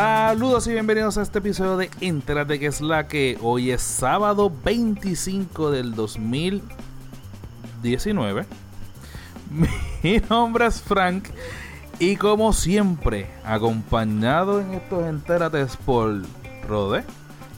Saludos 0.00 0.64
y 0.68 0.70
bienvenidos 0.70 1.18
a 1.18 1.22
este 1.22 1.40
episodio 1.40 1.76
de 1.76 1.90
Entérate 2.00 2.60
que 2.60 2.66
es 2.66 2.80
la 2.80 3.08
que 3.08 3.36
hoy 3.42 3.72
es 3.72 3.82
sábado 3.82 4.48
25 4.64 5.72
del 5.72 5.96
2019. 5.96 8.46
Mi 10.04 10.22
nombre 10.30 10.66
es 10.66 10.80
Frank 10.80 11.24
y 11.98 12.14
como 12.14 12.52
siempre, 12.52 13.28
acompañado 13.44 14.60
en 14.60 14.74
estos 14.74 15.04
Entérates 15.04 15.76
por 15.76 16.22
Rode, 16.68 17.02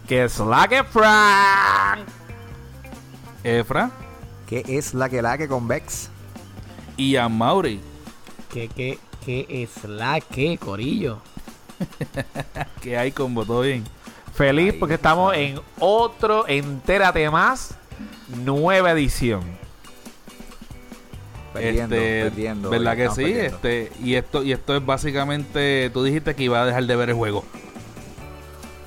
Que 0.08 0.24
es 0.24 0.38
la 0.38 0.66
que 0.66 0.82
Frank. 0.82 2.06
Efra 3.44 3.90
¿Qué 4.46 4.64
es 4.66 4.94
la 4.94 5.10
que 5.10 5.20
la 5.20 5.36
que 5.36 5.46
con 5.46 5.68
Vex? 5.68 6.08
y 6.96 7.16
a 7.16 7.28
Mauri. 7.28 7.82
Que, 8.50 8.68
que, 8.68 8.98
que 9.26 9.44
es 9.50 9.84
la 9.84 10.22
que, 10.22 10.56
Corillo. 10.56 11.20
que 12.80 12.96
hay 12.96 13.12
con 13.12 13.34
todo 13.34 13.62
bien? 13.62 13.84
Feliz 14.34 14.74
porque 14.78 14.94
estamos 14.94 15.32
sabe. 15.32 15.48
en 15.48 15.60
otro 15.78 16.46
Entérate 16.48 17.28
Más, 17.30 17.74
nueva 18.28 18.92
edición. 18.92 19.42
Perdiendo, 21.52 21.96
este, 21.96 22.22
perdiendo. 22.24 22.70
¿Verdad 22.70 22.96
que 22.96 23.08
sí? 23.10 23.22
perdiendo. 23.24 23.56
Este, 23.56 23.92
y 24.02 24.14
esto, 24.14 24.42
y 24.42 24.52
esto 24.52 24.76
es 24.76 24.86
básicamente, 24.86 25.90
tú 25.92 26.04
dijiste 26.04 26.34
que 26.34 26.44
iba 26.44 26.62
a 26.62 26.66
dejar 26.66 26.84
de 26.84 26.96
ver 26.96 27.10
el 27.10 27.16
juego. 27.16 27.44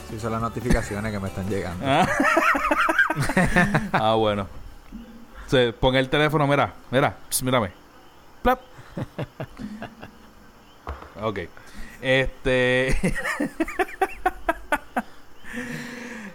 Sí, 0.09 0.19
son 0.19 0.31
las 0.31 0.41
notificaciones 0.41 1.11
que 1.11 1.19
me 1.19 1.27
están 1.27 1.49
llegando. 1.49 1.85
Ah, 1.85 2.07
Ah, 3.91 4.15
bueno. 4.15 4.47
Se 5.47 5.73
pon 5.73 5.95
el 5.95 6.09
teléfono, 6.09 6.47
mira, 6.47 6.73
mira, 6.89 7.17
mírame. 7.43 7.71
Plap. 8.41 8.59
Ok. 11.21 11.39
Este. 12.03 12.95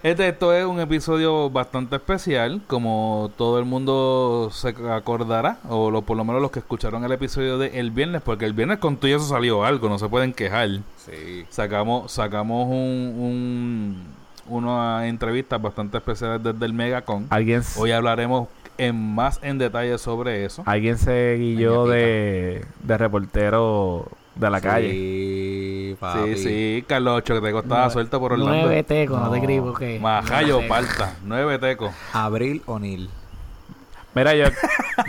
Este, 0.00 0.28
esto 0.28 0.54
es 0.54 0.64
un 0.64 0.78
episodio 0.78 1.50
bastante 1.50 1.96
especial, 1.96 2.60
como 2.68 3.32
todo 3.36 3.58
el 3.58 3.64
mundo 3.64 4.48
se 4.52 4.68
acordará, 4.90 5.58
o 5.68 5.90
lo, 5.90 6.02
por 6.02 6.16
lo 6.16 6.24
menos 6.24 6.40
los 6.40 6.52
que 6.52 6.60
escucharon 6.60 7.04
el 7.04 7.10
episodio 7.10 7.58
de 7.58 7.80
el 7.80 7.90
viernes, 7.90 8.22
porque 8.22 8.44
el 8.44 8.52
viernes 8.52 8.78
con 8.78 8.96
todo 8.96 9.10
eso 9.10 9.26
salió 9.26 9.64
algo, 9.64 9.88
no 9.88 9.98
se 9.98 10.08
pueden 10.08 10.32
quejar. 10.32 10.68
Sí. 10.98 11.44
Sacamos, 11.50 12.12
sacamos 12.12 12.68
un, 12.68 13.96
un, 14.46 14.64
unas 14.64 15.04
entrevistas 15.04 15.60
bastante 15.60 15.98
especiales 15.98 16.44
desde 16.44 16.64
el 16.64 16.72
Megacon. 16.72 17.26
Alguien, 17.28 17.62
Hoy 17.76 17.90
hablaremos 17.90 18.46
en 18.78 18.94
más 19.16 19.40
en 19.42 19.58
detalle 19.58 19.98
sobre 19.98 20.44
eso. 20.44 20.62
alguien 20.64 20.96
se 20.96 21.34
guilló 21.40 21.86
de, 21.86 22.64
de 22.84 22.98
reportero 22.98 24.06
de 24.38 24.50
la 24.50 24.60
calle. 24.60 24.90
Sí, 24.92 25.96
papi. 25.98 26.34
Sí, 26.36 26.42
sí, 26.42 26.84
Carlos 26.86 27.18
Ocho, 27.18 27.34
que 27.34 27.40
te 27.46 27.52
costaba 27.52 27.76
Nueve- 27.80 27.92
suelta 27.92 28.18
por 28.18 28.32
Orlando. 28.32 28.54
Nueve 28.54 28.82
tecos, 28.84 29.18
no, 29.18 29.24
te 29.24 29.30
No. 29.30 29.42
escribo 29.42 29.74
que. 29.74 29.98
Majayo, 29.98 30.60
palta, 30.68 31.16
nueve 31.24 31.58
tecos. 31.58 31.92
Abril 32.12 32.62
O'Neill. 32.66 33.10
Mira, 34.14 34.34
yo, 34.34 34.46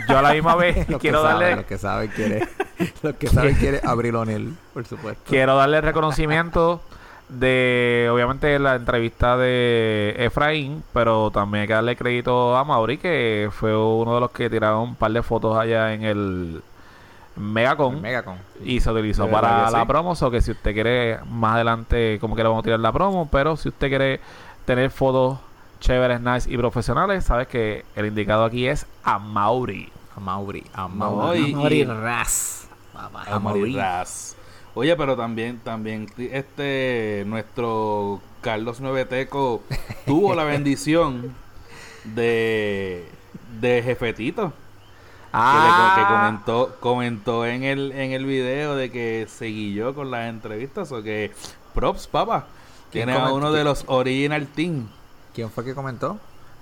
yo 0.08 0.18
a 0.18 0.22
la 0.22 0.32
misma 0.34 0.54
vez 0.56 0.88
Los 0.88 1.00
quiero 1.00 1.22
que 1.22 1.28
saben, 1.28 1.40
darle 1.40 1.56
Los 1.56 1.64
que 1.66 1.78
saben 1.78 2.10
quiere. 2.10 2.48
Los 3.02 3.14
que 3.16 3.26
saben 3.28 3.54
quiere 3.56 3.80
Abril 3.84 4.14
O'Neill, 4.16 4.54
por 4.74 4.86
supuesto. 4.86 5.22
quiero 5.26 5.56
darle 5.56 5.80
reconocimiento 5.80 6.80
de 7.28 8.08
obviamente 8.12 8.58
la 8.58 8.74
entrevista 8.74 9.36
de 9.36 10.14
Efraín, 10.18 10.82
pero 10.92 11.30
también 11.30 11.62
hay 11.62 11.66
que 11.68 11.74
darle 11.74 11.96
crédito 11.96 12.56
a 12.56 12.64
Mauri 12.64 12.98
que 12.98 13.48
fue 13.52 13.76
uno 13.76 14.14
de 14.16 14.20
los 14.20 14.30
que 14.32 14.50
tiraron 14.50 14.80
un 14.80 14.94
par 14.96 15.12
de 15.12 15.22
fotos 15.22 15.56
allá 15.56 15.94
en 15.94 16.02
el 16.04 16.62
Megacon 17.36 18.00
Megacon. 18.02 18.36
y 18.64 18.80
se 18.80 18.90
utilizó 18.90 19.24
De 19.26 19.30
para 19.32 19.70
la 19.70 19.80
sí. 19.80 19.86
promo, 19.86 20.12
o 20.20 20.30
que 20.30 20.40
si 20.40 20.50
usted 20.50 20.74
quiere 20.74 21.18
más 21.28 21.54
adelante 21.54 22.18
como 22.20 22.34
que 22.36 22.42
le 22.42 22.48
vamos 22.48 22.62
a 22.62 22.64
tirar 22.64 22.80
la 22.80 22.92
promo, 22.92 23.28
pero 23.30 23.56
si 23.56 23.68
usted 23.68 23.88
quiere 23.88 24.20
tener 24.64 24.90
fotos 24.90 25.38
chéveres, 25.80 26.20
nice 26.20 26.50
y 26.52 26.56
profesionales, 26.58 27.24
sabes 27.24 27.48
que 27.48 27.84
el 27.96 28.06
indicado 28.06 28.44
aquí 28.44 28.66
es 28.66 28.84
a 29.04 29.18
Mauri. 29.18 29.90
A 30.16 30.20
Mauri. 30.20 30.64
A 30.74 30.82
No, 30.82 30.88
Mauri. 30.88 31.38
y- 31.50 31.52
A 31.54 31.56
morir 31.56 31.88
ras. 31.88 32.68
Papá. 32.92 33.24
A 33.30 33.38
morirás. 33.38 34.36
Oye, 34.74 34.94
pero 34.96 35.16
también, 35.16 35.58
también, 35.60 36.06
este, 36.18 37.24
nuestro 37.26 38.20
Carlos 38.42 38.80
Nueveteco 38.80 39.62
tuvo 40.06 40.34
la 40.34 40.44
bendición 40.44 41.34
de, 42.04 43.08
de 43.60 43.82
Jefetito. 43.82 44.52
Que, 45.32 45.38
le- 45.38 45.94
que 46.02 46.12
comentó, 46.12 46.76
comentó 46.80 47.46
en 47.46 47.62
el, 47.62 47.92
en 47.92 48.12
el 48.12 48.24
video 48.26 48.74
de 48.74 48.90
que 48.90 49.26
se 49.28 49.46
guilló 49.46 49.94
con 49.94 50.10
las 50.10 50.28
entrevistas 50.28 50.90
o 50.92 51.02
que 51.02 51.30
props, 51.74 52.06
papá. 52.08 52.46
¿Quién 52.90 53.06
Tiene 53.06 53.20
a 53.20 53.32
uno 53.32 53.52
de 53.52 53.62
los 53.62 53.84
original 53.86 54.46
team. 54.48 54.88
¿Quién 55.34 55.48
fue 55.50 55.64
que 55.64 55.74
comentó? 55.74 56.18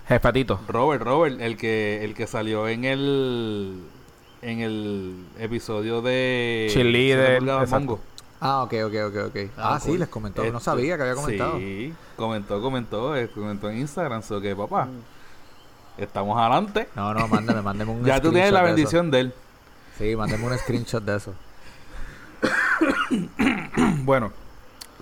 Jefetito. 0.06 0.60
Robert, 0.68 1.02
Robert, 1.02 1.40
el 1.40 1.56
que, 1.56 2.04
el 2.04 2.14
que 2.14 2.26
salió 2.26 2.68
en 2.68 2.84
el 2.84 3.82
en 4.40 4.60
el 4.60 5.24
episodio 5.40 6.00
de 6.02 6.70
pulgadas 7.38 7.64
exacto. 7.64 7.80
Mongo. 7.86 8.00
Ah, 8.40 8.62
ok, 8.62 8.74
ok, 8.86 8.94
ok, 9.08 9.16
ok. 9.28 9.36
Ah, 9.56 9.74
Ah, 9.74 9.80
sí, 9.80 9.88
cool. 9.88 9.98
les 10.00 10.08
comentó. 10.08 10.42
No 10.42 10.48
Este, 10.48 10.60
sabía 10.60 10.96
que 10.96 11.02
había 11.02 11.14
comentado. 11.16 11.58
Sí, 11.58 11.92
comentó, 12.16 12.60
comentó, 12.62 13.16
eh, 13.16 13.28
comentó 13.34 13.68
en 13.70 13.78
Instagram, 13.78 14.22
so 14.22 14.40
que 14.40 14.54
papá, 14.54 14.84
Mm. 14.84 15.00
Estamos 15.98 16.38
adelante. 16.38 16.88
No, 16.94 17.12
no, 17.12 17.28
mándame, 17.28 17.62
mándeme 17.62 17.90
un 17.92 18.04
ya 18.06 18.20
tú 18.20 18.30
tienes 18.32 18.52
la 18.52 18.60
de 18.60 18.66
bendición 18.66 19.10
de 19.10 19.20
él. 19.20 19.34
Sí, 19.98 20.16
mándeme 20.16 20.46
un 20.46 20.58
screenshot 20.58 21.02
de 21.04 21.16
eso. 21.16 21.34
Bueno, 24.04 24.32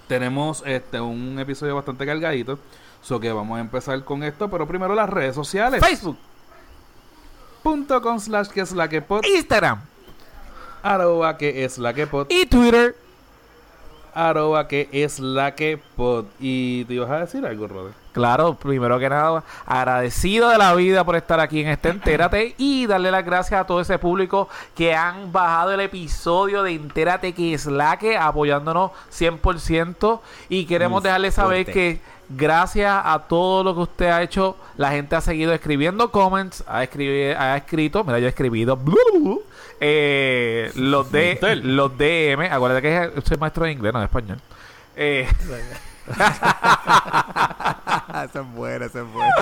tenemos 0.09 0.63
este 0.67 1.01
un 1.01 1.39
episodio 1.39 1.77
bastante 1.77 2.05
cargadito, 2.07 2.59
so 3.03 3.21
que 3.21 3.33
vamos 3.33 3.59
a 3.59 3.61
empezar 3.61 4.03
con 4.05 4.23
esto, 4.25 4.51
pero 4.51 4.67
primero 4.67 4.95
las 4.95 5.09
redes 5.09 5.35
sociales. 5.35 5.81
Facebook, 5.81 6.19
Punto 7.63 8.01
com 8.03 8.19
slash 8.19 8.49
que 8.49 8.61
es 8.63 8.73
la 8.73 8.89
que 8.89 9.03
pod, 9.03 9.25
Instagram 9.25 9.81
arroba 10.83 11.37
que 11.37 11.65
es 11.65 11.79
la 11.79 11.93
que 11.95 12.07
pod, 12.07 12.27
y 12.31 12.47
Twitter. 12.47 12.97
arroba 14.15 14.69
que 14.69 14.89
es 14.93 15.19
la 15.19 15.55
que 15.55 15.79
pod. 15.97 16.27
Y 16.41 16.85
te 16.85 16.95
ibas 16.95 17.11
a 17.11 17.19
decir 17.21 17.45
algo, 17.45 17.67
Robert. 17.67 17.95
Claro, 18.17 18.55
primero 18.55 18.99
que 18.99 19.11
nada, 19.11 19.45
agradecido 19.67 20.49
de 20.49 20.57
la 20.57 20.73
vida 20.75 21.05
por 21.05 21.17
estar 21.17 21.39
aquí 21.39 21.61
en 21.61 21.69
este 21.69 21.89
Entérate 21.91 22.55
y 22.57 22.87
darle 22.87 23.11
las 23.11 23.27
gracias 23.27 23.61
a 23.61 23.67
todo 23.67 23.83
ese 23.83 23.99
público 23.99 24.49
que 24.75 24.95
han 24.95 25.31
bajado 25.33 25.73
el 25.75 25.81
episodio 25.81 26.63
de 26.63 26.73
Entérate 26.73 27.35
que 27.35 27.53
es 27.53 27.67
la 27.67 27.99
que 27.99 28.17
apoyándonos 28.17 28.93
100% 29.13 30.21
y 30.49 30.65
queremos 30.65 31.03
dejarle 31.03 31.31
saber 31.31 31.67
que 31.67 32.01
gracias 32.31 32.91
a 33.05 33.19
todo 33.29 33.63
lo 33.63 33.75
que 33.75 33.81
usted 33.83 34.07
ha 34.07 34.23
hecho, 34.23 34.57
la 34.79 34.93
gente 34.93 35.15
ha 35.15 35.21
seguido 35.21 35.53
escribiendo 35.53 36.11
comments, 36.11 36.65
ha, 36.67 36.85
escribi- 36.85 37.37
ha 37.39 37.55
escrito, 37.59 38.03
mira, 38.03 38.19
yo 38.19 38.25
he 38.25 38.31
escribido 38.31 38.79
eh, 39.81 40.73
los, 40.75 41.13
de, 41.13 41.39
los 41.63 41.99
DM, 41.99 42.51
acuérdate 42.51 42.81
que 42.81 43.21
soy 43.27 43.37
maestro 43.37 43.67
de 43.67 43.73
inglés, 43.73 43.93
no 43.93 43.99
de 43.99 44.07
español. 44.07 44.41
Eh, 44.97 45.29
esa 48.25 48.41
es 48.41 48.55
buena, 48.55 48.87
esa 48.87 49.01
es 49.01 49.13
buena. 49.13 49.35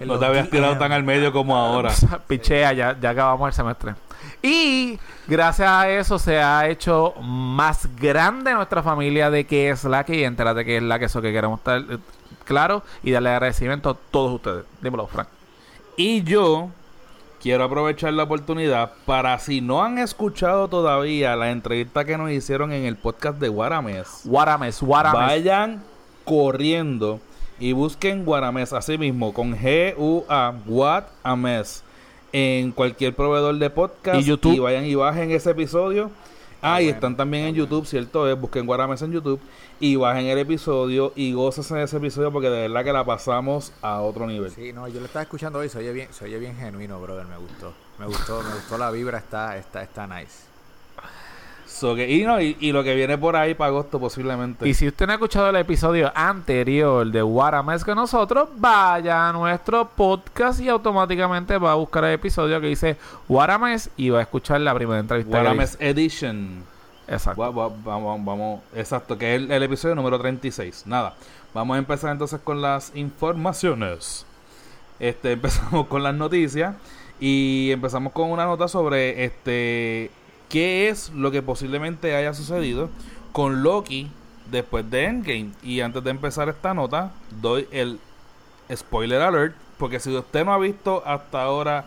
No 0.00 0.18
te 0.18 0.26
habías 0.26 0.48
tirado 0.50 0.76
tan 0.78 0.92
al 0.92 1.04
medio 1.04 1.32
como 1.32 1.56
ahora. 1.56 1.92
Pichea, 2.26 2.72
ya, 2.72 2.98
ya 2.98 3.10
acabamos 3.10 3.48
el 3.48 3.54
semestre. 3.54 3.94
Y 4.42 4.98
gracias 5.26 5.68
a 5.68 5.88
eso 5.90 6.18
se 6.18 6.40
ha 6.40 6.66
hecho 6.68 7.14
más 7.20 7.88
grande 7.96 8.54
nuestra 8.54 8.82
familia 8.82 9.30
de 9.30 9.46
que 9.46 9.70
es 9.70 9.84
la 9.84 10.04
que 10.04 10.16
y 10.16 10.24
entérate 10.24 10.64
que 10.64 10.78
es 10.78 10.82
la 10.82 10.98
que 10.98 11.04
eso 11.06 11.20
que 11.20 11.32
queremos 11.32 11.60
estar 11.60 11.80
eh, 11.80 11.98
claro 12.44 12.82
y 13.02 13.10
darle 13.10 13.30
agradecimiento 13.30 13.90
a 13.90 13.96
todos 14.10 14.32
ustedes. 14.34 14.64
Dímelo, 14.80 15.06
Frank. 15.06 15.28
Y 15.96 16.22
yo 16.22 16.70
quiero 17.42 17.64
aprovechar 17.64 18.12
la 18.12 18.24
oportunidad 18.24 18.92
para 19.04 19.38
si 19.38 19.60
no 19.60 19.82
han 19.82 19.98
escuchado 19.98 20.68
todavía 20.68 21.36
la 21.36 21.50
entrevista 21.50 22.04
que 22.04 22.16
nos 22.16 22.30
hicieron 22.30 22.72
en 22.72 22.84
el 22.84 22.96
podcast 22.96 23.38
de 23.38 23.48
Guarames, 23.48 24.22
Guarames, 24.24 24.80
Guarames. 24.80 25.20
vayan 25.20 25.82
corriendo 26.30 27.18
y 27.58 27.72
busquen 27.72 28.24
Guarames 28.24 28.72
así 28.72 28.96
mismo 28.96 29.34
con 29.34 29.56
G 29.56 29.96
U 29.98 30.24
A 30.28 30.54
Guarames 30.64 31.82
en 32.32 32.70
cualquier 32.70 33.16
proveedor 33.16 33.58
de 33.58 33.68
podcast 33.68 34.20
Y 34.20 34.24
YouTube. 34.24 34.60
vayan 34.60 34.84
y 34.84 34.94
bajen 34.94 35.32
ese 35.32 35.50
episodio. 35.50 36.08
Ah, 36.62 36.80
y 36.80 36.88
están 36.88 37.16
también 37.16 37.46
en 37.46 37.54
YouTube, 37.56 37.84
¿cierto? 37.84 38.30
Es, 38.30 38.40
busquen 38.40 38.64
Guarames 38.64 39.02
en 39.02 39.10
YouTube 39.10 39.40
y 39.80 39.96
bajen 39.96 40.26
el 40.26 40.38
episodio 40.38 41.12
y 41.16 41.32
gócense 41.32 41.74
de 41.74 41.82
ese 41.82 41.96
episodio 41.96 42.30
porque 42.30 42.48
de 42.48 42.68
verdad 42.68 42.84
que 42.84 42.92
la 42.92 43.04
pasamos 43.04 43.72
a 43.82 44.00
otro 44.00 44.26
nivel. 44.28 44.52
Sí, 44.52 44.72
no, 44.72 44.86
yo 44.86 45.00
lo 45.00 45.06
estaba 45.06 45.24
escuchando 45.24 45.58
hoy, 45.58 45.68
se 45.68 45.78
oye 45.78 45.92
bien, 45.92 46.12
se 46.12 46.26
oye 46.26 46.38
bien 46.38 46.54
genuino, 46.54 47.00
brother, 47.00 47.26
me 47.26 47.38
gustó. 47.38 47.72
Me 47.98 48.06
gustó, 48.06 48.40
me 48.42 48.54
gustó 48.54 48.78
la 48.78 48.92
vibra, 48.92 49.18
está, 49.18 49.56
está, 49.56 49.82
está 49.82 50.06
nice. 50.06 50.49
So 51.80 51.94
que, 51.94 52.10
y, 52.10 52.24
no, 52.24 52.38
y, 52.42 52.58
y 52.60 52.72
lo 52.72 52.84
que 52.84 52.94
viene 52.94 53.16
por 53.16 53.36
ahí 53.36 53.54
para 53.54 53.68
agosto 53.68 53.98
posiblemente. 53.98 54.68
Y 54.68 54.74
si 54.74 54.86
usted 54.86 55.06
no 55.06 55.12
ha 55.12 55.14
escuchado 55.14 55.48
el 55.48 55.56
episodio 55.56 56.12
anterior 56.14 57.06
de 57.10 57.22
Guarames 57.22 57.84
con 57.86 57.94
nosotros, 57.96 58.50
vaya 58.56 59.30
a 59.30 59.32
nuestro 59.32 59.88
podcast 59.88 60.60
y 60.60 60.68
automáticamente 60.68 61.56
va 61.56 61.72
a 61.72 61.76
buscar 61.76 62.04
el 62.04 62.12
episodio 62.12 62.60
que 62.60 62.66
dice 62.66 62.96
Guarames 63.28 63.88
y 63.96 64.10
va 64.10 64.18
a 64.18 64.22
escuchar 64.22 64.60
la 64.60 64.74
primera 64.74 65.00
entrevista. 65.00 65.30
que 65.30 65.38
Guarames 65.40 65.78
Edition. 65.80 66.64
Exacto. 67.08 67.40
Va- 67.40 67.50
va- 67.50 67.74
vamos, 67.82 68.24
vamos, 68.26 68.60
exacto, 68.76 69.16
que 69.16 69.34
es 69.36 69.40
el, 69.42 69.50
el 69.50 69.62
episodio 69.62 69.94
número 69.94 70.18
36. 70.18 70.82
Nada, 70.86 71.14
vamos 71.54 71.76
a 71.76 71.78
empezar 71.78 72.12
entonces 72.12 72.40
con 72.44 72.60
las 72.60 72.92
informaciones. 72.94 74.26
Este, 74.98 75.32
empezamos 75.32 75.86
con 75.86 76.02
las 76.02 76.14
noticias 76.14 76.74
y 77.18 77.70
empezamos 77.72 78.12
con 78.12 78.30
una 78.30 78.44
nota 78.44 78.68
sobre 78.68 79.24
este 79.24 80.10
qué 80.50 80.90
es 80.90 81.10
lo 81.10 81.30
que 81.30 81.40
posiblemente 81.40 82.14
haya 82.14 82.34
sucedido 82.34 82.90
con 83.32 83.62
Loki 83.62 84.10
después 84.50 84.90
de 84.90 85.04
Endgame. 85.04 85.52
Y 85.62 85.80
antes 85.80 86.04
de 86.04 86.10
empezar 86.10 86.50
esta 86.50 86.74
nota, 86.74 87.12
doy 87.40 87.66
el 87.70 87.98
spoiler 88.74 89.22
alert, 89.22 89.54
porque 89.78 90.00
si 90.00 90.14
usted 90.14 90.44
no 90.44 90.52
ha 90.52 90.58
visto 90.58 91.02
hasta 91.06 91.42
ahora 91.42 91.86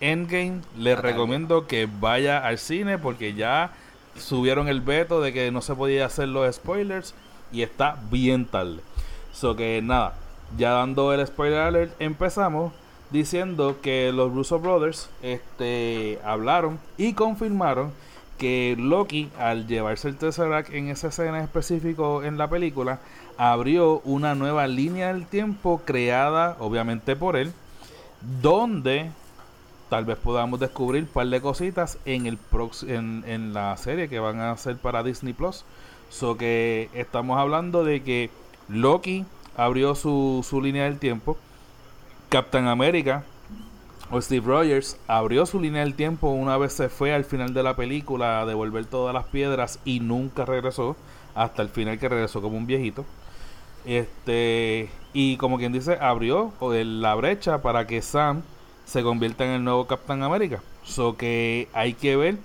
Endgame, 0.00 0.60
le 0.76 0.94
recomiendo 0.96 1.66
que 1.66 1.88
vaya 2.00 2.44
al 2.44 2.58
cine 2.58 2.98
porque 2.98 3.32
ya 3.32 3.70
subieron 4.18 4.68
el 4.68 4.80
veto 4.80 5.20
de 5.20 5.32
que 5.32 5.50
no 5.50 5.62
se 5.62 5.74
podía 5.74 6.06
hacer 6.06 6.28
los 6.28 6.54
spoilers 6.54 7.14
y 7.52 7.62
está 7.62 7.98
bien 8.10 8.44
tarde. 8.46 8.80
So 9.32 9.56
que 9.56 9.80
nada, 9.82 10.14
ya 10.58 10.72
dando 10.72 11.12
el 11.12 11.26
spoiler 11.26 11.60
alert, 11.60 11.94
empezamos 12.00 12.72
diciendo 13.10 13.76
que 13.82 14.12
los 14.12 14.32
Russo 14.32 14.58
Brothers 14.58 15.08
este, 15.22 16.18
hablaron 16.24 16.78
y 16.96 17.12
confirmaron 17.12 17.92
que 18.38 18.76
Loki, 18.78 19.30
al 19.38 19.66
llevarse 19.66 20.08
el 20.08 20.16
Tesseract 20.16 20.72
en 20.72 20.88
esa 20.88 21.08
escena 21.08 21.42
específico 21.42 22.22
en 22.22 22.36
la 22.36 22.48
película, 22.48 23.00
abrió 23.38 24.00
una 24.00 24.34
nueva 24.34 24.66
línea 24.66 25.12
del 25.12 25.26
tiempo 25.26 25.80
creada 25.84 26.56
obviamente 26.58 27.16
por 27.16 27.36
él, 27.36 27.52
donde 28.42 29.10
tal 29.88 30.04
vez 30.04 30.18
podamos 30.18 30.60
descubrir 30.60 31.04
un 31.04 31.08
par 31.08 31.28
de 31.28 31.40
cositas 31.40 31.98
en 32.04 32.26
el 32.26 32.38
en, 32.88 33.24
en 33.26 33.54
la 33.54 33.76
serie 33.76 34.08
que 34.08 34.18
van 34.18 34.40
a 34.40 34.50
hacer 34.50 34.76
para 34.76 35.02
Disney 35.02 35.32
Plus. 35.32 35.64
So 36.08 36.36
que 36.36 36.88
estamos 36.94 37.38
hablando 37.38 37.84
de 37.84 38.02
que 38.02 38.30
Loki 38.68 39.24
abrió 39.56 39.94
su, 39.94 40.44
su 40.48 40.60
línea 40.60 40.84
del 40.84 40.98
tiempo. 40.98 41.36
Captain 42.28 42.66
America 42.66 43.24
o 44.10 44.20
Steve 44.20 44.46
Rogers 44.46 44.98
abrió 45.08 45.46
su 45.46 45.60
línea 45.60 45.82
del 45.82 45.94
tiempo 45.94 46.28
una 46.28 46.56
vez 46.56 46.72
se 46.72 46.88
fue 46.88 47.12
al 47.12 47.24
final 47.24 47.54
de 47.54 47.62
la 47.62 47.76
película 47.76 48.40
a 48.40 48.46
devolver 48.46 48.86
todas 48.86 49.14
las 49.14 49.26
piedras 49.26 49.78
y 49.84 50.00
nunca 50.00 50.44
regresó 50.44 50.96
hasta 51.34 51.62
el 51.62 51.68
final 51.68 51.98
que 51.98 52.08
regresó 52.08 52.40
como 52.40 52.56
un 52.56 52.66
viejito. 52.66 53.04
Este 53.84 54.90
y 55.12 55.36
como 55.36 55.58
quien 55.58 55.72
dice 55.72 55.98
abrió 56.00 56.52
la 56.60 57.14
brecha 57.14 57.62
para 57.62 57.86
que 57.86 58.02
Sam 58.02 58.42
se 58.84 59.02
convierta 59.02 59.44
en 59.44 59.52
el 59.52 59.64
nuevo 59.64 59.86
Captain 59.86 60.22
America. 60.22 60.60
So 60.84 61.16
que 61.16 61.68
hay 61.72 61.94
que 61.94 62.16
ver 62.16 62.38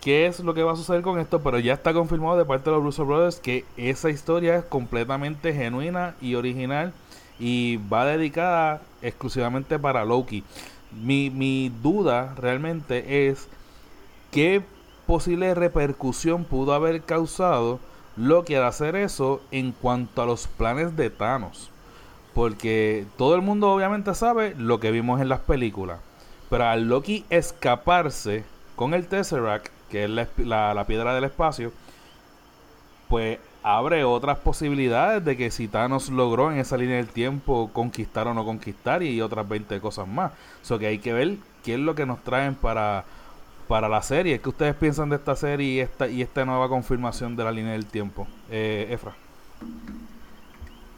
qué 0.00 0.26
es 0.26 0.40
lo 0.40 0.54
que 0.54 0.62
va 0.62 0.72
a 0.72 0.76
suceder 0.76 1.02
con 1.02 1.18
esto, 1.18 1.42
pero 1.42 1.58
ya 1.58 1.74
está 1.74 1.92
confirmado 1.92 2.36
de 2.36 2.44
parte 2.44 2.70
de 2.70 2.76
los 2.76 2.84
Russo 2.84 3.04
Brothers 3.04 3.40
que 3.40 3.64
esa 3.76 4.10
historia 4.10 4.56
es 4.56 4.64
completamente 4.64 5.52
genuina 5.52 6.14
y 6.20 6.34
original 6.34 6.92
y 7.38 7.76
va 7.92 8.04
dedicada 8.04 8.82
exclusivamente 9.02 9.78
para 9.78 10.04
Loki. 10.04 10.44
Mi, 11.02 11.30
mi 11.30 11.70
duda 11.82 12.34
realmente 12.36 13.28
es 13.28 13.48
qué 14.30 14.62
posible 15.06 15.54
repercusión 15.54 16.44
pudo 16.44 16.72
haber 16.74 17.02
causado 17.02 17.78
Loki 18.16 18.54
al 18.54 18.64
hacer 18.64 18.96
eso 18.96 19.40
en 19.50 19.72
cuanto 19.72 20.22
a 20.22 20.26
los 20.26 20.46
planes 20.48 20.96
de 20.96 21.10
Thanos. 21.10 21.70
Porque 22.34 23.06
todo 23.16 23.34
el 23.34 23.42
mundo 23.42 23.70
obviamente 23.72 24.14
sabe 24.14 24.54
lo 24.56 24.80
que 24.80 24.90
vimos 24.90 25.20
en 25.20 25.28
las 25.28 25.40
películas. 25.40 26.00
Pero 26.50 26.64
al 26.64 26.88
Loki 26.88 27.24
escaparse 27.30 28.44
con 28.76 28.94
el 28.94 29.06
Tesseract, 29.06 29.68
que 29.90 30.04
es 30.04 30.10
la, 30.10 30.28
la- 30.38 30.74
la 30.74 30.84
piedra 30.86 31.14
del 31.14 31.24
espacio, 31.24 31.72
pues 33.08 33.38
abre 33.62 34.04
otras 34.04 34.38
posibilidades 34.38 35.24
de 35.24 35.36
que 35.36 35.50
si 35.50 35.68
Thanos 35.68 36.08
logró 36.10 36.50
en 36.52 36.58
esa 36.58 36.76
línea 36.76 36.96
del 36.96 37.08
tiempo 37.08 37.70
conquistar 37.72 38.26
o 38.28 38.34
no 38.34 38.44
conquistar 38.44 39.02
y 39.02 39.20
otras 39.20 39.48
20 39.48 39.80
cosas 39.80 40.06
más. 40.08 40.32
So 40.62 40.78
que 40.78 40.86
hay 40.86 40.98
que 40.98 41.12
ver 41.12 41.36
qué 41.64 41.74
es 41.74 41.80
lo 41.80 41.94
que 41.94 42.06
nos 42.06 42.22
traen 42.24 42.54
para, 42.54 43.04
para 43.68 43.88
la 43.88 44.02
serie. 44.02 44.40
¿Qué 44.40 44.48
ustedes 44.48 44.74
piensan 44.76 45.10
de 45.10 45.16
esta 45.16 45.36
serie 45.36 45.66
y 45.68 45.80
esta, 45.80 46.08
y 46.08 46.22
esta 46.22 46.44
nueva 46.44 46.68
confirmación 46.68 47.36
de 47.36 47.44
la 47.44 47.52
línea 47.52 47.72
del 47.72 47.86
tiempo? 47.86 48.26
Eh, 48.50 48.88
Efra. 48.90 49.14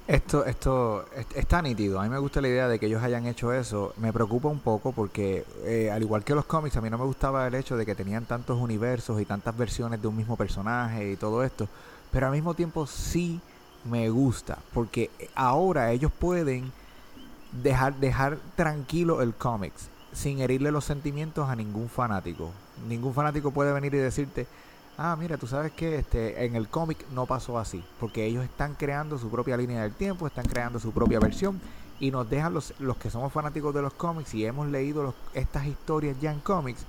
Esto, 0.06 0.44
esto 0.44 1.04
est- 1.14 1.36
está 1.36 1.62
nítido. 1.62 2.00
A 2.00 2.02
mí 2.02 2.08
me 2.08 2.18
gusta 2.18 2.40
la 2.40 2.48
idea 2.48 2.66
de 2.66 2.80
que 2.80 2.86
ellos 2.86 3.02
hayan 3.02 3.26
hecho 3.26 3.52
eso. 3.52 3.94
Me 3.96 4.12
preocupa 4.12 4.48
un 4.48 4.58
poco 4.58 4.90
porque, 4.92 5.44
eh, 5.64 5.88
al 5.92 6.02
igual 6.02 6.24
que 6.24 6.34
los 6.34 6.46
cómics, 6.46 6.76
a 6.76 6.80
mí 6.80 6.90
no 6.90 6.98
me 6.98 7.04
gustaba 7.04 7.46
el 7.46 7.54
hecho 7.54 7.76
de 7.76 7.86
que 7.86 7.94
tenían 7.94 8.24
tantos 8.26 8.58
universos 8.58 9.20
y 9.20 9.24
tantas 9.24 9.56
versiones 9.56 10.02
de 10.02 10.08
un 10.08 10.16
mismo 10.16 10.36
personaje 10.36 11.12
y 11.12 11.16
todo 11.16 11.44
esto. 11.44 11.68
Pero 12.10 12.26
al 12.26 12.32
mismo 12.32 12.54
tiempo 12.54 12.86
sí 12.86 13.40
me 13.84 14.10
gusta 14.10 14.58
porque 14.74 15.10
ahora 15.34 15.90
ellos 15.92 16.12
pueden 16.12 16.72
dejar, 17.62 17.94
dejar 17.96 18.38
tranquilo 18.56 19.22
el 19.22 19.34
cómics 19.34 19.88
sin 20.12 20.40
herirle 20.40 20.72
los 20.72 20.84
sentimientos 20.84 21.48
a 21.48 21.56
ningún 21.56 21.88
fanático. 21.88 22.50
Ningún 22.88 23.14
fanático 23.14 23.52
puede 23.52 23.72
venir 23.72 23.94
y 23.94 23.98
decirte, 23.98 24.46
ah, 24.98 25.16
mira, 25.18 25.36
tú 25.38 25.46
sabes 25.46 25.70
que 25.72 25.96
este, 25.98 26.44
en 26.44 26.56
el 26.56 26.68
cómic 26.68 26.98
no 27.12 27.26
pasó 27.26 27.58
así, 27.58 27.82
porque 28.00 28.26
ellos 28.26 28.44
están 28.44 28.74
creando 28.74 29.18
su 29.18 29.30
propia 29.30 29.56
línea 29.56 29.82
del 29.82 29.92
tiempo, 29.94 30.26
están 30.26 30.46
creando 30.46 30.80
su 30.80 30.90
propia 30.92 31.20
versión 31.20 31.60
y 32.00 32.10
nos 32.10 32.28
dejan 32.28 32.52
los, 32.54 32.74
los 32.80 32.96
que 32.96 33.10
somos 33.10 33.32
fanáticos 33.32 33.72
de 33.74 33.82
los 33.82 33.92
cómics 33.92 34.34
y 34.34 34.44
hemos 34.44 34.66
leído 34.68 35.02
los- 35.04 35.14
estas 35.34 35.66
historias 35.66 36.16
ya 36.20 36.32
en 36.32 36.40
cómics, 36.40 36.84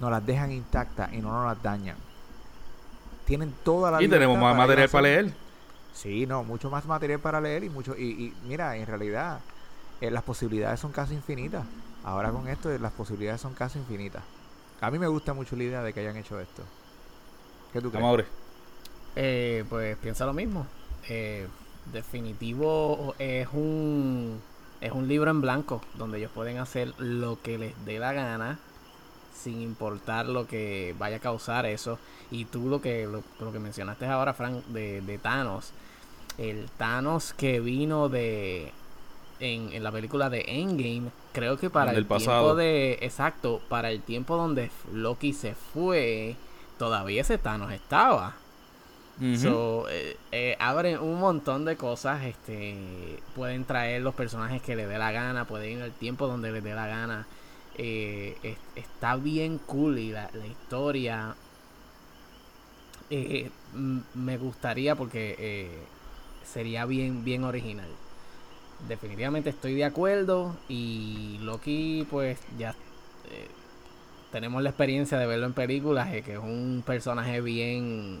nos 0.00 0.10
las 0.10 0.24
dejan 0.26 0.52
intactas 0.52 1.12
y 1.12 1.18
no 1.18 1.32
nos 1.32 1.46
las 1.46 1.62
dañan. 1.62 1.96
Tienen 3.28 3.52
toda 3.62 3.90
la 3.90 4.02
Y 4.02 4.08
tenemos 4.08 4.38
más 4.38 4.54
para 4.54 4.54
material 4.54 4.88
para 4.88 5.02
leer. 5.02 5.34
Sí, 5.92 6.24
no, 6.26 6.44
mucho 6.44 6.70
más 6.70 6.86
material 6.86 7.20
para 7.20 7.42
leer 7.42 7.62
y 7.62 7.68
mucho 7.68 7.94
y, 7.94 8.04
y 8.04 8.34
mira, 8.42 8.74
en 8.74 8.86
realidad 8.86 9.40
eh, 10.00 10.10
las 10.10 10.22
posibilidades 10.22 10.80
son 10.80 10.92
casi 10.92 11.12
infinitas. 11.12 11.66
Ahora 12.02 12.32
con 12.32 12.48
esto 12.48 12.70
eh, 12.72 12.78
las 12.78 12.92
posibilidades 12.92 13.42
son 13.42 13.52
casi 13.52 13.78
infinitas. 13.78 14.24
A 14.80 14.90
mí 14.90 14.98
me 14.98 15.08
gusta 15.08 15.34
mucho 15.34 15.56
la 15.56 15.64
idea 15.64 15.82
de 15.82 15.92
que 15.92 16.00
hayan 16.00 16.16
hecho 16.16 16.40
esto. 16.40 16.62
¿Qué 17.70 17.82
tú 17.82 17.90
crees? 17.90 18.26
Eh, 19.14 19.64
pues 19.68 19.98
piensa 19.98 20.24
lo 20.24 20.32
mismo. 20.32 20.66
Eh, 21.06 21.46
definitivo 21.92 23.14
es 23.18 23.48
un 23.52 24.40
es 24.80 24.92
un 24.92 25.06
libro 25.06 25.30
en 25.30 25.42
blanco 25.42 25.82
donde 25.98 26.16
ellos 26.16 26.30
pueden 26.34 26.56
hacer 26.56 26.94
lo 26.98 27.42
que 27.42 27.58
les 27.58 27.84
dé 27.84 27.98
la 27.98 28.14
gana 28.14 28.58
sin 29.38 29.62
importar 29.62 30.26
lo 30.26 30.46
que 30.46 30.94
vaya 30.98 31.16
a 31.16 31.20
causar 31.20 31.66
eso. 31.66 31.98
Y 32.30 32.44
tú 32.46 32.68
lo 32.68 32.80
que 32.80 33.06
lo, 33.06 33.22
lo 33.40 33.52
que 33.52 33.58
mencionaste 33.58 34.06
ahora, 34.06 34.34
Frank, 34.34 34.64
de, 34.66 35.00
de 35.00 35.18
Thanos, 35.18 35.72
el 36.36 36.68
Thanos 36.76 37.32
que 37.34 37.60
vino 37.60 38.08
de 38.08 38.72
en, 39.40 39.72
en 39.72 39.82
la 39.82 39.92
película 39.92 40.30
de 40.30 40.44
Endgame, 40.46 41.10
creo 41.32 41.58
que 41.58 41.70
para 41.70 41.92
el 41.92 42.06
tiempo 42.06 42.14
pasado. 42.14 42.56
de 42.56 42.98
exacto, 43.02 43.60
para 43.68 43.90
el 43.90 44.02
tiempo 44.02 44.36
donde 44.36 44.70
Loki 44.92 45.32
se 45.32 45.54
fue, 45.54 46.36
todavía 46.78 47.20
ese 47.22 47.38
Thanos 47.38 47.72
estaba. 47.72 48.34
Ujú. 49.20 49.36
So, 49.36 49.88
eh, 49.90 50.16
eh, 50.30 50.56
abren 50.60 51.00
un 51.00 51.18
montón 51.18 51.64
de 51.64 51.76
cosas. 51.76 52.24
Este, 52.24 53.20
pueden 53.34 53.64
traer 53.64 54.02
los 54.02 54.14
personajes 54.14 54.62
que 54.62 54.76
les 54.76 54.88
dé 54.88 54.98
la 54.98 55.10
gana, 55.10 55.44
pueden 55.44 55.78
ir 55.78 55.82
al 55.82 55.92
tiempo 55.92 56.26
donde 56.28 56.52
les 56.52 56.62
dé 56.62 56.74
la 56.74 56.86
gana. 56.86 57.26
Eh, 57.78 58.36
es- 58.42 58.58
está 58.76 59.16
bien 59.16 59.58
cool 59.66 59.98
y 59.98 60.10
la, 60.10 60.30
la 60.34 60.46
historia 60.46 61.36
eh, 63.10 63.50
me 64.14 64.36
gustaría 64.36 64.94
porque 64.96 65.36
eh, 65.38 65.78
sería 66.44 66.84
bien, 66.86 67.24
bien 67.24 67.44
original. 67.44 67.88
Definitivamente 68.88 69.50
estoy 69.50 69.74
de 69.74 69.84
acuerdo 69.84 70.56
y 70.68 71.38
Loki 71.42 72.06
pues 72.10 72.38
ya 72.58 72.74
tenemos 74.32 74.62
la 74.62 74.70
experiencia 74.70 75.18
de 75.18 75.26
verlo 75.26 75.46
en 75.46 75.52
películas, 75.52 76.08
que 76.10 76.32
es 76.34 76.38
un 76.38 76.82
personaje 76.86 77.40
bien 77.40 78.20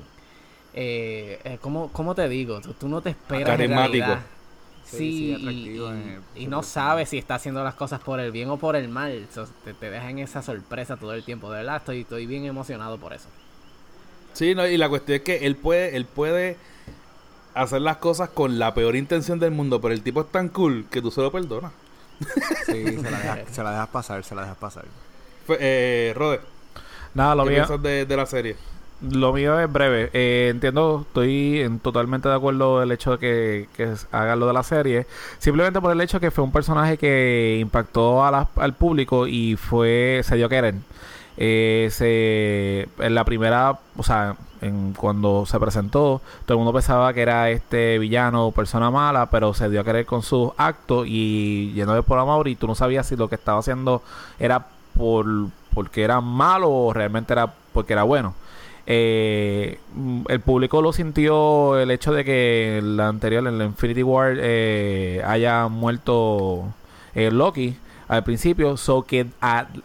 ¿cómo, 1.60 1.90
cómo 1.92 2.14
te 2.14 2.28
digo? 2.28 2.60
Tú, 2.60 2.72
tú 2.74 2.88
no 2.88 3.00
te 3.00 3.10
esperas. 3.10 3.42
en 3.44 3.46
Carismático. 3.58 4.04
realidad. 4.06 4.37
Sí, 4.90 4.96
Sí, 4.96 5.12
sí, 5.12 5.24
y- 5.28 5.32
atractivo 5.34 5.92
y, 6.34 6.44
su 6.44 6.48
no 6.48 6.62
sabes 6.62 7.10
si 7.10 7.18
está 7.18 7.34
haciendo 7.36 7.62
las 7.64 7.74
cosas 7.74 8.00
por 8.00 8.20
el 8.20 8.32
bien 8.32 8.48
o 8.50 8.58
por 8.58 8.76
el 8.76 8.88
mal. 8.88 9.28
So, 9.32 9.46
te, 9.64 9.74
te 9.74 9.90
dejan 9.90 10.18
esa 10.18 10.42
sorpresa 10.42 10.96
todo 10.96 11.12
el 11.14 11.24
tiempo. 11.24 11.50
De 11.50 11.58
verdad, 11.58 11.76
estoy, 11.76 12.00
estoy 12.02 12.26
bien 12.26 12.44
emocionado 12.46 12.98
por 12.98 13.12
eso. 13.12 13.28
Sí, 14.32 14.54
no, 14.54 14.66
y 14.66 14.76
la 14.76 14.88
cuestión 14.88 15.16
es 15.16 15.22
que 15.22 15.46
él 15.46 15.56
puede, 15.56 15.96
él 15.96 16.06
puede 16.06 16.56
hacer 17.54 17.82
las 17.82 17.98
cosas 17.98 18.30
con 18.30 18.58
la 18.58 18.74
peor 18.74 18.96
intención 18.96 19.38
del 19.40 19.52
mundo, 19.52 19.80
pero 19.80 19.94
el 19.94 20.02
tipo 20.02 20.22
es 20.22 20.30
tan 20.32 20.48
cool 20.48 20.86
que 20.90 21.02
tú 21.02 21.10
se 21.10 21.20
lo 21.22 21.32
perdonas. 21.32 21.72
Sí, 22.62 22.98
se 22.98 23.10
la, 23.10 23.18
dejas, 23.20 23.40
se 23.50 23.62
la 23.62 23.70
dejas 23.72 23.88
pasar, 23.88 24.24
se 24.24 24.34
la 24.34 24.42
dejas 24.42 24.58
pasar. 24.58 24.84
Eh, 25.48 26.12
Rode, 26.16 26.40
Nada, 27.14 27.34
lo 27.34 27.44
¿qué 27.44 27.50
mío, 27.50 27.64
piensas 27.66 27.82
de, 27.82 28.06
de 28.06 28.16
la 28.16 28.26
serie? 28.26 28.56
Lo 29.00 29.32
mío 29.32 29.58
es 29.60 29.70
breve. 29.72 30.10
Eh, 30.12 30.48
entiendo, 30.50 31.04
estoy 31.06 31.60
en- 31.60 31.78
totalmente 31.80 32.28
de 32.28 32.34
acuerdo 32.34 32.80
del 32.80 32.92
hecho 32.92 33.12
de 33.12 33.18
que, 33.18 33.68
que 33.76 33.94
hagan 34.12 34.40
lo 34.40 34.46
de 34.46 34.52
la 34.52 34.62
serie. 34.62 35.06
Simplemente 35.38 35.80
por 35.80 35.92
el 35.92 36.00
hecho 36.00 36.20
que 36.20 36.30
fue 36.30 36.44
un 36.44 36.52
personaje 36.52 36.96
que 36.98 37.58
impactó 37.60 38.24
a 38.24 38.48
al 38.56 38.74
público 38.74 39.26
y 39.26 39.56
fue 39.56 40.20
se 40.24 40.36
dio 40.36 40.46
a 40.46 40.48
querer. 40.48 40.74
Eh, 41.36 41.88
se, 41.92 42.88
en 43.04 43.14
la 43.14 43.24
primera, 43.24 43.78
o 43.96 44.02
sea, 44.02 44.36
en, 44.60 44.92
cuando 44.94 45.46
se 45.46 45.60
presentó, 45.60 46.20
todo 46.46 46.54
el 46.54 46.58
mundo 46.58 46.72
pensaba 46.72 47.12
que 47.14 47.22
era 47.22 47.50
este 47.50 47.98
villano 48.00 48.46
o 48.48 48.52
persona 48.52 48.90
mala, 48.90 49.26
pero 49.30 49.54
se 49.54 49.70
dio 49.70 49.80
a 49.80 49.84
querer 49.84 50.04
con 50.04 50.22
sus 50.22 50.50
actos 50.56 51.06
y 51.08 51.72
lleno 51.74 51.94
de 51.94 52.02
por 52.02 52.18
amor 52.18 52.48
y 52.48 52.56
tú 52.56 52.66
no 52.66 52.74
sabías 52.74 53.06
si 53.06 53.14
lo 53.16 53.28
que 53.28 53.36
estaba 53.36 53.60
haciendo 53.60 54.02
era 54.40 54.66
por 54.96 55.26
porque 55.74 56.02
era 56.02 56.20
malo 56.20 56.70
o 56.70 56.92
realmente 56.92 57.32
era 57.32 57.52
porque 57.72 57.92
era 57.92 58.02
bueno. 58.02 58.34
Eh, 58.90 59.78
el 60.28 60.40
público 60.40 60.80
lo 60.80 60.94
sintió 60.94 61.78
el 61.78 61.90
hecho 61.90 62.10
de 62.14 62.24
que 62.24 62.78
el 62.78 62.98
anterior, 62.98 63.46
en 63.46 63.58
la 63.58 63.66
Infinity 63.66 64.02
War, 64.02 64.36
eh, 64.40 65.22
haya 65.26 65.68
muerto 65.68 66.72
eh, 67.14 67.30
Loki 67.30 67.76
al 68.08 68.24
principio. 68.24 68.78
So 68.78 69.02
que 69.02 69.26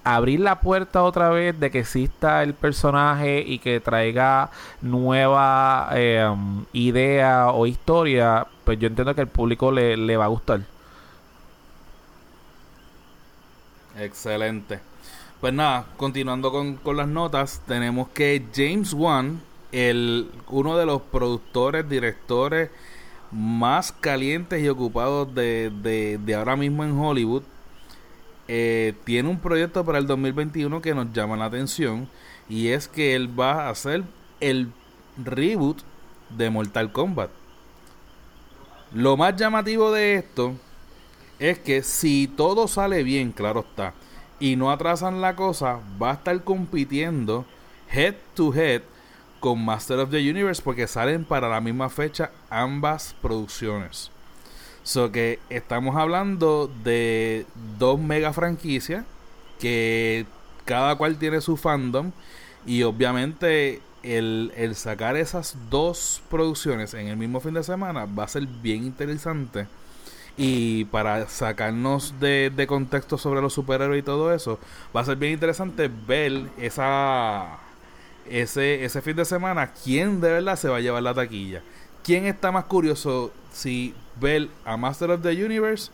abrir 0.06 0.40
la 0.40 0.62
puerta 0.62 1.04
otra 1.04 1.30
vez 1.30 1.60
de 1.60 1.70
que 1.70 1.80
exista 1.80 2.44
el 2.44 2.54
personaje 2.54 3.44
y 3.46 3.60
que 3.60 3.82
traiga 3.82 4.52
nueva 4.82 5.90
um, 6.32 6.64
idea 6.72 7.50
o 7.52 7.68
historia, 7.68 8.48
pues 8.64 8.80
yo 8.80 8.88
entiendo 8.88 9.14
que 9.14 9.22
al 9.22 9.28
público 9.28 9.70
le, 9.74 9.98
le 9.98 10.16
va 10.16 10.26
a 10.26 10.30
gustar. 10.30 10.62
Excelente. 14.00 14.93
Pues 15.44 15.54
nada, 15.54 15.88
continuando 15.98 16.54
con, 16.54 16.96
las 16.96 17.08
notas, 17.10 17.62
tenemos 17.68 18.08
que 18.08 18.46
James 18.56 18.94
Wan, 18.94 19.42
el, 19.74 20.32
uno 20.48 20.78
de 20.78 20.86
los 20.86 21.02
productores, 21.02 21.90
directores 21.90 22.70
más 23.30 23.92
calientes 23.92 24.64
y 24.64 24.70
ocupados 24.70 25.36
de, 25.36 26.34
ahora 26.38 26.56
mismo 26.56 26.86
en 26.86 26.98
Hollywood, 26.98 27.44
eh, 28.48 28.94
tiene 29.04 29.28
un 29.28 29.38
proyecto 29.38 29.84
para 29.84 29.98
el 29.98 30.08
2021 30.08 30.82
que 30.82 30.96
nos 30.96 31.12
llama 31.12 31.36
la 31.36 31.44
atención 31.44 32.08
y 32.48 32.70
es 32.70 32.88
que 32.88 33.14
él 33.14 33.38
va 33.38 33.66
a 33.66 33.70
hacer 33.70 34.06
el 34.40 34.72
reboot 35.22 35.82
de 36.30 36.50
Mortal 36.52 36.94
Kombat. 36.94 37.32
Lo 38.94 39.18
más 39.18 39.36
llamativo 39.36 39.92
de 39.92 40.16
esto 40.16 40.54
es 41.38 41.60
que 41.60 41.84
si 41.84 42.30
todo 42.30 42.70
sale 42.70 43.04
bien, 43.04 43.34
claro 43.34 43.66
está, 43.70 43.94
y 44.44 44.58
no 44.58 44.72
atrasan 44.72 45.22
la 45.22 45.38
cosa, 45.38 45.80
va 46.02 46.12
a 46.12 46.14
estar 46.16 46.44
compitiendo 46.44 47.46
head 47.90 48.16
to 48.36 48.54
head 48.54 48.82
con 49.40 49.64
Master 49.64 50.00
of 50.00 50.10
the 50.10 50.18
Universe 50.18 50.62
porque 50.62 50.86
salen 50.86 51.24
para 51.24 51.48
la 51.48 51.62
misma 51.62 51.88
fecha 51.88 52.30
ambas 52.50 53.16
producciones. 53.22 54.12
So 54.84 55.14
que 55.14 55.40
estamos 55.50 55.96
hablando 55.96 56.70
de 56.84 57.46
dos 57.80 57.98
mega 57.98 58.34
franquicias 58.34 59.06
que 59.62 60.26
cada 60.66 60.98
cual 60.98 61.18
tiene 61.18 61.40
su 61.40 61.56
fandom 61.56 62.12
y 62.66 62.84
obviamente 62.84 63.82
el, 64.04 64.52
el 64.58 64.76
sacar 64.76 65.16
esas 65.16 65.56
dos 65.70 66.22
producciones 66.30 66.94
en 66.94 67.08
el 67.08 67.16
mismo 67.16 67.40
fin 67.40 67.54
de 67.54 67.64
semana 67.64 68.08
va 68.08 68.26
a 68.26 68.28
ser 68.28 68.46
bien 68.46 68.84
interesante 68.84 69.68
y 70.36 70.86
para 70.86 71.28
sacarnos 71.28 72.20
de, 72.20 72.66
contexto 72.68 73.18
sobre 73.18 73.42
los 73.42 73.54
superhéroes 73.54 74.00
y 74.00 74.04
todo 74.04 74.34
eso, 74.34 74.60
va 74.96 75.02
a 75.02 75.06
ser 75.06 75.18
bien 75.18 75.34
interesante 75.34 75.90
ver 76.08 76.50
esa 76.58 77.60
ese, 78.30 78.86
ese 78.86 79.02
fin 79.02 79.16
de 79.16 79.26
semana 79.26 79.74
quién 79.84 80.22
de 80.22 80.32
verdad 80.32 80.56
se 80.56 80.70
va 80.70 80.78
a 80.78 80.82
llevar 80.82 81.04
la 81.04 81.14
taquilla. 81.14 81.62
¿Quién 82.04 82.26
está 82.26 82.52
más 82.52 82.66
curioso 82.66 83.32
si 83.52 83.94
ver 84.20 84.50
a 84.66 84.76
Master 84.76 85.12
of 85.12 85.22
the 85.22 85.46
Universe 85.46 85.92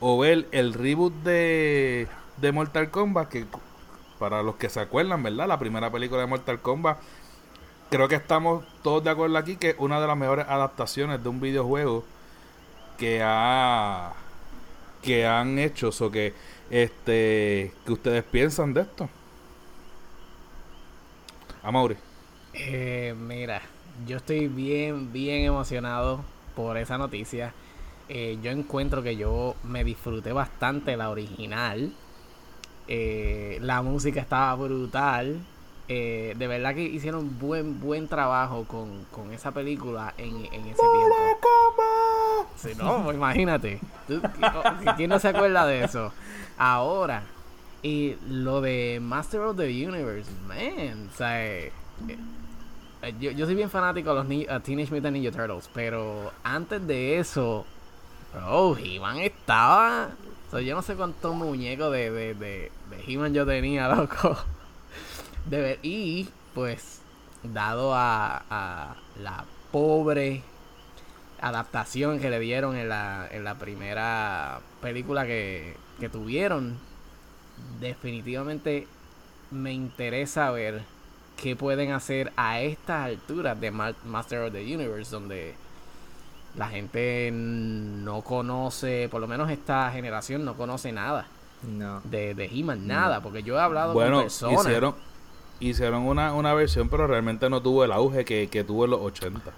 o 0.00 0.18
ver 0.18 0.46
el 0.52 0.74
reboot 0.74 1.12
de, 1.24 2.06
de 2.36 2.52
Mortal 2.52 2.90
Kombat? 2.90 3.28
Que 3.28 3.44
para 4.18 4.42
los 4.42 4.56
que 4.56 4.68
se 4.68 4.80
acuerdan, 4.80 5.22
¿verdad? 5.22 5.48
La 5.48 5.58
primera 5.58 5.90
película 5.90 6.20
de 6.20 6.26
Mortal 6.26 6.60
Kombat. 6.60 6.98
Creo 7.90 8.06
que 8.08 8.16
estamos 8.16 8.64
todos 8.82 9.02
de 9.02 9.10
acuerdo 9.10 9.38
aquí 9.38 9.56
que 9.56 9.74
una 9.78 10.00
de 10.00 10.06
las 10.06 10.16
mejores 10.16 10.46
adaptaciones 10.48 11.22
de 11.22 11.28
un 11.28 11.40
videojuego 11.40 12.04
que 12.98 13.22
ha 13.22 14.12
que 15.02 15.26
han 15.26 15.58
hecho 15.58 15.90
o 16.00 16.10
que 16.10 16.34
este 16.70 17.72
que 17.86 17.92
ustedes 17.92 18.24
piensan 18.24 18.74
de 18.74 18.82
esto. 18.82 19.08
Amaury 21.62 21.96
eh, 22.54 23.14
mira 23.18 23.62
yo 24.06 24.16
estoy 24.16 24.48
bien 24.48 25.12
bien 25.12 25.44
emocionado 25.44 26.20
por 26.58 26.76
esa 26.76 26.98
noticia. 26.98 27.54
Eh, 28.08 28.38
yo 28.42 28.50
encuentro 28.50 29.02
que 29.02 29.16
yo 29.16 29.54
me 29.62 29.84
disfruté 29.84 30.32
bastante 30.32 30.96
la 30.96 31.08
original. 31.08 31.92
Eh, 32.88 33.58
la 33.60 33.80
música 33.82 34.20
estaba 34.20 34.54
brutal. 34.56 35.38
Eh, 35.86 36.34
de 36.36 36.46
verdad 36.48 36.74
que 36.74 36.82
hicieron 36.82 37.38
buen 37.38 37.80
buen 37.80 38.08
trabajo 38.08 38.64
con, 38.64 39.04
con 39.12 39.32
esa 39.32 39.52
película 39.52 40.14
en, 40.18 40.34
en 40.46 40.66
ese 40.66 40.82
tiempo. 40.82 41.14
Sí, 42.56 42.70
no, 42.76 43.04
pues 43.04 43.16
imagínate. 43.16 43.80
¿Quién 44.96 45.10
no 45.10 45.18
se 45.18 45.28
acuerda 45.28 45.66
de 45.66 45.84
eso? 45.84 46.12
Ahora, 46.56 47.22
y 47.82 48.16
lo 48.28 48.60
de 48.60 48.98
Master 49.00 49.40
of 49.40 49.56
the 49.56 49.86
Universe, 49.86 50.30
man, 50.46 51.08
o 51.12 51.16
sea, 51.16 51.46
eh, 51.46 51.72
eh, 53.02 53.14
yo, 53.20 53.30
yo 53.30 53.46
soy 53.46 53.54
bien 53.54 53.70
fanático 53.70 54.14
de 54.14 54.24
los 54.24 54.56
uh, 54.56 54.60
Teenage 54.60 54.92
Mutant 54.92 55.16
Ninja 55.16 55.30
Turtles, 55.30 55.70
pero 55.72 56.32
antes 56.42 56.84
de 56.86 57.18
eso, 57.18 57.64
oh, 58.46 58.76
He-Man 58.76 59.18
estaba... 59.18 60.10
O 60.50 60.58
yo 60.60 60.74
no 60.74 60.80
sé 60.80 60.94
cuántos 60.94 61.34
muñecos 61.34 61.92
de, 61.92 62.10
de, 62.10 62.34
de, 62.34 62.72
de 62.90 63.04
He-Man 63.06 63.34
yo 63.34 63.44
tenía, 63.44 63.86
loco 63.94 64.38
y 65.82 66.28
pues, 66.54 67.00
dado 67.42 67.92
a, 67.94 68.96
la 69.20 69.44
pobre 69.72 70.42
adaptación 71.40 72.20
que 72.20 72.30
le 72.30 72.40
dieron 72.40 72.76
en 72.76 72.88
la, 72.88 73.28
en 73.30 73.44
la 73.44 73.54
primera 73.56 74.60
película 74.80 75.26
que, 75.26 75.76
que 76.00 76.08
tuvieron, 76.08 76.78
definitivamente 77.80 78.86
me 79.50 79.72
interesa 79.72 80.50
ver 80.50 80.82
qué 81.36 81.56
pueden 81.56 81.92
hacer 81.92 82.32
a 82.36 82.60
estas 82.60 83.06
alturas 83.06 83.60
de 83.60 83.70
Master 83.70 84.40
of 84.42 84.52
the 84.52 84.62
Universe, 84.62 85.10
donde 85.10 85.54
la 86.56 86.68
gente 86.68 87.30
no 87.32 88.22
conoce, 88.22 89.08
por 89.10 89.20
lo 89.20 89.28
menos 89.28 89.50
esta 89.50 89.90
generación 89.92 90.44
no 90.44 90.54
conoce 90.54 90.92
nada 90.92 91.26
de, 92.04 92.34
de 92.34 92.44
He-Man, 92.46 92.86
nada, 92.86 93.20
porque 93.20 93.42
yo 93.42 93.56
he 93.56 93.60
hablado 93.60 93.94
con 93.94 94.22
personas. 94.22 94.94
hicieron 95.60 96.02
una, 96.02 96.34
una 96.34 96.54
versión, 96.54 96.88
pero 96.88 97.06
realmente 97.06 97.48
no 97.50 97.62
tuvo 97.62 97.84
el 97.84 97.92
auge 97.92 98.24
que, 98.24 98.48
que 98.48 98.64
tuvo 98.64 98.84
en 98.84 98.92
los 98.92 99.00
80. 99.00 99.52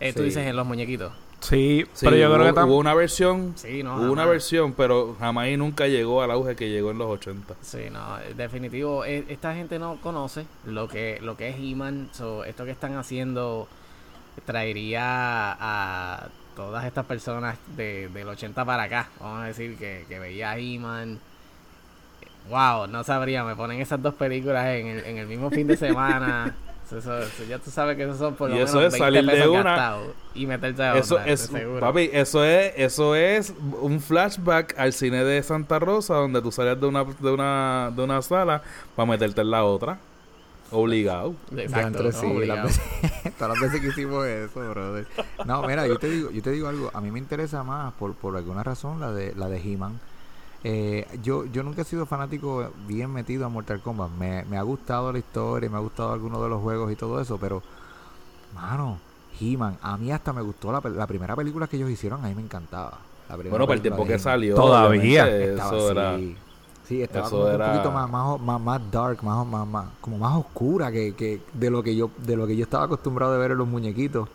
Eh, 0.00 0.12
Tú 0.12 0.22
dices 0.22 0.46
en 0.46 0.56
los 0.56 0.66
muñequitos. 0.66 1.12
Sí, 1.40 1.84
pero 2.00 2.14
yo 2.16 2.32
creo 2.32 2.54
que 2.54 2.60
hubo 2.60 2.76
una 2.76 2.94
versión, 2.94 3.54
hubo 3.64 4.12
una 4.12 4.24
versión, 4.26 4.74
pero 4.74 5.16
jamás 5.18 5.48
y 5.48 5.56
nunca 5.56 5.88
llegó 5.88 6.22
al 6.22 6.30
auge 6.30 6.54
que 6.54 6.70
llegó 6.70 6.92
en 6.92 6.98
los 6.98 7.08
80. 7.08 7.56
Sí, 7.60 7.90
no, 7.90 8.16
definitivo, 8.36 9.04
e, 9.04 9.24
esta 9.28 9.52
gente 9.52 9.80
no 9.80 9.98
conoce 10.00 10.46
lo 10.64 10.86
que 10.86 11.18
lo 11.20 11.36
que 11.36 11.48
es 11.48 11.56
He-Man, 11.58 12.10
esto 12.46 12.64
que 12.64 12.70
están 12.70 12.94
haciendo 12.94 13.66
traería 14.46 15.02
a 15.04 16.28
todas 16.54 16.84
estas 16.84 17.06
personas 17.06 17.58
de, 17.76 18.08
del 18.08 18.28
80 18.28 18.64
para 18.64 18.84
acá, 18.84 19.10
vamos 19.18 19.42
a 19.42 19.46
decir 19.46 19.76
que, 19.76 20.04
que 20.08 20.20
veía 20.20 20.52
a 20.52 20.58
He-Man 20.58 21.18
Wow, 22.48 22.88
no 22.88 23.04
sabría, 23.04 23.44
me 23.44 23.54
ponen 23.54 23.80
esas 23.80 24.02
dos 24.02 24.14
películas 24.14 24.66
en 24.66 24.86
el, 24.86 25.04
en 25.04 25.18
el 25.18 25.26
mismo 25.26 25.50
fin 25.50 25.66
de 25.66 25.76
semana. 25.76 26.54
Eso, 26.98 27.18
ya 27.48 27.58
tú 27.58 27.70
sabes 27.70 27.96
que 27.96 28.04
esos 28.04 28.18
son 28.18 28.34
por 28.34 28.48
lo 28.50 28.54
y 28.56 28.58
menos 28.58 28.70
eso 28.70 28.82
es 28.86 28.96
salir 28.96 29.24
de 29.24 29.48
una. 29.48 29.96
y 30.34 30.46
meterte 30.46 30.82
a 30.82 30.96
eso 30.96 31.18
es 31.20 31.50
papi 31.80 32.10
eso 32.12 32.44
es 32.44 32.72
eso 32.76 33.14
es 33.14 33.52
un 33.80 34.00
flashback 34.00 34.78
al 34.78 34.92
cine 34.92 35.24
de 35.24 35.42
Santa 35.42 35.78
Rosa 35.78 36.14
donde 36.14 36.42
tú 36.42 36.52
salías 36.52 36.80
de 36.80 36.86
una 36.86 37.04
de 37.04 37.30
una 37.30 37.92
de 37.94 38.02
una 38.02 38.22
sala 38.22 38.62
para 38.94 39.06
meterte 39.10 39.40
en 39.40 39.50
la 39.50 39.64
otra. 39.64 39.98
Obligado. 40.74 41.34
Exacto, 41.54 42.10
sí, 42.12 42.46
Las 42.46 42.80
todas 43.38 43.50
las 43.50 43.60
veces 43.60 43.80
que 43.82 43.88
hicimos 43.88 44.26
eso 44.26 44.60
brother. 44.70 45.06
No 45.44 45.62
mira 45.66 45.86
yo 45.86 45.98
te 45.98 46.08
digo 46.08 46.30
yo 46.30 46.42
te 46.42 46.50
digo 46.50 46.68
algo 46.68 46.90
a 46.94 47.00
mí 47.02 47.10
me 47.10 47.18
interesa 47.18 47.62
más 47.62 47.92
por 47.94 48.14
por 48.14 48.36
alguna 48.36 48.62
razón 48.62 48.98
la 48.98 49.12
de 49.12 49.34
la 49.34 49.48
de 49.48 49.58
He-Man 49.58 50.00
eh, 50.64 51.06
yo, 51.22 51.44
yo 51.46 51.62
nunca 51.62 51.82
he 51.82 51.84
sido 51.84 52.06
fanático 52.06 52.70
bien 52.86 53.12
metido 53.12 53.44
a 53.44 53.48
Mortal 53.48 53.80
Kombat. 53.80 54.10
Me, 54.12 54.44
me 54.44 54.56
ha 54.56 54.62
gustado 54.62 55.12
la 55.12 55.18
historia, 55.18 55.68
me 55.68 55.76
ha 55.76 55.80
gustado 55.80 56.12
algunos 56.12 56.42
de 56.42 56.48
los 56.48 56.62
juegos 56.62 56.92
y 56.92 56.96
todo 56.96 57.20
eso, 57.20 57.38
pero, 57.38 57.62
mano, 58.54 58.98
He-Man, 59.40 59.78
a 59.82 59.96
mí 59.96 60.12
hasta 60.12 60.32
me 60.32 60.42
gustó 60.42 60.70
la, 60.70 60.80
la, 60.90 61.06
primera 61.06 61.34
película 61.34 61.66
que 61.66 61.76
ellos 61.76 61.90
hicieron, 61.90 62.24
a 62.24 62.28
mí 62.28 62.34
me 62.34 62.42
encantaba. 62.42 62.98
bueno, 63.28 63.66
para 63.66 63.74
el 63.74 63.82
tiempo 63.82 64.04
que 64.04 64.18
salió, 64.18 64.54
todavía 64.54 65.28
estaba, 65.28 65.76
eso 65.76 65.90
era. 65.90 66.18
Sí, 66.84 67.00
estaba 67.00 67.28
un 67.28 67.58
poquito 67.58 67.90
más, 67.90 68.40
más, 68.40 68.60
más, 68.60 68.90
dark, 68.90 69.22
más, 69.22 69.46
más, 69.46 69.66
más, 69.66 69.86
como 70.00 70.18
más 70.18 70.36
oscura 70.36 70.92
que, 70.92 71.14
que 71.14 71.40
de 71.52 71.70
lo 71.70 71.82
que 71.82 71.96
yo 71.96 72.10
de 72.18 72.36
lo 72.36 72.46
que 72.46 72.56
yo 72.56 72.64
estaba 72.64 72.84
acostumbrado 72.84 73.32
de 73.32 73.38
ver 73.38 73.52
en 73.52 73.58
los 73.58 73.68
muñequitos. 73.68 74.28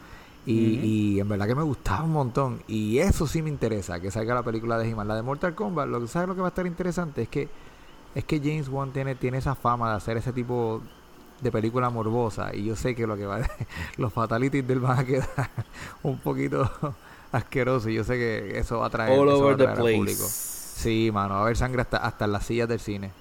Y, 0.50 1.20
en 1.20 1.27
verdad 1.27 1.46
que 1.46 1.56
me 1.56 1.63
gustaba 1.63 2.04
un 2.04 2.13
montón. 2.13 2.62
Y 2.68 3.00
eso 3.00 3.27
sí 3.27 3.42
me 3.42 3.50
interesa, 3.50 4.00
que 4.00 4.12
salga 4.12 4.34
la 4.34 4.44
película 4.44 4.77
de 4.77 4.89
he 4.89 4.96
La 4.96 5.16
de 5.16 5.22
Mortal 5.22 5.54
Kombat, 5.54 5.89
lo 5.89 6.00
que 6.00 6.08
sabes 6.08 6.30
lo 6.30 6.36
que 6.36 6.42
va 6.42 6.48
a 6.48 6.50
estar 6.50 6.66
interesante 6.66 7.24
es 7.24 7.30
que 7.30 7.50
es 8.16 8.24
que 8.24 8.39
James 8.39 8.68
Wan 8.70 8.92
tiene, 8.92 9.13
tiene 9.13 9.38
esa 9.38 9.54
fama 9.54 9.92
de 9.92 9.98
hacer 9.98 10.18
ese 10.18 10.34
tipo 10.34 10.82
de 11.42 11.51
película 11.51 11.89
morbosa 11.92 12.56
y 12.56 12.63
yo 12.63 12.75
sé 12.75 12.96
que 12.96 13.06
lo 13.06 13.16
que 13.16 13.27
va 13.27 13.42
los 13.98 14.12
fatalities 14.12 14.68
del 14.68 14.80
van 14.80 15.00
a 15.00 15.06
quedar 15.06 15.27
un 16.01 16.18
poquito 16.18 16.72
asquerosos 17.32 17.92
y 17.92 17.96
yo 17.96 18.04
sé 18.04 18.13
que 18.13 18.58
eso 18.58 18.80
va 18.80 18.88
a 18.88 18.89
traer, 18.89 19.20
All 19.20 19.27
eso 19.27 19.44
va 19.44 19.51
a 19.51 19.54
over 19.54 19.58
the 19.58 19.68
al 19.68 19.75
place. 19.75 19.98
público. 19.98 20.24
Sí, 20.24 21.12
mano, 21.13 21.36
va 21.36 21.39
a 21.42 21.44
haber 21.44 21.58
sangre 21.58 21.82
hasta, 21.82 21.98
hasta 21.98 22.25
en 22.25 22.32
las 22.32 22.46
sillas 22.46 22.70
del 22.70 22.80
cine. 22.80 23.12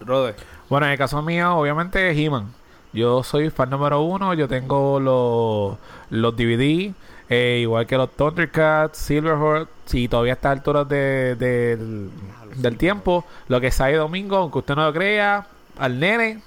Rode. 0.00 0.34
Bueno, 0.68 0.86
en 0.86 0.92
el 0.92 0.98
caso 0.98 1.20
mío, 1.22 1.56
obviamente, 1.56 2.10
He-Man. 2.10 2.52
Yo 2.94 3.22
soy 3.22 3.50
fan 3.50 3.68
número 3.70 4.00
uno. 4.02 4.32
Yo 4.34 4.48
tengo 4.48 4.98
los, 5.00 5.76
los 6.10 6.36
DVD, 6.36 6.92
eh, 7.28 7.58
igual 7.60 7.86
que 7.86 7.96
los 7.96 8.10
Thundercats, 8.12 8.96
Silverhawk. 8.98 9.68
Y 9.92 10.08
todavía 10.08 10.32
a 10.32 10.36
estas 10.36 10.52
alturas 10.52 10.88
de, 10.88 11.34
del- 11.36 12.10
del 12.56 12.76
tiempo, 12.78 13.24
lo 13.48 13.60
que 13.60 13.70
sale 13.70 13.96
domingo, 13.96 14.36
aunque 14.36 14.58
usted 14.58 14.74
no 14.76 14.84
lo 14.86 14.92
crea, 14.92 15.46
al 15.78 15.98
nene, 16.00 16.40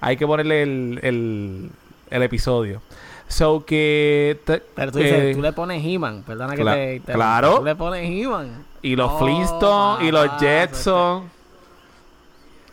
hay 0.00 0.16
que 0.16 0.26
ponerle 0.26 0.62
el, 0.62 1.00
el, 1.02 1.70
el 2.10 2.22
episodio. 2.22 2.82
So 3.26 3.64
que. 3.64 4.38
te- 4.44 4.62
Pero 4.74 4.92
tú 4.92 4.98
dices, 4.98 5.14
eh, 5.14 5.32
tú 5.34 5.40
le 5.42 5.52
pones 5.54 5.82
He-Man, 5.84 6.22
perdona 6.26 6.54
que 6.54 6.62
te, 6.64 7.00
te- 7.00 7.12
claro. 7.14 7.58
Tú 7.60 7.64
le 7.64 7.74
pones 7.74 8.08
He-Man. 8.08 8.64
y 8.82 8.94
los 8.96 9.10
Oh, 9.12 9.18
Flintstones 9.18 10.06
y 10.08 10.12
los 10.12 10.26
papá, 10.28 10.38
Jetsons. 10.40 11.24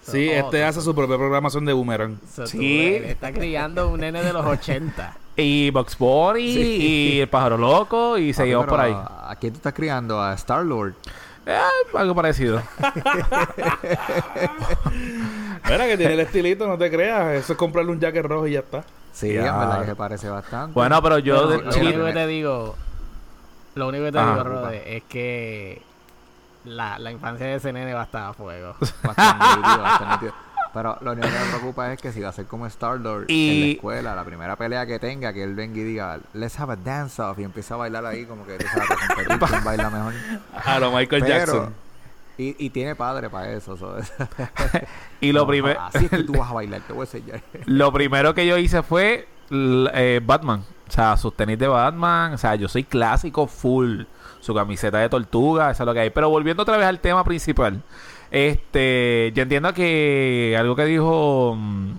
Sí, 0.02 0.30
Oh, 0.30 0.46
este 0.46 0.64
hace 0.64 0.82
su 0.82 0.94
propia 0.96 1.18
programación 1.18 1.64
de 1.66 1.74
Boomerang. 1.74 2.18
Tú, 2.36 2.48
Sí. 2.48 2.96
está 3.04 3.32
criando 3.32 3.90
un 3.90 4.00
nene 4.02 4.24
de 4.24 4.34
los 4.34 4.46
80. 4.46 5.18
Y 5.38 5.70
Box 5.72 5.98
Bunny 5.98 6.42
y 6.42 7.20
el 7.22 7.28
pájaro 7.30 7.58
loco 7.58 8.18
y 8.18 8.34
seguimos 8.34 8.66
Pero, 8.66 8.76
por 8.76 8.80
ahí. 8.86 8.94
¿A 8.94 9.34
quién 9.40 9.54
tú 9.54 9.58
estás 9.58 9.74
criando? 9.74 10.22
¿A 10.22 10.34
Star-Lord? 10.34 10.94
Eh, 11.46 11.58
algo 11.96 12.14
parecido. 12.14 12.62
Mira 15.70 15.88
que 15.88 15.98
tiene 15.98 16.14
el 16.14 16.20
estilito, 16.20 16.68
no 16.68 16.78
te 16.78 16.92
creas. 16.92 17.34
Eso 17.36 17.54
es 17.54 17.58
comprarle 17.58 17.92
un 17.92 18.00
jacket 18.00 18.26
rojo 18.26 18.46
y 18.48 18.52
ya 18.54 18.60
está. 18.60 18.84
Sí, 19.14 19.34
Ya. 19.34 19.48
en 19.48 19.60
verdad 19.60 19.80
que 19.82 19.86
se 19.88 19.96
parece 19.96 20.30
bastante. 20.30 20.74
Bueno, 20.74 21.02
pero 21.02 21.18
yo 21.20 21.48
Bueno, 21.48 21.72
de 21.72 21.78
lo 21.82 21.88
único 21.90 22.06
que 22.06 22.14
te 22.14 22.28
digo, 22.28 22.76
lo 23.76 23.88
único 23.88 24.04
que 24.06 24.12
te 24.12 24.20
digo, 24.20 24.44
Rode, 24.44 24.98
es 24.98 25.04
que 25.04 25.82
la, 26.66 27.00
la 27.00 27.12
infancia 27.12 27.46
de 27.48 27.56
ese 27.56 27.74
nene 27.74 27.94
va 27.94 28.02
a 28.02 28.06
estar 28.06 28.24
a 28.30 28.34
fuego. 28.34 28.76
Pero 30.74 30.98
lo 31.02 31.12
único 31.12 31.28
que 31.28 31.34
me 31.34 31.46
preocupa 31.50 31.92
es 31.92 32.02
que 32.02 32.14
si 32.14 32.22
va 32.22 32.30
a 32.30 32.32
ser 32.32 32.46
como 32.46 32.66
Star-Lord 32.66 33.26
en 33.28 33.60
la 33.60 33.66
escuela, 33.74 34.16
la 34.16 34.24
primera 34.24 34.56
pelea 34.56 34.86
que 34.86 35.00
tenga, 35.00 35.34
que 35.34 35.44
él 35.44 35.54
venga 35.54 35.78
y 35.80 35.84
diga, 35.84 36.20
let's 36.34 36.58
have 36.60 36.72
a 36.72 36.76
dance-off, 36.78 37.38
y 37.40 37.44
empieza 37.44 37.74
a 37.74 37.78
bailar 37.78 38.06
ahí 38.06 38.26
como 38.26 38.46
que 38.46 38.58
tú 38.58 38.66
sabes, 38.68 38.88
competir 38.88 39.40
quién 39.50 39.64
baila 39.66 39.90
mejor. 39.90 40.14
A 40.64 40.80
lo 40.80 40.92
Michael 40.92 41.24
Pero- 41.24 41.34
Jackson. 41.38 41.76
Y, 42.38 42.56
y 42.66 42.70
tiene 42.70 42.96
padre 42.96 43.30
para 43.30 43.52
eso. 43.52 43.76
so- 43.76 43.98
y 45.22 45.32
lo, 45.34 45.42
No, 45.42 45.48
primer- 45.48 45.78
Así 45.78 46.06
es 46.06 46.10
que 46.10 46.24
tú 46.24 46.34
vas 46.38 46.50
a 46.50 46.54
bailar, 46.54 46.82
te 46.82 46.94
voy 46.94 47.02
a 47.02 47.04
enseñar. 47.04 47.42
lo 47.66 47.92
primero 47.92 48.34
que 48.34 48.48
yo 48.48 48.58
hice 48.58 48.82
fue 48.82 49.28
eh, 49.52 50.22
Batman. 50.24 50.64
O 50.88 50.92
sea, 50.92 51.18
sus 51.18 51.36
tenis 51.36 51.60
de 51.60 51.68
Batman. 51.68 52.34
O 52.34 52.38
sea, 52.38 52.56
yo 52.56 52.68
soy 52.70 52.86
clásico 52.86 53.46
full. 53.46 54.04
Su 54.42 54.54
camiseta 54.54 54.98
de 54.98 55.08
tortuga, 55.08 55.72
eso 55.72 55.84
es 55.84 55.88
lo 55.88 55.94
que 55.94 56.02
hay. 56.02 56.10
Pero 56.10 56.30
volviendo 56.30 56.64
otra 56.64 56.76
vez 56.78 56.88
al 56.88 57.00
tema 57.00 57.24
principal. 57.24 57.82
Este, 58.32 59.32
yo 59.36 59.44
entiendo 59.44 59.74
que 59.74 60.56
algo 60.60 60.76
que 60.76 60.86
dijo 60.86 61.56
mm, 61.58 61.92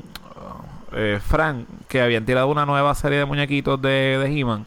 eh, 0.94 1.20
Frank, 1.24 1.66
que 1.88 2.00
habían 2.02 2.24
tirado 2.24 2.48
una 2.48 2.66
nueva 2.66 2.94
serie 2.94 3.18
de 3.18 3.24
muñequitos 3.24 3.80
de, 3.80 4.18
de 4.18 4.26
He-Man. 4.26 4.66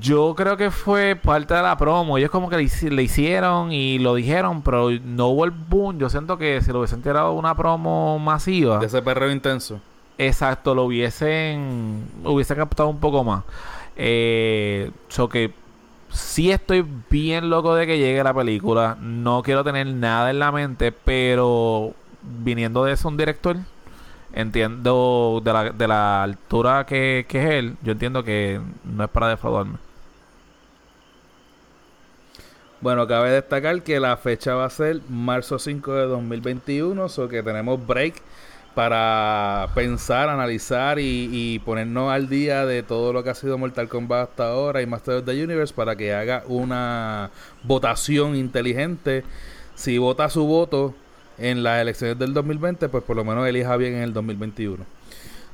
Yo 0.00 0.34
creo 0.34 0.56
que 0.56 0.72
fue 0.72 1.14
parte 1.14 1.54
de 1.54 1.62
la 1.62 1.76
promo. 1.78 2.18
Ellos 2.18 2.30
como 2.30 2.50
que 2.50 2.56
le, 2.56 2.64
hici- 2.64 2.90
le 2.90 3.04
hicieron 3.04 3.70
y 3.70 4.00
lo 4.00 4.14
dijeron, 4.16 4.62
pero 4.62 4.90
no 4.90 5.28
hubo 5.28 5.44
el 5.44 5.52
boom. 5.52 5.98
Yo 5.98 6.10
siento 6.10 6.36
que 6.38 6.60
si 6.60 6.72
lo 6.72 6.80
hubiesen 6.80 7.02
tirado 7.02 7.32
una 7.32 7.54
promo 7.54 8.18
masiva, 8.18 8.78
De 8.80 8.86
ese 8.86 9.00
perreo 9.00 9.30
intenso. 9.30 9.80
exacto, 10.18 10.74
lo 10.74 10.84
hubiesen, 10.84 12.04
hubiesen 12.24 12.56
captado 12.56 12.88
un 12.88 12.98
poco 12.98 13.22
más. 13.22 13.44
Eh, 13.96 14.90
so 15.08 15.28
que 15.28 15.52
sí 16.16 16.50
estoy 16.50 16.84
bien 17.10 17.50
loco 17.50 17.74
de 17.74 17.86
que 17.86 17.98
llegue 17.98 18.22
la 18.24 18.34
película. 18.34 18.96
No 19.00 19.42
quiero 19.42 19.62
tener 19.62 19.86
nada 19.86 20.30
en 20.30 20.38
la 20.38 20.50
mente, 20.52 20.92
pero 20.92 21.94
viniendo 22.22 22.84
de 22.84 22.92
eso 22.92 23.08
un 23.08 23.16
director, 23.16 23.56
entiendo 24.32 25.40
de 25.44 25.52
la, 25.52 25.70
de 25.70 25.88
la 25.88 26.22
altura 26.22 26.84
que, 26.86 27.26
que 27.28 27.38
es 27.38 27.50
él, 27.54 27.76
yo 27.82 27.92
entiendo 27.92 28.24
que 28.24 28.60
no 28.84 29.04
es 29.04 29.10
para 29.10 29.28
defraudarme. 29.28 29.78
Bueno, 32.80 33.06
cabe 33.06 33.30
destacar 33.30 33.82
que 33.82 33.98
la 33.98 34.16
fecha 34.16 34.54
va 34.54 34.66
a 34.66 34.70
ser 34.70 35.00
marzo 35.08 35.58
5 35.58 35.92
de 35.94 36.06
2021, 36.06 37.08
so 37.08 37.28
que 37.28 37.42
tenemos 37.42 37.84
break 37.84 38.22
para 38.76 39.70
pensar, 39.74 40.28
analizar 40.28 40.98
y, 40.98 41.30
y 41.32 41.58
ponernos 41.60 42.12
al 42.12 42.28
día 42.28 42.66
de 42.66 42.82
todo 42.82 43.14
lo 43.14 43.24
que 43.24 43.30
ha 43.30 43.34
sido 43.34 43.56
Mortal 43.56 43.88
Kombat 43.88 44.28
hasta 44.30 44.48
ahora 44.50 44.82
y 44.82 44.86
Master 44.86 45.14
of 45.16 45.24
the 45.24 45.32
Universe 45.42 45.72
para 45.72 45.96
que 45.96 46.12
haga 46.12 46.42
una 46.46 47.30
votación 47.62 48.36
inteligente. 48.36 49.24
Si 49.74 49.96
vota 49.96 50.28
su 50.28 50.46
voto 50.46 50.94
en 51.38 51.62
las 51.62 51.80
elecciones 51.80 52.18
del 52.18 52.34
2020, 52.34 52.90
pues 52.90 53.02
por 53.02 53.16
lo 53.16 53.24
menos 53.24 53.48
elija 53.48 53.74
bien 53.78 53.94
en 53.94 54.02
el 54.02 54.12
2021. 54.12 54.84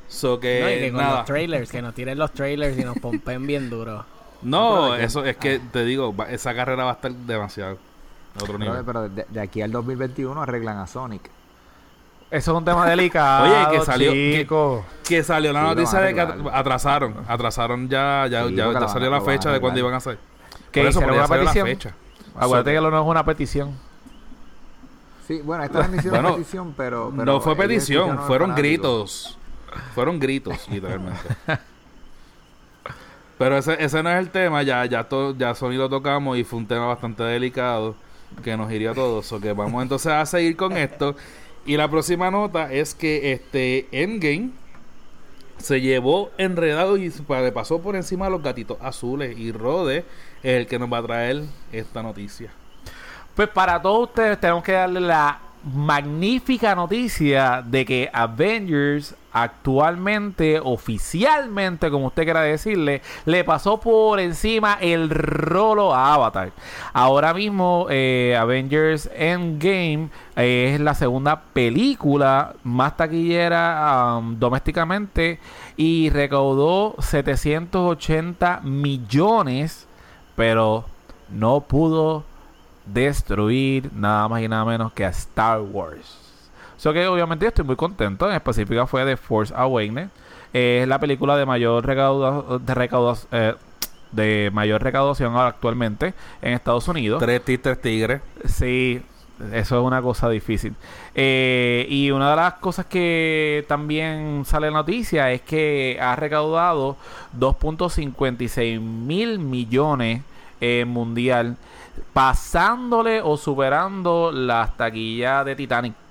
So 0.09 0.41
que, 0.41 0.61
No, 0.61 0.69
y 0.69 0.75
que 0.81 0.91
con 0.91 1.01
nada. 1.01 1.17
los 1.19 1.25
trailers, 1.25 1.71
que 1.71 1.81
nos 1.81 1.95
tiren 1.95 2.19
los 2.19 2.33
trailers 2.33 2.77
y 2.77 2.83
nos 2.83 2.99
pompen 2.99 3.47
bien 3.47 3.71
duro. 3.71 4.05
No, 4.43 4.97
eso 4.97 5.25
es 5.25 5.37
que 5.37 5.61
te 5.61 5.85
digo, 5.85 6.13
esa 6.29 6.57
carrera 6.57 6.83
va 6.83 6.91
a 6.91 6.95
estar 6.95 7.13
demasiado 7.13 7.79
a 8.35 8.43
otro 8.43 8.59
nivel. 8.59 8.85
Pero, 8.85 8.85
pero 8.85 9.09
de, 9.09 9.27
de 9.29 9.41
aquí 9.41 9.63
al 9.63 9.71
2021 9.71 10.43
arreglan 10.43 10.79
a 10.79 10.89
Sonic. 10.89 11.31
Eso 12.33 12.53
es 12.53 12.59
un 12.59 12.65
tema 12.65 12.87
delicado. 12.91 13.45
Oye, 13.45 13.79
que 13.79 13.85
salió- 13.85 14.11
que- 14.13 14.39
chico. 14.41 14.85
Que 15.07 15.23
salió 15.23 15.53
la 15.53 15.61
Sí, 15.61 15.67
noticia 15.67 16.01
de 16.01 16.15
que 16.15 16.21
atrasaron, 16.53 17.15
atrasaron 17.29 17.89
ya, 17.89 18.27
ya, 18.31 18.47
Sí, 18.49 18.55
ya, 18.55 18.89
salió 18.89 19.11
la 19.11 19.21
fecha 19.21 19.53
de 19.53 19.61
cuándo 19.61 19.79
iban 19.79 19.93
a 19.95 19.99
hacer. 19.99 20.19
Que 20.71 20.81
Por 20.81 20.89
eso, 20.91 21.01
pero 21.01 21.13
ya 21.13 21.19
una 21.19 21.29
salió 21.29 21.45
la 21.45 21.51
petición. 21.53 21.67
fecha. 21.69 21.95
Acuérdate 22.35 22.71
So- 22.71 22.75
que 22.77 22.81
lo 22.81 22.91
no 22.91 23.01
es 23.03 23.07
una 23.07 23.25
petición. 23.25 23.77
Sí, 25.29 25.41
bueno, 25.45 25.63
esta 25.65 25.81
hicieron 25.95 26.11
Bueno, 26.11 26.37
petición, 26.37 26.75
pero, 26.77 27.13
pero 27.15 27.25
no 27.33 27.41
fue 27.41 27.55
petición, 27.55 28.19
fueron 28.21 28.55
gritos. 28.55 29.39
Fueron 29.95 30.19
gritos, 30.19 30.69
literalmente. 30.69 31.21
Pero 33.39 33.57
ese, 33.59 33.83
ese 33.83 34.03
no 34.03 34.11
es 34.11 34.19
el 34.19 34.31
tema, 34.31 34.63
ya, 34.63 34.85
ya, 34.87 35.05
to- 35.05 35.35
ya 35.37 35.55
Sony 35.55 35.73
lo 35.73 35.89
tocamos 35.89 36.37
y 36.39 36.45
fue 36.45 36.59
un 36.61 36.67
tema 36.67 36.87
bastante 36.87 37.23
delicado 37.25 37.95
que 38.45 38.57
nos 38.57 38.71
iría 38.71 38.93
a 38.93 38.95
todos. 38.95 39.33
O 39.33 39.41
que 39.41 39.53
vamos 39.53 39.83
entonces 39.83 40.13
a 40.13 40.25
seguir 40.27 40.57
con 40.57 40.77
esto. 40.77 41.17
Y 41.65 41.77
la 41.77 41.89
próxima 41.89 42.31
nota 42.31 42.73
es 42.73 42.95
que 42.95 43.33
este 43.33 43.87
Endgame 43.93 44.51
se 45.59 45.81
llevó 45.81 46.31
enredado 46.39 46.97
y 46.97 47.09
pa- 47.11 47.53
pasó 47.53 47.81
por 47.81 47.95
encima 47.95 48.25
de 48.25 48.33
los 48.33 48.43
gatitos 48.43 48.79
azules. 48.81 49.39
Y 49.39 49.53
Rode 49.53 49.99
es 50.43 50.59
el 50.61 50.67
que 50.67 50.79
nos 50.79 50.93
va 50.93 50.99
a 50.99 51.03
traer 51.03 51.45
esta 51.73 52.03
noticia. 52.03 52.51
Pues 53.37 53.49
para 53.49 53.81
todos 53.81 54.09
ustedes 54.09 54.41
tenemos 54.41 54.65
que 54.65 54.73
darle 54.73 55.01
la 55.01 55.39
magnífica 55.73 56.75
noticia 56.75 57.63
de 57.65 57.85
que 57.85 58.11
Avengers 58.13 59.15
actualmente, 59.33 60.61
oficialmente, 60.63 61.91
como 61.91 62.09
usted 62.09 62.25
quiera 62.25 62.43
decirle, 62.43 63.03
le 63.25 63.45
pasó 63.45 63.81
por 63.81 64.21
encima 64.21 64.79
el 64.81 65.11
rolo 65.11 65.95
a 65.95 66.15
Avatar. 66.15 66.53
Ahora 66.93 67.35
mismo 67.35 67.87
eh, 67.91 68.37
Avengers 68.39 69.11
Endgame 69.15 70.11
eh, 70.37 70.73
es 70.75 70.81
la 70.81 70.95
segunda 70.95 71.43
película 71.53 72.55
más 72.65 72.97
taquillera 72.97 74.21
domésticamente 74.39 75.41
y 75.77 76.11
recaudó 76.11 76.97
780 76.99 78.61
millones, 78.63 79.87
pero 80.37 80.85
no 81.31 81.61
pudo 81.61 82.25
destruir 82.87 83.91
nada 83.95 84.29
más 84.29 84.43
y 84.43 84.49
nada 84.49 84.65
menos 84.65 84.93
que 84.93 85.05
a 85.05 85.09
Star 85.09 85.61
Wars. 85.61 86.22
So 86.83 86.93
que 86.93 87.07
obviamente 87.07 87.47
estoy 87.47 87.65
muy 87.65 87.77
contento. 87.77 88.29
En 88.29 88.35
específica 88.35 88.89
fue 88.89 89.05
de 89.05 89.17
Force 89.17 89.55
Awakens. 89.57 90.11
Eh, 90.53 90.81
es 90.83 90.89
la 90.89 90.99
película 90.99 91.37
de 91.37 91.47
mayor 91.47 91.87
recauda 91.87 92.59
de, 92.59 93.21
eh, 93.31 93.55
de 94.11 94.51
mayor 94.53 94.83
recaudación 94.83 95.37
actualmente 95.37 96.13
en 96.43 96.55
Estados 96.55 96.89
Unidos. 96.89 97.23
Tres 97.23 97.45
tis, 97.45 97.63
tres 97.63 97.81
tigres. 97.81 98.21
Sí, 98.47 99.01
eso 99.53 99.79
es 99.79 99.87
una 99.87 100.03
cosa 100.03 100.29
difícil. 100.29 100.75
Eh, 101.15 101.87
y 101.89 102.11
una 102.11 102.31
de 102.31 102.37
las 102.37 102.55
cosas 102.55 102.87
que 102.87 103.65
también 103.69 104.43
sale 104.45 104.67
en 104.67 104.73
noticia 104.73 105.31
es 105.31 105.43
que 105.43 106.01
ha 106.03 106.17
recaudado 106.17 106.97
2.56 107.39 108.81
mil 108.81 109.39
millones 109.39 110.23
eh, 110.61 110.85
mundial, 110.85 111.57
pasándole 112.13 113.23
o 113.23 113.37
superando 113.37 114.33
las 114.33 114.77
taquillas 114.77 115.45
de 115.45 115.55
Titanic. 115.55 116.02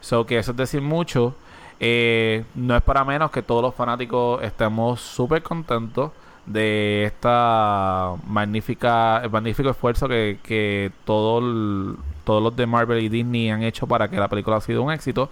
So 0.00 0.26
que 0.26 0.38
eso 0.38 0.52
es 0.52 0.56
decir 0.56 0.80
mucho. 0.82 1.34
Eh, 1.78 2.44
no 2.54 2.76
es 2.76 2.82
para 2.82 3.04
menos 3.04 3.30
que 3.30 3.42
todos 3.42 3.62
los 3.62 3.74
fanáticos 3.74 4.42
estemos 4.42 5.00
súper 5.00 5.42
contentos 5.42 6.12
de 6.44 7.04
esta 7.04 8.14
magnífica, 8.26 9.22
el 9.22 9.30
magnífico 9.30 9.70
esfuerzo 9.70 10.08
que, 10.08 10.38
que 10.42 10.90
todo 11.04 11.96
todos 12.24 12.42
los 12.42 12.54
de 12.54 12.66
Marvel 12.66 13.02
y 13.02 13.08
Disney 13.08 13.50
han 13.50 13.62
hecho 13.62 13.86
para 13.86 14.08
que 14.08 14.16
la 14.16 14.28
película 14.28 14.56
ha 14.56 14.60
sido 14.60 14.82
un 14.82 14.92
éxito. 14.92 15.30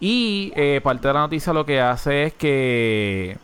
Y 0.00 0.52
eh, 0.56 0.80
parte 0.82 1.08
de 1.08 1.14
la 1.14 1.20
noticia 1.20 1.52
lo 1.52 1.66
que 1.66 1.80
hace 1.80 2.24
es 2.24 2.34
que 2.34 3.36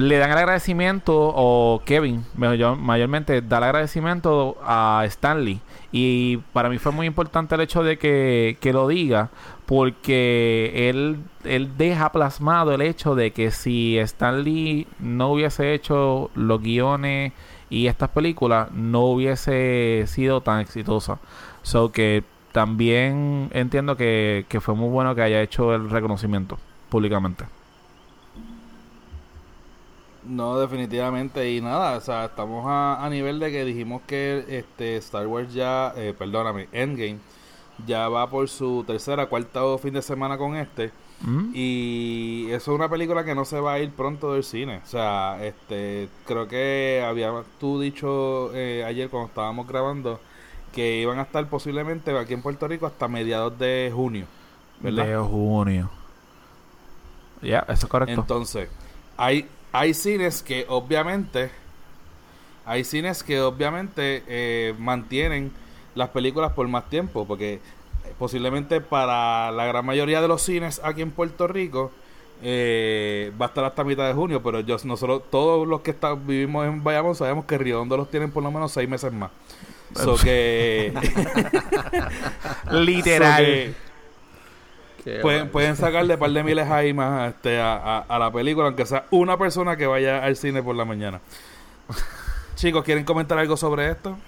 le 0.00 0.18
dan 0.18 0.30
el 0.30 0.38
agradecimiento, 0.38 1.14
o 1.14 1.82
Kevin 1.84 2.24
mayormente 2.34 3.42
da 3.42 3.58
el 3.58 3.64
agradecimiento 3.64 4.58
a 4.62 5.02
Stanley. 5.06 5.60
Y 5.92 6.38
para 6.52 6.68
mí 6.68 6.78
fue 6.78 6.92
muy 6.92 7.06
importante 7.06 7.54
el 7.54 7.60
hecho 7.62 7.82
de 7.82 7.98
que, 7.98 8.56
que 8.60 8.72
lo 8.72 8.88
diga, 8.88 9.30
porque 9.66 10.88
él, 10.88 11.18
él 11.44 11.76
deja 11.76 12.12
plasmado 12.12 12.72
el 12.72 12.82
hecho 12.82 13.14
de 13.14 13.32
que 13.32 13.50
si 13.50 13.98
Stanley 13.98 14.86
no 14.98 15.32
hubiese 15.32 15.74
hecho 15.74 16.30
los 16.34 16.62
guiones 16.62 17.32
y 17.70 17.86
estas 17.86 18.10
películas, 18.10 18.70
no 18.72 19.02
hubiese 19.02 20.04
sido 20.06 20.40
tan 20.40 20.60
exitosa. 20.60 21.18
So 21.62 21.92
que 21.92 22.24
también 22.52 23.50
entiendo 23.52 23.96
que, 23.96 24.46
que 24.48 24.60
fue 24.60 24.74
muy 24.74 24.88
bueno 24.88 25.14
que 25.14 25.22
haya 25.22 25.42
hecho 25.42 25.74
el 25.74 25.90
reconocimiento 25.90 26.58
públicamente. 26.88 27.44
No, 30.30 30.60
definitivamente. 30.60 31.50
Y 31.50 31.60
nada, 31.60 31.96
o 31.96 32.00
sea, 32.00 32.26
estamos 32.26 32.64
a, 32.66 33.06
nivel 33.10 33.40
de 33.40 33.50
que 33.50 33.64
dijimos 33.64 34.00
que 34.06 34.44
este 34.48 34.96
Star 34.98 35.26
Wars 35.26 35.52
ya, 35.52 35.92
eh, 35.96 36.14
perdóname, 36.16 36.68
Endgame, 36.70 37.18
ya 37.84 38.08
va 38.08 38.30
por 38.30 38.48
su 38.48 38.84
tercera, 38.86 39.26
cuarta 39.26 39.64
o 39.64 39.76
fin 39.76 39.92
de 39.92 40.02
semana 40.02 40.38
con 40.38 40.56
este. 40.56 40.92
Mm. 41.22 41.50
Y 41.52 42.46
eso 42.50 42.70
es 42.70 42.76
una 42.76 42.88
película 42.88 43.24
que 43.24 43.34
no 43.34 43.44
se 43.44 43.58
va 43.58 43.74
a 43.74 43.80
ir 43.80 43.90
pronto 43.90 44.32
del 44.32 44.44
cine. 44.44 44.80
O 44.84 44.86
sea, 44.86 45.44
este 45.44 46.08
creo 46.26 46.46
que 46.46 47.04
había 47.04 47.32
tú 47.58 47.80
dicho 47.80 48.52
eh, 48.54 48.84
ayer 48.86 49.10
cuando 49.10 49.28
estábamos 49.28 49.66
grabando 49.66 50.20
que 50.72 51.00
iban 51.00 51.18
a 51.18 51.22
estar 51.22 51.44
posiblemente 51.48 52.16
aquí 52.16 52.34
en 52.34 52.42
Puerto 52.42 52.68
Rico 52.68 52.86
hasta 52.86 53.08
mediados 53.08 53.58
de 53.58 53.90
junio. 53.92 54.26
¿verdad? 54.78 55.06
De 55.06 55.16
junio. 55.16 55.90
Ya, 57.42 57.64
eso 57.68 57.86
es 57.86 57.86
correcto. 57.86 58.20
Entonces, 58.20 58.68
hay 59.16 59.48
hay 59.72 59.94
cines 59.94 60.42
que 60.42 60.66
obviamente 60.68 61.50
hay 62.66 62.84
cines 62.84 63.22
que 63.22 63.40
obviamente 63.40 64.22
eh, 64.26 64.74
mantienen 64.78 65.52
las 65.94 66.10
películas 66.10 66.52
por 66.52 66.66
más 66.68 66.88
tiempo 66.88 67.26
porque 67.26 67.60
posiblemente 68.18 68.80
para 68.80 69.50
la 69.50 69.66
gran 69.66 69.84
mayoría 69.84 70.20
de 70.20 70.28
los 70.28 70.42
cines 70.42 70.80
aquí 70.84 71.02
en 71.02 71.10
Puerto 71.10 71.46
Rico 71.46 71.90
eh, 72.42 73.32
va 73.40 73.46
a 73.46 73.48
estar 73.48 73.64
hasta 73.64 73.84
mitad 73.84 74.06
de 74.06 74.14
junio 74.14 74.42
pero 74.42 74.60
yo 74.60 74.76
nosotros 74.84 75.22
todos 75.30 75.66
los 75.66 75.80
que 75.80 75.90
está, 75.90 76.14
vivimos 76.14 76.66
en 76.66 76.82
Bayamón 76.82 77.14
sabemos 77.14 77.44
que 77.44 77.58
Riondo 77.58 77.96
los 77.96 78.10
tienen 78.10 78.30
por 78.30 78.42
lo 78.42 78.50
menos 78.50 78.72
seis 78.72 78.88
meses 78.88 79.12
más. 79.12 79.30
So 79.94 80.16
que 80.16 80.92
literal 82.70 83.74
Pueden, 85.22 85.48
pueden, 85.48 85.76
sacarle 85.76 86.14
un 86.14 86.20
par 86.20 86.30
de 86.30 86.42
miles 86.44 86.68
ahí 86.68 86.92
más 86.92 87.30
este, 87.30 87.58
a, 87.60 88.04
la 88.08 88.30
película, 88.32 88.66
aunque 88.66 88.86
sea 88.86 89.06
una 89.10 89.38
persona 89.38 89.76
que 89.76 89.86
vaya 89.86 90.24
al 90.24 90.36
cine 90.36 90.62
por 90.62 90.76
la 90.76 90.84
mañana. 90.84 91.20
Chicos, 92.54 92.84
¿quieren 92.84 93.04
comentar 93.04 93.38
algo 93.38 93.56
sobre 93.56 93.90
esto? 93.90 94.18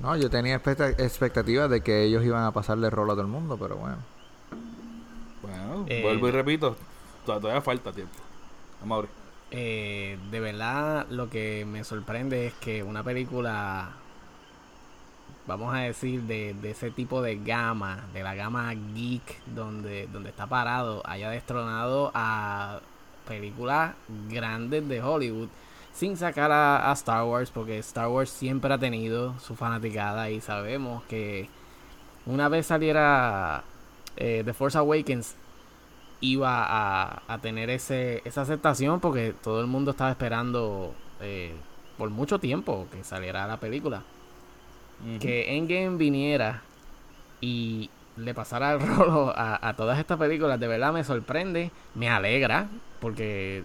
No, 0.00 0.16
yo 0.16 0.30
tenía 0.30 0.56
expectativas 0.56 1.70
de 1.70 1.80
que 1.80 2.04
ellos 2.04 2.24
iban 2.24 2.44
a 2.44 2.52
pasarle 2.52 2.90
rol 2.90 3.10
a 3.10 3.12
todo 3.14 3.22
el 3.22 3.28
mundo, 3.28 3.56
pero 3.56 3.76
bueno. 3.76 3.96
Bueno, 5.42 5.86
eh, 5.88 6.02
vuelvo 6.02 6.28
y 6.28 6.30
repito, 6.30 6.76
todavía 7.24 7.60
falta 7.60 7.92
tiempo. 7.92 8.14
Vamos 8.80 9.04
a 9.04 9.08
eh, 9.50 10.18
de 10.30 10.40
verdad, 10.40 11.06
lo 11.10 11.30
que 11.30 11.64
me 11.64 11.82
sorprende 11.84 12.48
es 12.48 12.54
que 12.54 12.82
una 12.82 13.02
película 13.02 13.92
vamos 15.48 15.74
a 15.74 15.78
decir, 15.78 16.22
de, 16.24 16.54
ese 16.62 16.90
tipo 16.90 17.22
de 17.22 17.36
gama, 17.36 18.04
de 18.12 18.22
la 18.22 18.34
gama 18.34 18.72
geek 18.94 19.42
donde, 19.46 20.06
donde 20.12 20.28
está 20.28 20.46
parado, 20.46 21.02
haya 21.06 21.30
destronado 21.30 22.12
a 22.14 22.80
películas 23.26 23.94
grandes 24.28 24.86
de 24.86 25.02
Hollywood 25.02 25.48
sin 25.94 26.18
sacar 26.18 26.52
a, 26.52 26.92
Star 26.92 27.24
Wars, 27.24 27.50
porque 27.50 27.78
Star 27.78 28.08
Wars 28.08 28.28
siempre 28.28 28.72
ha 28.72 28.78
tenido 28.78 29.38
su 29.40 29.56
fanaticada 29.56 30.30
y 30.30 30.42
sabemos 30.42 31.02
que 31.04 31.48
una 32.26 32.50
vez 32.50 32.66
saliera 32.66 33.64
eh, 34.16 34.42
The 34.44 34.52
Force 34.52 34.76
Awakens 34.76 35.34
iba 36.20 36.62
a, 36.62 37.22
a, 37.26 37.38
tener 37.38 37.70
ese, 37.70 38.20
esa 38.26 38.42
aceptación 38.42 39.00
porque 39.00 39.34
todo 39.42 39.62
el 39.62 39.66
mundo 39.66 39.92
estaba 39.92 40.10
esperando 40.10 40.92
eh, 41.22 41.54
por 41.96 42.10
mucho 42.10 42.38
tiempo 42.38 42.86
que 42.92 43.02
saliera 43.02 43.46
la 43.46 43.56
película 43.56 44.02
que 45.20 45.56
Endgame 45.56 45.96
viniera 45.96 46.62
y 47.40 47.90
le 48.16 48.34
pasara 48.34 48.72
el 48.72 48.80
rolo 48.96 49.32
a, 49.36 49.74
todas 49.76 49.98
estas 49.98 50.18
películas, 50.18 50.58
de 50.58 50.66
verdad 50.66 50.92
me 50.92 51.04
sorprende, 51.04 51.70
me 51.94 52.08
alegra, 52.08 52.68
porque 53.00 53.62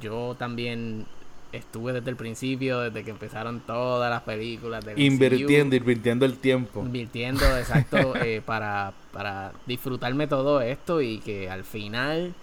yo 0.00 0.36
también 0.38 1.06
estuve 1.52 1.92
desde 1.92 2.10
el 2.10 2.16
principio, 2.16 2.80
desde 2.80 3.02
que 3.02 3.10
empezaron 3.10 3.60
todas 3.60 4.10
las 4.10 4.22
películas. 4.22 4.84
invirtiendo, 4.96 5.74
invirtiendo 5.74 6.24
el 6.24 6.38
tiempo. 6.38 6.80
Invirtiendo, 6.80 7.44
exacto, 7.56 8.14
eh, 8.22 8.42
para, 8.44 8.92
para 9.12 9.52
disfrutarme 9.66 10.26
todo 10.26 10.60
esto 10.60 11.00
y 11.00 11.18
que 11.18 11.50
al 11.50 11.64
final, 11.64 12.34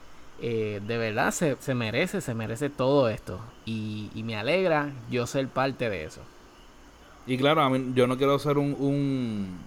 eh, 0.42 0.82
de 0.86 0.98
verdad, 0.98 1.32
se, 1.32 1.56
se 1.60 1.74
merece, 1.74 2.20
se 2.22 2.34
merece 2.34 2.70
todo 2.70 3.10
esto. 3.10 3.40
Y, 3.66 4.10
y 4.14 4.24
me 4.24 4.36
alegra 4.36 4.92
yo 5.10 5.26
ser 5.26 5.48
parte 5.48 5.90
de 5.90 6.04
eso. 6.04 6.22
Y 7.28 7.38
claro, 7.38 7.62
a 7.62 7.70
mí, 7.70 7.92
yo 7.94 8.08
no 8.08 8.18
quiero 8.18 8.40
ser 8.40 8.58
un, 8.58 8.76
un 8.80 9.58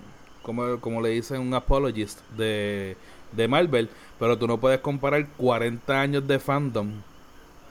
como, 0.43 0.81
como 0.81 1.03
le 1.03 1.11
dicen, 1.11 1.41
un 1.41 1.53
apologist 1.55 2.21
de, 2.31 2.97
de 3.33 3.49
Marvel, 3.49 3.91
pero 4.19 4.39
tú 4.39 4.47
no 4.47 4.59
puedes 4.59 4.81
comparar 4.81 5.29
40 5.37 6.01
años 6.01 6.27
de 6.27 6.39
fandom 6.39 6.91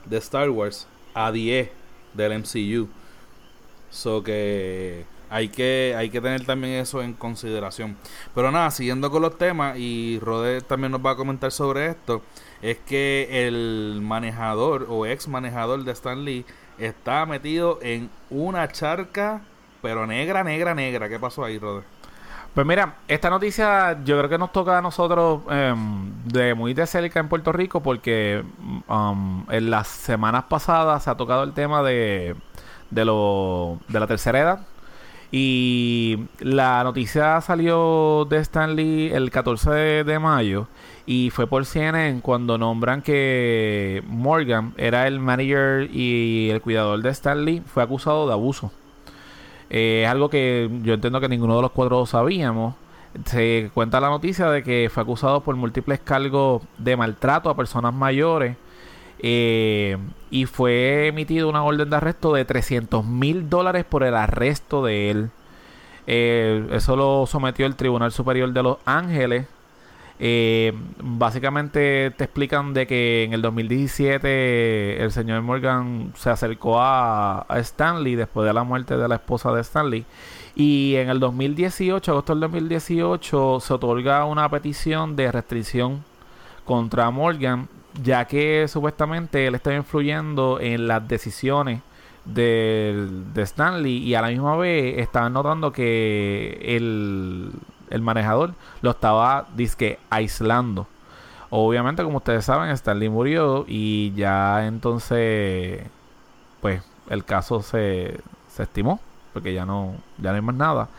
de 0.06 0.17
Star 0.17 0.49
Wars 0.49 0.88
a 1.13 1.32
10 1.32 1.69
del 2.13 2.39
MCU. 2.39 2.88
So 3.89 4.23
que 4.23 5.06
hay 5.32 5.49
que 5.49 5.95
hay 5.97 6.10
que 6.10 6.21
tener 6.21 6.45
también 6.45 6.75
eso 6.75 7.02
en 7.02 7.13
consideración. 7.13 7.97
Pero 8.36 8.52
nada, 8.52 8.69
siguiendo 8.71 9.10
con 9.10 9.21
los 9.21 9.38
temas 9.38 9.78
y 9.78 10.19
Rode 10.19 10.62
también 10.62 10.91
nos 10.91 11.04
va 11.04 11.12
a 11.12 11.15
comentar 11.15 11.52
sobre 11.52 11.88
esto, 11.88 12.21
es 12.62 12.78
que 12.78 13.47
el 13.47 13.99
manejador 14.02 14.86
o 14.89 15.06
ex 15.06 15.28
manejador 15.28 15.84
de 15.84 15.91
Stan 15.91 16.23
Lee 16.23 16.45
está 16.78 17.25
metido 17.25 17.80
en 17.82 18.10
una 18.30 18.67
charca 18.71 19.41
pero 19.81 20.05
negra, 20.07 20.43
negra, 20.43 20.73
negra. 20.73 21.09
¿Qué 21.09 21.19
pasó 21.19 21.43
ahí, 21.43 21.57
Roder? 21.59 21.83
Pues 22.53 22.65
mira, 22.65 22.95
esta 23.07 23.29
noticia 23.29 24.03
yo 24.03 24.17
creo 24.17 24.29
que 24.29 24.37
nos 24.37 24.51
toca 24.51 24.77
a 24.77 24.81
nosotros 24.81 25.41
em, 25.49 26.11
de 26.25 26.55
muy 26.55 26.73
de 26.73 26.87
cerca 26.87 27.19
en 27.19 27.29
Puerto 27.29 27.51
Rico 27.51 27.81
porque 27.81 28.43
um, 28.87 29.45
en 29.49 29.69
las 29.69 29.87
semanas 29.87 30.45
pasadas 30.49 31.03
se 31.03 31.09
ha 31.11 31.15
tocado 31.15 31.43
el 31.43 31.53
tema 31.53 31.83
de, 31.83 32.35
de, 32.89 33.05
lo, 33.05 33.79
de 33.87 33.99
la 33.99 34.07
tercera 34.07 34.39
edad. 34.39 34.59
Y 35.31 36.25
la 36.39 36.83
noticia 36.83 37.39
salió 37.41 38.25
de 38.27 38.39
Stanley 38.39 39.11
el 39.13 39.29
14 39.29 40.03
de, 40.03 40.19
mayo 40.19 40.67
y 41.05 41.29
fue 41.29 41.45
por 41.45 41.65
CNN 41.65 42.21
cuando 42.21 42.57
nombran 42.57 43.03
que 43.03 44.03
Morgan 44.07 44.73
era 44.77 45.07
el 45.07 45.19
manager 45.19 45.87
y 45.93 46.49
el 46.49 46.61
cuidador 46.61 47.03
de 47.03 47.11
Stanley, 47.11 47.61
fue 47.61 47.83
acusado 47.83 48.25
de 48.25 48.33
abuso. 48.33 48.71
Eh, 49.69 50.03
es 50.03 50.10
algo 50.10 50.29
que 50.29 50.69
yo 50.84 50.93
entiendo 50.93 51.19
que 51.21 51.29
ninguno 51.29 51.55
de 51.55 51.62
los 51.62 51.71
cuatro 51.71 52.05
sabíamos. 52.05 52.75
Se 53.25 53.71
cuenta 53.73 53.99
la 53.99 54.10
noticia 54.10 54.49
de 54.49 54.63
que 54.63 54.89
fue 54.93 55.03
acusado 55.03 55.41
por 55.41 55.55
múltiples 55.55 55.99
cargos 55.99 56.62
de 56.77 56.95
maltrato 56.97 57.49
a 57.49 57.55
personas 57.55 57.93
mayores. 57.93 58.58
Eh, 59.19 59.97
y 60.32 60.45
fue 60.45 61.08
emitido 61.08 61.49
una 61.49 61.63
orden 61.63 61.89
de 61.89 61.95
arresto 61.95 62.34
de 62.34 62.45
300 62.45 63.05
mil 63.05 63.49
dólares 63.49 63.86
por 63.86 64.03
el 64.03 64.15
arresto 64.15 64.84
de 64.84 65.12
él. 65.12 65.29
Eh, 66.08 66.67
eso 66.71 66.95
lo 66.95 67.25
sometió 67.27 67.65
el 67.65 67.75
Tribunal 67.75 68.12
Superior 68.12 68.51
de 68.51 68.63
Los 68.63 68.77
Ángeles 68.86 69.47
eh, 70.21 70.73
básicamente 71.01 72.12
te 72.12 72.25
explican 72.25 72.73
de 72.73 72.86
que 72.86 73.23
en 73.23 73.32
el 73.32 73.41
2017 73.41 75.01
el 75.01 75.12
señor 75.13 75.41
Morgan 75.43 76.12
se 76.15 76.29
acercó 76.29 76.82
a, 76.82 77.45
Stanley 77.49 78.15
después 78.15 78.45
de 78.45 78.53
la 78.53 78.63
muerte 78.63 78.97
de 78.97 79.08
la 79.08 79.15
esposa 79.15 79.53
de 79.53 79.62
Stanley. 79.62 80.05
Y 80.55 80.95
en 80.95 81.10
el 81.10 81.21
2018, 81.21 82.12
agosto 82.12 82.34
del 82.34 82.41
2018, 82.41 83.60
se 83.62 83.73
otorga 83.73 84.25
una 84.25 84.49
petición 84.49 85.15
de 85.15 85.32
restricción 85.32 86.03
contra 86.65 87.10
Morgan, 87.12 87.69
ya 88.03 88.25
que 88.25 88.67
supuestamente 88.67 89.47
él 89.47 89.55
estaba 89.55 89.77
influyendo 89.77 90.60
en 90.60 90.88
las 90.88 91.08
decisiones 91.08 91.82
de, 92.25 93.08
de 93.34 93.41
Stanley 93.43 93.97
y 93.99 94.15
a 94.15 94.21
la 94.21 94.27
misma 94.27 94.58
vez 94.58 94.97
estaban 94.97 95.32
notando 95.32 95.71
que 95.71 96.60
el 96.62 97.53
el 97.89 98.02
manejador, 98.02 98.54
lo 98.82 98.91
estaba 98.91 99.47
disque 99.56 99.99
aislando. 100.10 100.88
Obviamente, 101.49 102.04
como 102.04 102.17
ustedes 102.17 102.45
saben, 102.45 102.69
Stanley 102.69 103.10
murió 103.10 103.65
y 103.67 104.13
ya 104.13 104.67
entonces, 104.67 105.84
pues, 106.62 106.84
el 107.10 107.25
caso 107.25 107.62
se, 107.63 108.19
se 108.47 108.63
estimó, 108.63 108.99
porque 109.34 109.54
ya 109.54 109.65
no, 109.65 109.95
ya 110.19 110.30
no 110.30 110.36
hay 110.36 110.41
más 110.41 110.56
nada. 110.56 110.89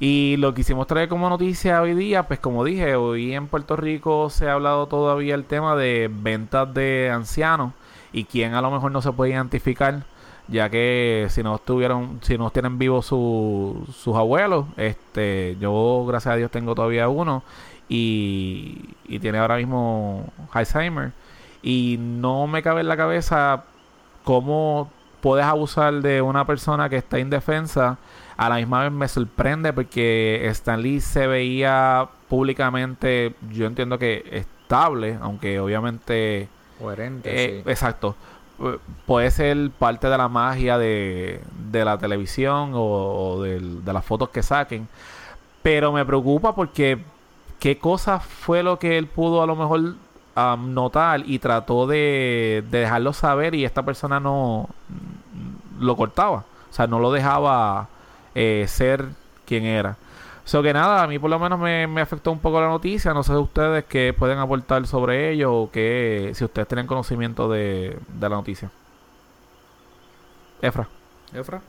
Y 0.00 0.36
lo 0.38 0.52
que 0.54 0.62
hicimos 0.62 0.86
traer 0.86 1.08
como 1.08 1.28
noticia 1.28 1.80
hoy 1.80 1.94
día, 1.94 2.24
pues 2.24 2.40
como 2.40 2.64
dije, 2.64 2.96
hoy 2.96 3.34
en 3.34 3.46
Puerto 3.46 3.76
Rico 3.76 4.28
se 4.28 4.48
ha 4.48 4.54
hablado 4.54 4.86
todavía 4.86 5.34
el 5.34 5.44
tema 5.44 5.76
de 5.76 6.10
ventas 6.12 6.74
de 6.74 7.10
ancianos 7.12 7.72
y 8.12 8.24
quién 8.24 8.54
a 8.54 8.60
lo 8.60 8.70
mejor 8.70 8.90
no 8.92 9.00
se 9.02 9.12
puede 9.12 9.32
identificar, 9.32 10.02
ya 10.48 10.68
que 10.70 11.26
si 11.30 11.42
no 11.42 11.56
estuvieron, 11.56 12.20
si 12.22 12.36
no 12.36 12.50
tienen 12.50 12.78
vivos 12.78 13.06
sus 13.06 14.16
abuelos, 14.16 14.66
este, 14.76 15.56
yo 15.60 16.04
gracias 16.06 16.34
a 16.34 16.36
Dios 16.36 16.50
tengo 16.50 16.74
todavía 16.74 17.08
uno 17.08 17.42
y, 17.88 18.90
y 19.06 19.18
tiene 19.18 19.38
ahora 19.38 19.56
mismo 19.56 20.32
Alzheimer 20.52 21.12
y 21.62 21.96
no 21.98 22.46
me 22.46 22.62
cabe 22.62 22.82
en 22.82 22.88
la 22.88 22.96
cabeza 22.96 23.64
cómo 24.22 24.90
puedes 25.20 25.46
abusar 25.46 26.02
de 26.02 26.20
una 26.20 26.46
persona 26.46 26.90
que 26.90 26.96
está 26.96 27.18
indefensa. 27.18 27.96
A 28.36 28.48
la 28.50 28.56
misma 28.56 28.82
vez 28.82 28.92
me 28.92 29.08
sorprende 29.08 29.72
porque 29.72 30.46
Stan 30.48 30.82
Lee 30.82 31.00
se 31.00 31.26
veía 31.26 32.08
públicamente, 32.28 33.34
yo 33.50 33.66
entiendo 33.66 33.98
que 33.98 34.22
estable, 34.32 35.18
aunque 35.22 35.58
obviamente... 35.60 36.48
Coherente. 36.78 37.58
Eh, 37.58 37.62
exacto. 37.64 38.16
Puede 39.06 39.30
ser 39.30 39.70
parte 39.70 40.08
de 40.08 40.16
la 40.16 40.28
magia 40.28 40.78
de, 40.78 41.40
de 41.70 41.84
la 41.84 41.98
televisión 41.98 42.72
o, 42.74 43.42
de, 43.42 43.60
de 43.60 43.92
las 43.92 44.04
fotos 44.04 44.28
que 44.28 44.42
saquen. 44.42 44.88
Pero 45.62 45.92
me 45.92 46.04
preocupa 46.04 46.54
porque 46.54 46.98
qué 47.58 47.78
cosa 47.78 48.20
fue 48.20 48.62
lo 48.62 48.78
que 48.78 48.98
él 48.98 49.06
pudo 49.06 49.42
a 49.42 49.46
lo 49.46 49.56
mejor 49.56 49.94
notar 50.58 51.22
y 51.26 51.38
trató 51.38 51.86
de, 51.86 52.64
dejarlo 52.70 53.12
saber 53.12 53.54
y 53.54 53.64
esta 53.64 53.82
persona 53.82 54.20
no 54.20 54.68
lo 55.78 55.96
cortaba. 55.96 56.44
O 56.70 56.74
sea, 56.74 56.86
no 56.86 56.98
lo 56.98 57.12
dejaba 57.12 57.88
eh, 58.34 58.66
ser 58.68 59.08
quien 59.46 59.64
era. 59.64 59.96
O 60.44 60.48
sea 60.48 60.62
que 60.62 60.72
nada, 60.72 61.02
a 61.02 61.06
mí 61.06 61.18
por 61.18 61.30
lo 61.30 61.38
menos 61.38 61.58
me, 61.58 62.00
afectó 62.00 62.30
un 62.30 62.38
poco 62.38 62.60
la 62.60 62.68
noticia. 62.68 63.14
No 63.14 63.22
sé 63.22 63.32
ustedes 63.34 63.84
qué 63.84 64.14
pueden 64.16 64.38
aportar 64.38 64.86
sobre 64.86 65.30
ello 65.30 65.54
o 65.54 65.70
que 65.70 66.32
si 66.34 66.44
ustedes 66.44 66.68
tienen 66.68 66.86
conocimiento 66.86 67.48
de, 67.48 67.98
de 68.08 68.28
la 68.28 68.36
noticia. 68.36 68.70
Efra. 70.60 70.88
Efra 71.32 71.60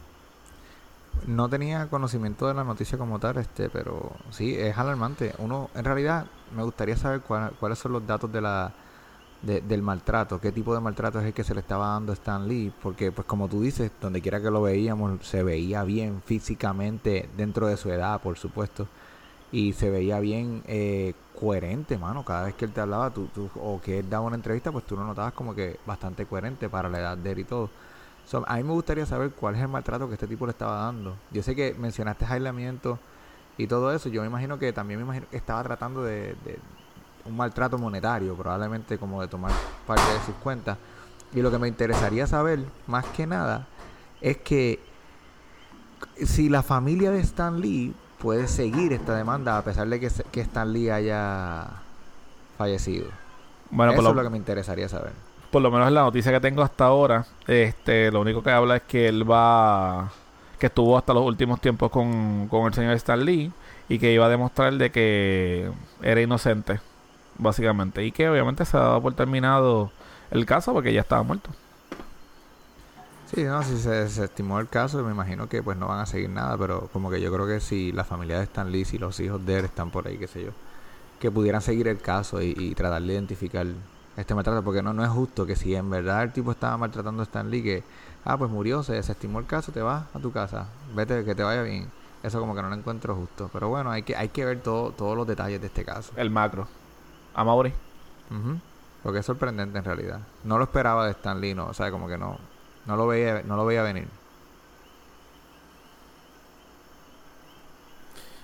no 1.27 1.49
tenía 1.49 1.88
conocimiento 1.88 2.47
de 2.47 2.53
la 2.53 2.63
noticia 2.63 2.97
como 2.97 3.19
tal, 3.19 3.38
este, 3.38 3.69
pero 3.69 4.11
sí, 4.29 4.55
es 4.55 4.77
alarmante. 4.77 5.33
Uno, 5.39 5.69
en 5.73 5.85
realidad, 5.85 6.25
me 6.55 6.63
gustaría 6.63 6.97
saber 6.97 7.21
cuáles 7.21 7.79
son 7.79 7.93
los 7.93 8.05
datos 8.05 8.31
de 8.31 8.41
la 8.41 8.71
del 9.45 9.81
maltrato, 9.81 10.39
qué 10.39 10.51
tipo 10.51 10.73
de 10.73 10.81
maltrato 10.81 11.19
es 11.19 11.25
el 11.27 11.34
que 11.34 11.43
se 11.43 11.53
le 11.53 11.62
estaba 11.62 11.89
dando 11.89 12.12
a 12.12 12.15
Stan 12.15 12.47
Lee, 12.47 12.73
porque 12.81 13.12
pues 13.12 13.27
como 13.27 13.47
tú 13.47 13.62
dices, 13.62 13.91
donde 14.01 14.21
quiera 14.21 14.41
que 14.41 14.51
lo 14.51 14.62
veíamos, 14.62 15.25
se 15.25 15.43
veía 15.43 15.84
bien 15.84 16.21
físicamente 16.25 17.29
dentro 17.38 17.67
de 17.67 17.77
su 17.77 17.91
edad, 17.91 18.21
por 18.21 18.38
supuesto, 18.38 18.88
y 19.51 19.73
se 19.73 19.89
veía 19.89 20.19
bien 20.19 20.63
eh, 20.67 21.13
coherente, 21.39 21.97
mano, 21.97 22.25
cada 22.25 22.45
vez 22.45 22.55
que 22.55 22.65
él 22.65 22.71
te 22.71 22.81
hablaba, 22.81 23.12
tú, 23.12 23.27
tú, 23.34 23.49
o 23.55 23.79
que 23.81 23.99
él 23.99 24.10
daba 24.10 24.25
una 24.25 24.36
entrevista, 24.36 24.71
pues 24.71 24.86
tú 24.86 24.95
lo 24.95 25.05
notabas 25.05 25.34
como 25.34 25.53
que 25.53 25.79
bastante 25.86 26.25
coherente 26.25 26.67
para 26.69 26.89
la 26.89 26.99
edad 26.99 27.17
de 27.17 27.31
él 27.31 27.39
y 27.39 27.43
todo 27.43 27.69
a 28.47 28.58
mí 28.58 28.63
me 28.63 28.73
gustaría 28.73 29.05
saber 29.05 29.31
cuál 29.31 29.55
es 29.55 29.62
el 29.62 29.67
maltrato 29.67 30.08
que 30.08 30.15
este 30.15 30.27
tipo 30.27 30.45
le 30.45 30.51
estaba 30.51 30.86
dando. 30.86 31.15
Yo 31.31 31.43
sé 31.43 31.55
que 31.55 31.73
mencionaste 31.75 32.25
aislamiento 32.25 32.99
y 33.58 33.67
todo 33.67 33.93
eso. 33.93 34.10
Yo 34.10 34.21
me 34.21 34.27
imagino 34.27 34.58
que 34.58 34.73
también 34.73 34.99
me 34.99 35.03
imagino 35.05 35.27
que 35.29 35.38
estaba 35.38 35.63
tratando 35.63 36.03
de, 36.03 36.36
un 37.25 37.35
maltrato 37.35 37.77
monetario, 37.77 38.35
probablemente 38.35 38.97
como 38.97 39.21
de 39.21 39.27
tomar 39.27 39.51
parte 39.85 40.11
de 40.13 40.19
sus 40.25 40.35
cuentas. 40.35 40.77
Y 41.33 41.41
lo 41.41 41.51
que 41.51 41.57
me 41.57 41.67
interesaría 41.67 42.27
saber, 42.27 42.59
más 42.88 43.05
que 43.05 43.27
nada, 43.27 43.67
es 44.21 44.38
que 44.38 44.79
si 46.23 46.49
la 46.49 46.63
familia 46.63 47.11
de 47.11 47.19
Stan 47.19 47.59
Lee 47.59 47.93
puede 48.19 48.47
seguir 48.47 48.93
esta 48.93 49.15
demanda 49.15 49.57
a 49.57 49.63
pesar 49.63 49.88
de 49.88 49.99
que, 49.99 50.09
que 50.31 50.41
Stan 50.41 50.71
Lee 50.71 50.89
haya 50.89 51.67
fallecido. 52.57 53.07
Bueno, 53.71 53.93
Eso 53.93 54.09
es 54.09 54.15
lo 54.15 54.23
que 54.23 54.29
me 54.29 54.38
interesaría 54.38 54.88
saber 54.88 55.11
por 55.55 55.61
lo 55.61 55.71
menos 55.71 55.89
la 55.89 56.01
noticia 56.01 56.33
que 56.33 56.41
tengo 56.41 56.61
hasta 56.61 56.83
ahora, 56.83 57.25
este, 57.47 58.11
lo 58.11 58.19
único 58.19 58.43
que 58.43 58.51
habla 58.51 58.75
es 58.75 58.81
que 58.81 59.07
él 59.07 59.29
va, 59.29 60.11
que 60.59 60.65
estuvo 60.65 60.97
hasta 60.97 61.13
los 61.13 61.23
últimos 61.23 61.61
tiempos 61.61 61.89
con, 61.89 62.49
con 62.49 62.67
el 62.67 62.73
señor 62.73 62.91
Stan 62.95 63.23
Lee 63.23 63.53
y 63.88 63.97
que 63.97 64.11
iba 64.11 64.25
a 64.25 64.29
demostrar 64.29 64.73
de 64.73 64.91
que 64.91 65.71
era 66.01 66.19
inocente, 66.19 66.81
básicamente, 67.37 68.03
y 68.03 68.11
que 68.11 68.29
obviamente 68.29 68.65
se 68.65 68.77
ha 68.77 68.81
dado 68.81 69.01
por 69.01 69.13
terminado 69.13 69.91
el 70.31 70.45
caso 70.45 70.73
porque 70.73 70.93
ya 70.93 71.01
estaba 71.01 71.23
muerto. 71.23 71.49
Sí, 73.33 73.43
no, 73.43 73.63
si 73.63 73.77
se 73.77 73.89
desestimó 73.89 74.59
el 74.59 74.69
caso, 74.69 75.03
me 75.03 75.11
imagino 75.11 75.49
que 75.49 75.63
pues 75.63 75.77
no 75.77 75.87
van 75.87 75.99
a 75.99 76.05
seguir 76.05 76.29
nada, 76.29 76.57
pero 76.57 76.89
como 76.93 77.09
que 77.09 77.19
yo 77.19 77.33
creo 77.33 77.47
que 77.47 77.59
si 77.59 77.91
la 77.91 78.03
familia 78.03 78.37
de 78.37 78.43
Stan 78.43 78.71
Lee, 78.71 78.85
si 78.85 78.97
los 78.97 79.19
hijos 79.19 79.43
de 79.45 79.59
él 79.59 79.65
están 79.65 79.89
por 79.89 80.07
ahí, 80.07 80.17
qué 80.17 80.27
sé 80.27 80.43
yo, 80.43 80.51
que 81.19 81.31
pudieran 81.31 81.61
seguir 81.61 81.87
el 81.87 81.99
caso 81.99 82.41
y, 82.41 82.53
y 82.57 82.75
tratar 82.75 83.01
de 83.01 83.13
identificar 83.13 83.65
este 84.15 84.35
maltrato, 84.35 84.63
porque 84.63 84.81
no, 84.81 84.93
no 84.93 85.03
es 85.03 85.09
justo 85.09 85.45
que 85.45 85.55
si 85.55 85.75
en 85.75 85.89
verdad 85.89 86.23
el 86.23 86.31
tipo 86.31 86.51
estaba 86.51 86.77
maltratando 86.77 87.21
a 87.21 87.25
Stan 87.25 87.49
Lee, 87.49 87.63
que, 87.63 87.83
ah, 88.23 88.37
pues 88.37 88.49
murió, 88.49 88.83
se 88.83 88.93
desestimó 88.93 89.39
el 89.39 89.45
caso, 89.45 89.71
te 89.71 89.81
vas 89.81 90.05
a 90.13 90.19
tu 90.19 90.31
casa, 90.31 90.67
vete, 90.93 91.25
que 91.25 91.35
te 91.35 91.43
vaya 91.43 91.63
bien. 91.63 91.89
Eso 92.23 92.39
como 92.39 92.55
que 92.55 92.61
no 92.61 92.69
lo 92.69 92.75
encuentro 92.75 93.15
justo. 93.15 93.49
Pero 93.53 93.69
bueno, 93.69 93.91
hay 93.91 94.01
que, 94.01 94.15
hay 94.15 94.29
que 94.29 94.45
ver 94.45 94.61
todo, 94.61 94.91
todos 94.91 95.15
los 95.15 95.27
detalles 95.27 95.61
de 95.61 95.67
este 95.67 95.85
caso. 95.85 96.11
El 96.15 96.31
macro. 96.31 96.67
A 97.35 97.43
Mauri. 97.43 97.73
Porque 99.03 99.19
es 99.19 99.25
sorprendente 99.25 99.77
en 99.77 99.83
realidad. 99.83 100.21
No 100.43 100.57
lo 100.57 100.63
esperaba 100.63 101.05
de 101.05 101.11
Stan 101.11 101.39
Lee, 101.39 101.53
no, 101.53 101.67
o 101.67 101.73
sea, 101.73 101.91
como 101.91 102.07
que 102.07 102.17
no, 102.17 102.39
no 102.85 102.95
lo 102.95 103.05
veía, 103.05 103.43
no 103.45 103.55
lo 103.55 103.65
veía 103.65 103.83
venir. 103.83 104.07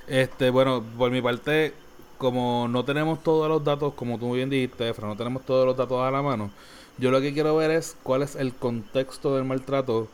Este, 0.08 0.50
bueno, 0.50 0.84
por 0.98 1.10
mi 1.10 1.22
parte, 1.22 1.74
como 2.18 2.68
no 2.68 2.84
tenemos 2.84 3.24
todos 3.24 3.48
los 3.48 3.64
datos, 3.64 3.94
como 3.94 4.20
tú 4.20 4.28
muy 4.28 4.38
bien 4.38 4.50
dijiste, 4.50 4.90
Efra, 4.90 5.08
no 5.08 5.16
tenemos 5.16 5.44
todos 5.46 5.66
los 5.66 5.78
datos 5.78 6.02
a 6.02 6.12
la 6.12 6.22
mano, 6.22 6.52
yo 6.98 7.12
lo 7.12 7.22
que 7.22 7.34
quiero 7.34 7.56
ver 7.56 7.72
es 7.72 7.96
cuál 8.04 8.22
es 8.22 8.36
el 8.36 8.54
contexto 8.54 9.36
del 9.36 9.46
maltrato 9.46 10.10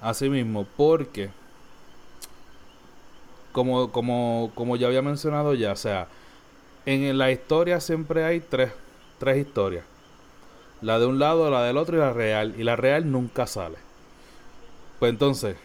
a 0.00 0.14
sí 0.14 0.30
mismo, 0.30 0.66
porque, 0.76 1.30
como, 3.52 3.90
como, 3.90 4.52
como 4.54 4.76
ya 4.76 4.86
había 4.86 5.02
mencionado 5.02 5.54
ya, 5.54 5.72
o 5.72 5.76
sea, 5.76 6.06
en 6.86 7.18
la 7.18 7.30
historia 7.30 7.80
siempre 7.80 8.24
hay 8.24 8.40
tres, 8.40 8.72
tres 9.18 9.38
historias. 9.38 9.84
La 10.82 10.98
de 10.98 11.06
un 11.06 11.18
lado, 11.18 11.50
la 11.50 11.62
del 11.62 11.76
otro 11.76 11.96
y 11.96 12.00
la 12.00 12.12
real. 12.12 12.54
Y 12.58 12.64
la 12.64 12.76
real 12.76 13.10
nunca 13.10 13.46
sale. 13.46 13.76
Pues 14.98 15.10
entonces, 15.10 15.56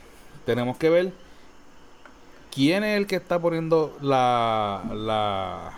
tenemos 0.46 0.78
que 0.78 0.90
ver 0.90 1.12
quién 2.54 2.84
es 2.84 2.98
el 2.98 3.08
que 3.08 3.16
está 3.16 3.40
poniendo 3.40 3.98
la, 4.02 4.84
la, 4.94 5.72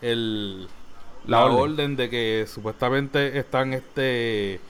el, 0.00 0.68
la, 1.26 1.44
orden. 1.46 1.96
de 1.96 2.10
que 2.10 2.46
supuestamente 2.48 3.38
están 3.38 3.72
este 3.72 4.60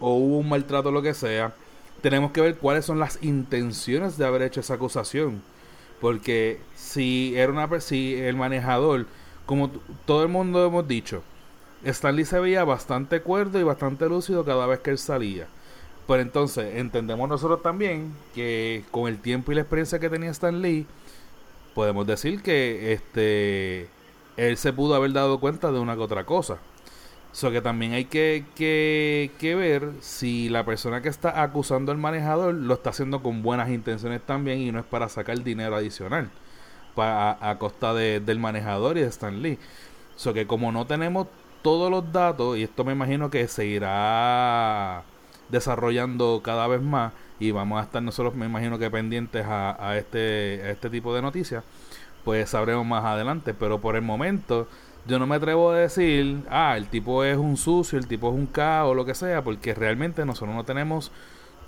o 0.00 0.14
hubo 0.14 0.38
un 0.38 0.48
maltrato 0.48 0.88
o 0.88 0.92
lo 0.92 1.02
que 1.02 1.14
sea, 1.14 1.52
tenemos 2.00 2.32
que 2.32 2.40
ver 2.40 2.56
cuáles 2.56 2.86
son 2.86 2.98
las 2.98 3.22
intenciones 3.22 4.16
de 4.16 4.24
haber 4.24 4.42
hecho 4.42 4.60
esa 4.60 4.74
acusación. 4.74 5.42
Porque 6.00 6.60
si 6.74 7.34
era 7.36 7.52
una 7.52 7.80
si 7.80 8.14
el 8.14 8.36
manejador, 8.36 9.06
como 9.46 9.70
todo 10.06 10.22
el 10.22 10.28
mundo 10.28 10.64
hemos 10.64 10.88
dicho, 10.88 11.22
Stanley 11.84 12.24
se 12.24 12.40
veía 12.40 12.64
bastante 12.64 13.20
cuerdo 13.20 13.58
y 13.58 13.62
bastante 13.62 14.08
lúcido 14.08 14.44
cada 14.44 14.66
vez 14.66 14.80
que 14.80 14.90
él 14.90 14.98
salía. 14.98 15.46
Pero 16.06 16.22
entonces 16.22 16.76
entendemos 16.76 17.28
nosotros 17.28 17.62
también 17.62 18.12
que 18.34 18.84
con 18.90 19.08
el 19.08 19.18
tiempo 19.20 19.52
y 19.52 19.54
la 19.54 19.60
experiencia 19.62 19.98
que 19.98 20.10
tenía 20.10 20.30
Stanley, 20.30 20.86
podemos 21.74 22.06
decir 22.06 22.42
que 22.42 22.92
este 22.92 23.88
él 24.36 24.56
se 24.56 24.72
pudo 24.72 24.94
haber 24.94 25.12
dado 25.12 25.38
cuenta 25.38 25.70
de 25.70 25.78
una 25.78 25.96
que 25.96 26.02
otra 26.02 26.24
cosa. 26.24 26.58
So 27.32 27.50
que 27.50 27.60
también 27.60 27.92
hay 27.92 28.06
que, 28.06 28.44
que, 28.56 29.54
ver 29.54 29.92
si 30.00 30.48
la 30.48 30.64
persona 30.64 31.00
que 31.00 31.08
está 31.08 31.42
acusando 31.42 31.92
al 31.92 31.98
manejador 31.98 32.54
lo 32.54 32.74
está 32.74 32.90
haciendo 32.90 33.22
con 33.22 33.42
buenas 33.42 33.70
intenciones 33.70 34.20
también 34.22 34.58
y 34.58 34.72
no 34.72 34.80
es 34.80 34.84
para 34.84 35.08
sacar 35.08 35.42
dinero 35.42 35.76
adicional 35.76 36.28
para, 36.94 37.38
a, 37.40 37.58
costa 37.58 37.94
del 37.94 38.38
manejador 38.40 38.98
y 38.98 39.02
de 39.02 39.06
Stan 39.08 39.40
Lee. 39.42 39.58
So 40.16 40.34
que 40.34 40.46
como 40.46 40.72
no 40.72 40.86
tenemos 40.86 41.28
todos 41.62 41.90
los 41.90 42.12
datos, 42.12 42.58
y 42.58 42.64
esto 42.64 42.84
me 42.84 42.92
imagino 42.92 43.30
que 43.30 43.46
se 43.48 43.66
irá 43.66 45.04
desarrollando 45.50 46.40
cada 46.42 46.66
vez 46.66 46.82
más, 46.82 47.12
y 47.38 47.52
vamos 47.52 47.80
a 47.80 47.84
estar 47.84 48.02
nosotros, 48.02 48.34
me 48.34 48.46
imagino 48.46 48.78
que 48.78 48.90
pendientes 48.90 49.46
a 49.46 49.96
este, 49.96 50.62
a 50.64 50.70
este 50.70 50.90
tipo 50.90 51.14
de 51.14 51.22
noticias 51.22 51.64
pues 52.24 52.50
sabremos 52.50 52.86
más 52.86 53.04
adelante. 53.04 53.54
Pero 53.54 53.80
por 53.80 53.96
el 53.96 54.02
momento, 54.02 54.68
yo 55.06 55.18
no 55.18 55.26
me 55.26 55.36
atrevo 55.36 55.70
a 55.70 55.78
decir, 55.78 56.42
ah, 56.50 56.76
el 56.76 56.86
tipo 56.86 57.24
es 57.24 57.36
un 57.36 57.56
sucio, 57.56 57.98
el 57.98 58.06
tipo 58.06 58.28
es 58.28 58.34
un 58.34 58.46
caos 58.46 58.90
o 58.90 58.94
lo 58.94 59.04
que 59.04 59.14
sea, 59.14 59.42
porque 59.42 59.74
realmente 59.74 60.24
nosotros 60.24 60.54
no 60.54 60.64
tenemos 60.64 61.10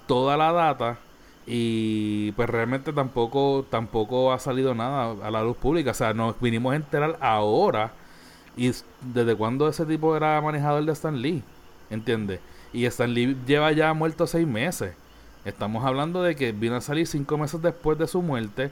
toda 0.06 0.36
la 0.36 0.52
data 0.52 0.98
y 1.46 2.32
pues 2.32 2.48
realmente 2.48 2.92
tampoco 2.92 3.66
tampoco 3.68 4.32
ha 4.32 4.38
salido 4.38 4.74
nada 4.74 5.16
a 5.26 5.30
la 5.30 5.42
luz 5.42 5.56
pública. 5.56 5.90
O 5.92 5.94
sea, 5.94 6.14
nos 6.14 6.40
vinimos 6.40 6.72
a 6.72 6.76
enterar 6.76 7.18
ahora 7.20 7.92
y 8.56 8.70
desde 9.00 9.34
cuándo 9.34 9.68
ese 9.68 9.86
tipo 9.86 10.16
era 10.16 10.40
manejador 10.40 10.84
de 10.84 10.92
Stan 10.92 11.20
Lee, 11.20 11.42
¿entiendes? 11.90 12.40
Y 12.72 12.84
Stan 12.86 13.12
Lee 13.12 13.36
lleva 13.46 13.72
ya 13.72 13.92
muerto 13.94 14.26
seis 14.26 14.46
meses. 14.46 14.94
Estamos 15.44 15.84
hablando 15.84 16.22
de 16.22 16.36
que 16.36 16.52
vino 16.52 16.76
a 16.76 16.80
salir 16.80 17.06
cinco 17.06 17.36
meses 17.38 17.60
después 17.60 17.98
de 17.98 18.06
su 18.06 18.22
muerte 18.22 18.70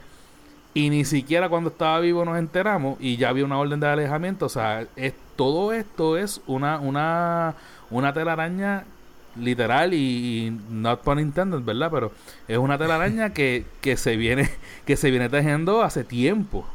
y 0.72 0.90
ni 0.90 1.04
siquiera 1.04 1.48
cuando 1.48 1.70
estaba 1.70 1.98
vivo 2.00 2.24
nos 2.24 2.38
enteramos 2.38 2.96
y 3.00 3.16
ya 3.16 3.30
había 3.30 3.44
una 3.44 3.58
orden 3.58 3.80
de 3.80 3.88
alejamiento. 3.88 4.46
O 4.46 4.48
sea, 4.48 4.86
es, 4.96 5.14
todo 5.36 5.72
esto 5.72 6.16
es 6.16 6.40
una, 6.46 6.78
una, 6.78 7.54
una 7.90 8.12
telaraña 8.12 8.84
literal 9.36 9.94
y, 9.94 10.56
not 10.70 11.02
pun 11.02 11.18
intended, 11.18 11.60
¿verdad? 11.60 11.90
Pero 11.90 12.12
es 12.46 12.58
una 12.58 12.78
telaraña 12.78 13.30
que, 13.34 13.64
que 13.80 13.96
se 13.96 14.16
viene 14.16 14.50
que 14.86 14.96
se 14.96 15.10
viene 15.10 15.28
tejiendo 15.28 15.82
hace 15.82 16.04
tiempo. 16.04 16.66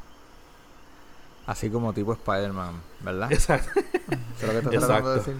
Así 1.48 1.70
como 1.70 1.94
tipo 1.94 2.14
Spider-Man, 2.14 2.74
¿verdad? 3.02 3.32
Exacto. 3.32 3.80
¿Eso 3.80 4.48
es 4.48 4.54
lo 4.54 4.70
que 4.70 4.76
estás 4.76 4.88
tratando 4.88 5.10
de 5.10 5.16
Exacto. 5.16 5.16
decir? 5.16 5.36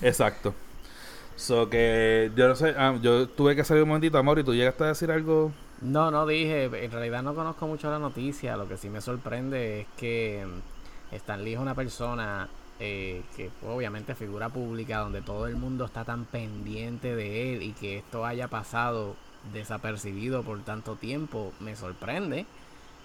Exacto. 0.00 0.54
So 1.36 1.68
que 1.68 2.30
yo 2.36 2.48
no 2.48 2.54
sé, 2.56 2.74
ah, 2.76 2.96
yo 3.02 3.28
tuve 3.28 3.54
que 3.54 3.64
salir 3.64 3.82
un 3.82 3.90
momentito, 3.90 4.16
amor, 4.16 4.38
y 4.38 4.44
tú 4.44 4.54
llegaste 4.54 4.84
a 4.84 4.88
decir 4.88 5.10
algo. 5.10 5.52
No, 5.82 6.12
no 6.12 6.26
dije, 6.26 6.66
en 6.66 6.90
realidad 6.92 7.24
no 7.24 7.34
conozco 7.34 7.66
mucho 7.66 7.90
la 7.90 7.98
noticia, 7.98 8.56
lo 8.56 8.68
que 8.68 8.76
sí 8.76 8.88
me 8.88 9.00
sorprende 9.00 9.80
es 9.80 9.86
que 9.96 10.46
Stan 11.10 11.42
Lee 11.42 11.54
es 11.54 11.58
una 11.58 11.74
persona 11.74 12.48
eh, 12.78 13.22
que 13.36 13.50
obviamente 13.66 14.14
figura 14.14 14.48
pública, 14.48 14.98
donde 14.98 15.22
todo 15.22 15.48
el 15.48 15.56
mundo 15.56 15.86
está 15.86 16.04
tan 16.04 16.24
pendiente 16.24 17.16
de 17.16 17.54
él 17.54 17.62
y 17.62 17.72
que 17.72 17.98
esto 17.98 18.24
haya 18.24 18.46
pasado 18.46 19.16
desapercibido 19.52 20.44
por 20.44 20.60
tanto 20.60 20.94
tiempo, 20.94 21.52
me 21.58 21.74
sorprende. 21.74 22.46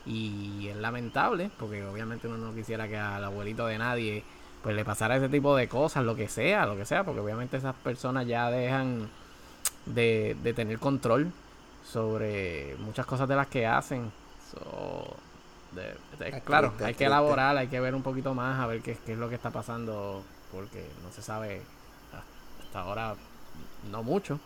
Y 0.06 0.68
es 0.68 0.78
lamentable, 0.78 1.50
porque 1.58 1.84
obviamente 1.84 2.28
uno 2.28 2.38
no 2.38 2.54
quisiera 2.54 2.88
que 2.88 2.98
al 2.98 3.24
abuelito 3.24 3.66
de 3.66 3.80
nadie 3.80 4.24
pues 4.62 4.76
le 4.76 4.86
pasara 4.86 5.18
ese 5.18 5.30
tipo 5.30 5.56
de 5.56 5.68
cosas, 5.68 6.06
lo 6.06 6.16
que 6.16 6.28
sea, 6.28 6.68
lo 6.68 6.78
que 6.78 6.86
sea, 6.86 7.04
porque 7.04 7.22
obviamente 7.22 7.58
esas 7.58 7.76
personas 7.76 8.28
ya 8.28 8.52
dejan 8.52 9.10
de, 9.88 10.38
de 10.44 10.54
tener 10.54 10.78
control 10.78 11.32
sobre 11.91 12.76
muchas 12.80 13.06
cosas 13.06 13.28
de 13.28 13.36
las 13.36 13.47
que 13.47 13.65
hacen. 13.65 14.12
So, 14.52 15.15
de- 15.71 16.41
claro, 16.41 16.73
hay 16.84 16.93
que 16.93 17.06
elaborar, 17.06 17.58
hay 17.58 17.67
que 17.67 17.80
ver 17.80 17.93
un 17.95 18.02
poquito 18.04 18.34
más, 18.34 18.60
a 18.60 18.67
ver 18.67 18.82
qué, 18.82 18.97
qué 19.06 19.13
es 19.13 19.17
lo 19.17 19.30
que 19.30 19.36
está 19.36 19.52
pasando, 19.52 20.23
porque 20.52 20.86
no 21.04 21.12
se 21.12 21.21
sabe 21.21 21.62
hasta 22.63 22.80
ahora 22.80 23.15
no 23.91 24.04
mucho. 24.04 24.39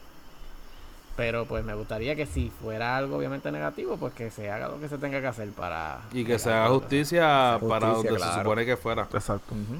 Pero 1.18 1.46
pues 1.46 1.64
me 1.64 1.74
gustaría 1.76 2.16
que 2.16 2.26
si 2.26 2.50
fuera 2.50 2.96
algo 2.98 3.18
obviamente 3.18 3.52
negativo, 3.52 3.98
pues 3.98 4.14
que 4.14 4.32
se 4.32 4.50
haga 4.50 4.70
lo 4.70 4.80
que 4.80 4.88
se 4.88 4.98
tenga 4.98 5.20
que 5.20 5.28
hacer 5.28 5.50
para... 5.52 6.00
Y 6.14 6.24
que 6.24 6.40
se 6.40 6.46
para- 6.50 6.66
haga 6.66 6.74
justicia, 6.74 7.58
Justicia, 7.60 7.70
para 7.70 7.88
donde 7.94 8.10
se 8.10 8.16
claro. 8.16 8.42
supone 8.42 8.66
que 8.66 8.78
fuera. 8.78 9.04
Exacto. 9.14 9.54
Ujú. 9.54 9.76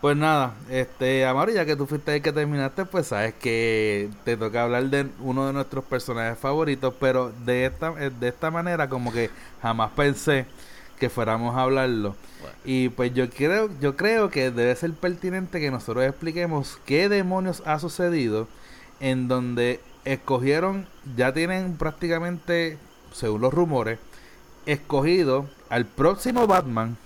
Pues 0.00 0.16
nada, 0.16 0.54
este, 0.70 1.26
Amaro, 1.26 1.52
ya 1.52 1.66
que 1.66 1.76
tú 1.76 1.86
fuiste 1.86 2.16
el 2.16 2.22
que 2.22 2.32
terminaste, 2.32 2.86
pues 2.86 3.08
sabes 3.08 3.34
que 3.34 4.08
te 4.24 4.34
toca 4.38 4.62
hablar 4.62 4.84
de 4.84 5.06
uno 5.20 5.46
de 5.46 5.52
nuestros 5.52 5.84
personajes 5.84 6.38
favoritos, 6.38 6.94
pero 6.98 7.32
de 7.44 7.66
esta, 7.66 7.92
eh, 7.98 8.08
de 8.08 8.28
esta 8.28 8.50
manera 8.50 8.88
como 8.88 9.12
que 9.12 9.28
jamás 9.60 9.90
pensé 9.90 10.46
que 10.98 11.10
fuéramos 11.10 11.54
a 11.54 11.62
hablarlo. 11.64 12.16
Bueno. 12.40 12.56
Y 12.64 12.88
pues 12.88 13.12
yo 13.12 13.28
creo, 13.28 13.68
yo 13.78 13.94
creo 13.94 14.30
que 14.30 14.50
debe 14.50 14.74
ser 14.74 14.90
pertinente 14.94 15.60
que 15.60 15.70
nosotros 15.70 16.02
expliquemos 16.06 16.78
qué 16.86 17.10
demonios 17.10 17.62
ha 17.66 17.78
sucedido 17.78 18.48
en 19.00 19.28
donde 19.28 19.80
escogieron, 20.06 20.86
ya 21.14 21.34
tienen 21.34 21.76
prácticamente, 21.76 22.78
según 23.12 23.42
los 23.42 23.52
rumores, 23.52 23.98
escogido 24.64 25.46
al 25.68 25.84
próximo 25.84 26.46
Batman, 26.46 26.96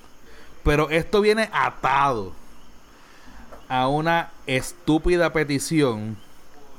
pero 0.62 0.90
esto 0.90 1.20
viene 1.20 1.50
atado 1.52 2.43
a 3.74 3.88
una 3.88 4.30
estúpida 4.46 5.32
petición 5.32 6.16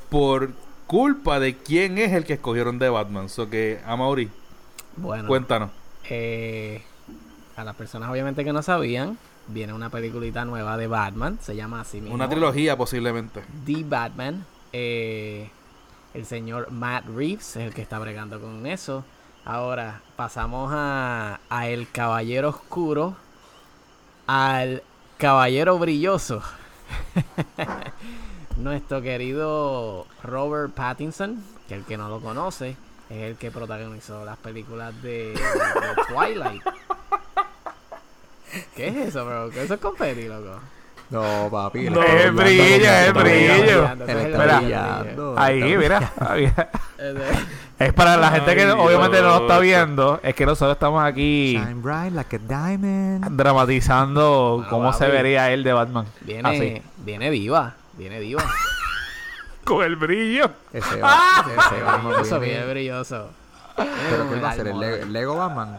por 0.09 0.53
culpa 0.87 1.41
de 1.41 1.57
quién 1.57 1.97
es 1.97 2.13
el 2.13 2.23
que 2.23 2.33
escogieron 2.33 2.79
de 2.79 2.87
Batman. 2.87 3.27
So 3.27 3.49
que, 3.49 3.81
Amaury, 3.85 4.31
Bueno, 4.95 5.27
cuéntanos. 5.27 5.71
Eh, 6.09 6.81
a 7.57 7.65
las 7.65 7.75
personas 7.75 8.09
obviamente 8.09 8.45
que 8.45 8.53
no 8.53 8.61
sabían, 8.61 9.17
viene 9.47 9.73
una 9.73 9.89
peliculita 9.89 10.45
nueva 10.45 10.77
de 10.77 10.87
Batman, 10.87 11.37
se 11.41 11.57
llama 11.57 11.81
así 11.81 11.99
mismo. 11.99 12.15
Una 12.15 12.29
trilogía 12.29 12.77
posiblemente. 12.77 13.43
The 13.65 13.83
Batman. 13.83 14.45
Eh, 14.71 15.49
el 16.13 16.25
señor 16.25 16.71
Matt 16.71 17.07
Reeves 17.13 17.57
es 17.57 17.67
el 17.67 17.73
que 17.73 17.81
está 17.81 17.99
bregando 17.99 18.39
con 18.39 18.65
eso. 18.67 19.03
Ahora 19.43 20.01
pasamos 20.15 20.71
a, 20.73 21.41
a 21.49 21.67
El 21.67 21.91
Caballero 21.91 22.49
Oscuro, 22.49 23.17
al 24.27 24.81
Caballero 25.17 25.77
Brilloso. 25.77 26.41
Nuestro 28.57 29.01
querido 29.01 30.07
Robert 30.23 30.73
Pattinson, 30.73 31.43
que 31.67 31.75
el 31.75 31.83
que 31.83 31.97
no 31.97 32.09
lo 32.09 32.21
conoce, 32.21 32.77
es 33.09 33.17
el 33.17 33.35
que 33.35 33.51
protagonizó 33.51 34.25
las 34.25 34.37
películas 34.37 34.99
de, 35.01 35.39
Twilight. 36.07 36.63
¿Qué 38.75 38.87
es 38.87 38.95
eso, 39.09 39.25
bro? 39.25 39.49
¿Qué 39.51 39.63
eso 39.63 39.73
es 39.73 39.79
confeti, 39.79 40.27
loco? 40.27 40.59
No, 41.09 41.49
papi. 41.51 41.89
No, 41.89 42.01
es 42.01 42.33
brillo, 42.33 42.89
es 42.89 43.13
brillo. 43.13 43.89
Brillando. 43.95 45.35
Ahí, 45.37 45.75
mira. 45.77 46.11
Es 47.77 47.93
para 47.93 48.17
la 48.17 48.31
gente 48.31 48.55
que 48.55 48.63
Ay, 48.63 48.71
obviamente 48.71 49.21
no 49.21 49.27
lo 49.27 49.37
está 49.41 49.59
viendo. 49.59 50.19
Es 50.23 50.33
que 50.33 50.45
nosotros 50.45 50.73
estamos 50.75 51.03
aquí 51.03 51.57
Shine 51.57 51.81
bright 51.81 52.13
like 52.13 52.35
a 52.35 52.39
diamond. 52.39 53.25
dramatizando 53.37 54.55
Bueno, 54.57 54.69
cómo 54.69 54.93
se 54.93 55.07
vería 55.07 55.51
él 55.51 55.63
de 55.63 55.73
Batman. 55.73 56.05
Viene, 56.21 56.49
Así. 56.49 56.81
viene 56.97 57.29
diva, 57.31 57.75
viene 57.93 58.19
diva. 58.19 58.43
Con 59.63 59.83
el 59.83 59.95
brillo. 59.95 60.49
Ese 60.73 60.95
va. 61.01 61.45
Ese 61.47 61.81
Batman 61.83 62.13
brilloso, 62.13 62.39
viene- 62.39 62.57
viene 62.59 62.71
brilloso. 62.71 63.29
Pero 63.75 64.29
¿qué 64.29 64.39
va 64.39 64.47
a 64.49 64.51
hacer? 64.51 64.67
¿El 64.67 65.11
Lego 65.13 65.35
Batman? 65.35 65.77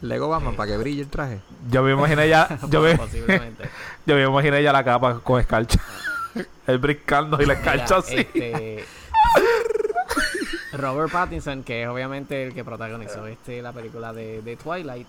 Lego 0.00 0.28
Batman 0.28 0.56
para 0.56 0.70
que 0.72 0.76
brille 0.78 1.02
el 1.02 1.08
traje. 1.08 1.40
Yo 1.70 1.82
me 1.82 1.92
imaginé 1.92 2.28
ya. 2.28 2.58
Yo 2.70 2.80
me, 2.80 2.96
Posiblemente. 2.96 3.68
yo 4.06 4.14
me 4.14 4.24
imaginé 4.24 4.62
ya 4.62 4.72
la 4.72 4.82
capa 4.84 5.20
con 5.20 5.40
escarcha. 5.40 5.78
Él 6.66 6.78
brincando 6.78 7.36
y 7.42 7.46
la 7.46 7.54
Mira, 7.54 7.74
escarcha 7.74 7.96
así. 7.98 8.16
este, 8.16 8.84
Robert 10.72 11.12
Pattinson, 11.12 11.62
que 11.64 11.82
es 11.82 11.88
obviamente 11.88 12.46
el 12.46 12.54
que 12.54 12.64
protagonizó 12.64 13.26
este 13.26 13.60
la 13.60 13.72
película 13.72 14.12
de, 14.12 14.40
de 14.40 14.56
Twilight, 14.56 15.06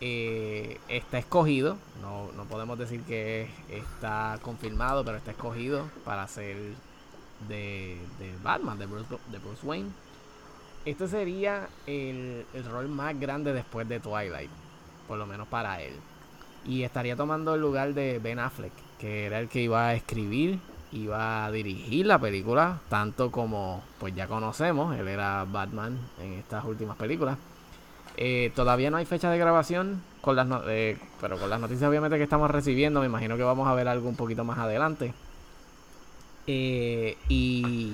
eh, 0.00 0.80
está 0.88 1.18
escogido. 1.18 1.76
No, 2.00 2.30
no 2.36 2.44
podemos 2.44 2.78
decir 2.78 3.02
que 3.02 3.50
está 3.68 4.38
confirmado, 4.42 5.04
pero 5.04 5.18
está 5.18 5.32
escogido 5.32 5.86
para 6.04 6.26
ser 6.26 6.56
de, 7.48 7.98
de 8.18 8.32
Batman, 8.42 8.78
de 8.78 8.86
Bruce, 8.86 9.16
de 9.30 9.38
Bruce 9.38 9.64
Wayne. 9.66 9.90
Este 10.88 11.06
sería 11.06 11.68
el, 11.86 12.46
rol 12.70 12.88
más 12.88 13.20
grande 13.20 13.52
después 13.52 13.86
de 13.90 14.00
Twilight, 14.00 14.48
por 15.06 15.18
lo 15.18 15.26
menos 15.26 15.46
para 15.46 15.82
él. 15.82 15.92
Y 16.66 16.82
estaría 16.82 17.14
tomando 17.14 17.54
el 17.54 17.60
lugar 17.60 17.92
de 17.92 18.18
Ben 18.18 18.38
Affleck, 18.38 18.72
que 18.98 19.26
era 19.26 19.38
el 19.38 19.50
que 19.50 19.60
iba 19.60 19.88
a 19.88 19.94
escribir, 19.94 20.58
iba 20.92 21.44
a 21.44 21.50
dirigir 21.50 22.06
la 22.06 22.18
película, 22.18 22.80
tanto 22.88 23.30
como 23.30 23.82
pues 24.00 24.14
ya 24.14 24.28
conocemos, 24.28 24.98
él 24.98 25.08
era 25.08 25.44
Batman 25.44 25.98
en 26.22 26.32
estas 26.38 26.64
últimas 26.64 26.96
películas. 26.96 27.36
Eh, 28.16 28.50
todavía 28.54 28.90
no 28.90 28.96
hay 28.96 29.04
fecha 29.04 29.30
de 29.30 29.36
grabación, 29.36 30.00
eh, 30.68 30.96
pero 31.20 31.36
con 31.36 31.50
las 31.50 31.60
noticias 31.60 31.86
obviamente 31.86 32.16
que 32.16 32.24
estamos 32.24 32.50
recibiendo, 32.50 33.00
me 33.00 33.06
imagino 33.06 33.36
que 33.36 33.42
vamos 33.42 33.68
a 33.68 33.74
ver 33.74 33.88
algo 33.88 34.08
un 34.08 34.16
poquito 34.16 34.42
más 34.42 34.58
adelante. 34.58 35.12
Eh, 36.46 37.18
y, 37.28 37.92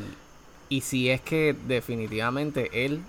y 0.68 0.81
si 0.83 1.11
es 1.11 1.20
que 1.20 1.55
definitivamente 1.66 2.85
él 2.85 3.03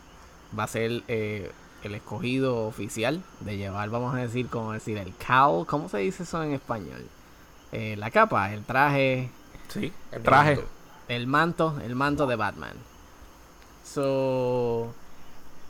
va 0.57 0.63
a 0.63 0.67
ser 0.67 1.03
eh, 1.07 1.51
el 1.83 1.95
escogido 1.95 2.65
oficial 2.67 3.23
de 3.41 3.57
llevar, 3.57 3.89
vamos 3.89 4.15
a 4.15 4.17
decir, 4.19 4.47
como 4.47 4.71
decir, 4.73 4.97
el 4.97 5.13
cowl, 5.13 5.65
¿cómo 5.65 5.89
se 5.89 5.99
dice 5.99 6.23
eso 6.23 6.41
en 6.43 6.53
español? 6.53 7.05
Eh, 7.71 7.95
la 7.97 8.11
capa, 8.11 8.53
el 8.53 8.63
traje, 8.63 9.29
Sí. 9.67 9.91
El 10.11 10.21
traje. 10.23 10.59
el 11.07 11.27
manto, 11.27 11.79
el 11.83 11.95
manto 11.95 12.27
de 12.27 12.35
Batman. 12.35 12.73
So, 13.83 14.93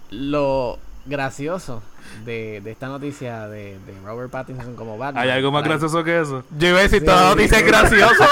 lo 0.10 0.80
gracioso 1.06 1.82
de, 2.26 2.62
de 2.62 2.72
esta 2.72 2.88
noticia 2.88 3.48
de, 3.48 3.78
de 3.80 3.94
Robert 4.04 4.32
Pattinson 4.32 4.76
como 4.76 4.98
Batman. 4.98 5.24
¿Hay 5.24 5.30
algo 5.30 5.52
más 5.52 5.64
gracioso 5.64 6.04
que 6.04 6.20
eso? 6.20 6.44
Yo 6.58 6.70
iba 6.70 6.80
a 6.80 6.84
decir 6.84 7.04
toda 7.04 7.22
la 7.22 7.30
noticia 7.30 7.60
es 7.60 7.66
graciosa. 7.66 8.30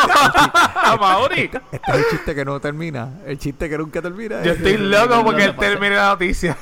Mauri. 0.99 1.51
Este 1.71 1.91
es 1.91 1.97
el 1.97 2.05
chiste 2.09 2.36
que 2.36 2.45
no 2.45 2.59
termina. 2.59 3.09
El 3.26 3.38
chiste 3.38 3.69
que 3.69 3.78
nunca 3.78 4.01
termina. 4.01 4.43
Yo 4.43 4.53
estoy 4.53 4.78
loco 4.78 5.24
porque 5.24 5.45
él 5.45 5.55
termine 5.55 5.95
la 5.95 6.09
noticia. 6.09 6.57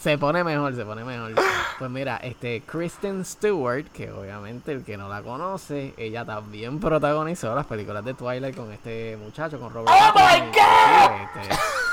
Se 0.00 0.16
pone 0.16 0.42
mejor, 0.42 0.74
se 0.74 0.84
pone 0.84 1.04
mejor. 1.04 1.32
Pues 1.78 1.90
mira, 1.90 2.16
este 2.22 2.62
Kristen 2.62 3.22
Stewart, 3.24 3.84
que 3.92 4.10
obviamente 4.10 4.72
el 4.72 4.82
que 4.82 4.96
no 4.96 5.10
la 5.10 5.20
conoce, 5.20 5.92
ella 5.98 6.24
también 6.24 6.80
protagonizó 6.80 7.54
las 7.54 7.66
películas 7.66 8.02
de 8.04 8.14
Twilight 8.14 8.56
con 8.56 8.72
este 8.72 9.18
muchacho, 9.22 9.60
con 9.60 9.74
Robert 9.74 9.90
¡Oh 9.92 10.12
my 10.14 10.40
God! 10.46 11.89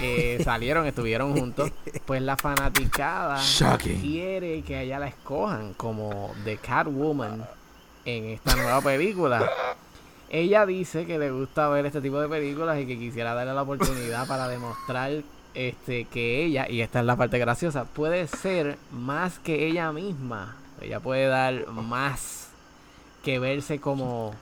Eh, 0.00 0.40
salieron, 0.44 0.86
estuvieron 0.86 1.36
juntos. 1.38 1.70
Pues 2.04 2.22
la 2.22 2.36
fanaticada 2.36 3.40
Shocking. 3.40 4.00
quiere 4.00 4.62
que 4.62 4.82
ella 4.82 4.98
la 4.98 5.08
escojan 5.08 5.74
como 5.74 6.32
The 6.44 6.58
Catwoman 6.58 7.44
en 8.04 8.24
esta 8.26 8.56
nueva 8.56 8.80
película. 8.80 9.50
Ella 10.30 10.66
dice 10.66 11.06
que 11.06 11.18
le 11.18 11.30
gusta 11.30 11.68
ver 11.68 11.86
este 11.86 12.00
tipo 12.00 12.20
de 12.20 12.28
películas 12.28 12.80
y 12.80 12.86
que 12.86 12.98
quisiera 12.98 13.34
darle 13.34 13.54
la 13.54 13.62
oportunidad 13.62 14.26
para 14.26 14.48
demostrar 14.48 15.22
este 15.54 16.06
que 16.06 16.44
ella, 16.44 16.68
y 16.68 16.80
esta 16.80 17.00
es 17.00 17.06
la 17.06 17.16
parte 17.16 17.38
graciosa, 17.38 17.84
puede 17.84 18.26
ser 18.26 18.76
más 18.90 19.38
que 19.38 19.66
ella 19.66 19.92
misma. 19.92 20.56
Ella 20.80 21.00
puede 21.00 21.26
dar 21.26 21.68
más 21.68 22.48
que 23.22 23.38
verse 23.38 23.80
como 23.80 24.34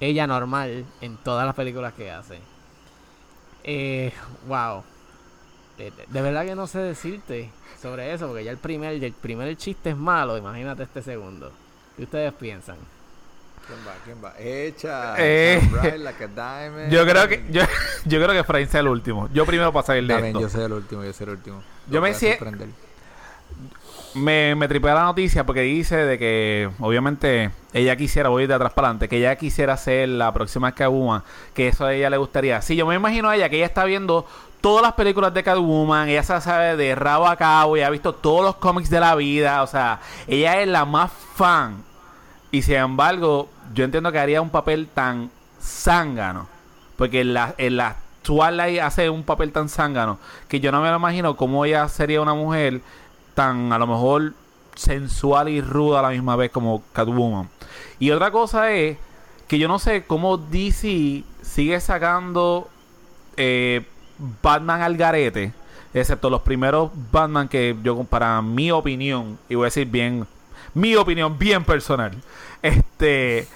ella 0.00 0.26
normal 0.26 0.84
en 1.00 1.16
todas 1.16 1.44
las 1.44 1.54
películas 1.54 1.92
que 1.94 2.10
hace. 2.10 2.38
Eh, 3.66 4.12
wow. 4.46 4.84
De, 5.76 6.22
verdad 6.22 6.46
que 6.46 6.54
no 6.54 6.66
sé 6.66 6.78
decirte 6.78 7.50
sobre 7.82 8.14
eso, 8.14 8.28
porque 8.28 8.44
ya 8.44 8.50
el 8.50 8.56
primer, 8.56 9.02
el 9.02 9.12
primer 9.12 9.54
chiste 9.56 9.90
es 9.90 9.96
malo, 9.96 10.38
imagínate 10.38 10.84
este 10.84 11.02
segundo. 11.02 11.52
¿Qué 11.96 12.04
ustedes 12.04 12.32
piensan? 12.32 12.76
¿Quién 13.66 13.78
va? 13.86 13.94
¿Quién 14.04 14.24
va? 14.24 14.34
Echa. 14.38 15.16
Eh, 15.18 15.60
bright 15.70 15.98
like 15.98 16.24
a 16.24 16.28
diamond. 16.28 16.90
Yo 16.90 17.04
creo 17.04 17.28
que 17.28 17.44
yo, 17.50 17.62
yo 18.04 18.22
creo 18.22 18.32
que 18.32 18.44
Frain 18.44 18.68
sea 18.68 18.80
el 18.80 18.88
último. 18.88 19.28
Yo 19.34 19.44
primero 19.44 19.72
para 19.72 19.86
salir 19.86 20.06
de 20.06 20.28
esto. 20.28 20.40
yo 20.40 20.48
soy 20.48 20.64
el 20.64 20.72
último, 20.72 21.04
yo 21.04 21.12
soy 21.12 21.24
el 21.24 21.30
último. 21.30 21.62
Yo 21.90 22.00
me 22.00 22.14
sorprender. 22.14 22.68
Me, 24.14 24.54
me 24.54 24.68
tripea 24.68 24.94
la 24.94 25.04
noticia 25.04 25.44
porque 25.44 25.60
dice 25.62 25.96
de 25.96 26.18
que 26.18 26.70
obviamente 26.80 27.50
ella 27.72 27.96
quisiera, 27.96 28.28
voy 28.28 28.46
de 28.46 28.54
atrás 28.54 28.72
para 28.72 28.88
adelante, 28.88 29.08
que 29.08 29.18
ella 29.18 29.36
quisiera 29.36 29.76
ser 29.76 30.08
la 30.08 30.32
próxima 30.32 30.72
Catwoman, 30.72 31.22
que 31.54 31.68
eso 31.68 31.84
a 31.84 31.94
ella 31.94 32.10
le 32.10 32.16
gustaría. 32.16 32.62
Sí, 32.62 32.76
yo 32.76 32.86
me 32.86 32.94
imagino 32.94 33.28
a 33.28 33.36
ella 33.36 33.48
que 33.48 33.56
ella 33.56 33.66
está 33.66 33.84
viendo 33.84 34.26
todas 34.60 34.82
las 34.82 34.94
películas 34.94 35.34
de 35.34 35.42
Catwoman, 35.42 36.08
ella 36.08 36.22
se 36.22 36.40
sabe 36.40 36.76
de 36.76 36.94
rabo 36.94 37.28
a 37.28 37.36
cabo, 37.36 37.76
ella 37.76 37.88
ha 37.88 37.90
visto 37.90 38.14
todos 38.14 38.44
los 38.44 38.56
cómics 38.56 38.90
de 38.90 39.00
la 39.00 39.14
vida, 39.14 39.62
o 39.62 39.66
sea, 39.66 40.00
ella 40.26 40.60
es 40.60 40.68
la 40.68 40.84
más 40.84 41.12
fan. 41.34 41.84
Y 42.50 42.62
sin 42.62 42.76
embargo, 42.76 43.48
yo 43.74 43.84
entiendo 43.84 44.10
que 44.10 44.18
haría 44.18 44.40
un 44.40 44.50
papel 44.50 44.88
tan 44.88 45.30
zángano, 45.60 46.48
porque 46.96 47.20
en 47.20 47.34
la, 47.34 47.54
en 47.58 47.76
la 47.76 47.96
Twilight 48.22 48.80
hace 48.80 49.08
un 49.08 49.22
papel 49.22 49.52
tan 49.52 49.68
zángano, 49.68 50.18
que 50.48 50.58
yo 50.58 50.72
no 50.72 50.80
me 50.80 50.90
lo 50.90 50.96
imagino 50.96 51.36
cómo 51.36 51.64
ella 51.64 51.88
sería 51.88 52.20
una 52.20 52.34
mujer 52.34 52.80
tan 53.36 53.70
a 53.72 53.78
lo 53.78 53.86
mejor 53.86 54.32
sensual 54.74 55.48
y 55.48 55.60
ruda 55.60 56.00
a 56.00 56.02
la 56.02 56.08
misma 56.08 56.34
vez 56.34 56.50
como 56.50 56.82
Catwoman. 56.92 57.48
Y 58.00 58.10
otra 58.10 58.30
cosa 58.30 58.72
es 58.72 58.96
que 59.46 59.58
yo 59.58 59.68
no 59.68 59.78
sé 59.78 60.04
cómo 60.06 60.38
DC 60.38 61.22
sigue 61.42 61.80
sacando 61.80 62.68
eh, 63.36 63.84
Batman 64.42 64.80
al 64.82 64.96
garete, 64.96 65.52
excepto 65.94 66.30
los 66.30 66.40
primeros 66.42 66.90
Batman 67.12 67.48
que 67.48 67.76
yo 67.82 68.02
para 68.04 68.40
mi 68.42 68.70
opinión, 68.70 69.38
y 69.48 69.54
voy 69.54 69.64
a 69.64 69.66
decir 69.66 69.86
bien, 69.86 70.26
mi 70.74 70.96
opinión 70.96 71.38
bien 71.38 71.62
personal, 71.62 72.12
este, 72.62 73.46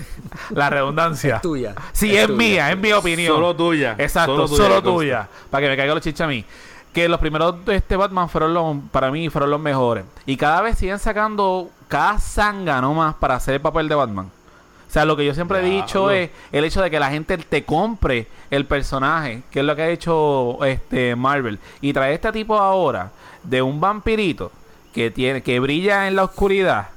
la 0.50 0.68
redundancia. 0.68 1.36
Es 1.36 1.42
tuya. 1.42 1.74
Sí, 1.92 2.14
es, 2.16 2.26
tuya. 2.26 2.38
mía, 2.38 2.70
es 2.70 2.78
mi 2.78 2.92
opinión. 2.92 3.34
Solo 3.34 3.56
tuya. 3.56 3.94
Exacto, 3.98 4.46
Solo 4.46 4.62
solo 4.62 4.82
tuya. 4.82 5.28
Para 5.50 5.62
que 5.64 5.70
me 5.70 5.76
caiga 5.76 5.94
los 5.94 6.02
chichas 6.02 6.26
a 6.26 6.28
mí. 6.28 6.44
Que 6.92 7.08
los 7.08 7.20
primeros 7.20 7.64
de 7.64 7.76
este 7.76 7.96
Batman 7.96 8.28
fueron 8.28 8.52
los, 8.52 8.76
para 8.90 9.10
mí, 9.10 9.28
fueron 9.30 9.50
los 9.50 9.60
mejores. 9.60 10.04
Y 10.26 10.36
cada 10.36 10.60
vez 10.60 10.78
siguen 10.78 10.98
sacando 10.98 11.70
cada 11.88 12.18
zángano 12.18 12.92
más 12.94 13.14
para 13.14 13.36
hacer 13.36 13.54
el 13.54 13.60
papel 13.60 13.88
de 13.88 13.94
Batman. 13.94 14.26
O 14.26 14.92
sea, 14.92 15.06
lo 15.06 15.16
que 15.16 15.24
yo 15.24 15.34
siempre 15.34 15.60
he 15.60 15.62
dicho 15.62 16.10
es 16.10 16.28
el 16.52 16.64
hecho 16.64 16.82
de 16.82 16.90
que 16.90 17.00
la 17.00 17.08
gente 17.08 17.38
te 17.38 17.64
compre 17.64 18.26
el 18.50 18.66
personaje, 18.66 19.42
que 19.50 19.60
es 19.60 19.64
lo 19.64 19.74
que 19.74 19.80
ha 19.80 19.88
hecho 19.88 20.62
este 20.66 21.16
Marvel. 21.16 21.58
Y 21.80 21.94
trae 21.94 22.12
este 22.12 22.30
tipo 22.30 22.58
ahora 22.58 23.10
de 23.42 23.62
un 23.62 23.80
vampirito 23.80 24.52
que 24.92 25.10
tiene 25.10 25.42
que 25.42 25.58
brilla 25.60 26.08
en 26.08 26.16
la 26.16 26.24
oscuridad. 26.24 26.88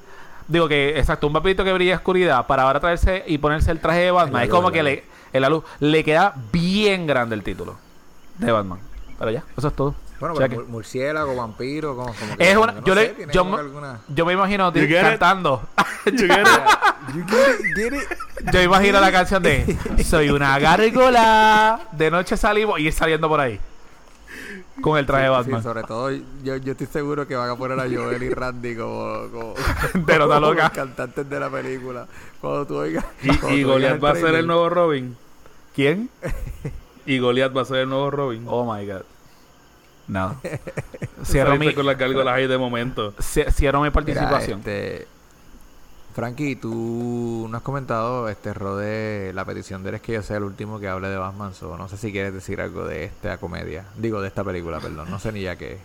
Digo 0.50 0.68
que, 0.68 1.00
exacto, 1.00 1.28
un 1.28 1.32
vampirito 1.32 1.64
que 1.64 1.72
brilla 1.72 1.92
en 1.92 1.96
la 1.96 2.00
oscuridad 2.00 2.48
para 2.48 2.64
ahora 2.64 2.82
traerse 2.82 3.24
y 3.28 3.38
ponerse 3.38 3.72
el 3.72 3.80
traje 3.80 4.00
de 4.00 4.12
Batman. 4.12 4.44
Es 4.44 4.50
como 4.50 4.72
que 4.72 4.84
le, 4.84 5.06
en 5.32 5.42
la 5.42 5.48
luz 5.48 5.64
le 5.80 6.04
queda 6.04 6.36
bien 6.52 7.08
grande 7.08 7.36
el 7.36 7.44
título 7.44 7.78
de 8.38 8.52
Batman. 8.52 8.80
Pero 9.20 9.32
ya, 9.32 9.44
eso 9.58 9.68
es 9.68 9.74
todo. 9.76 9.96
Bueno, 10.20 10.36
pero 10.36 10.56
mur- 10.56 10.68
murciélago, 10.68 11.36
vampiro, 11.36 11.96
como, 11.96 12.14
como 12.14 12.38
que- 12.38 12.44
es 12.50 12.56
como 12.56 12.64
una, 12.64 12.74
que 12.76 12.80
no 12.82 12.86
yo 12.88 12.94
sé, 12.96 13.02
le, 13.02 13.10
tiene 13.10 13.34
yo, 13.34 13.44
como 13.44 13.58
alguna... 13.58 14.00
yo 14.08 14.26
me 14.26 14.34
imagino 14.34 14.74
You 14.74 14.82
get 14.82 14.90
it? 14.90 15.02
cantando. 15.02 15.62
You 16.06 16.12
get 16.28 16.40
it? 16.42 16.48
You 17.16 17.24
get 17.28 17.60
it, 17.60 17.76
get 17.76 17.94
it. 17.94 18.52
Yo 18.54 18.62
imagino 18.62 19.00
la 19.00 19.12
canción 19.12 19.44
de 19.44 19.78
Soy 20.04 20.30
una 20.30 20.58
gárgola, 20.60 21.80
de 21.92 22.10
noche 22.12 22.36
salimos 22.38 22.80
y 22.80 22.92
saliendo 22.92 23.28
por 23.28 23.40
ahí. 23.40 23.60
Con 24.82 24.98
el 24.98 25.06
traje 25.06 25.24
de 25.24 25.30
Sí, 25.30 25.34
Batman. 25.36 25.64
sobre 25.64 25.84
todo, 25.84 26.12
yo, 26.44 26.56
yo 26.58 26.72
estoy 26.74 26.88
seguro 26.88 27.28
que 27.28 27.36
van 27.36 27.50
a 27.50 27.56
poner 27.56 27.80
a 27.80 27.84
Joel 27.84 28.22
y 28.24 28.30
Randy 28.30 28.76
como, 28.76 29.30
como, 29.32 29.54
De 29.94 30.18
como 30.20 30.40
loca. 30.40 30.64
los 30.64 30.72
cantantes 30.72 31.30
de 31.30 31.40
la 31.40 31.50
película. 31.50 32.08
Cuando 32.42 32.66
tú 32.68 32.76
oigas. 32.78 33.06
Y, 33.22 33.54
y 33.54 33.64
Goliath 33.64 34.04
va 34.04 34.12
a 34.12 34.16
ser 34.16 34.36
el 34.36 34.48
nuevo 34.48 34.70
Robin. 34.70 35.16
¿Quién? 35.76 36.10
Y 37.06 37.20
Goliath 37.20 37.56
va 37.56 37.62
a 37.62 37.66
ser 37.66 37.78
el 37.78 37.90
nuevo 37.90 38.10
Robin. 38.12 38.44
Oh 38.48 38.72
my 38.72 38.86
god. 38.86 39.02
No. 40.08 40.40
Cierro 41.24 41.58
mi, 41.58 41.74
con 41.74 41.86
las 41.86 41.98
gárgolas 41.98 42.36
ahí 42.36 42.48
de 42.48 42.58
momento. 42.58 43.14
cie- 43.18 43.52
cierro 43.52 43.80
mi 43.80 43.84
Mira, 43.86 43.94
participación. 43.94 44.60
este, 44.60 45.08
Frankie, 46.14 46.56
tú 46.56 47.48
no 47.50 47.58
has 47.58 47.64
comentado, 47.64 48.30
este, 48.30 48.54
Rode, 48.54 49.34
la 49.34 49.44
petición 49.46 49.84
de 49.84 49.90
eres 49.90 50.02
que 50.02 50.14
yo 50.14 50.22
sea 50.22 50.38
el 50.38 50.44
último 50.44 50.80
que 50.80 50.88
hable 50.88 51.10
de 51.10 51.18
Batman. 51.18 51.54
So, 51.54 51.78
no 51.78 51.88
sé 51.90 51.98
si 51.98 52.12
quieres 52.12 52.34
decir 52.34 52.62
algo 52.62 52.86
de 52.86 53.04
esta 53.06 53.38
comedia. 53.38 53.86
Digo, 53.98 54.22
de 54.22 54.28
esta 54.28 54.44
película, 54.44 54.80
perdón. 54.80 55.10
No 55.10 55.20
sé 55.20 55.32
ni 55.32 55.42
ya 55.42 55.56
qué. 55.58 55.78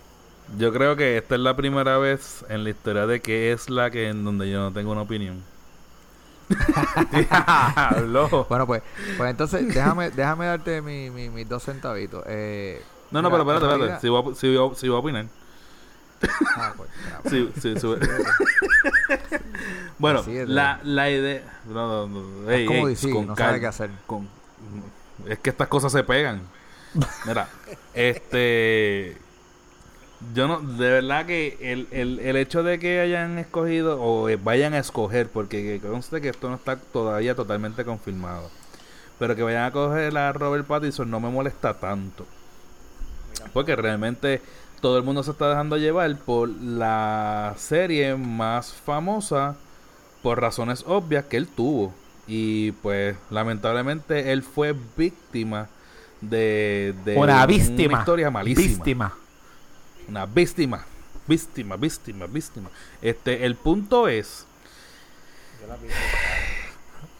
Yo 0.57 0.71
creo 0.71 0.95
que 0.95 1.17
esta 1.17 1.35
es 1.35 1.41
la 1.41 1.55
primera 1.55 1.97
vez 1.97 2.45
en 2.49 2.63
la 2.63 2.69
historia 2.69 3.07
de 3.07 3.19
que 3.21 3.51
es 3.51 3.69
la 3.69 3.89
que 3.91 4.07
en 4.09 4.23
donde 4.23 4.49
yo 4.49 4.59
no 4.59 4.71
tengo 4.71 4.91
una 4.91 5.01
opinión. 5.01 5.41
Bueno, 8.49 8.67
pues, 8.67 8.81
pues 9.17 9.29
entonces 9.31 9.67
déjame, 9.73 10.09
déjame 10.11 10.45
darte 10.45 10.81
mi, 10.81 11.09
mi- 11.09 11.29
mis 11.29 11.47
dos 11.47 11.63
centavitos. 11.63 12.23
Eh, 12.27 12.81
No, 13.11 13.21
no, 13.21 13.29
mira, 13.29 13.43
pero 13.43 13.57
espérate, 13.57 13.75
espérate. 13.83 14.01
Si 14.01 14.09
voy, 14.09 14.31
a, 14.31 14.35
si, 14.35 14.55
voy 14.55 14.71
a, 14.71 14.75
si 14.75 14.87
voy 14.89 14.97
a 14.97 14.99
opinar. 14.99 15.25
Ah, 16.55 16.73
pues, 16.77 16.89
bravo. 17.07 17.29
Sí, 17.29 17.51
sí, 17.59 17.73
sí. 17.79 17.87
bueno, 19.97 20.23
la, 20.47 20.79
la 20.83 21.09
idea. 21.09 21.41
No, 21.67 22.07
no, 22.07 22.21
no. 22.21 22.51
ey, 22.51 22.63
Es 22.63 22.67
como 22.67 22.87
ey, 22.87 22.93
decir, 22.93 23.13
con 23.13 23.27
no 23.27 23.35
sabe 23.35 23.59
qué 23.59 23.67
hacer. 23.67 23.89
con- 24.05 24.29
es 25.27 25.39
que 25.39 25.49
estas 25.49 25.67
cosas 25.67 25.91
se 25.91 26.03
pegan. 26.03 26.41
Mira, 27.25 27.47
este. 27.93 29.17
Yo 30.35 30.47
no, 30.47 30.59
de 30.61 30.89
verdad 30.89 31.25
que 31.25 31.57
el, 31.61 31.87
el, 31.91 32.19
el 32.19 32.35
hecho 32.35 32.63
de 32.63 32.79
que 32.79 32.99
hayan 32.99 33.37
escogido 33.39 34.01
o 34.01 34.29
eh, 34.29 34.37
vayan 34.41 34.73
a 34.73 34.79
escoger, 34.79 35.29
porque 35.29 35.61
que 35.81 35.87
conste 35.87 36.21
que 36.21 36.29
esto 36.29 36.47
no 36.49 36.55
está 36.55 36.77
todavía 36.77 37.35
totalmente 37.35 37.83
confirmado, 37.83 38.49
pero 39.19 39.35
que 39.35 39.43
vayan 39.43 39.65
a 39.65 39.71
coger 39.71 40.15
a 40.17 40.31
Robert 40.31 40.65
Pattinson 40.67 41.09
no 41.09 41.19
me 41.19 41.29
molesta 41.29 41.73
tanto. 41.73 42.25
Porque 43.53 43.75
realmente 43.75 44.41
todo 44.79 44.97
el 44.97 45.03
mundo 45.03 45.23
se 45.23 45.31
está 45.31 45.49
dejando 45.49 45.77
llevar 45.77 46.15
por 46.17 46.49
la 46.49 47.55
serie 47.57 48.15
más 48.15 48.73
famosa 48.73 49.55
por 50.21 50.39
razones 50.39 50.83
obvias 50.87 51.25
que 51.25 51.37
él 51.37 51.47
tuvo. 51.47 51.93
Y 52.27 52.71
pues 52.73 53.17
lamentablemente 53.31 54.31
él 54.31 54.43
fue 54.43 54.75
víctima 54.95 55.67
de, 56.21 56.93
de 57.03 57.17
Una 57.17 57.45
víctima. 57.47 57.99
historia 57.99 58.29
malísima. 58.29 58.67
Víctima. 58.67 59.13
Una 60.07 60.25
víctima. 60.25 60.85
Víctima, 61.27 61.75
víctima, 61.77 62.25
víctima. 62.27 62.69
Este, 63.01 63.45
el 63.45 63.55
punto 63.55 64.07
es. 64.07 64.45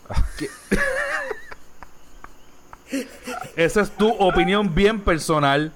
que- 0.37 0.49
Esa 3.55 3.81
es 3.81 3.91
tu 3.91 4.09
opinión 4.09 4.73
bien 4.73 4.99
personal. 5.01 5.71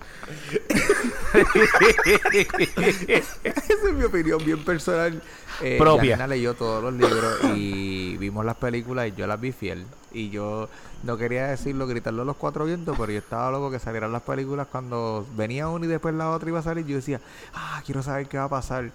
Esa 3.13 3.73
es 3.83 3.93
mi 3.93 4.03
opinión 4.03 4.43
bien 4.43 4.63
personal. 4.63 5.21
Eh, 5.61 5.77
Propia. 5.79 6.27
Leyó 6.27 6.53
todos 6.53 6.83
los 6.83 6.93
libros 6.93 7.39
y 7.55 8.17
vimos 8.17 8.45
las 8.45 8.55
películas 8.55 9.07
y 9.07 9.13
yo 9.13 9.27
las 9.27 9.39
vi 9.39 9.51
fiel. 9.51 9.85
Y 10.11 10.29
yo 10.29 10.69
no 11.03 11.17
quería 11.17 11.47
decirlo, 11.47 11.87
gritarlo 11.87 12.23
a 12.23 12.25
los 12.25 12.35
cuatro 12.35 12.65
vientos, 12.65 12.97
pero 12.97 13.11
yo 13.11 13.19
estaba 13.19 13.51
loco 13.51 13.71
que 13.71 13.79
salieran 13.79 14.11
las 14.11 14.23
películas 14.23 14.67
cuando 14.71 15.25
venía 15.35 15.67
una 15.67 15.85
y 15.85 15.89
después 15.89 16.15
la 16.15 16.31
otra 16.31 16.49
iba 16.49 16.59
a 16.59 16.63
salir. 16.63 16.85
Yo 16.85 16.97
decía, 16.97 17.21
ah, 17.53 17.81
quiero 17.85 18.03
saber 18.03 18.27
qué 18.27 18.37
va 18.37 18.45
a 18.45 18.49
pasar. 18.49 18.91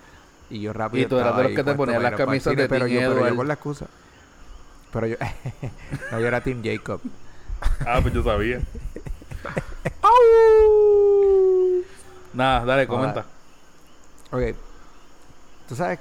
Y 0.51 0.61
yo 0.61 0.73
rápido. 0.73 1.07
Y 1.07 1.09
tú 1.09 1.18
eras 1.18 1.37
de 1.37 1.43
los 1.45 1.53
que 1.53 1.64
te 1.64 1.75
para 1.75 1.99
las 1.99 2.14
camisas 2.14 2.51
cine, 2.53 2.62
de 2.62 2.68
pero 2.68 2.87
yo, 2.87 3.01
pero 3.01 3.29
yo 3.29 3.37
con 3.37 3.49
la 3.49 3.55
excusa. 3.55 3.87
Pero 4.93 5.07
yo, 5.07 5.16
no, 6.12 6.21
yo 6.21 6.27
era 6.27 6.43
Team 6.43 6.62
Jacob. 6.64 7.01
Ah, 7.86 7.98
pues 8.02 8.14
yo 8.14 8.22
sabía. 8.22 8.61
Nada, 12.32 12.64
dale, 12.64 12.86
comenta. 12.86 13.24
Ok. 14.30 14.42
Tú 15.68 15.76
sabes, 15.76 15.98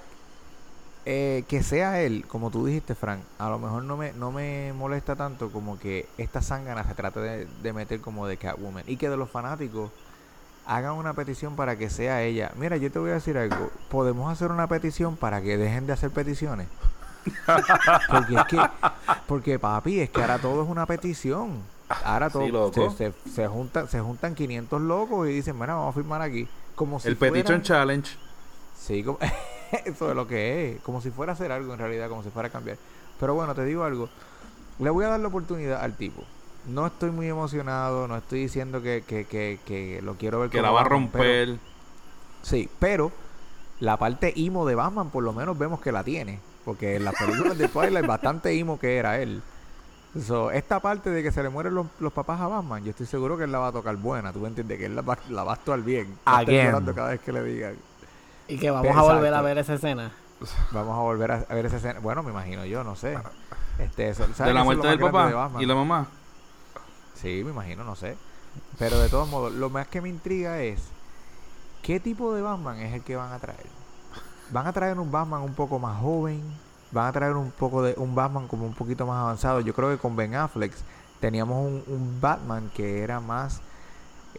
eh, 1.06 1.44
que 1.48 1.64
sea 1.64 2.02
él, 2.02 2.26
como 2.28 2.52
tú 2.52 2.66
dijiste, 2.66 2.96
Frank, 2.96 3.22
a 3.38 3.50
lo 3.50 3.60
mejor 3.60 3.84
no 3.84 3.98
me, 3.98 4.14
no 4.14 4.32
me 4.32 4.74
molesta 4.74 5.16
tanto 5.16 5.52
como 5.52 5.80
que 5.80 6.08
esta 6.18 6.42
zángana 6.42 6.84
se 6.84 6.94
trate 6.94 7.20
de, 7.20 7.46
de 7.46 7.74
meter 7.74 8.02
como 8.02 8.28
de 8.28 8.38
Catwoman. 8.38 8.84
Y 8.88 8.98
que 8.98 9.10
de 9.10 9.18
los 9.18 9.30
fanáticos 9.30 9.92
hagan 10.66 10.94
una 10.94 11.14
petición 11.14 11.56
para 11.56 11.78
que 11.78 11.90
sea 11.90 12.22
ella. 12.22 12.52
Mira, 12.56 12.78
yo 12.78 12.92
te 12.92 13.00
voy 13.00 13.12
a 13.12 13.16
decir 13.16 13.38
algo. 13.38 13.72
Podemos 13.90 14.32
hacer 14.32 14.52
una 14.52 14.68
petición 14.68 15.16
para 15.16 15.42
que 15.42 15.58
dejen 15.58 15.88
de 15.88 15.94
hacer 15.94 16.12
peticiones. 16.12 16.68
Porque 18.10 18.36
es 18.36 18.44
que, 18.46 18.60
porque 19.28 19.60
papi, 19.60 20.00
es 20.02 20.10
que 20.10 20.22
ahora 20.22 20.40
todo 20.40 20.64
es 20.64 20.70
una 20.70 20.86
petición. 20.86 21.62
Ahora 22.04 22.30
todo, 22.30 22.72
Sí, 22.74 22.82
se, 22.98 23.12
se, 23.12 23.32
se 23.32 23.48
juntan, 23.48 23.88
se 23.88 24.00
juntan 24.00 24.36
500 24.36 24.82
locos 24.82 25.28
y 25.28 25.32
dicen, 25.34 25.58
bueno, 25.58 25.78
vamos 25.78 25.96
a 25.96 25.98
firmar 26.00 26.22
aquí. 26.22 26.48
Como 26.76 27.00
si 27.00 27.08
el 27.08 27.18
fuera- 27.18 27.34
Petition 27.34 27.62
Challenge. 27.64 28.10
Sí, 28.78 29.04
como- 29.04 29.18
eso 29.86 30.10
es 30.10 30.16
lo 30.16 30.28
que 30.28 30.74
es. 30.76 30.82
Como 30.82 31.02
si 31.02 31.10
fuera 31.10 31.32
a 31.32 31.36
hacer 31.36 31.52
algo 31.52 31.74
en 31.74 31.80
realidad, 31.80 32.08
como 32.10 32.24
si 32.24 32.30
fuera 32.30 32.50
a 32.50 32.52
cambiar. 32.52 32.78
Pero 33.20 33.34
bueno, 33.34 33.54
te 33.56 33.66
digo 33.66 33.84
algo. 33.84 34.08
Le 34.80 34.90
voy 34.90 35.04
a 35.06 35.10
dar 35.10 35.20
la 35.20 35.28
oportunidad 35.28 35.82
al 35.84 35.96
tipo. 35.98 36.24
No 36.68 36.86
estoy 36.88 37.10
muy 37.12 37.28
emocionado, 37.28 38.08
no 38.08 38.16
estoy 38.18 38.42
diciendo 38.42 38.82
que, 38.82 39.04
que, 39.06 39.26
que, 39.26 39.60
que 39.66 40.02
lo 40.04 40.16
quiero 40.16 40.40
ver 40.42 40.50
Que 40.50 40.62
la 40.62 40.72
va 40.72 40.82
a 40.82 40.84
pero- 40.84 40.96
romper. 40.96 41.58
sí, 42.44 42.70
pero 42.80 43.12
la 43.80 43.98
parte 43.98 44.34
emo 44.36 44.66
de 44.66 44.76
Batman 44.76 45.10
por 45.10 45.24
lo 45.24 45.34
menos 45.34 45.58
vemos 45.58 45.82
que 45.82 45.92
la 45.92 46.04
tiene. 46.04 46.40
Porque 46.66 46.96
en 46.98 47.06
las 47.06 47.16
películas 47.16 47.58
de 47.58 47.68
Twilight 47.68 48.06
bastante 48.06 48.52
emo 48.58 48.80
que 48.80 48.98
era 48.98 49.20
él. 49.20 49.42
So, 50.26 50.50
esta 50.52 50.80
parte 50.80 51.10
de 51.12 51.22
que 51.24 51.32
se 51.32 51.44
le 51.44 51.50
mueren 51.50 51.76
los, 51.76 51.88
los 52.00 52.12
papás 52.12 52.42
a 52.42 52.48
Batman, 52.48 52.84
yo 52.84 52.90
estoy 52.92 53.06
seguro 53.06 53.38
que 53.38 53.44
él 53.44 53.52
la 53.52 53.60
va 53.60 53.68
a 53.68 53.72
tocar 53.72 53.96
buena. 53.96 54.34
Tú 54.34 54.40
me 54.40 54.48
entiendes 54.48 54.78
que 54.80 54.86
él 54.86 54.96
la 54.96 55.02
va, 55.04 55.18
la 55.30 55.44
va 55.44 55.52
a 55.52 55.56
actuar 55.56 55.82
bien. 55.82 56.18
Va 56.28 56.38
a 56.40 56.44
llorando 56.66 56.96
cada 56.96 57.10
vez 57.10 57.20
que 57.22 57.32
le 57.32 57.44
digan. 57.44 57.76
Y 58.48 58.58
que 58.58 58.72
vamos 58.72 58.96
a 58.98 59.02
volver 59.04 59.34
a 59.34 59.42
ver 59.42 59.58
esa 59.60 59.76
escena. 59.76 60.12
Vamos 60.72 60.98
a 60.98 61.02
volver 61.02 61.32
a, 61.32 61.46
a 61.50 61.54
ver 61.54 61.66
esa 61.68 61.78
escena. 61.78 62.00
Bueno, 62.00 62.24
me 62.24 62.32
imagino 62.32 62.66
yo, 62.66 62.84
no 62.84 62.96
sé. 62.96 63.18
Este, 63.78 64.10
eso- 64.10 64.24
¿sabes 64.34 64.46
De 64.48 64.54
la 64.54 64.64
muerte 64.64 64.88
del 64.88 65.00
papá 65.00 65.28
de 65.28 65.34
Batman? 65.34 65.62
y 65.62 65.66
la 65.66 65.76
mamá. 65.76 66.08
Sí, 67.14 67.42
me 67.44 67.52
imagino, 67.52 67.84
no 67.84 67.96
sé. 67.96 68.18
Pero 68.80 69.00
de 69.00 69.10
todos 69.10 69.30
modos, 69.30 69.54
lo 69.54 69.70
más 69.70 69.88
que 69.88 70.02
me 70.02 70.10
intriga 70.10 70.60
es 70.62 70.82
qué 71.84 72.00
tipo 72.00 72.34
de 72.34 72.42
Batman 72.42 72.78
es 72.80 72.94
el 72.94 73.04
que 73.04 73.16
van 73.16 73.32
a 73.32 73.40
traer. 73.40 73.68
Van 74.52 74.66
a 74.68 74.74
traer 74.74 74.98
un 75.00 75.12
Batman 75.12 75.42
un 75.42 75.54
poco 75.54 75.78
más 75.80 76.00
joven, 76.02 76.42
van 76.92 77.08
a 77.08 77.12
traer 77.12 77.36
un 77.36 77.52
poco 77.52 77.84
de 77.84 77.94
un 77.98 78.16
Batman 78.16 78.48
como 78.48 78.66
un 78.66 78.74
poquito 78.74 79.06
más 79.06 79.18
avanzado. 79.22 79.60
Yo 79.62 79.74
creo 79.74 79.90
que 79.90 79.98
con 79.98 80.16
Ben 80.16 80.34
Affleck 80.36 80.74
teníamos 81.20 81.58
un, 81.66 81.84
un 81.88 82.20
Batman 82.22 82.72
que 82.76 83.04
era 83.04 83.20
más 83.20 83.62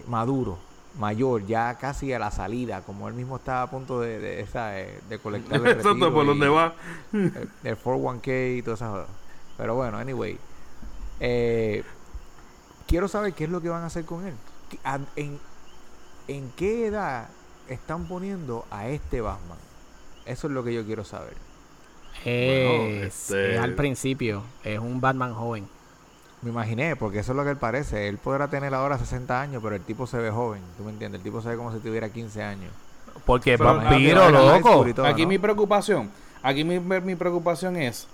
maduro, 0.07 0.59
mayor, 0.99 1.47
ya 1.47 1.77
casi 1.77 2.13
a 2.13 2.19
la 2.19 2.31
salida, 2.31 2.83
como 2.83 3.07
él 3.09 3.15
mismo 3.15 3.37
estaba 3.37 3.63
a 3.63 3.71
punto 3.71 4.01
de, 4.01 4.19
de, 4.19 4.45
de, 4.45 5.01
de 5.09 5.19
colectar 5.21 5.61
el 5.61 5.67
Exacto, 5.79 6.13
por 6.13 6.27
donde 6.27 6.49
va. 6.49 6.75
el, 7.13 7.49
el 7.63 7.79
401k 7.79 8.59
y 8.59 8.63
todas 8.63 8.81
esas 8.81 8.91
cosas. 8.93 9.09
Pero 9.57 9.75
bueno, 9.77 9.99
anyway. 9.99 10.39
Eh, 11.21 11.85
quiero 12.87 13.07
saber 13.09 13.35
qué 13.35 13.45
es 13.45 13.51
lo 13.51 13.61
que 13.61 13.69
van 13.69 13.83
a 13.83 13.87
hacer 13.87 14.05
con 14.05 14.27
él. 14.27 14.35
¿Qué- 14.71 14.79
a- 14.85 14.99
¿En, 15.17 15.39
en 16.29 16.51
qué 16.57 16.87
edad 16.87 17.29
están 17.69 18.07
poniendo 18.09 18.65
a 18.71 18.89
este 18.89 19.21
Batman? 19.21 19.59
Eso 20.31 20.47
es 20.47 20.53
lo 20.53 20.63
que 20.65 20.73
yo 20.73 20.85
quiero 20.85 21.05
saber. 21.05 21.35
Es, 22.25 23.31
este- 23.31 23.55
es 23.55 23.61
al 23.61 23.75
principio. 23.75 24.43
Es 24.65 24.79
un 24.79 25.01
Batman 25.01 25.35
joven. 25.35 25.67
Me 26.43 26.51
imaginé, 26.51 26.97
porque 26.97 27.19
eso 27.19 27.33
es 27.33 27.37
lo 27.37 27.45
que 27.45 27.51
él 27.51 27.57
parece. 27.57 28.09
Él 28.09 28.19
podrá 28.19 28.49
tener 28.49 28.73
ahora 28.75 28.97
60 28.99 29.41
años, 29.41 29.63
pero 29.63 29.77
el 29.77 29.83
tipo 29.83 30.07
se 30.07 30.17
ve 30.19 30.31
joven. 30.31 30.63
¿Tú 30.79 30.85
me 30.85 30.91
entiendes? 30.91 31.19
El 31.21 31.25
tipo 31.25 31.43
se 31.43 31.51
ve 31.51 31.57
como 31.57 31.73
si 31.73 31.81
tuviera 31.81 32.09
15 32.09 32.43
años. 32.43 32.73
Porque 33.27 33.55
es 33.55 33.59
vampiro, 33.61 34.31
loco. 34.31 34.87
todo, 34.95 35.07
Aquí 35.07 35.23
¿no? 35.23 35.29
mi 35.29 35.39
preocupación, 35.39 36.11
aquí 36.43 36.65
mi, 36.65 36.79
mi 36.81 37.15
preocupación 37.17 37.77
es 37.77 38.07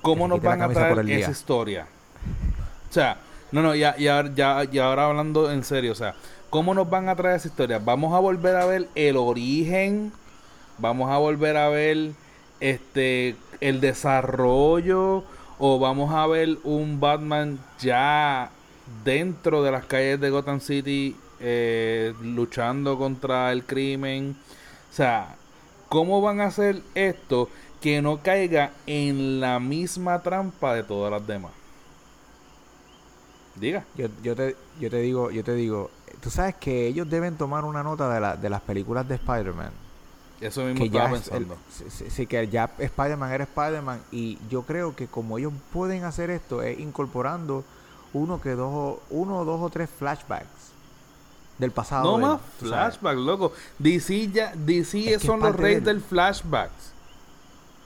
cómo 0.00 0.26
nos 0.28 0.40
van 0.40 0.62
a 0.62 0.68
traer 0.68 0.98
esa 1.10 1.30
historia. 1.30 1.86
O 2.88 2.92
sea, 2.92 3.18
no, 3.52 3.62
no, 3.62 3.74
ya, 3.74 3.96
ya, 3.96 4.24
ya, 4.34 4.64
ya 4.64 4.86
ahora 4.86 5.06
hablando 5.06 5.50
en 5.52 5.62
serio, 5.64 5.92
o 5.92 5.94
sea, 5.94 6.14
¿cómo 6.48 6.72
nos 6.72 6.88
van 6.88 7.08
a 7.08 7.16
traer 7.16 7.36
esa 7.36 7.48
historia? 7.48 7.78
Vamos 7.78 8.14
a 8.14 8.18
volver 8.20 8.56
a 8.56 8.64
ver 8.64 8.88
el 8.94 9.16
origen, 9.16 10.12
vamos 10.78 11.10
a 11.10 11.18
volver 11.18 11.56
a 11.56 11.68
ver 11.68 12.12
este 12.60 13.36
el 13.60 13.80
desarrollo 13.80 15.24
o 15.58 15.78
vamos 15.78 16.12
a 16.14 16.26
ver 16.26 16.58
un 16.64 17.00
Batman 17.00 17.58
ya 17.78 18.50
dentro 19.04 19.62
de 19.62 19.70
las 19.70 19.86
calles 19.86 20.20
de 20.20 20.30
Gotham 20.30 20.60
City 20.60 21.16
eh, 21.40 22.14
luchando 22.22 22.98
contra 22.98 23.52
el 23.52 23.64
crimen. 23.64 24.36
O 24.90 24.94
sea, 24.94 25.36
¿cómo 25.88 26.20
van 26.20 26.40
a 26.40 26.46
hacer 26.46 26.82
esto 26.94 27.48
que 27.80 28.02
no 28.02 28.22
caiga 28.22 28.72
en 28.86 29.40
la 29.40 29.58
misma 29.60 30.22
trampa 30.22 30.74
de 30.74 30.82
todas 30.82 31.10
las 31.10 31.26
demás? 31.26 31.52
Diga. 33.54 33.84
Yo, 33.96 34.08
yo, 34.22 34.36
te, 34.36 34.56
yo 34.78 34.90
te 34.90 35.00
digo, 35.00 35.30
yo 35.30 35.42
te 35.42 35.54
digo, 35.54 35.90
tú 36.20 36.30
sabes 36.30 36.54
que 36.56 36.86
ellos 36.86 37.08
deben 37.08 37.36
tomar 37.36 37.64
una 37.64 37.82
nota 37.82 38.12
de, 38.12 38.20
la, 38.20 38.36
de 38.36 38.50
las 38.50 38.60
películas 38.60 39.08
de 39.08 39.14
Spider-Man. 39.14 39.85
Eso 40.40 40.62
mismo 40.64 40.80
que 40.84 40.90
ya 40.90 41.04
estaba 41.04 41.16
es 41.18 41.26
el- 41.28 41.46
pensando. 41.46 41.56
sí, 41.70 41.84
sí, 41.88 42.10
sí, 42.10 42.26
que 42.26 42.46
ya 42.48 42.70
Spider-Man 42.78 43.32
era 43.32 43.44
Spider-Man 43.44 44.00
y 44.10 44.38
yo 44.50 44.62
creo 44.62 44.94
que 44.94 45.06
como 45.06 45.38
ellos 45.38 45.52
pueden 45.72 46.04
hacer 46.04 46.28
esto 46.30 46.62
es 46.62 46.78
incorporando 46.78 47.64
uno 48.12 48.40
que 48.40 48.50
dos 48.50 48.98
uno 49.10 49.44
dos 49.44 49.60
o 49.62 49.70
tres 49.70 49.88
flashbacks 49.88 50.46
del 51.58 51.70
pasado 51.70 52.18
No 52.18 52.26
más 52.26 52.40
tú 52.60 52.68
sabes. 52.68 52.98
flashback, 52.98 53.16
loco. 53.18 53.52
DC 53.78 54.30
ya, 54.30 54.52
DC 54.54 55.14
Es 55.14 55.22
son 55.22 55.38
es 55.40 55.46
los 55.46 55.56
reyes 55.56 55.82
de 55.84 55.90
él. 55.90 55.96
del 55.98 56.06
flashbacks. 56.06 56.92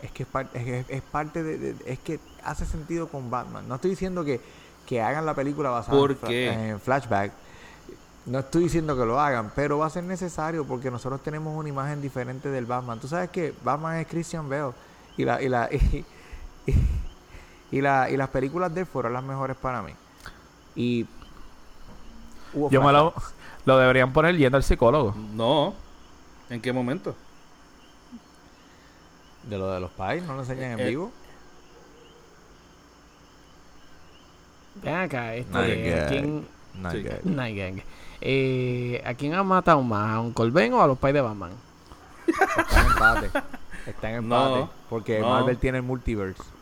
es 0.02 0.10
que 0.10 0.22
es, 0.24 0.28
par- 0.28 0.50
es, 0.52 0.64
que 0.64 0.84
es 0.88 1.02
parte 1.02 1.42
de, 1.44 1.56
de- 1.58 1.92
es 1.92 1.98
que 2.00 2.18
hace 2.42 2.66
sentido 2.66 3.06
con 3.08 3.30
Batman 3.30 3.68
no 3.68 3.76
estoy 3.76 3.90
diciendo 3.90 4.24
que, 4.24 4.40
que 4.86 5.00
hagan 5.00 5.24
la 5.24 5.34
película 5.34 5.70
basada 5.70 5.96
¿Por 5.96 6.16
en, 6.28 6.58
en 6.70 6.80
flashback 6.80 7.32
no 8.30 8.38
estoy 8.38 8.64
diciendo 8.64 8.96
que 8.96 9.04
lo 9.04 9.20
hagan, 9.20 9.50
pero 9.54 9.78
va 9.78 9.86
a 9.86 9.90
ser 9.90 10.04
necesario 10.04 10.64
porque 10.64 10.90
nosotros 10.90 11.22
tenemos 11.22 11.56
una 11.56 11.68
imagen 11.68 12.00
diferente 12.00 12.48
del 12.48 12.64
Batman. 12.66 13.00
Tú 13.00 13.08
sabes 13.08 13.30
que 13.30 13.52
Batman 13.64 13.96
es 13.96 14.06
Christian 14.06 14.48
Bale 14.48 14.72
y 15.16 15.24
la 15.24 15.42
y 15.42 15.48
la 15.48 15.68
y, 15.72 16.04
y- 16.66 16.74
y 17.72 17.80
la 17.80 18.10
y 18.10 18.16
las 18.16 18.28
películas 18.28 18.72
de 18.74 18.80
él 18.82 18.86
fueron 18.86 19.12
las 19.12 19.22
mejores 19.24 19.56
para 19.56 19.82
mí. 19.82 19.92
Y 20.76 21.06
hubo 22.54 22.70
Yo 22.70 22.82
me 22.82 22.92
lo, 22.92 23.12
lo 23.64 23.78
deberían 23.78 24.12
poner 24.12 24.36
yendo 24.36 24.56
al 24.56 24.62
psicólogo. 24.64 25.14
No. 25.34 25.74
¿En 26.48 26.60
qué 26.60 26.72
momento? 26.72 27.14
de 29.44 29.56
lo 29.58 29.70
de 29.72 29.80
los 29.80 29.90
pais, 29.92 30.22
no 30.24 30.34
lo 30.34 30.40
enseñan 30.40 30.72
en 30.72 30.80
Eh, 30.80 30.88
vivo. 30.90 31.10
Ven 34.82 34.94
acá, 34.94 35.34
este, 35.34 35.52
Night 35.52 35.86
¿a 35.92 35.96
Gang. 35.96 36.08
quién, 36.08 36.48
Night 36.74 36.96
sí. 36.96 37.02
Gang. 37.02 37.20
Night 37.36 37.56
Gang. 37.56 37.82
Eh, 38.20 39.02
¿A 39.06 39.14
quién 39.14 39.34
han 39.34 39.46
matado 39.46 39.82
más? 39.82 40.10
¿A 40.16 40.20
un 40.20 40.32
Colben 40.32 40.72
o 40.74 40.82
a 40.82 40.86
los 40.86 40.98
pais 40.98 41.14
de 41.14 41.20
Batman? 41.20 41.50
Está 42.26 42.80
en 42.80 42.86
empate. 42.86 43.30
Está 43.86 44.10
en 44.10 44.16
empate. 44.16 44.58
No, 44.60 44.70
porque 44.88 45.20
no. 45.20 45.30
Marvel 45.30 45.58
tiene 45.58 45.78
el 45.78 45.84
multiverse. 45.84 46.42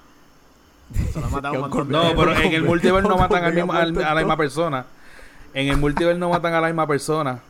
No, 0.90 2.14
pero 2.16 2.34
en 2.36 2.52
el 2.54 2.62
multiverse 2.62 3.08
no 3.08 3.18
matan 3.18 3.44
al 3.44 3.50
con- 3.50 3.54
mismo- 3.56 3.72
al- 3.74 3.92
con- 3.94 4.04
a 4.04 4.14
la 4.14 4.20
misma 4.20 4.36
persona. 4.36 4.86
En 5.52 5.68
el 5.68 5.76
multiverse 5.76 6.18
no 6.18 6.30
matan 6.30 6.54
a 6.54 6.60
la 6.60 6.68
misma 6.68 6.86
persona. 6.86 7.40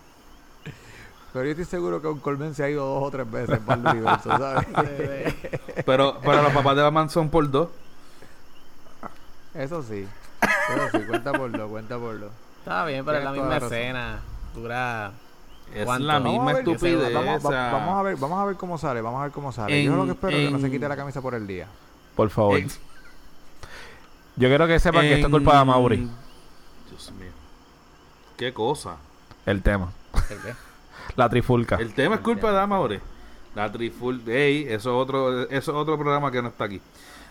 Pero 1.33 1.45
yo 1.45 1.51
estoy 1.51 1.67
seguro 1.67 2.01
que 2.01 2.09
un 2.09 2.19
Colmen 2.21 2.55
se 2.55 2.65
ha 2.65 2.71
ido 2.71 2.85
dos 2.87 3.03
o 3.05 3.11
tres 3.11 3.31
veces 3.31 3.59
para 3.61 3.81
el 3.81 3.87
universo, 3.97 4.31
¿sabes? 4.31 4.67
Pero, 5.87 6.19
pero 6.23 6.43
los 6.43 6.53
papás 6.53 6.75
de 6.77 6.83
Batman 6.83 7.09
son 7.11 7.29
por 7.31 7.49
dos. 7.51 7.69
Eso 9.55 9.83
sí. 9.83 10.07
Eso 10.43 10.89
sí, 10.99 10.99
cuenta 11.07 11.33
por 11.33 11.51
lo, 11.51 11.69
cuenta 11.69 11.97
por 11.99 12.15
lo. 12.15 12.31
Está 12.69 12.85
bien, 12.85 13.03
pero 13.03 13.17
es 13.19 13.25
la 13.25 13.33
misma 13.33 13.57
escena. 13.57 14.21
Dura. 14.55 15.13
Es 15.75 15.87
¿Cuánto? 15.87 16.07
la 16.07 16.21
misma 16.21 16.53
estupidez. 16.53 17.15
Vamos, 17.15 17.47
va- 17.47 17.73
vamos 17.73 17.99
a 17.99 18.03
ver, 18.03 18.17
vamos 18.17 18.39
a 18.39 18.45
ver 18.45 18.57
cómo 18.57 18.77
sale, 18.77 19.01
vamos 19.01 19.21
a 19.21 19.23
ver 19.25 19.33
cómo 19.33 19.53
sale. 19.53 19.83
Yo 19.83 19.97
lo 19.97 20.05
que 20.05 20.11
espero 20.11 20.37
es 20.37 20.47
que 20.47 20.51
no 20.53 20.59
se 20.59 20.71
quite 20.71 20.87
la 20.87 20.95
camisa 20.97 21.23
por 21.23 21.35
el 21.35 21.47
día. 21.47 21.67
Por 22.15 22.29
favor. 22.29 22.61
Yo 22.61 24.49
quiero 24.49 24.67
que 24.67 24.79
sepan 24.79 25.01
que 25.03 25.15
esto 25.15 25.29
es 25.29 25.33
culpa 25.33 25.59
de 25.59 25.65
Mauri. 25.65 26.11
Dios 26.91 27.11
mío. 27.13 27.31
Qué 28.37 28.53
cosa. 28.53 28.97
El 29.47 29.63
tema. 29.63 29.91
¿El 30.29 30.39
qué? 30.43 30.55
La 31.17 31.31
trifulca. 31.31 31.77
El 31.77 31.95
tema 31.95 32.17
es 32.17 32.21
culpa 32.21 32.53
de 32.53 32.61
Amaury. 32.61 33.01
La 33.55 33.73
triful... 33.73 34.23
Ey, 34.29 34.65
eso 34.65 34.75
es 34.75 34.87
otro, 35.03 35.41
eso 35.45 35.57
es 35.57 35.69
otro 35.71 35.97
programa 35.99 36.31
que 36.31 36.43
no 36.43 36.49
está 36.49 36.65
aquí. 36.65 36.83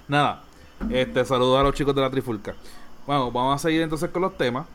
Nada. 0.08 0.42
Este, 0.90 1.24
saludo 1.26 1.60
a 1.60 1.64
los 1.64 1.76
chicos 1.76 1.94
de 1.94 2.02
la 2.02 2.10
trifulca. 2.10 2.56
Bueno, 3.06 3.32
vamos 3.32 3.56
a 3.56 3.60
seguir 3.60 3.84
entonces 3.84 4.10
con 4.10 4.24
los 4.24 4.36
temas. 4.36 4.66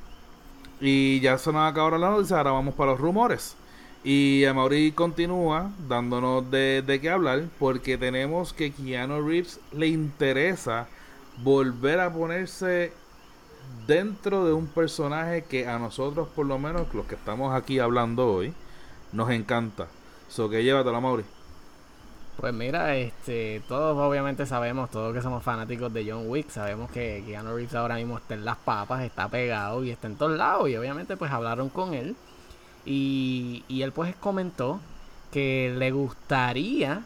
Y 0.85 1.21
ya 1.21 1.39
se 1.39 1.53
nos 1.53 1.71
acabaron 1.71 2.01
las 2.01 2.11
noticias. 2.11 2.37
Ahora 2.37 2.51
vamos 2.51 2.75
para 2.75 2.91
los 2.91 3.01
rumores. 3.01 3.57
Y 4.03 4.45
Amaury 4.47 4.91
continúa 4.91 5.71
dándonos 5.89 6.51
de, 6.51 6.83
de 6.85 7.01
qué 7.01 7.09
hablar. 7.09 7.45
Porque 7.61 7.97
tenemos 7.97 8.53
que 8.53 8.73
Keanu 8.73 9.27
Reeves 9.27 9.61
le 9.73 9.87
interesa 9.87 10.89
volver 11.45 12.01
a 12.01 12.13
ponerse 12.13 12.93
dentro 13.87 14.45
de 14.45 14.53
un 14.53 14.67
personaje 14.67 15.45
que 15.45 15.69
a 15.69 15.79
nosotros, 15.79 16.29
por 16.35 16.47
lo 16.47 16.59
menos 16.59 16.93
los 16.95 17.07
que 17.07 17.15
estamos 17.15 17.55
aquí 17.55 17.79
hablando 17.79 18.33
hoy, 18.33 18.53
nos 19.13 19.31
encanta. 19.31 19.87
So 20.29 20.51
que 20.51 20.65
llévatela, 20.65 20.99
Mauri. 20.99 21.25
Pues 22.37 22.53
mira, 22.53 22.97
este, 22.97 23.63
todos 23.69 23.97
obviamente 23.99 24.47
sabemos, 24.47 24.91
todos 24.91 25.15
que 25.15 25.23
somos 25.23 25.43
fanáticos 25.43 25.93
de 25.93 26.11
John 26.11 26.25
Wick, 26.27 26.51
sabemos 26.51 26.91
que 26.91 27.23
Keanu 27.27 27.55
Reeves 27.55 27.75
ahora 27.75 27.97
mismo 27.97 28.19
está 28.19 28.35
en 28.35 28.45
las 28.45 28.57
papas, 28.57 29.03
está 29.03 29.29
pegado 29.29 29.85
y 29.85 29.91
está 29.91 30.09
en 30.09 30.17
todos 30.17 30.37
lados 30.37 30.69
y 30.69 30.77
obviamente 30.77 31.17
pues 31.17 31.31
hablaron 31.31 31.69
con 31.69 31.95
él 31.95 32.17
y, 32.85 33.65
y 33.69 33.83
él 33.83 33.93
pues 33.93 34.17
comentó 34.17 34.81
que 35.31 35.75
le 35.77 35.91
gustaría 35.93 37.03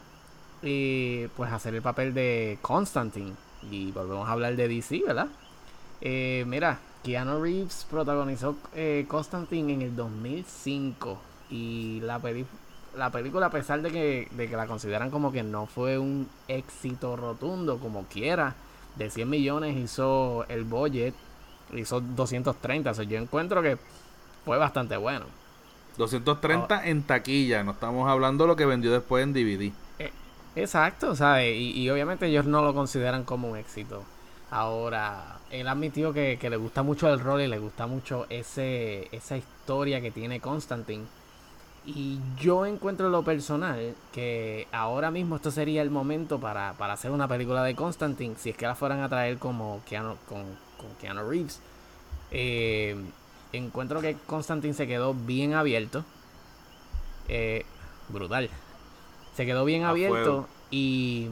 eh, 0.63 1.29
pues 1.37 1.51
hacer 1.51 1.75
el 1.75 1.81
papel 1.81 2.13
de 2.13 2.57
Constantine 2.61 3.33
y 3.69 3.91
volvemos 3.91 4.27
a 4.27 4.31
hablar 4.31 4.55
de 4.55 4.67
DC, 4.67 5.03
¿verdad? 5.05 5.27
Eh, 6.01 6.43
mira, 6.47 6.79
Keanu 7.03 7.41
Reeves 7.41 7.85
protagonizó 7.89 8.57
eh, 8.73 9.05
Constantine 9.07 9.73
en 9.73 9.81
el 9.83 9.95
2005 9.95 11.19
y 11.51 11.99
la, 12.01 12.19
la 12.97 13.11
película, 13.11 13.47
a 13.47 13.51
pesar 13.51 13.81
de 13.81 13.91
que, 13.91 14.27
de 14.31 14.49
que 14.49 14.55
la 14.55 14.65
consideran 14.67 15.11
como 15.11 15.31
que 15.31 15.43
no 15.43 15.65
fue 15.65 15.97
un 15.97 16.27
éxito 16.47 17.15
rotundo, 17.15 17.79
como 17.79 18.05
quiera, 18.05 18.55
de 18.95 19.09
100 19.09 19.29
millones 19.29 19.77
hizo 19.77 20.45
el 20.49 20.63
budget, 20.63 21.13
hizo 21.73 22.01
230. 22.01 22.91
O 22.91 22.93
sea, 22.93 23.03
yo 23.05 23.17
encuentro 23.17 23.61
que 23.61 23.77
fue 24.45 24.57
bastante 24.57 24.97
bueno. 24.97 25.25
230 25.97 26.87
en 26.87 27.03
taquilla, 27.03 27.63
no 27.63 27.71
estamos 27.71 28.09
hablando 28.09 28.43
de 28.43 28.47
lo 28.49 28.55
que 28.55 28.65
vendió 28.65 28.91
después 28.91 29.23
en 29.23 29.33
DVD. 29.33 29.71
Eh, 29.99 30.11
exacto, 30.55 31.15
¿sabes? 31.15 31.55
Y, 31.55 31.71
y, 31.71 31.89
obviamente 31.89 32.27
ellos 32.27 32.45
no 32.45 32.61
lo 32.61 32.73
consideran 32.73 33.23
como 33.23 33.49
un 33.49 33.57
éxito. 33.57 34.03
Ahora, 34.51 35.39
él 35.49 35.67
admitió 35.67 36.13
que, 36.13 36.37
que 36.39 36.49
le 36.49 36.57
gusta 36.57 36.83
mucho 36.83 37.11
el 37.11 37.19
rol 37.19 37.41
y 37.41 37.47
le 37.47 37.59
gusta 37.59 37.87
mucho 37.87 38.27
ese, 38.29 39.07
esa 39.11 39.37
historia 39.37 39.99
que 39.99 40.11
tiene 40.11 40.39
Constantine. 40.39 41.05
Y 41.87 42.19
yo 42.37 42.65
encuentro 42.65 43.09
lo 43.09 43.23
personal 43.23 43.95
que 44.11 44.67
ahora 44.73 45.09
mismo 45.09 45.37
esto 45.37 45.51
sería 45.51 45.81
el 45.81 45.89
momento 45.89 46.37
para, 46.37 46.73
para 46.73 46.93
hacer 46.93 47.11
una 47.11 47.29
película 47.29 47.63
de 47.63 47.75
Constantine, 47.75 48.35
si 48.37 48.49
es 48.49 48.57
que 48.57 48.67
la 48.67 48.75
fueran 48.75 48.99
a 48.99 49.09
traer 49.09 49.37
como 49.37 49.81
Keanu, 49.87 50.17
con, 50.27 50.43
con 50.77 50.93
Keanu 50.99 51.29
Reeves. 51.29 51.61
Eh, 52.31 52.95
encuentro 53.53 54.01
que 54.01 54.17
Constantine 54.27 54.73
se 54.73 54.85
quedó 54.85 55.13
bien 55.13 55.53
abierto. 55.53 56.03
Eh, 57.29 57.65
brutal. 58.09 58.49
Se 59.33 59.45
quedó 59.45 59.63
bien 59.63 59.85
abierto 59.85 60.45
y 60.69 61.29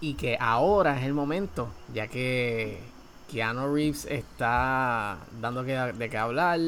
y 0.00 0.14
que 0.14 0.38
ahora 0.40 0.98
es 0.98 1.04
el 1.04 1.12
momento, 1.12 1.68
ya 1.92 2.08
que 2.08 2.80
Keanu 3.30 3.72
Reeves 3.74 4.06
está 4.06 5.18
dando 5.40 5.64
que, 5.64 5.74
de 5.74 6.10
qué 6.10 6.18
hablar, 6.18 6.58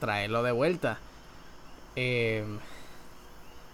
traerlo 0.00 0.42
de 0.42 0.52
vuelta. 0.52 0.98
Eh, 1.96 2.44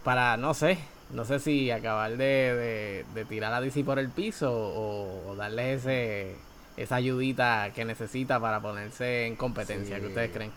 para, 0.04 0.36
no 0.36 0.54
sé, 0.54 0.78
no 1.12 1.24
sé 1.24 1.38
si 1.38 1.70
acabar 1.70 2.16
de, 2.16 3.04
de, 3.14 3.24
tirar 3.26 3.52
a 3.52 3.60
DC 3.60 3.84
por 3.84 3.98
el 3.98 4.08
piso 4.08 4.50
o, 4.52 5.34
darle 5.36 5.74
ese, 5.74 6.36
esa 6.76 6.96
ayudita 6.96 7.70
que 7.74 7.84
necesita 7.84 8.40
para 8.40 8.60
ponerse 8.60 9.26
en 9.26 9.36
competencia. 9.36 10.00
¿Qué 10.00 10.06
ustedes 10.06 10.30
creen? 10.32 10.52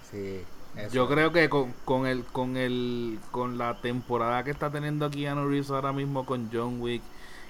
Yo 0.91 1.07
creo 1.07 1.31
que 1.31 1.49
con, 1.49 1.73
con, 1.85 2.05
el, 2.05 2.23
con, 2.25 2.57
el, 2.57 3.19
con 3.31 3.57
la 3.57 3.81
temporada 3.81 4.43
que 4.43 4.51
está 4.51 4.69
teniendo 4.69 5.09
Keanu 5.09 5.47
Reeves 5.47 5.69
ahora 5.71 5.93
mismo 5.93 6.25
con 6.25 6.49
John 6.51 6.81
Wick 6.81 7.01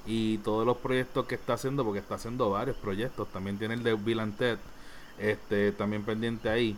y 0.06 0.38
todos 0.40 0.66
los 0.66 0.78
proyectos 0.78 1.26
que 1.26 1.36
está 1.36 1.54
haciendo, 1.54 1.84
porque 1.84 2.00
está 2.00 2.16
haciendo 2.16 2.52
varios 2.52 2.78
proyectos, 2.78 3.28
también 3.32 3.58
tiene 3.58 3.74
el 3.74 3.84
de 3.84 3.96
Bill 3.96 4.20
and 4.20 4.38
Ted, 4.38 4.58
este, 5.18 5.72
también 5.72 6.04
pendiente 6.04 6.50
ahí. 6.50 6.78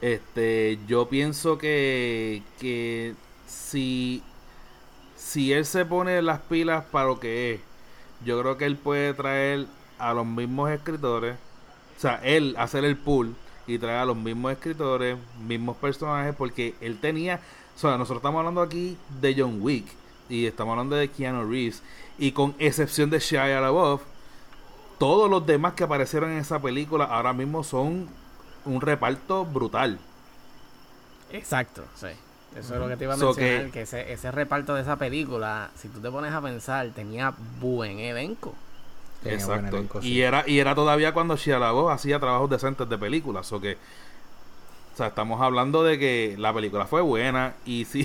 Este, 0.00 0.78
yo 0.86 1.08
pienso 1.08 1.58
que, 1.58 2.42
que 2.58 3.14
si, 3.46 4.22
si 5.16 5.52
él 5.52 5.66
se 5.66 5.84
pone 5.84 6.22
las 6.22 6.40
pilas 6.40 6.84
para 6.90 7.06
lo 7.08 7.20
que 7.20 7.54
es, 7.54 7.60
yo 8.24 8.40
creo 8.40 8.56
que 8.56 8.64
él 8.64 8.76
puede 8.76 9.12
traer 9.14 9.66
a 9.98 10.14
los 10.14 10.26
mismos 10.26 10.70
escritores, 10.70 11.36
o 11.96 12.00
sea, 12.00 12.20
él 12.24 12.54
hacer 12.58 12.84
el 12.84 12.96
pool 12.96 13.34
y 13.66 13.78
traer 13.78 13.98
a 13.98 14.04
los 14.06 14.16
mismos 14.16 14.52
escritores, 14.52 15.18
mismos 15.46 15.76
personajes, 15.76 16.34
porque 16.34 16.74
él 16.80 16.98
tenía, 16.98 17.40
o 17.76 17.78
sea, 17.78 17.98
nosotros 17.98 18.18
estamos 18.18 18.38
hablando 18.38 18.62
aquí 18.62 18.96
de 19.20 19.34
John 19.36 19.58
Wick 19.60 19.86
y 20.30 20.46
estamos 20.46 20.72
hablando 20.72 20.96
de 20.96 21.08
Keanu 21.08 21.50
Reeves 21.50 21.82
y 22.18 22.32
con 22.32 22.54
excepción 22.58 23.10
de 23.10 23.18
Shia 23.18 23.60
LaBeouf 23.60 24.02
todos 24.98 25.30
los 25.30 25.46
demás 25.46 25.72
que 25.72 25.84
aparecieron 25.84 26.30
en 26.30 26.38
esa 26.38 26.60
película 26.60 27.06
ahora 27.06 27.32
mismo 27.32 27.64
son 27.64 28.08
un 28.64 28.80
reparto 28.80 29.44
brutal. 29.44 29.98
Exacto, 31.32 31.84
sí. 31.94 32.08
Eso 32.56 32.74
es 32.74 32.80
lo 32.80 32.88
que 32.88 32.96
te 32.96 33.04
iba 33.04 33.14
a 33.14 33.16
mencionar, 33.16 33.70
que, 33.70 33.82
ese, 33.82 34.12
ese, 34.12 34.32
reparto 34.32 34.74
de 34.74 34.82
esa 34.82 34.96
película, 34.96 35.70
si 35.76 35.88
tú 35.88 36.00
te 36.00 36.10
pones 36.10 36.32
a 36.32 36.40
pensar, 36.40 36.90
tenía 36.90 37.32
buen 37.60 38.00
elenco. 38.00 38.54
Exacto. 39.24 40.00
Y 40.02 40.22
era 40.22 40.42
y 40.46 40.58
era 40.58 40.74
todavía 40.74 41.12
cuando 41.12 41.36
Shia 41.36 41.58
LaBeouf 41.58 41.92
hacía 41.92 42.18
trabajos 42.18 42.50
decentes 42.50 42.88
de 42.88 42.98
películas, 42.98 43.52
o 43.52 43.60
que 43.60 43.76
o 44.92 44.96
sea, 44.96 45.08
estamos 45.08 45.40
hablando 45.40 45.84
de 45.84 45.98
que 45.98 46.34
la 46.38 46.52
película 46.52 46.86
fue 46.86 47.00
buena 47.00 47.54
y 47.64 47.84
si, 47.90 48.00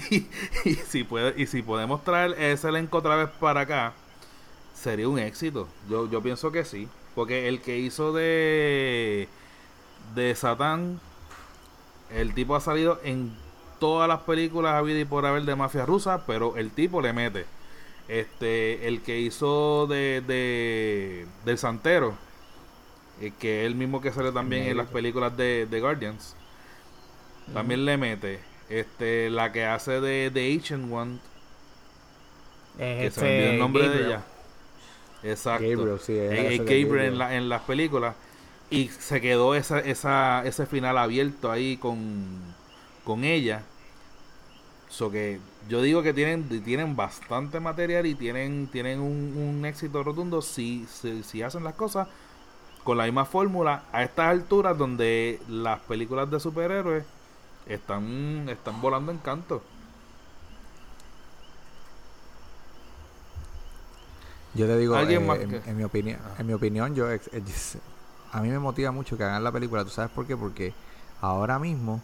y 0.65 0.73
si, 0.75 1.03
puede, 1.03 1.41
y 1.41 1.47
si 1.47 1.61
podemos 1.61 2.03
traer 2.03 2.33
ese 2.39 2.69
elenco 2.69 2.99
otra 2.99 3.15
vez 3.15 3.29
para 3.39 3.61
acá, 3.61 3.93
sería 4.73 5.09
un 5.09 5.17
éxito. 5.17 5.67
Yo, 5.89 6.09
yo 6.09 6.21
pienso 6.21 6.51
que 6.51 6.65
sí. 6.65 6.87
Porque 7.15 7.47
el 7.47 7.61
que 7.61 7.79
hizo 7.79 8.11
de, 8.11 9.29
de 10.13 10.35
Satán, 10.35 10.99
el 12.09 12.33
tipo 12.33 12.55
ha 12.55 12.61
salido 12.61 12.99
en 13.03 13.33
todas 13.79 14.07
las 14.07 14.21
películas 14.21 14.73
habido 14.73 14.99
y 14.99 15.05
por 15.05 15.25
haber 15.25 15.43
de 15.43 15.55
mafia 15.55 15.85
rusa, 15.85 16.25
pero 16.25 16.57
el 16.57 16.71
tipo 16.71 17.01
le 17.01 17.13
mete. 17.13 17.45
Este, 18.07 18.87
el 18.87 19.01
que 19.01 19.19
hizo 19.19 19.87
de, 19.87 20.21
de 20.25 21.27
del 21.45 21.57
Santero, 21.57 22.15
eh, 23.19 23.31
que 23.39 23.61
es 23.61 23.67
el 23.67 23.75
mismo 23.75 24.01
que 24.01 24.11
sale 24.11 24.31
también 24.31 24.63
en 24.67 24.77
las 24.77 24.87
películas 24.87 25.35
de, 25.37 25.65
de 25.69 25.81
Guardians 25.81 26.35
también 27.53 27.85
le 27.85 27.97
mete. 27.97 28.39
Este, 28.69 29.29
la 29.29 29.51
que 29.51 29.65
hace 29.65 30.01
de 30.01 30.31
The 30.33 30.53
Ancient 30.53 30.91
One. 30.91 31.19
que 32.77 33.11
se 33.11 33.21
me 33.21 33.49
el 33.53 33.59
nombre 33.59 33.89
de 33.89 34.05
ella. 34.05 34.23
Exacto. 35.23 35.65
Gabriel, 35.67 35.99
sí, 35.99 36.13
eh, 36.17 36.57
Gabriel, 36.59 37.13
En, 37.13 37.17
la, 37.17 37.35
en 37.35 37.49
las 37.49 37.61
películas. 37.61 38.15
Y 38.69 38.87
se 38.87 39.21
quedó 39.21 39.55
esa, 39.55 39.79
esa, 39.79 40.43
ese 40.45 40.65
final 40.65 40.97
abierto 40.97 41.51
ahí 41.51 41.77
con, 41.77 42.25
con 43.03 43.23
ella. 43.23 43.63
So 44.89 45.11
que 45.11 45.39
yo 45.69 45.81
digo 45.81 46.03
que 46.03 46.13
tienen, 46.13 46.47
tienen 46.63 46.95
bastante 46.95 47.59
material 47.59 48.05
y 48.05 48.15
tienen, 48.15 48.67
tienen 48.71 48.99
un, 48.99 49.35
un 49.37 49.65
éxito 49.65 50.03
rotundo 50.03 50.41
si, 50.41 50.85
si, 50.87 51.23
si, 51.23 51.41
hacen 51.41 51.63
las 51.63 51.73
cosas 51.73 52.07
con 52.83 52.97
la 52.97 53.05
misma 53.05 53.25
fórmula 53.25 53.83
a 53.91 54.03
estas 54.03 54.27
alturas 54.27 54.77
donde 54.77 55.39
las 55.49 55.79
películas 55.81 56.29
de 56.29 56.39
superhéroes 56.39 57.03
están, 57.67 58.47
están 58.49 58.81
volando 58.81 59.11
en 59.11 59.17
canto. 59.17 59.61
Yo 64.53 64.67
te 64.67 64.77
digo, 64.77 64.97
eh, 64.97 65.15
en, 65.65 65.77
mi 65.77 65.83
opinión, 65.83 66.19
en 66.39 66.47
mi 66.47 66.53
opinión, 66.53 66.95
yo 66.95 67.09
a 68.35 68.41
mí 68.41 68.49
me 68.49 68.59
motiva 68.59 68.91
mucho 68.91 69.17
que 69.17 69.23
hagan 69.23 69.45
la 69.45 69.51
película. 69.51 69.85
¿Tú 69.85 69.91
sabes 69.91 70.11
por 70.11 70.27
qué? 70.27 70.35
Porque 70.35 70.73
ahora 71.21 71.57
mismo, 71.57 72.01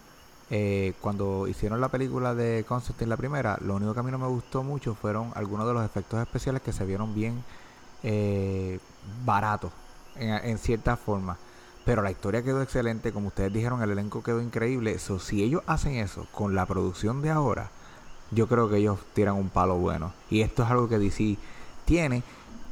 eh, 0.48 0.94
cuando 1.02 1.46
hicieron 1.46 1.78
la 1.78 1.90
película 1.90 2.34
de 2.34 2.64
Constantine 2.66 3.10
la 3.10 3.18
primera, 3.18 3.58
lo 3.60 3.76
único 3.76 3.92
que 3.92 4.00
a 4.00 4.02
mí 4.02 4.10
no 4.10 4.18
me 4.18 4.26
gustó 4.26 4.62
mucho 4.62 4.94
fueron 4.94 5.30
algunos 5.34 5.66
de 5.66 5.74
los 5.74 5.84
efectos 5.84 6.18
especiales 6.22 6.62
que 6.62 6.72
se 6.72 6.86
vieron 6.86 7.14
bien 7.14 7.44
eh, 8.02 8.80
baratos 9.26 9.72
en, 10.16 10.56
cierta 10.56 10.96
forma. 10.96 11.36
Pero 11.84 12.00
la 12.00 12.10
historia 12.10 12.42
quedó 12.42 12.62
excelente, 12.62 13.12
como 13.12 13.28
ustedes 13.28 13.52
dijeron, 13.52 13.82
el 13.82 13.90
elenco 13.90 14.22
quedó 14.22 14.40
increíble. 14.40 14.98
So, 15.00 15.18
si 15.18 15.42
ellos 15.42 15.62
hacen 15.66 15.96
eso 15.96 16.26
con 16.32 16.54
la 16.54 16.64
producción 16.64 17.20
de 17.20 17.28
ahora, 17.28 17.68
yo 18.30 18.46
creo 18.46 18.70
que 18.70 18.78
ellos 18.78 18.98
tiran 19.12 19.34
un 19.34 19.50
palo 19.50 19.76
bueno. 19.76 20.14
Y 20.30 20.40
esto 20.40 20.62
es 20.62 20.70
algo 20.70 20.88
que 20.88 20.98
DC 20.98 21.36
tiene, 21.84 22.22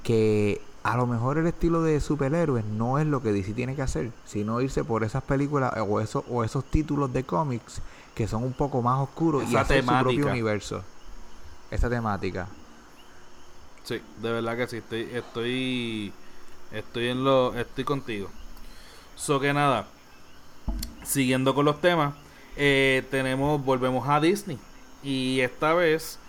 que 0.02 0.62
a 0.82 0.96
lo 0.96 1.06
mejor 1.06 1.38
el 1.38 1.46
estilo 1.46 1.82
de 1.82 2.00
superhéroes 2.00 2.64
no 2.64 2.98
es 2.98 3.06
lo 3.06 3.22
que 3.22 3.32
DC 3.32 3.52
tiene 3.52 3.76
que 3.76 3.82
hacer, 3.82 4.12
sino 4.24 4.60
irse 4.60 4.84
por 4.84 5.04
esas 5.04 5.22
películas 5.22 5.72
o 5.76 6.00
esos, 6.00 6.24
o 6.28 6.44
esos 6.44 6.64
títulos 6.64 7.12
de 7.12 7.24
cómics 7.24 7.82
que 8.14 8.26
son 8.28 8.44
un 8.44 8.52
poco 8.52 8.82
más 8.82 8.98
oscuros 9.00 9.44
y 9.50 9.56
hacer 9.56 9.84
su 9.84 9.90
propio 9.90 10.26
universo. 10.26 10.84
Esa 11.70 11.88
temática. 11.88 12.48
Sí, 13.84 14.00
de 14.20 14.30
verdad 14.30 14.56
que 14.56 14.66
sí, 14.66 14.76
estoy, 14.76 15.08
estoy, 15.12 16.12
estoy 16.70 17.08
en 17.08 17.24
lo, 17.24 17.54
estoy 17.54 17.84
contigo. 17.84 18.28
So 19.16 19.40
que 19.40 19.52
nada, 19.52 19.86
siguiendo 21.02 21.54
con 21.54 21.64
los 21.64 21.80
temas, 21.80 22.14
eh, 22.56 23.04
tenemos, 23.10 23.64
volvemos 23.64 24.08
a 24.08 24.20
Disney. 24.20 24.58
Y 25.02 25.40
esta 25.40 25.74
vez, 25.74 26.19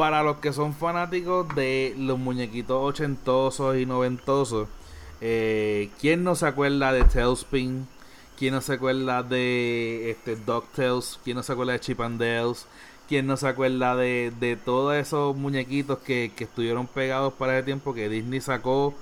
para 0.00 0.22
los 0.22 0.38
que 0.38 0.54
son 0.54 0.72
fanáticos 0.72 1.46
de 1.54 1.94
los 1.98 2.18
muñequitos 2.18 2.78
ochentosos 2.80 3.76
y 3.76 3.84
noventosos, 3.84 4.66
eh, 5.20 5.90
¿quién 6.00 6.24
no 6.24 6.34
se 6.36 6.46
acuerda 6.46 6.90
de 6.90 7.04
Tailspin? 7.04 7.86
¿Quién 8.38 8.54
no 8.54 8.62
se 8.62 8.72
acuerda 8.72 9.22
de 9.22 10.10
este, 10.10 10.36
DuckTales? 10.36 11.20
¿Quién 11.22 11.36
no 11.36 11.42
se 11.42 11.52
acuerda 11.52 11.74
de 11.74 11.80
Chip 11.80 12.00
and 12.00 12.18
Dales? 12.18 12.66
¿Quién 13.10 13.26
no 13.26 13.36
se 13.36 13.46
acuerda 13.46 13.94
de, 13.94 14.32
de 14.40 14.56
todos 14.56 14.94
esos 14.94 15.36
muñequitos 15.36 15.98
que, 15.98 16.32
que 16.34 16.44
estuvieron 16.44 16.86
pegados 16.86 17.34
para 17.34 17.58
ese 17.58 17.66
tiempo 17.66 17.92
que 17.92 18.08
Disney 18.08 18.40
sacó 18.40 18.94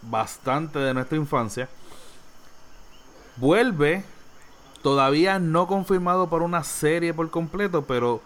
bastante 0.00 0.78
de 0.78 0.94
nuestra 0.94 1.18
infancia? 1.18 1.68
Vuelve, 3.36 4.04
todavía 4.80 5.38
no 5.38 5.66
confirmado 5.66 6.30
por 6.30 6.40
una 6.40 6.64
serie 6.64 7.12
por 7.12 7.28
completo, 7.28 7.84
pero 7.84 8.22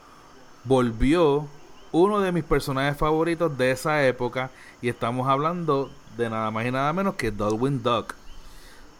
volvió 0.62 1.48
uno 1.92 2.20
de 2.20 2.32
mis 2.32 2.44
personajes 2.44 2.96
favoritos 2.96 3.56
de 3.56 3.70
esa 3.70 4.06
época 4.06 4.50
y 4.82 4.88
estamos 4.88 5.28
hablando 5.28 5.90
de 6.16 6.30
nada 6.30 6.50
más 6.50 6.66
y 6.66 6.70
nada 6.70 6.92
menos 6.92 7.14
que 7.14 7.30
Darwin 7.30 7.82
Duck. 7.82 8.14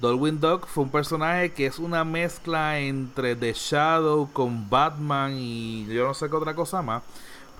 Darwin 0.01 0.39
Duck 0.41 0.67
fue 0.67 0.85
un 0.85 0.91
personaje 0.91 1.53
que 1.53 1.67
es 1.67 1.79
una 1.79 2.05
mezcla 2.05 2.79
entre 2.79 3.35
The 3.35 3.53
Shadow 3.53 4.31
con 4.33 4.71
Batman 4.71 5.35
y 5.37 5.87
yo 5.87 6.07
no 6.07 6.15
sé 6.15 6.31
qué 6.31 6.37
otra 6.37 6.55
cosa 6.55 6.83
más. 6.83 7.03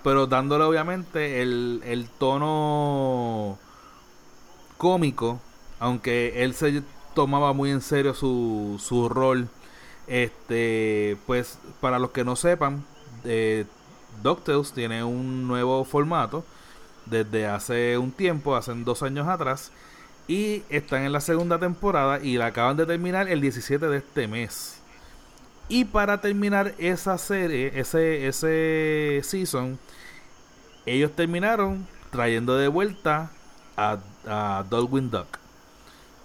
Pero 0.03 0.27
dándole 0.27 0.63
obviamente 0.63 1.41
el, 1.41 1.81
el 1.83 2.07
tono 2.07 3.57
cómico, 4.77 5.41
aunque 5.79 6.41
él 6.43 6.53
se 6.53 6.81
tomaba 7.13 7.51
muy 7.51 7.71
en 7.71 7.81
serio 7.81 8.13
su, 8.13 8.79
su 8.81 9.09
rol. 9.09 9.49
Este, 10.07 11.17
pues 11.27 11.59
para 11.81 11.99
los 11.99 12.11
que 12.11 12.23
no 12.23 12.35
sepan, 12.35 12.85
eh, 13.25 13.65
DuckTales 14.23 14.71
tiene 14.73 15.03
un 15.03 15.47
nuevo 15.47 15.83
formato 15.83 16.43
desde 17.05 17.47
hace 17.47 17.97
un 17.97 18.11
tiempo, 18.11 18.55
hace 18.55 18.73
dos 18.75 19.03
años 19.03 19.27
atrás, 19.27 19.71
y 20.27 20.63
están 20.69 21.03
en 21.03 21.11
la 21.11 21.21
segunda 21.21 21.59
temporada 21.59 22.19
y 22.21 22.37
la 22.37 22.47
acaban 22.47 22.77
de 22.77 22.85
terminar 22.85 23.27
el 23.29 23.41
17 23.41 23.87
de 23.87 23.97
este 23.97 24.27
mes. 24.27 24.79
Y 25.67 25.85
para 25.85 26.21
terminar 26.21 26.73
esa 26.77 27.17
serie, 27.17 27.71
ese, 27.75 28.27
ese 28.27 29.21
season, 29.23 29.79
ellos 30.85 31.11
terminaron 31.15 31.87
trayendo 32.11 32.57
de 32.57 32.67
vuelta 32.67 33.31
a, 33.77 33.99
a 34.25 34.65
Darwin 34.69 35.09
Duck. 35.09 35.37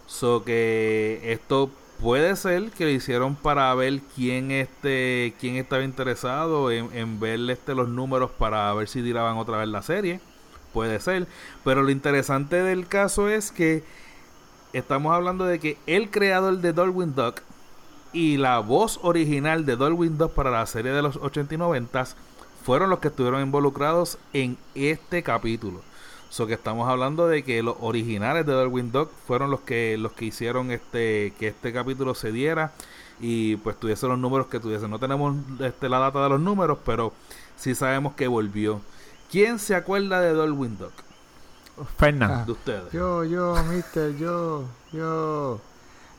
So 0.06 0.44
que 0.44 1.20
esto 1.24 1.70
puede 2.04 2.36
ser 2.36 2.70
que 2.70 2.84
lo 2.84 2.90
hicieron 2.90 3.34
para 3.34 3.74
ver 3.74 4.02
quién 4.14 4.50
este 4.50 5.34
quién 5.40 5.56
estaba 5.56 5.82
interesado 5.82 6.70
en, 6.70 6.94
en 6.94 7.18
ver 7.18 7.40
este, 7.48 7.74
los 7.74 7.88
números 7.88 8.30
para 8.30 8.72
ver 8.74 8.88
si 8.88 9.02
tiraban 9.02 9.38
otra 9.38 9.56
vez 9.56 9.68
la 9.68 9.80
serie 9.80 10.20
puede 10.74 11.00
ser. 11.00 11.26
Pero 11.64 11.82
lo 11.82 11.90
interesante 11.90 12.62
del 12.62 12.86
caso 12.86 13.30
es 13.30 13.50
que 13.50 13.82
estamos 14.74 15.14
hablando 15.14 15.46
de 15.46 15.58
que 15.58 15.78
el 15.86 16.10
creador 16.10 16.58
de 16.58 16.74
Darwin 16.74 17.14
Duck 17.14 17.40
y 18.12 18.36
la 18.36 18.58
voz 18.58 19.00
original 19.02 19.64
de 19.64 19.76
Darwin 19.76 20.18
Duck 20.18 20.32
para 20.32 20.50
la 20.50 20.66
serie 20.66 20.92
de 20.92 21.00
los 21.00 21.16
80 21.16 21.54
y 21.54 21.58
90 21.58 22.04
fueron 22.64 22.90
los 22.90 22.98
que 22.98 23.08
estuvieron 23.08 23.40
involucrados 23.40 24.18
en 24.34 24.58
este 24.74 25.22
capítulo. 25.22 25.80
So 26.30 26.46
que 26.46 26.54
estamos 26.54 26.88
hablando 26.88 27.28
de 27.28 27.44
que 27.44 27.62
los 27.62 27.76
originales 27.80 28.44
de 28.44 28.54
Darwin 28.54 28.90
Duck 28.90 29.10
fueron 29.26 29.50
los 29.50 29.60
que 29.60 29.96
los 29.98 30.12
que 30.12 30.24
hicieron 30.24 30.70
este 30.70 31.32
que 31.38 31.48
este 31.48 31.72
capítulo 31.72 32.14
se 32.14 32.32
diera 32.32 32.72
y 33.20 33.56
pues 33.56 33.78
tuviese 33.78 34.06
los 34.06 34.18
números 34.18 34.48
que 34.48 34.60
tuviese. 34.60 34.88
No 34.88 34.98
tenemos 34.98 35.36
este, 35.60 35.88
la 35.88 35.98
data 35.98 36.22
de 36.22 36.28
los 36.30 36.40
números, 36.40 36.78
pero 36.84 37.12
sí 37.56 37.74
sabemos 37.74 38.14
que 38.14 38.26
volvió. 38.26 38.80
¿Quién 39.30 39.58
se 39.58 39.74
acuerda 39.74 40.20
de 40.20 40.34
Darwin 40.34 40.76
Duck? 40.76 40.92
Fernando. 41.96 42.44
De 42.44 42.52
ustedes. 42.52 42.92
Yo, 42.92 43.24
yo, 43.24 43.56
mister, 43.64 44.16
yo, 44.16 44.64
yo. 44.92 45.60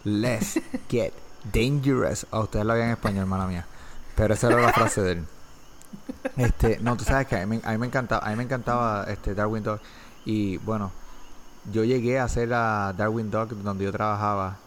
Let's 0.03 0.59
get 0.89 1.13
dangerous. 1.53 2.25
A 2.31 2.39
ustedes 2.39 2.65
lo 2.65 2.73
habían 2.73 2.87
en 2.87 2.93
español, 2.93 3.25
mala 3.25 3.47
mía. 3.47 3.65
Pero 4.15 4.33
esa 4.33 4.47
era 4.47 4.61
la 4.61 4.73
frase 4.73 5.01
de 5.01 5.11
él. 5.13 5.25
Este, 6.37 6.79
no, 6.81 6.95
tú 6.97 7.03
sabes 7.03 7.27
que 7.27 7.35
a 7.37 7.45
mí, 7.45 7.57
me- 7.57 7.67
a 7.67 7.71
mí 7.71 7.77
me 7.77 7.87
encantaba, 7.87 8.25
a 8.25 8.29
mí 8.29 8.35
me 8.35 8.43
encantaba 8.43 9.05
este 9.07 9.33
Darwin 9.35 9.63
Dog. 9.63 9.79
Y 10.25 10.57
bueno, 10.57 10.91
yo 11.71 11.83
llegué 11.83 12.19
a 12.19 12.23
hacer 12.25 12.53
a 12.53 12.93
Darwin 12.97 13.29
Dog 13.31 13.49
donde 13.63 13.85
yo 13.85 13.91
trabajaba. 13.91 14.57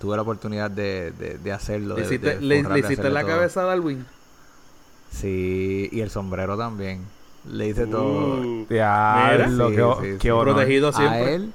Tuve 0.00 0.14
la 0.16 0.22
oportunidad 0.22 0.70
de, 0.70 1.10
de, 1.12 1.38
de 1.38 1.52
hacerlo. 1.52 1.94
¿Le 1.96 2.02
de- 2.02 2.06
hiciste, 2.06 2.34
de 2.36 2.40
le- 2.40 2.62
forrar, 2.62 2.76
le 2.76 2.82
de 2.82 2.86
hiciste 2.86 3.02
hacerle 3.02 3.14
la 3.14 3.20
todo. 3.26 3.30
cabeza 3.36 3.60
a 3.62 3.64
Darwin? 3.64 4.06
Sí, 5.10 5.88
y 5.90 6.00
el 6.00 6.10
sombrero 6.10 6.56
también. 6.56 7.04
Le 7.46 7.68
hice 7.68 7.86
todo. 7.86 8.40
Uh, 8.40 8.66
Diablo, 8.68 9.68
Sí, 9.70 9.74
qué, 9.76 9.82
sí, 10.12 10.16
qué 10.18 10.22
sí. 10.22 10.30
honor. 10.30 10.54
Protegido 10.54 10.88
a 10.88 10.92
siempre. 10.92 11.34
él, 11.34 11.52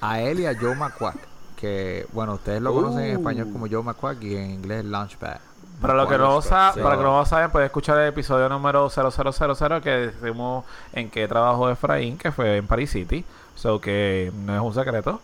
a 0.00 0.20
él 0.20 0.40
y 0.40 0.46
a 0.46 0.58
Joe 0.58 0.74
McQuack. 0.74 1.16
Que, 1.56 2.06
bueno, 2.12 2.34
ustedes 2.34 2.60
lo 2.60 2.74
conocen 2.74 3.04
en 3.04 3.16
Uh. 3.16 3.20
español 3.20 3.48
como 3.52 3.68
Joe 3.70 3.82
McQuack 3.84 4.20
y 4.24 4.36
en 4.36 4.50
inglés 4.50 4.84
Launchpad. 4.84 5.36
Para 5.82 5.94
los 5.94 6.08
que 6.08 6.16
no, 6.16 6.40
sa- 6.40 6.72
para 6.80 6.96
que 6.96 7.02
no 7.02 7.18
lo 7.18 7.26
saben, 7.26 7.50
pueden 7.50 7.66
escuchar 7.66 7.98
el 7.98 8.08
episodio 8.08 8.48
número 8.48 8.88
0000 8.88 9.82
que 9.82 9.90
decimos 9.90 10.64
en 10.92 11.10
qué 11.10 11.28
trabajó 11.28 11.68
Efraín, 11.68 12.16
que 12.16 12.32
fue 12.32 12.56
en 12.56 12.66
Paris 12.66 12.90
City. 12.92 13.24
So 13.56 13.80
que 13.80 14.32
no 14.34 14.54
es 14.54 14.60
un 14.62 14.72
secreto. 14.72 15.20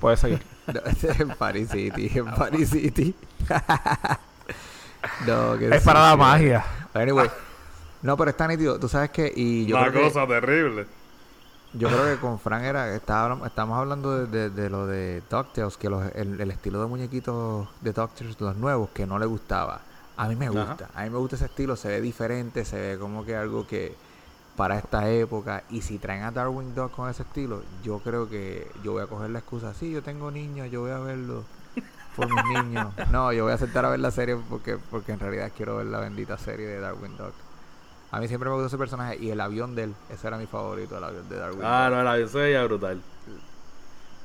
Puedes 0.00 0.20
seguir. 0.20 0.42
No, 0.68 0.80
este 0.84 1.10
es 1.12 1.20
en 1.20 1.30
Paris 1.30 1.70
City, 1.70 2.10
en 2.14 2.26
Paris 2.26 2.68
City. 2.68 3.14
no, 5.26 5.56
que 5.58 5.74
es 5.74 5.82
para 5.82 6.10
la 6.10 6.16
magia. 6.16 6.64
Anyway, 6.92 7.30
no, 8.02 8.16
pero 8.18 8.30
está 8.30 8.46
nítido. 8.46 8.78
Tú 8.78 8.86
sabes 8.88 9.08
que, 9.10 9.32
y 9.34 9.64
yo 9.66 9.76
Una 9.76 9.88
creo 9.90 10.02
que, 10.02 10.08
cosa 10.12 10.26
terrible. 10.26 10.86
Yo 11.72 11.90
creo 11.90 12.04
que 12.06 12.18
con 12.20 12.38
Frank 12.40 12.62
era, 12.64 12.94
estaba, 12.94 13.46
estamos 13.46 13.78
hablando 13.78 14.26
de, 14.26 14.26
de- 14.26 14.50
de 14.50 14.70
lo 14.70 14.86
de 14.86 15.22
DuckTales, 15.28 15.76
que 15.76 15.90
los- 15.90 16.04
el, 16.14 16.40
el 16.40 16.50
estilo 16.50 16.80
de 16.80 16.86
muñequitos 16.86 17.68
de 17.80 17.92
DuckTales, 17.92 18.40
los 18.40 18.56
nuevos, 18.56 18.90
que 18.90 19.06
no 19.06 19.18
le 19.18 19.26
gustaba. 19.26 19.86
A 20.16 20.28
mí 20.28 20.36
me 20.36 20.48
Ajá. 20.54 20.80
gusta, 20.80 20.90
a 20.94 21.04
mí 21.04 21.10
me 21.10 21.18
gusta 21.18 21.36
ese 21.36 21.44
estilo, 21.46 21.76
se 21.76 21.88
ve 21.88 22.00
diferente, 22.00 22.64
se 22.64 22.78
ve 22.80 22.98
como 22.98 23.24
que 23.24 23.36
algo 23.36 23.66
que 23.66 24.00
para 24.56 24.78
esta 24.78 25.08
época. 25.10 25.64
Y 25.68 25.82
si 25.82 25.98
traen 25.98 26.22
a 26.24 26.32
Darwin 26.32 26.74
Duck 26.74 26.92
con 26.92 27.08
ese 27.10 27.22
estilo, 27.22 27.64
yo 27.82 28.02
creo 28.02 28.28
que 28.28 28.72
yo 28.82 28.92
voy 28.92 29.02
a 29.02 29.06
coger 29.06 29.30
la 29.30 29.40
excusa. 29.40 29.74
Sí, 29.74 29.90
yo 29.92 30.02
tengo 30.02 30.30
niños, 30.30 30.70
yo 30.70 30.80
voy 30.82 30.90
a 30.92 30.98
verlo 30.98 31.48
por 32.14 32.30
mis 32.30 32.44
niños. 32.44 32.94
No, 33.06 33.32
yo 33.32 33.44
voy 33.44 33.52
a 33.52 33.56
aceptar 33.56 33.84
a 33.84 33.90
ver 33.90 34.00
la 34.00 34.10
serie 34.10 34.36
porque, 34.36 34.78
porque 34.78 35.12
en 35.12 35.20
realidad 35.20 35.52
quiero 35.56 35.76
ver 35.76 35.86
la 35.86 36.00
bendita 36.00 36.38
serie 36.38 36.66
de 36.66 36.80
Darwin 36.80 37.16
Duck. 37.16 37.47
A 38.10 38.20
mí 38.20 38.28
siempre 38.28 38.48
me 38.48 38.54
gustó 38.54 38.68
ese 38.68 38.78
personaje 38.78 39.18
y 39.20 39.30
el 39.30 39.40
avión 39.40 39.74
de 39.74 39.84
él, 39.84 39.94
ese 40.08 40.26
era 40.26 40.38
mi 40.38 40.46
favorito, 40.46 40.96
el 40.96 41.04
avión 41.04 41.28
de 41.28 41.36
Darwin 41.36 41.60
Ah, 41.62 41.88
no, 41.90 42.02
la 42.02 42.26
se 42.26 42.38
veía 42.38 42.64
brutal. 42.64 43.00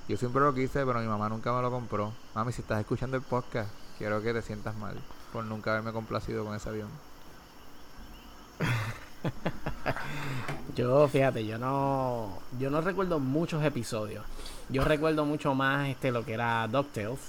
Yo 0.07 0.17
siempre 0.17 0.41
lo 0.41 0.53
quise, 0.53 0.85
pero 0.85 0.99
mi 0.99 1.07
mamá 1.07 1.29
nunca 1.29 1.53
me 1.53 1.61
lo 1.61 1.71
compró. 1.71 2.13
Mami, 2.35 2.51
si 2.51 2.61
estás 2.61 2.79
escuchando 2.79 3.17
el 3.17 3.23
podcast, 3.23 3.69
quiero 3.97 4.21
que 4.21 4.33
te 4.33 4.41
sientas 4.41 4.75
mal 4.75 4.95
por 5.31 5.43
nunca 5.45 5.71
haberme 5.71 5.91
complacido 5.91 6.45
con 6.45 6.55
ese 6.55 6.69
avión. 6.69 6.89
Yo, 10.75 11.07
fíjate, 11.07 11.45
yo 11.45 11.59
no, 11.59 12.39
yo 12.59 12.71
no 12.71 12.81
recuerdo 12.81 13.19
muchos 13.19 13.63
episodios. 13.63 14.25
Yo 14.69 14.83
recuerdo 14.83 15.23
mucho 15.23 15.53
más 15.53 15.89
este 15.89 16.11
lo 16.11 16.25
que 16.25 16.33
era 16.33 16.67
DuckTales. 16.67 17.19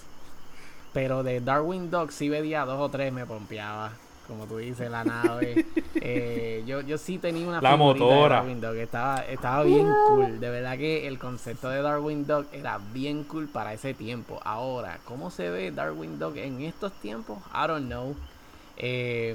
Pero 0.95 1.23
de 1.23 1.41
Darwin 1.41 1.91
Duck 1.91 2.11
sí 2.11 2.29
veía 2.29 2.65
dos 2.65 2.81
o 2.81 2.89
tres, 2.89 3.13
me 3.13 3.27
pompeaba. 3.27 3.93
Como 4.27 4.47
tú 4.47 4.59
dices, 4.59 4.91
la 4.91 5.05
nave. 5.05 5.67
Eh, 6.07 6.63
yo, 6.67 6.83
yo 6.83 6.99
sí 6.99 7.17
tenía 7.17 7.47
una 7.47 7.63
La 7.63 7.73
figurita 7.73 8.05
de 8.05 8.11
motora. 8.11 8.37
Darwin 8.37 8.61
Duck. 8.61 8.75
Estaba, 8.75 9.25
estaba 9.25 9.63
bien 9.63 9.89
cool. 10.09 10.39
De 10.39 10.51
verdad 10.51 10.77
que 10.77 11.07
el 11.07 11.19
concepto 11.19 11.71
de 11.71 11.81
Darwin 11.81 12.27
Duck 12.27 12.47
era 12.53 12.79
bien 12.93 13.25
cool 13.25 13.49
para 13.49 13.73
ese 13.73 13.95
tiempo. 13.95 14.39
Ahora, 14.45 14.99
¿cómo 15.07 15.31
se 15.31 15.49
ve 15.49 15.71
Darwin 15.71 16.19
Duck 16.19 16.37
en 16.37 16.61
estos 16.61 16.93
tiempos? 17.01 17.39
I 17.55 17.67
don't 17.69 17.87
know. 17.87 18.15
Eh, 18.77 19.35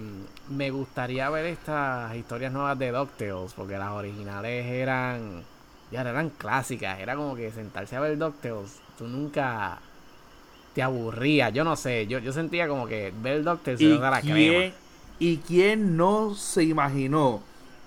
me 0.49 0.69
gustaría 0.69 1.29
ver 1.31 1.45
estas 1.45 2.13
historias 2.15 2.51
nuevas 2.51 2.77
de 2.77 2.91
DuckTales, 2.91 3.53
porque 3.53 3.77
las 3.77 3.91
originales 3.91 4.65
eran 4.65 5.43
ya 5.91 6.01
eran 6.01 6.29
clásicas, 6.29 6.99
era 6.99 7.15
como 7.15 7.35
que 7.35 7.51
sentarse 7.51 7.95
a 7.95 7.99
ver 7.99 8.17
DuckTales, 8.17 8.79
tú 8.97 9.07
nunca 9.07 9.79
te 10.74 10.82
aburrías, 10.84 11.53
yo 11.53 11.63
no 11.63 11.76
sé, 11.76 12.07
yo, 12.07 12.20
yo 12.20 12.32
sentía 12.34 12.67
como 12.67 12.88
que 12.88 13.13
ver 13.22 13.43
DuckTales 13.43 13.82
¿Y 13.82 13.93
era 13.95 14.09
la 14.11 14.22
quién, 14.22 14.36
crema. 14.36 14.76
¿Y 15.20 15.38
quién 15.38 15.97
no 15.97 16.36
se 16.36 16.63
imaginó 16.63 17.41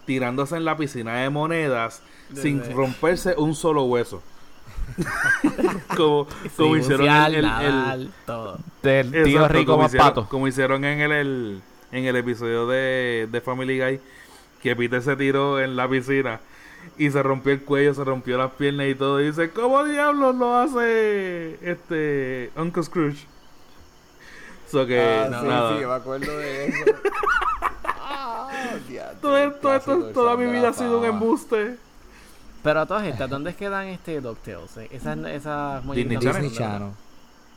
tirándose 0.05 0.57
en 0.57 0.65
la 0.65 0.77
piscina 0.77 1.17
de 1.17 1.31
monedas 1.31 2.03
sin 2.35 2.63
romperse 2.75 3.35
un 3.37 3.55
solo 3.55 3.85
hueso? 3.85 4.23
como 5.97 6.27
como 6.57 6.75
Sí, 6.75 6.81
hicieron 6.81 7.07
bucear, 7.07 7.31
el, 7.35 7.35
el- 7.35 7.45
el- 7.61 7.87
nadar, 7.87 7.99
todo. 8.27 8.59
Del 8.83 9.19
tío 9.23 9.47
Exacto, 9.47 9.49
rico 9.49 9.73
como 9.73 9.85
más 9.85 9.91
hicieron, 9.91 10.09
pato. 10.09 10.29
como 10.29 10.49
hicieron 10.49 10.85
en 10.85 11.01
el, 11.01 11.13
el- 11.13 11.63
en 11.93 12.05
el 12.05 12.17
episodio 12.17 12.67
de, 12.67 13.29
de 13.31 13.41
Family 13.41 13.79
Guy 13.79 14.01
que 14.63 14.77
Peter 14.77 15.03
se 15.03 15.17
tiró 15.17 15.61
en 15.61 15.77
la 15.77 15.89
piscina 15.89 16.41
y 16.99 17.11
se 17.11 17.23
rompió 17.23 17.53
el 17.53 17.63
cuello, 17.63 17.95
se 17.95 18.05
rompió 18.05 18.37
las 18.39 18.53
piernas 18.53 18.87
y 18.89 18.95
todo 18.95 19.21
y 19.21 19.27
dice 19.27 19.51
¿cómo 19.51 19.85
diablos 19.85 20.35
lo 20.37 20.57
hace 20.57 21.59
este 21.69 22.51
Uncle 22.57 22.83
Scrooge? 22.83 23.27
So 24.71 24.87
que 24.87 25.01
Ah, 25.01 25.29
nada. 25.31 25.73
me 25.73 25.85
acuerdo 25.85 26.37
de 26.39 26.67
eso. 26.69 26.77
Ah, 28.05 28.49
todo 29.21 29.37
esto, 29.39 29.75
esto- 29.75 30.05
toda 30.13 30.37
mi 30.37 30.47
vida 30.51 30.69
ha 30.69 30.73
sido 30.73 30.99
un 30.99 31.05
embuste. 31.05 31.77
Pero 32.63 32.81
a 32.81 32.87
todas 32.87 33.05
estas, 33.07 33.29
¿dónde 33.29 33.55
quedan 33.55 33.87
este 33.89 34.21
DuckTales? 34.21 34.77
Eh, 34.77 34.89
Esas, 34.93 35.19
esas 35.27 35.83
Disney 35.95 36.17
Disney 36.17 36.33
¿dónde- 36.35 36.51
Channel. 36.53 36.91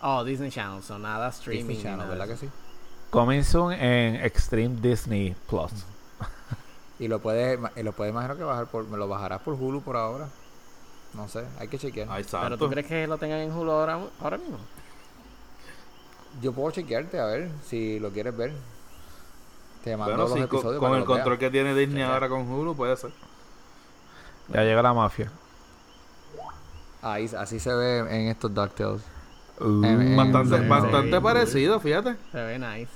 Oh, 0.01 0.23
Disney 0.23 0.49
Channel, 0.49 0.82
son 0.82 1.01
nada 1.03 1.30
streaming. 1.30 1.67
Disney 1.67 1.84
Channel, 1.84 1.97
nada 1.99 2.09
¿verdad 2.09 2.28
que 2.28 2.38
sí? 2.38 2.49
Coming 3.11 3.43
soon 3.43 3.73
en 3.73 4.15
Extreme 4.15 4.76
Disney 4.82 5.36
Plus. 5.47 5.71
Y 6.99 7.07
lo 7.07 7.19
puedes, 7.21 7.59
lo 7.83 7.93
puedes 7.93 8.11
imagino 8.13 8.37
que 8.37 8.43
bajar 8.43 8.67
por, 8.67 8.87
me 8.87 8.97
lo 8.97 9.07
bajarás 9.07 9.41
por 9.41 9.55
Hulu 9.55 9.83
por 9.83 9.97
ahora. 9.97 10.29
No 11.13 11.27
sé, 11.27 11.45
hay 11.59 11.67
que 11.67 11.77
chequear. 11.79 12.07
Ay, 12.11 12.25
Pero 12.29 12.57
tú 12.57 12.69
crees 12.69 12.87
que 12.87 13.07
lo 13.07 13.17
tengan 13.17 13.39
en 13.39 13.51
Hulu 13.51 13.71
ahora, 13.71 13.99
ahora 14.19 14.37
mismo? 14.37 14.69
Yo 16.41 16.53
puedo 16.53 16.71
chequearte 16.71 17.19
a 17.19 17.25
ver 17.25 17.49
si 17.63 17.99
lo 17.99 18.11
quieres 18.11 18.35
ver. 18.35 18.53
Te 19.83 19.95
mando 19.97 20.17
Bueno, 20.17 20.27
los 20.27 20.33
sí, 20.33 20.47
con, 20.47 20.65
episodios 20.65 20.79
con 20.79 20.89
para 20.89 20.97
el 20.97 21.05
control 21.05 21.37
veas. 21.37 21.37
que 21.37 21.49
tiene 21.51 21.73
Disney 21.75 22.03
ahora 22.03 22.29
con 22.29 22.49
Hulu, 22.49 22.75
puede 22.75 22.95
ser. 22.97 23.13
Ya 24.47 24.63
llega 24.63 24.81
la 24.81 24.93
mafia. 24.93 25.31
Ahí, 27.01 27.29
así 27.37 27.59
se 27.59 27.73
ve 27.73 27.99
en 27.99 28.27
estos 28.29 28.53
DuckTales. 28.53 29.01
Uh, 29.59 30.15
Bastante, 30.15 30.59
bastante 30.61 31.19
sí. 31.19 31.21
parecido, 31.21 31.79
fíjate. 31.79 32.17
Se 32.31 32.37
ve 32.43 32.59
nice. 32.59 32.91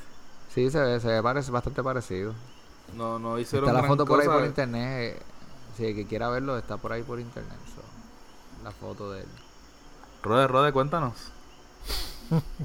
Sí, 0.47 0.70
se 0.72 0.80
ve, 0.82 1.00
se 1.00 1.08
ve 1.08 1.24
parece 1.24 1.52
bastante 1.52 1.84
parecido. 1.84 2.34
No, 2.96 3.20
no 3.20 3.40
hicieron 3.40 3.70
Está 3.70 3.74
la 3.74 3.80
gran 3.86 3.90
foto 3.98 4.06
por 4.06 4.20
ahí 4.22 4.28
por 4.28 4.46
internet. 4.46 5.22
Si 5.78 5.86
el 5.86 5.96
que 5.96 6.06
quiera 6.06 6.30
verlo, 6.30 6.58
está 6.58 6.78
por 6.78 6.92
ahí 6.92 7.04
por 7.04 7.20
internet. 7.20 7.58
so, 7.74 7.82
la 8.64 8.72
foto 8.72 9.12
de 9.12 9.22
él. 9.22 9.28
Rode, 10.24 10.48
Rode, 10.48 10.72
cuéntanos. 10.74 11.14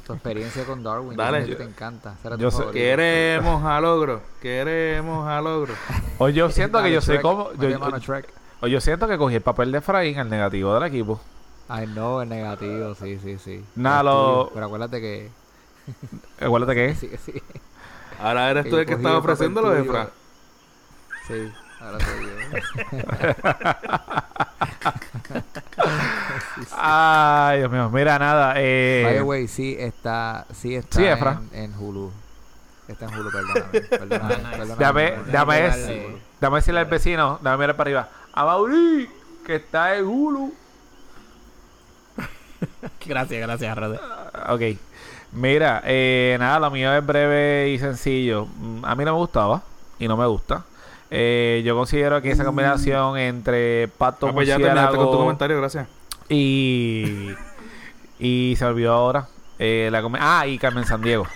Tu 0.06 0.12
experiencia 0.12 0.64
con 0.66 0.82
Darwin. 0.82 1.16
Dale. 1.16 1.46
yo 1.46 1.56
te 1.56 1.62
encanta. 1.62 2.16
Será 2.22 2.36
tu 2.36 2.42
Yo 2.42 2.50
sé- 2.50 2.58
favorito. 2.58 2.72
Queremos 2.84 3.64
a 3.64 3.80
logro. 3.80 4.20
Queremos 4.42 5.26
a 5.28 5.40
logro. 5.40 5.74
O 6.18 6.28
yo 6.28 6.50
siento 6.50 6.82
que 6.82 6.92
yo 6.92 7.00
sé 7.00 7.20
cómo. 7.20 7.52
Yo, 7.54 7.68
Shrek. 7.98 8.28
o 8.60 8.66
yo 8.66 8.80
siento 8.80 9.08
que 9.08 9.16
cogí 9.18 9.36
el 9.36 9.42
papel 9.42 9.72
de 9.72 9.78
Efraín, 9.78 10.18
el 10.18 10.28
negativo 10.28 10.74
del 10.74 10.82
equipo. 10.84 11.20
Ay, 11.68 11.86
no, 11.86 12.20
el 12.22 12.28
negativo, 12.28 12.94
sí, 12.94 13.18
sí, 13.22 13.38
sí. 13.38 13.64
Nada, 13.74 14.02
lo- 14.02 14.50
Pero 14.52 14.66
acuérdate 14.66 15.00
que. 15.00 15.30
Acuérdate 16.40 16.74
que 16.74 16.94
Sí, 17.00 17.08
que 17.08 17.16
sí. 17.18 17.32
Ahora 18.24 18.50
eres 18.50 18.68
tú 18.70 18.76
el 18.78 18.86
que 18.86 18.94
estaba 18.94 19.18
ofreciéndolo, 19.18 19.68
tuyo. 19.70 19.82
Efra. 19.82 20.08
Sí, 21.26 21.52
ahora 21.80 21.98
soy 22.04 22.26
yo. 22.26 22.30
Ay, 26.76 27.58
Dios 27.58 27.70
mío. 27.70 27.90
Mira, 27.90 28.18
nada. 28.18 28.54
Eh, 28.56 29.02
By 29.04 29.14
the 29.16 29.22
way, 29.22 29.48
sí 29.48 29.76
está, 29.78 30.46
sí 30.52 30.74
está 30.74 30.96
Sí, 30.98 31.04
Efra. 31.04 31.40
en, 31.52 31.64
en 31.64 31.74
Hulu. 31.78 32.10
Está 32.88 33.06
en 33.06 33.14
Hulu, 33.14 33.30
perdóname. 33.30 33.80
Perdóname, 33.88 34.34
perdóname. 34.34 34.76
Déjame, 34.78 35.10
perdóname. 35.10 35.66
es- 35.66 35.74
darle- 35.88 36.18
déjame 36.40 36.56
decirle 36.56 36.80
al 36.80 36.86
vecino, 36.86 37.38
déjame 37.42 37.58
mirar 37.62 37.76
para 37.76 37.88
arriba. 37.88 38.08
A 38.34 38.44
Mauri, 38.44 39.08
que 39.46 39.56
está 39.56 39.96
en 39.96 40.04
Hulu. 40.06 40.54
Gracias, 43.06 43.40
gracias, 43.40 43.76
Rode. 43.78 44.00
Ok. 44.48 44.78
Mira, 45.34 45.82
eh, 45.84 46.36
nada, 46.38 46.60
lo 46.60 46.70
mío 46.70 46.94
es 46.94 47.04
breve 47.04 47.70
y 47.70 47.78
sencillo. 47.78 48.46
Mm, 48.46 48.84
A 48.84 48.94
mí 48.94 49.04
no 49.04 49.12
me 49.12 49.18
gustaba 49.18 49.62
y 49.98 50.06
no 50.08 50.16
me 50.16 50.26
gusta. 50.26 50.64
Eh, 51.10 51.62
yo 51.64 51.76
considero 51.76 52.20
que 52.22 52.30
esa 52.30 52.44
combinación 52.44 53.18
entre 53.18 53.88
Pato 53.88 54.28
Ah, 54.28 54.32
pues 54.32 54.48
ya 54.48 54.56
terminaste 54.58 54.96
con 54.96 55.10
tu 55.10 55.18
comentario, 55.18 55.56
gracias. 55.58 55.86
y 56.28 57.30
y 58.18 58.54
se 58.56 58.64
olvidó 58.64 58.92
ahora 58.94 59.28
eh, 59.58 59.88
la 59.92 60.02
ah 60.20 60.46
y 60.46 60.58
Carmen 60.58 60.86
Sandiego. 60.86 61.26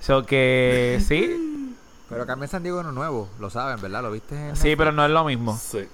So 0.00 0.24
que 0.24 1.00
sí, 1.06 1.76
Pero 2.08 2.26
Carmen 2.26 2.48
Sandiego 2.48 2.82
no 2.82 2.88
es 2.90 2.94
nuevo, 2.94 3.28
lo 3.38 3.50
saben, 3.50 3.80
¿verdad? 3.80 4.02
¿Lo 4.02 4.10
viste? 4.10 4.48
En 4.50 4.56
sí, 4.56 4.74
pero 4.76 4.92
no 4.92 5.04
es 5.04 5.10
lo 5.10 5.24
mismo. 5.24 5.56
Sí. 5.56 5.86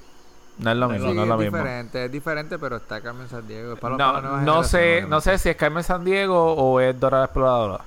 No 0.59 0.71
es 0.71 0.77
lo 0.79 0.89
mismo, 0.89 1.09
Sí, 1.11 1.15
no 1.15 1.23
es 1.23 1.29
lo 1.29 1.37
mismo. 1.37 1.59
diferente, 1.59 2.05
es 2.07 2.13
diferente, 2.13 2.59
pero 2.59 2.77
está 2.77 3.01
Carmen 3.03 3.29
Sandiego. 3.29 3.75
Es 3.75 3.79
para 3.79 3.97
No, 3.97 4.13
para 4.15 4.41
no 4.41 4.65
sé, 4.65 5.05
no 5.07 5.21
sé 5.21 5.37
si 5.39 5.51
es 5.51 5.57
Carmen 5.57 5.85
Sandiego 5.85 6.55
o 6.55 6.81
es 6.81 6.99
Dora 6.99 7.19
la 7.19 7.25
Exploradora 7.27 7.85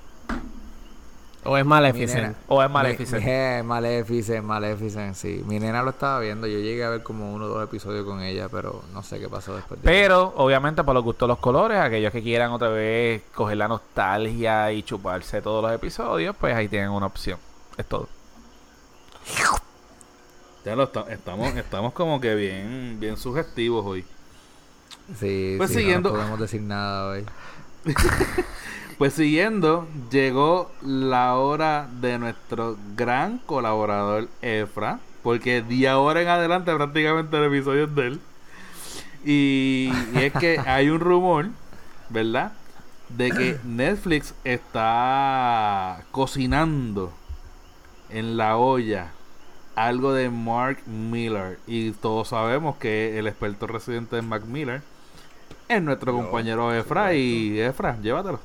O 1.46 1.58
es 1.58 1.64
Mi 1.64 1.70
Maleficent. 1.70 2.22
nena- 2.22 2.36
o 2.48 2.62
es 2.62 2.70
Mi- 2.70 2.74
Maleficent. 2.74 3.24
mi- 3.24 3.32
eh, 3.32 3.64
Maleficent, 3.66 4.44
Maleficent, 4.46 5.16
sí. 5.16 5.42
Mi 5.48 5.58
nena 5.58 5.82
lo 5.82 5.92
estaba 5.92 6.20
viendo. 6.20 6.46
Yo 6.48 6.60
llegué 6.60 6.84
a 6.84 6.90
ver 6.90 7.02
como 7.02 7.34
uno 7.34 7.46
o 7.46 7.48
dos 7.48 7.64
episodios 7.64 8.06
con 8.06 8.22
ella, 8.22 8.50
pero 8.50 8.84
no 8.94 9.02
sé 9.02 9.20
qué 9.20 9.30
pasó 9.30 9.56
después 9.56 9.82
de 9.82 9.86
Pero, 9.90 10.34
obviamente, 10.36 10.84
para 10.84 10.96
los 10.96 11.04
gustos 11.04 11.28
los 11.30 11.40
colores, 11.40 11.80
aquellos 11.80 12.12
que 12.12 12.22
quieran 12.22 12.52
otra 12.52 12.68
vez 12.70 13.24
coger 13.34 13.58
la 13.58 13.68
nostalgia 13.70 14.72
y 14.74 14.84
chuparse 14.84 15.42
todos 15.42 15.64
los 15.64 15.72
episodios, 15.72 16.36
pues 16.40 16.54
ahí 16.56 16.68
tienen 16.68 16.90
una 16.92 17.06
opción. 17.08 17.40
Es 17.78 17.86
todo. 17.88 18.10
Ya 20.70 20.76
lo 20.76 20.84
esta- 20.84 21.12
estamos, 21.12 21.56
estamos 21.56 21.94
como 21.94 22.22
que 22.22 22.36
bien, 22.36 22.98
bien 23.00 23.18
sugestivos 23.18 23.84
hoy. 23.88 24.06
Sí, 25.20 25.56
Pues 25.58 25.72
sí, 25.72 25.78
no 25.78 25.80
siguiendo- 25.82 26.12
podemos 26.12 26.40
decir 26.40 26.62
nada 26.62 27.08
hoy. 27.10 27.26
Pues 29.00 29.14
siguiendo, 29.14 29.88
llegó 30.12 30.70
la 30.84 31.36
hora 31.38 31.88
de 32.02 32.20
nuestro 32.20 32.78
gran 32.96 33.40
colaborador 33.40 34.28
Efra, 34.44 35.00
porque 35.24 35.62
de 35.64 35.88
ahora 35.88 36.22
en 36.22 36.28
adelante 36.28 36.76
prácticamente 36.76 37.36
el 37.38 37.46
episodio 37.46 37.86
es 37.86 37.96
de 37.96 38.08
él. 38.08 38.22
Y, 39.26 39.92
y 40.14 40.18
es 40.24 40.34
que 40.34 40.60
hay 40.68 40.90
un 40.92 41.00
rumor, 41.00 41.48
¿verdad? 42.10 42.52
De 43.10 43.32
que 43.32 43.58
Netflix 43.64 44.36
está 44.44 46.04
cocinando 46.12 47.12
en 48.10 48.38
la 48.38 48.58
olla 48.58 49.14
algo 49.80 50.12
de 50.12 50.30
Mark 50.30 50.80
Miller. 50.88 51.58
Y 51.66 51.92
todos 51.92 52.30
sabemos 52.30 52.76
que 52.76 53.18
el 53.18 53.28
experto 53.28 53.66
residente 53.66 54.18
de 54.18 54.22
Mark 54.22 54.46
Miller 54.46 54.82
es 55.70 55.82
nuestro 55.82 56.14
compañero 56.14 56.74
Efra. 56.74 57.14
Y 57.14 57.60
Efra, 57.62 57.98
llévatelo. 58.02 58.42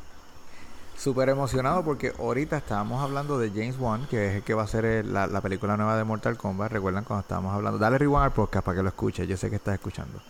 Súper 0.96 1.28
emocionado 1.30 1.82
porque 1.84 2.12
ahorita 2.16 2.56
estábamos 2.56 3.02
hablando 3.02 3.36
de 3.36 3.50
James 3.50 3.76
Wan, 3.80 4.06
que 4.08 4.28
es 4.28 4.34
el 4.36 4.42
que 4.42 4.54
va 4.54 4.62
a 4.62 4.68
ser 4.68 5.04
la, 5.04 5.26
la 5.26 5.40
película 5.40 5.76
nueva 5.76 5.96
de 5.96 6.04
Mortal 6.04 6.36
Kombat. 6.36 6.70
Recuerdan 6.70 7.02
cuando 7.02 7.22
estábamos 7.22 7.52
hablando. 7.52 7.78
Dale 7.78 7.98
rewind 7.98 8.22
al 8.22 8.32
podcast 8.32 8.64
para 8.64 8.76
que 8.76 8.82
lo 8.84 8.88
escuches. 8.90 9.26
Yo 9.26 9.36
sé 9.36 9.50
que 9.50 9.56
estás 9.56 9.74
escuchando. 9.74 10.20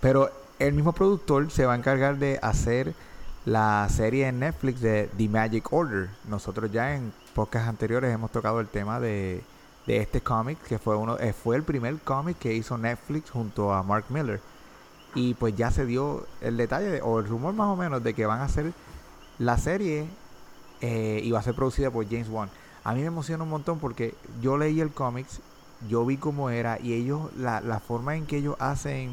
Pero 0.00 0.30
el 0.60 0.72
mismo 0.72 0.92
productor 0.92 1.50
se 1.50 1.66
va 1.66 1.72
a 1.72 1.76
encargar 1.76 2.18
de 2.18 2.38
hacer 2.40 2.94
la 3.44 3.88
serie 3.90 4.28
en 4.28 4.38
Netflix 4.38 4.80
de 4.80 5.10
The 5.16 5.28
Magic 5.28 5.72
Order. 5.72 6.10
Nosotros 6.28 6.70
ya 6.70 6.94
en 6.94 7.12
podcasts 7.34 7.68
anteriores 7.68 8.14
hemos 8.14 8.30
tocado 8.30 8.60
el 8.60 8.68
tema 8.68 9.00
de, 9.00 9.42
de 9.86 9.98
este 9.98 10.20
cómic, 10.20 10.58
que 10.62 10.78
fue 10.78 10.96
uno 10.96 11.18
eh, 11.18 11.32
fue 11.32 11.56
el 11.56 11.62
primer 11.62 11.98
cómic 12.00 12.38
que 12.38 12.54
hizo 12.54 12.78
Netflix 12.78 13.30
junto 13.30 13.72
a 13.72 13.82
Mark 13.82 14.06
Miller. 14.08 14.40
Y 15.14 15.34
pues 15.34 15.54
ya 15.56 15.70
se 15.70 15.86
dio 15.86 16.26
el 16.40 16.56
detalle, 16.56 16.86
de- 16.90 17.02
o 17.02 17.18
el 17.20 17.26
rumor 17.28 17.54
más 17.54 17.68
o 17.68 17.76
menos, 17.76 18.02
de 18.02 18.14
que 18.14 18.26
van 18.26 18.40
a 18.40 18.44
hacer 18.44 18.72
la 19.38 19.58
serie 19.58 20.06
eh, 20.80 21.20
y 21.22 21.30
va 21.30 21.38
a 21.40 21.42
ser 21.42 21.54
producida 21.54 21.90
por 21.90 22.04
James 22.08 22.28
Wan. 22.28 22.48
A 22.82 22.92
mí 22.94 23.00
me 23.00 23.06
emociona 23.06 23.44
un 23.44 23.50
montón 23.50 23.78
porque 23.78 24.14
yo 24.42 24.56
leí 24.58 24.80
el 24.80 24.90
cómics, 24.92 25.40
yo 25.88 26.04
vi 26.04 26.16
cómo 26.16 26.50
era 26.50 26.78
y 26.80 26.92
ellos, 26.94 27.30
la, 27.36 27.60
la 27.60 27.78
forma 27.80 28.16
en 28.16 28.26
que 28.26 28.38
ellos 28.38 28.56
hacen 28.58 29.10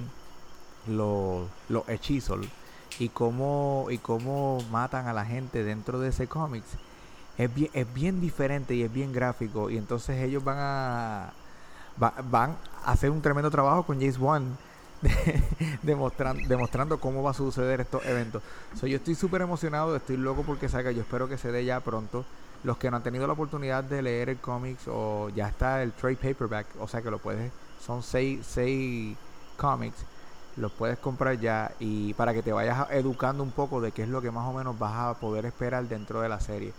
los, 0.88 1.48
los 1.70 1.88
hechizos 1.90 2.40
y 3.00 3.10
cómo, 3.10 3.88
y 3.90 3.98
cómo 3.98 4.60
matan 4.72 5.08
a 5.08 5.14
la 5.14 5.26
gente 5.26 5.64
dentro 5.64 6.00
de 6.00 6.10
ese 6.10 6.28
cómics 6.28 6.68
es 7.36 7.54
bien, 7.54 7.70
es 7.74 7.92
bien 7.92 8.20
diferente 8.20 8.76
y 8.76 8.84
es 8.84 8.92
bien 8.92 9.12
gráfico 9.12 9.70
y 9.70 9.78
entonces 9.78 10.18
ellos 10.24 10.44
van 10.44 10.58
a 10.60 11.38
va- 12.02 12.16
van 12.24 12.62
a 12.72 12.92
hacer 12.92 13.12
un 13.12 13.22
tremendo 13.22 13.52
trabajo 13.52 13.86
con 13.86 14.00
James 14.00 14.18
Wan 14.20 14.60
de- 15.02 15.12
demostran- 15.82 16.46
demostrando 16.48 17.00
cómo 17.00 17.24
va 17.24 17.32
a 17.32 17.34
suceder 17.34 17.82
estos 17.82 18.06
eventos. 18.06 18.44
So, 18.74 18.88
yo 18.88 18.98
estoy 18.98 19.16
súper 19.16 19.42
emocionado, 19.42 19.96
estoy 19.96 20.18
loco 20.18 20.46
porque 20.46 20.70
salga, 20.70 20.92
yo 20.92 21.02
espero 21.02 21.28
que 21.28 21.38
se 21.38 21.52
dé 21.52 21.66
ya 21.66 21.84
pronto. 21.84 22.28
Los 22.64 22.78
que 22.78 22.92
no 22.92 22.98
han 22.98 23.04
tenido 23.04 23.26
la 23.28 23.34
oportunidad 23.34 23.84
de 23.84 24.02
leer 24.04 24.30
el 24.30 24.40
cómics 24.42 24.84
o 24.88 25.30
ya 25.30 25.48
está 25.50 25.82
el 25.84 25.94
trade 25.96 26.18
paperback, 26.18 26.76
o 26.78 26.88
sea 26.88 27.02
que 27.02 27.10
lo 27.12 27.20
puedes, 27.22 27.54
son 27.76 28.04
seis, 28.04 28.46
seis 28.48 29.18
cómics, 29.56 30.06
los 30.56 30.72
puedes 30.74 31.00
comprar 31.00 31.40
ya 31.40 31.76
y 31.80 32.14
para 32.14 32.34
que 32.34 32.44
te 32.44 32.52
vayas 32.54 32.88
educando 32.92 33.44
un 33.44 33.54
poco 33.54 33.82
de 33.82 33.94
qué 33.94 34.04
es 34.04 34.10
lo 34.10 34.22
que 34.22 34.32
más 34.32 34.46
o 34.48 34.54
menos 34.54 34.78
vas 34.78 34.94
a 34.96 35.20
poder 35.20 35.46
esperar 35.46 35.88
dentro 35.88 36.22
de 36.22 36.30
la 36.30 36.40
serie. 36.40 36.76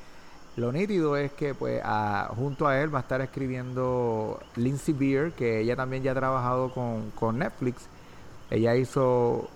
Lo 0.57 0.71
nítido 0.71 1.17
es 1.17 1.33
que 1.33 1.55
pues 1.55 1.83
junto 2.37 2.67
a 2.67 2.79
él 2.81 2.95
va 2.95 2.99
a 2.99 3.03
estar 3.03 3.21
escribiendo 3.23 4.39
Lindsay 4.57 4.93
Beer, 4.93 5.33
que 5.33 5.61
ella 5.61 5.77
también 5.77 6.03
ya 6.03 6.13
ha 6.13 6.15
trabajado 6.15 6.71
con, 6.73 7.11
con 7.13 7.39
Netflix. 7.39 7.83
Ella 8.51 8.77
hizo 8.77 9.49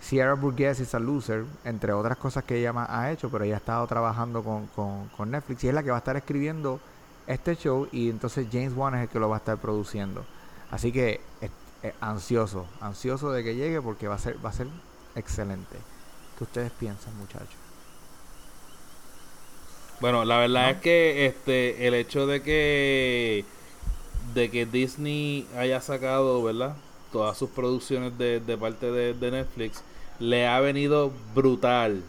Sierra 0.00 0.34
Burgess 0.34 0.78
is 0.78 0.94
a 0.94 1.00
Loser, 1.00 1.44
entre 1.64 1.92
otras 1.92 2.16
cosas 2.16 2.44
que 2.44 2.58
ella 2.58 2.72
ha 2.88 3.10
hecho, 3.10 3.28
pero 3.28 3.42
ella 3.42 3.54
ha 3.54 3.58
estado 3.58 3.84
trabajando 3.88 4.44
con, 4.44 4.68
con, 5.16 5.30
Netflix 5.30 5.64
y 5.64 5.68
es 5.68 5.74
la 5.74 5.82
que 5.82 5.90
va 5.90 5.96
a 5.96 5.98
estar 5.98 6.16
escribiendo 6.16 6.78
este 7.26 7.56
show 7.56 7.88
y 7.90 8.08
entonces 8.08 8.46
James 8.52 8.72
Wan 8.76 8.94
es 8.94 9.02
el 9.02 9.08
que 9.08 9.18
lo 9.18 9.28
va 9.28 9.36
a 9.36 9.38
estar 9.38 9.58
produciendo. 9.58 10.24
Así 10.70 10.92
que 10.92 11.20
eh, 11.40 11.50
eh, 11.82 11.94
ansioso, 12.00 12.66
ansioso 12.80 13.32
de 13.32 13.42
que 13.42 13.56
llegue 13.56 13.82
porque 13.82 14.06
va 14.06 14.14
a 14.14 14.18
ser, 14.18 14.36
va 14.44 14.50
a 14.50 14.52
ser 14.52 14.68
excelente. 15.16 15.76
¿Qué 16.38 16.44
ustedes 16.44 16.70
piensan, 16.70 17.16
muchachos? 17.18 17.65
Bueno, 20.00 20.24
la 20.24 20.38
verdad 20.38 20.70
es 20.70 20.76
que 20.78 21.26
este 21.26 21.86
el 21.86 21.94
hecho 21.94 22.26
de 22.26 22.42
que 22.42 23.44
de 24.34 24.50
que 24.50 24.66
Disney 24.66 25.46
haya 25.56 25.80
sacado, 25.80 26.42
¿verdad? 26.42 26.76
Todas 27.12 27.38
sus 27.38 27.50
producciones 27.50 28.18
de, 28.18 28.40
de 28.40 28.58
parte 28.58 28.90
de, 28.90 29.14
de 29.14 29.30
Netflix 29.30 29.82
le 30.18 30.46
ha 30.46 30.60
venido 30.60 31.12
brutal 31.34 32.02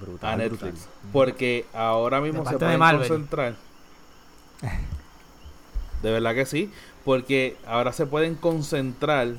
Brutal. 0.00 0.30
a 0.30 0.36
Netflix, 0.36 0.88
porque 1.12 1.66
ahora 1.72 2.20
mismo 2.20 2.44
se 2.46 2.58
pueden 2.58 2.78
concentrar. 2.78 3.56
De 6.02 6.12
verdad 6.12 6.34
que 6.34 6.46
sí, 6.46 6.70
porque 7.04 7.56
ahora 7.66 7.92
se 7.92 8.06
pueden 8.06 8.36
concentrar 8.36 9.34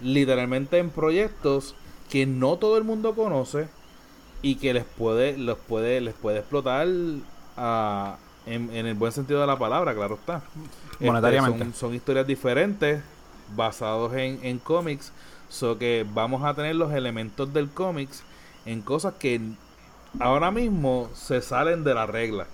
literalmente 0.00 0.78
en 0.78 0.90
proyectos 0.90 1.74
que 2.10 2.26
no 2.26 2.56
todo 2.58 2.76
el 2.76 2.84
mundo 2.84 3.14
conoce 3.14 3.68
y 4.42 4.56
que 4.56 4.74
les 4.74 4.84
puede 4.84 5.38
los 5.38 5.58
puede 5.58 6.00
les 6.00 6.14
puede 6.14 6.40
explotar 6.40 6.88
ah, 7.56 8.18
en, 8.46 8.70
en 8.74 8.86
el 8.86 8.94
buen 8.94 9.12
sentido 9.12 9.40
de 9.40 9.46
la 9.46 9.58
palabra 9.58 9.94
claro 9.94 10.16
está 10.16 10.42
Este, 11.00 11.38
Monetariamente. 11.38 11.40
son, 11.40 11.74
son 11.74 11.94
historias 11.94 12.26
diferentes 12.26 13.04
basados 13.48 14.14
en, 14.14 14.40
en 14.44 14.58
cómics 14.60 15.12
so 15.48 15.78
que 15.78 16.06
vamos 16.08 16.44
a 16.44 16.54
tener 16.54 16.76
los 16.76 16.92
elementos 16.92 17.52
del 17.52 17.72
cómics 17.72 18.24
en 18.64 18.82
cosas 18.82 19.14
que 19.18 19.40
ahora 20.18 20.50
mismo 20.50 21.10
se 21.14 21.42
salen 21.42 21.84
de 21.84 21.94
la 21.94 22.06
regla. 22.06 22.48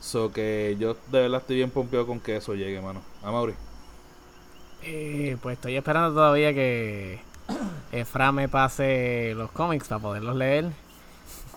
So 0.00 0.32
que 0.32 0.76
yo 0.80 0.94
de 1.06 1.20
verdad 1.22 1.40
estoy 1.42 1.56
bien 1.56 1.70
pompeado 1.72 2.06
con 2.06 2.20
que 2.20 2.36
eso 2.36 2.54
llegue, 2.54 2.80
mano. 2.80 3.04
A 3.22 3.30
Mauri. 3.32 3.54
Eh, 4.80 5.36
pues 5.42 5.54
estoy 5.56 5.76
esperando 5.76 6.14
todavía 6.14 6.54
que 6.54 7.26
Efra 7.90 8.32
me 8.32 8.48
pase 8.48 9.34
los 9.36 9.52
cómics 9.52 9.88
para 9.88 10.00
poderlos 10.00 10.36
leer. 10.36 10.72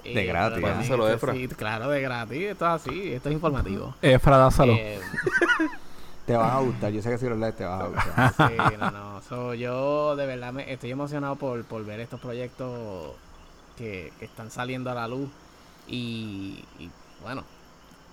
De 0.04 0.26
gratis, 0.26 0.64
¿eh? 1.10 1.14
Efra. 1.14 1.34
sí, 1.34 1.48
claro, 1.50 1.90
de 1.90 2.02
gratis. 2.02 2.42
Esto 2.44 2.66
es 2.66 2.72
así, 2.82 3.14
esto 3.14 3.30
es 3.30 3.34
informativo. 3.34 3.96
Efra, 4.02 4.38
dásalo. 4.38 4.74
Eh, 4.74 5.00
Te 6.26 6.36
van 6.38 6.50
a 6.52 6.60
gustar. 6.60 6.92
Yo 6.92 7.02
sé 7.02 7.10
que 7.10 7.18
si 7.18 7.28
los 7.28 7.38
lees 7.38 7.56
te 7.56 7.66
vas 7.66 7.82
a 7.82 7.88
gustar. 7.88 8.34
sí, 8.50 8.56
no, 8.80 8.92
no. 8.92 9.22
So, 9.28 9.54
yo 9.54 10.16
de 10.16 10.26
verdad 10.26 10.54
me 10.54 10.72
estoy 10.72 10.92
emocionado 10.92 11.36
por, 11.36 11.64
por 11.66 11.86
ver 11.86 12.00
estos 12.00 12.20
proyectos 12.22 13.12
que, 13.78 14.12
que 14.20 14.26
están 14.26 14.50
saliendo 14.50 14.90
a 14.90 14.94
la 14.94 15.08
luz. 15.08 15.30
Y, 15.88 16.64
y, 16.80 16.90
bueno, 17.22 17.44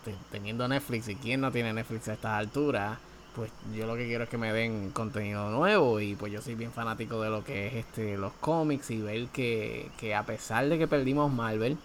te- 0.05 0.17
teniendo 0.33 0.67
Netflix 0.67 1.09
y 1.09 1.15
quién 1.15 1.41
no 1.41 1.53
tiene 1.53 1.73
Netflix 1.73 2.09
a 2.09 2.15
estas 2.15 2.33
alturas, 2.33 2.99
pues 3.35 3.51
yo 3.75 3.87
lo 3.87 3.97
que 3.97 4.07
quiero 4.07 4.25
es 4.25 4.31
que 4.31 4.39
me 4.39 4.53
den 4.53 4.91
contenido 4.91 5.51
nuevo. 5.51 6.01
Y 6.01 6.15
pues 6.15 6.33
yo 6.33 6.43
soy 6.43 6.55
bien 6.55 6.73
fanático 6.73 7.21
de 7.21 7.31
lo 7.31 7.45
que 7.45 7.67
es 7.69 7.75
este 7.75 8.17
los 8.17 8.33
cómics 8.35 8.91
y 8.91 9.01
ver 9.01 9.29
que, 9.29 9.91
que 9.99 10.15
a 10.15 10.25
pesar 10.25 10.69
de 10.69 10.79
que 10.79 10.87
perdimos 10.87 11.33
Marvel, 11.33 11.79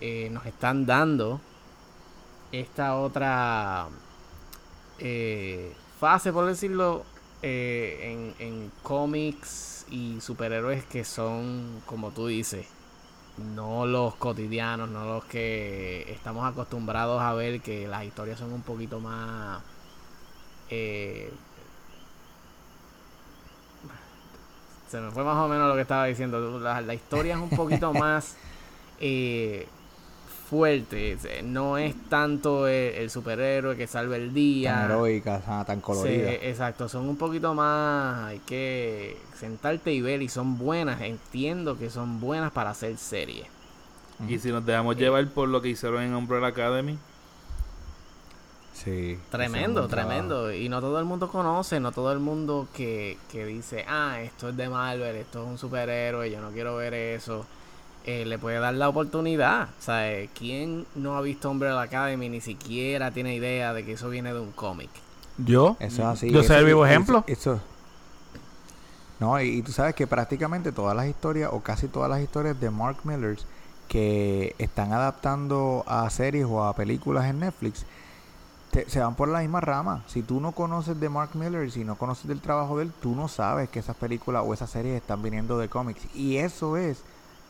eh, 0.00 0.28
nos 0.30 0.46
están 0.46 0.86
dando 0.86 1.40
esta 2.52 2.96
otra 2.96 3.88
eh, 4.98 5.72
fase, 5.98 6.32
por 6.32 6.46
decirlo, 6.46 7.04
eh, 7.42 8.34
en, 8.38 8.46
en 8.46 8.72
cómics 8.82 9.86
y 9.90 10.20
superhéroes 10.20 10.84
que 10.84 11.04
son, 11.04 11.82
como 11.86 12.10
tú 12.10 12.26
dices, 12.26 12.66
no 13.54 13.86
los 13.86 14.14
cotidianos, 14.16 14.88
no 14.88 15.04
los 15.04 15.24
que 15.24 16.10
estamos 16.12 16.50
acostumbrados 16.50 17.20
a 17.22 17.32
ver, 17.34 17.60
que 17.60 17.86
las 17.88 18.04
historias 18.04 18.38
son 18.38 18.52
un 18.52 18.62
poquito 18.62 19.00
más... 19.00 19.62
eh, 20.70 21.30
se 24.88 25.00
me 25.00 25.10
fue 25.12 25.22
más 25.22 25.36
o 25.36 25.48
menos 25.48 25.68
lo 25.68 25.74
que 25.76 25.82
estaba 25.82 26.06
diciendo. 26.06 26.58
La, 26.58 26.80
la 26.80 26.94
historia 26.94 27.34
es 27.34 27.40
un 27.40 27.50
poquito 27.50 27.92
más 27.94 28.34
eh, 29.00 29.68
fuerte. 30.48 31.16
Se- 31.18 31.42
No 31.44 31.78
es 31.78 31.94
tanto 32.08 32.66
el, 32.66 32.94
el 32.94 33.10
superhéroe 33.10 33.76
que 33.76 33.86
salva 33.86 34.16
el 34.16 34.34
día. 34.34 34.72
Tan 34.74 34.90
heroicas, 34.90 35.42
ah, 35.46 35.64
tan 35.64 35.80
coloridas. 35.80 36.30
Sí, 36.32 36.38
exacto, 36.42 36.88
son 36.88 37.08
un 37.08 37.16
poquito 37.16 37.54
más. 37.54 38.24
Hay 38.30 38.38
que 38.40 39.16
sentarte 39.38 39.92
y 39.92 40.00
ver, 40.00 40.22
y 40.22 40.28
son 40.28 40.58
buenas. 40.58 41.00
Entiendo 41.02 41.78
que 41.78 41.88
son 41.88 42.20
buenas 42.20 42.50
para 42.50 42.70
hacer 42.70 42.96
series. 42.96 43.46
Y 44.28 44.38
si 44.38 44.50
nos 44.50 44.66
dejamos 44.66 44.96
llevar 44.96 45.26
por 45.28 45.48
lo 45.48 45.62
que 45.62 45.68
hicieron 45.68 46.02
en 46.02 46.14
Umbrella 46.14 46.48
Academy, 46.48 46.98
Sí. 48.84 49.18
Tremendo, 49.30 49.88
tremendo. 49.88 50.52
Y 50.52 50.68
no 50.68 50.80
todo 50.80 50.98
el 50.98 51.04
mundo 51.04 51.28
conoce, 51.30 51.80
no 51.80 51.92
todo 51.92 52.12
el 52.12 52.18
mundo 52.20 52.68
que, 52.72 53.18
que 53.30 53.44
dice, 53.44 53.84
ah, 53.88 54.20
esto 54.22 54.48
es 54.50 54.56
de 54.56 54.68
Marvel, 54.68 55.16
esto 55.16 55.42
es 55.42 55.48
un 55.48 55.58
superhéroe, 55.58 56.30
yo 56.30 56.40
no 56.40 56.50
quiero 56.50 56.76
ver 56.76 56.94
eso. 56.94 57.46
eh, 58.04 58.24
le 58.24 58.38
puede 58.38 58.58
dar 58.58 58.74
la 58.74 58.88
oportunidad. 58.88 59.70
O 59.78 59.82
sea, 59.82 60.10
eh, 60.12 60.30
¿quién 60.34 60.86
no 60.94 61.16
ha 61.16 61.20
visto 61.22 61.50
Umbrella 61.50 61.82
Academy 61.82 62.28
ni 62.30 62.40
siquiera 62.40 63.12
tiene 63.12 63.34
idea 63.34 63.74
de 63.74 63.84
que 63.84 63.92
eso 63.92 64.08
viene 64.08 64.32
de 64.32 64.40
un 64.40 64.52
cómic? 64.52 64.90
Yo. 65.36 65.76
Eso 65.80 66.02
es 66.02 66.08
así. 66.08 66.30
Yo 66.32 66.42
soy 66.42 66.56
el 66.58 66.64
vivo 66.66 66.86
ejemplo. 66.86 67.24
Eso. 67.26 67.60
No, 69.18 69.40
y, 69.40 69.58
y 69.58 69.62
tú 69.62 69.72
sabes 69.72 69.94
que 69.94 70.06
prácticamente 70.06 70.72
todas 70.72 70.96
las 70.96 71.06
historias, 71.06 71.50
o 71.52 71.60
casi 71.62 71.88
todas 71.88 72.08
las 72.10 72.20
historias 72.22 72.58
de 72.58 72.70
Mark 72.70 72.98
Miller 73.04 73.38
que 73.88 74.54
están 74.58 74.92
adaptando 74.92 75.84
a 75.86 76.08
series 76.10 76.46
o 76.48 76.64
a 76.64 76.74
películas 76.74 77.26
en 77.26 77.40
Netflix, 77.40 77.84
te- 78.70 78.88
se 78.88 79.00
van 79.00 79.14
por 79.16 79.28
la 79.28 79.40
misma 79.40 79.60
rama. 79.60 80.04
Si 80.06 80.22
tú 80.22 80.40
no 80.40 80.52
conoces 80.52 80.98
de 81.00 81.08
Mark 81.08 81.30
Miller, 81.34 81.70
si 81.70 81.84
no 81.84 81.96
conoces 81.96 82.26
del 82.28 82.40
trabajo 82.40 82.76
de 82.78 82.84
él, 82.84 82.92
tú 83.00 83.14
no 83.14 83.28
sabes 83.28 83.68
que 83.70 83.78
esas 83.80 83.96
películas 83.96 84.44
o 84.46 84.54
esas 84.54 84.70
series 84.70 85.00
están 85.00 85.22
viniendo 85.22 85.58
de 85.58 85.68
cómics. 85.68 86.02
Y 86.14 86.36
eso 86.38 86.76
es 86.76 87.02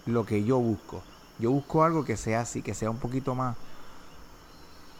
lo 0.07 0.25
que 0.27 0.45
yo 0.45 0.59
busco. 0.59 1.03
Yo 1.39 1.51
busco 1.51 1.85
algo 1.85 2.05
que 2.05 2.17
sea 2.17 2.41
así, 2.43 2.63
que 2.63 2.75
sea 2.75 2.91
un 2.91 2.99
poquito 2.99 3.35
más 3.35 3.57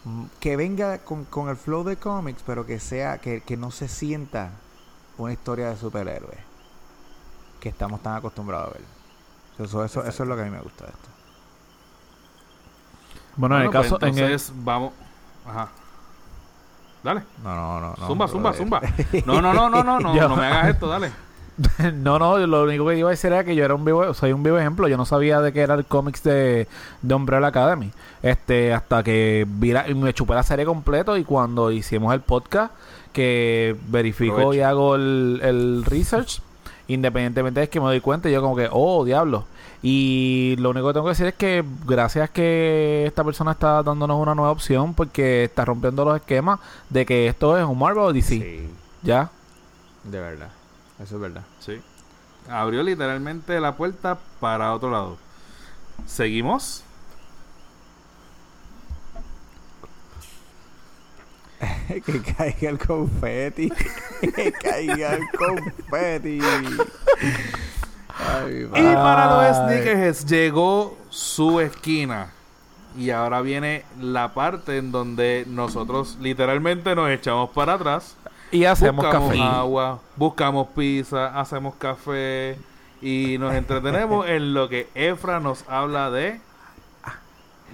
mm, 0.05 0.25
que 0.41 0.57
venga 0.57 0.99
con, 0.99 1.25
con 1.25 1.49
el 1.49 1.57
flow 1.57 1.85
de 1.85 1.97
cómics, 1.97 2.43
pero 2.47 2.67
que 2.67 2.81
sea, 2.81 3.19
que, 3.19 3.43
que 3.43 3.57
no 3.57 3.71
se 3.71 3.89
sienta 3.89 4.51
una 5.19 5.33
historia 5.33 5.69
de 5.71 5.77
superhéroes 5.77 6.39
que 7.61 7.69
estamos 7.69 8.03
tan 8.03 8.15
acostumbrados 8.17 8.69
a 8.71 8.79
ver. 8.79 8.85
Eso, 9.59 9.85
eso, 9.85 10.05
eso 10.05 10.23
es 10.23 10.29
lo 10.29 10.35
que 10.37 10.43
a 10.43 10.45
mí 10.45 10.51
me 10.51 10.61
gusta 10.61 10.87
de 10.87 10.93
esto. 10.93 11.09
Bueno, 13.37 13.57
en 13.57 13.63
el 13.63 13.69
Bueno, 13.69 13.71
caso. 13.71 13.99
pues 13.99 14.03
en 14.03 14.19
el- 14.19 14.25
entonces 14.25 14.53
vamos. 14.55 14.93
Ajá. 15.45 15.71
Dale. 17.03 17.23
No, 17.43 17.55
no, 17.55 17.81
no. 17.81 17.95
no 17.99 18.07
zumba, 18.07 18.29
zumba, 18.29 18.53
zumba. 18.53 18.81
No, 19.27 19.41
no, 19.41 19.53
no, 19.55 19.69
no, 19.71 19.83
no, 19.83 19.99
no, 20.01 20.15
Yo- 20.15 20.29
no 20.29 20.37
me 20.37 20.47
hagas 20.47 20.69
esto, 20.71 20.87
dale. 20.89 21.11
no, 21.95 22.19
no, 22.19 22.39
lo 22.47 22.63
único 22.65 22.87
que 22.87 22.97
iba 22.99 23.09
a 23.09 23.11
decir 23.11 23.33
era 23.33 23.45
que 23.45 23.55
yo 23.55 23.65
era 23.65 23.75
un 23.75 23.85
vivo, 23.85 24.15
soy 24.15 24.33
un 24.33 24.43
vivo 24.43 24.59
ejemplo. 24.59 24.89
Yo 24.89 24.97
no 24.97 25.05
sabía 25.05 25.41
de 25.41 25.53
qué 25.53 25.61
era 25.61 25.75
el 25.75 25.85
cómics 25.85 26.23
de, 26.23 26.67
de 27.03 27.15
Umbrella 27.15 27.49
Academy. 27.49 27.91
Este, 28.23 28.73
hasta 28.73 29.03
que 29.03 29.47
vi 29.49 29.73
la- 29.73 29.89
y 29.89 29.95
me 29.95 30.13
chupé 30.15 30.35
la 30.35 30.43
serie 30.43 30.65
completo 30.65 31.17
y 31.17 31.25
cuando 31.25 31.71
hicimos 31.71 32.15
el 32.15 32.21
podcast, 32.21 32.73
que 33.13 33.77
verifico 33.89 34.37
Provecho. 34.37 34.55
y 34.55 34.61
hago 34.63 34.95
el, 34.95 35.41
el 35.43 35.85
research, 35.85 36.41
independientemente 36.89 37.63
es 37.63 37.69
que 37.69 37.81
me 37.81 37.87
doy 37.87 38.01
cuenta, 38.01 38.29
yo 38.31 38.41
como 38.41 38.57
que, 38.57 38.69
oh, 38.71 39.05
diablo. 39.05 39.45
Y 39.83 40.57
lo 40.59 40.71
único 40.71 40.89
que 40.89 40.93
tengo 40.93 41.07
que 41.07 41.11
decir 41.11 41.27
es 41.27 41.35
que 41.35 41.65
gracias 41.87 42.29
que 42.31 43.05
esta 43.07 43.25
persona 43.25 43.53
está 43.53 43.83
dándonos 43.83 44.21
una 44.21 44.35
nueva 44.35 44.51
opción 44.51 44.93
porque 44.93 45.45
está 45.45 45.65
rompiendo 45.65 46.05
los 46.05 46.17
esquemas 46.17 46.61
de 46.91 47.07
que 47.07 47.29
esto 47.29 47.57
es 47.57 47.65
un 47.65 47.79
Marvel 47.79 48.05
Odyssey. 48.05 48.41
Sí, 48.41 48.69
¿Ya? 49.03 49.31
de 50.05 50.21
verdad. 50.21 50.51
Eso 51.03 51.17
es 51.17 51.21
verdad. 51.21 51.43
Sí. 51.61 51.81
Abrió 52.49 52.83
literalmente 52.83 53.59
la 53.61 53.77
puerta 53.77 54.19
para 54.39 54.75
otro 54.75 54.91
lado. 54.91 55.19
Seguimos. 56.07 56.85
que 62.05 62.23
caiga 62.23 62.71
el 62.71 62.79
confeti. 62.79 63.71
que 64.21 64.53
caiga 64.53 65.15
el 65.15 65.29
confeti. 65.31 66.41
Ay, 68.29 68.69
Y 68.75 68.95
para 68.95 69.27
los 69.49 69.57
Ay. 69.57 69.65
sneakerheads 69.65 70.27
llegó 70.27 70.97
su 71.09 71.61
esquina. 71.61 72.33
Y 72.99 73.11
ahora 73.11 73.41
viene 73.41 73.85
la 74.01 74.35
parte 74.35 74.77
en 74.79 74.91
donde 74.91 75.45
nosotros 75.49 76.19
literalmente 76.21 76.95
nos 76.97 77.09
echamos 77.11 77.51
para 77.51 77.75
atrás. 77.75 78.17
Y 78.51 78.65
hacemos 78.65 79.05
buscamos 79.05 79.31
café. 79.31 79.43
agua, 79.43 80.01
buscamos 80.17 80.67
pizza, 80.75 81.39
hacemos 81.41 81.75
café 81.77 82.59
y 83.01 83.37
nos 83.39 83.55
entretenemos 83.55 84.27
en 84.29 84.53
lo 84.55 84.69
que 84.69 84.89
Efra 84.97 85.39
nos 85.39 85.65
habla 85.69 86.11
de 86.11 86.41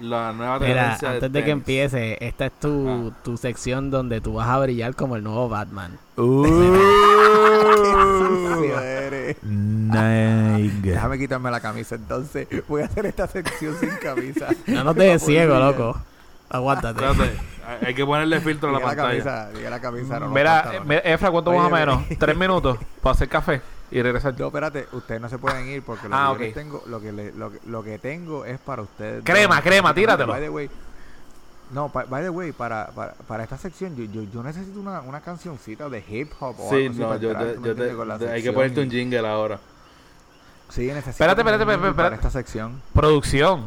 la 0.01 0.31
nueva 0.33 0.59
Mira, 0.59 0.81
tendencia 0.83 1.09
antes 1.13 1.31
de 1.31 1.39
que 1.39 1.45
tenis. 1.45 1.51
empiece, 1.53 2.17
esta 2.23 2.45
es 2.45 2.51
tu, 2.59 2.87
Ah. 2.87 3.11
tu 3.23 3.37
sección 3.37 3.89
donde 3.89 4.21
tú 4.21 4.33
vas 4.35 4.47
a 4.47 4.59
brillar 4.59 4.93
como 4.95 5.15
el 5.15 5.23
nuevo 5.23 5.49
Batman. 5.49 5.97
Uh. 6.15 6.45
Sucio 8.19 8.79
eres. 8.79 9.37
Nice. 9.87 10.81
Déjame 10.81 11.17
quitarme 11.17 11.51
la 11.51 11.59
camisa 11.59 11.95
entonces. 11.95 12.47
Voy 12.67 12.81
a 12.81 12.85
hacer 12.85 13.05
esta 13.05 13.27
sección 13.27 13.75
sin 13.79 13.89
camisa. 13.97 14.47
No 14.67 14.83
dejes 14.83 14.85
Pa' 14.85 14.93
poder 14.93 15.19
ciego, 15.19 15.59
loco. 15.59 16.01
Aguántate. 16.49 17.05
Espérate, 17.05 17.37
hay 17.85 17.93
que 17.93 18.05
ponerle 18.05 18.39
filtro 18.39 18.69
a 18.69 18.71
la 18.73 18.79
pantalla. 18.79 19.09
camisa, 19.09 19.49
diga 19.51 19.69
la 19.69 19.79
camisa. 19.81 20.19
no 20.19 20.29
Mira, 20.29 20.71
Efra, 21.03 21.29
¿cuánto 21.31 21.51
más 21.51 21.67
o 21.67 21.69
menos? 21.69 22.03
Tres 22.17 22.37
minutos 22.37 22.77
para 23.01 23.13
hacer 23.13 23.27
café 23.27 23.61
y 23.91 24.01
regresar. 24.01 24.33
No, 24.39 24.47
espérate, 24.47 24.87
ustedes 24.93 25.19
no 25.19 25.27
se 25.27 25.37
pueden 25.37 25.67
ir 25.67 25.83
porque 25.83 26.07
lo, 26.07 26.15
Ah, 26.15 26.27
que, 26.27 26.27
yo 26.27 26.33
ok. 26.33 26.39
les 26.39 26.53
tengo, 26.53 26.83
lo, 26.87 27.01
que 27.01 27.11
le- 27.11 27.31
lo, 27.33 27.51
que- 27.51 27.59
lo 27.67 27.83
que 27.83 27.99
tengo 27.99 28.45
es 28.45 28.59
para 28.59 28.81
ustedes. 28.81 29.23
Crema, 29.25 29.55
dos. 29.55 29.63
crema, 29.65 29.93
tíratelo. 29.93 30.31
By 30.31 30.41
the 30.41 30.49
way, 30.49 30.69
no, 31.73 31.89
by 31.89 32.23
the 32.23 32.29
way, 32.29 32.53
para, 32.53 32.87
para, 32.95 33.13
para 33.27 33.43
esta 33.43 33.57
sección 33.57 33.93
yo, 33.97 34.05
yo, 34.05 34.23
yo 34.31 34.41
necesito 34.41 34.79
una, 34.79 35.01
una 35.01 35.19
cancioncita 35.19 35.89
de 35.89 36.01
hip 36.07 36.31
hop 36.39 36.55
o 36.61 36.69
Sí, 36.69 36.75
algo 36.85 36.91
así 36.91 36.99
no, 37.01 37.07
para 37.09 37.19
yo, 37.19 37.29
entrar, 37.31 37.47
te- 37.47 37.53
¿tú 37.55 37.61
me 37.61 37.67
yo 37.67 37.75
te- 38.19 38.25
te- 38.25 38.31
hay 38.31 38.41
que 38.43 38.53
ponerte 38.53 38.79
un 38.81 38.89
jingle 38.89 39.27
ahora. 39.27 39.59
Sí, 40.69 40.87
necesito 40.87 41.09
Espérate, 41.11 41.41
espérate, 41.41 41.63
espérate, 41.63 41.87
espérate. 41.89 42.15
esta 42.15 42.29
sección. 42.29 42.81
Producción. 42.93 43.65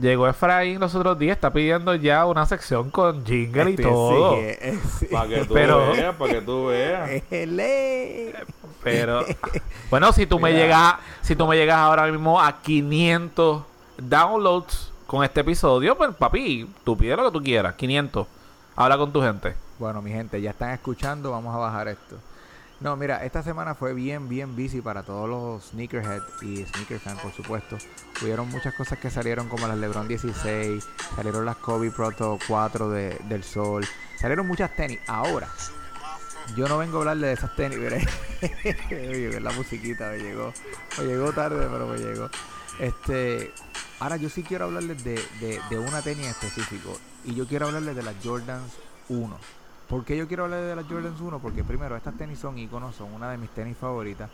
Llegó 0.00 0.26
Efraín 0.28 0.80
los 0.80 0.92
otros 0.96 1.16
días, 1.18 1.36
está 1.36 1.52
pidiendo 1.52 1.94
ya 1.94 2.26
una 2.26 2.44
sección 2.46 2.90
con 2.90 3.24
jingle 3.24 3.70
y 3.70 3.76
todo. 3.76 4.32
sí, 4.34 4.40
eh, 4.42 4.78
sí. 4.98 5.06
Para 5.06 5.28
que 5.28 5.44
tú 5.44 5.54
Pero- 5.54 5.92
veas, 5.92 6.14
para 6.16 6.32
que 6.32 6.40
tú 6.42 6.66
veas. 6.66 7.10
Pero 8.82 9.24
bueno, 9.90 10.12
si 10.12 10.26
tú 10.26 10.38
me 10.38 10.52
llegas, 10.52 10.96
si 11.22 11.34
tú 11.36 11.46
me 11.46 11.56
llegas 11.56 11.76
ahora 11.78 12.06
mismo 12.10 12.40
a 12.40 12.60
500 12.60 13.62
downloads 13.96 14.92
con 15.06 15.24
este 15.24 15.40
episodio, 15.40 15.96
pues 15.96 16.14
papi, 16.14 16.68
tú 16.84 16.96
pide 16.96 17.16
lo 17.16 17.24
que 17.26 17.38
tú 17.38 17.42
quieras, 17.42 17.74
500. 17.74 18.26
Habla 18.76 18.98
con 18.98 19.12
tu 19.12 19.22
gente. 19.22 19.54
Bueno, 19.78 20.02
mi 20.02 20.10
gente, 20.10 20.40
ya 20.40 20.50
están 20.50 20.70
escuchando, 20.70 21.30
vamos 21.30 21.54
a 21.54 21.58
bajar 21.58 21.88
esto. 21.88 22.16
No, 22.84 22.98
mira, 22.98 23.24
esta 23.24 23.42
semana 23.42 23.74
fue 23.74 23.94
bien, 23.94 24.28
bien 24.28 24.54
busy 24.54 24.82
para 24.82 25.02
todos 25.02 25.26
los 25.26 25.70
sneakerhead 25.70 26.20
y 26.42 26.66
sneaker 26.66 27.00
fan, 27.00 27.16
por 27.16 27.32
supuesto. 27.32 27.78
Hubieron 28.20 28.50
muchas 28.50 28.74
cosas 28.74 28.98
que 28.98 29.08
salieron 29.08 29.48
como 29.48 29.66
las 29.66 29.78
LeBron 29.78 30.06
16, 30.06 30.86
salieron 31.16 31.46
las 31.46 31.56
Kobe 31.56 31.90
Proto 31.90 32.38
4 32.46 32.90
de, 32.90 33.18
del 33.26 33.42
Sol, 33.42 33.86
salieron 34.20 34.46
muchas 34.46 34.76
tenis. 34.76 35.00
Ahora, 35.06 35.48
yo 36.54 36.68
no 36.68 36.76
vengo 36.76 36.98
a 36.98 37.00
hablarle 37.00 37.28
de 37.28 37.32
esas 37.32 37.56
tenis, 37.56 37.78
pero 37.80 37.96
Oye, 39.10 39.40
la 39.40 39.52
musiquita 39.52 40.10
me 40.10 40.18
llegó. 40.18 40.52
Me 40.98 41.04
llegó 41.06 41.32
tarde, 41.32 41.66
pero 41.72 41.86
me 41.86 41.96
llegó. 41.96 42.28
Este, 42.80 43.50
ahora 43.98 44.18
yo 44.18 44.28
sí 44.28 44.42
quiero 44.42 44.66
hablarles 44.66 45.02
de, 45.02 45.14
de, 45.40 45.58
de 45.70 45.78
una 45.78 46.02
tenis 46.02 46.26
específico. 46.26 46.98
Y 47.24 47.34
yo 47.34 47.46
quiero 47.46 47.64
hablarles 47.64 47.96
de 47.96 48.02
las 48.02 48.14
Jordans 48.22 48.74
1. 49.08 49.63
¿Por 49.94 50.04
qué 50.04 50.16
yo 50.16 50.26
quiero 50.26 50.42
hablar 50.42 50.60
de 50.60 50.74
las 50.74 50.86
Jordans 50.86 51.20
1? 51.20 51.38
Porque 51.38 51.62
primero, 51.62 51.94
estas 51.94 52.16
tenis 52.16 52.40
son 52.40 52.58
iconos, 52.58 52.96
son 52.96 53.14
una 53.14 53.30
de 53.30 53.38
mis 53.38 53.50
tenis 53.50 53.76
favoritas. 53.76 54.28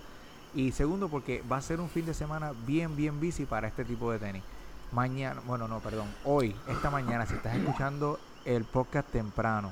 Y 0.55 0.73
segundo, 0.73 1.11
porque 1.11 1.45
va 1.53 1.59
a 1.59 1.61
ser 1.61 1.81
un 1.81 1.91
fin 1.91 2.07
de 2.07 2.15
semana 2.15 2.53
bien, 2.67 2.97
bien 2.97 3.21
busy 3.21 3.45
para 3.45 3.69
este 3.69 3.85
tipo 3.85 4.11
de 4.11 4.19
tenis. 4.19 4.43
Mañana, 4.91 5.43
bueno, 5.47 5.69
no, 5.69 5.81
perdón, 5.81 6.09
hoy, 6.25 6.57
esta 6.67 6.89
mañana, 6.89 7.27
si 7.27 7.35
estás 7.35 7.55
escuchando 7.57 8.19
el 8.47 8.65
podcast 8.65 9.11
temprano, 9.11 9.71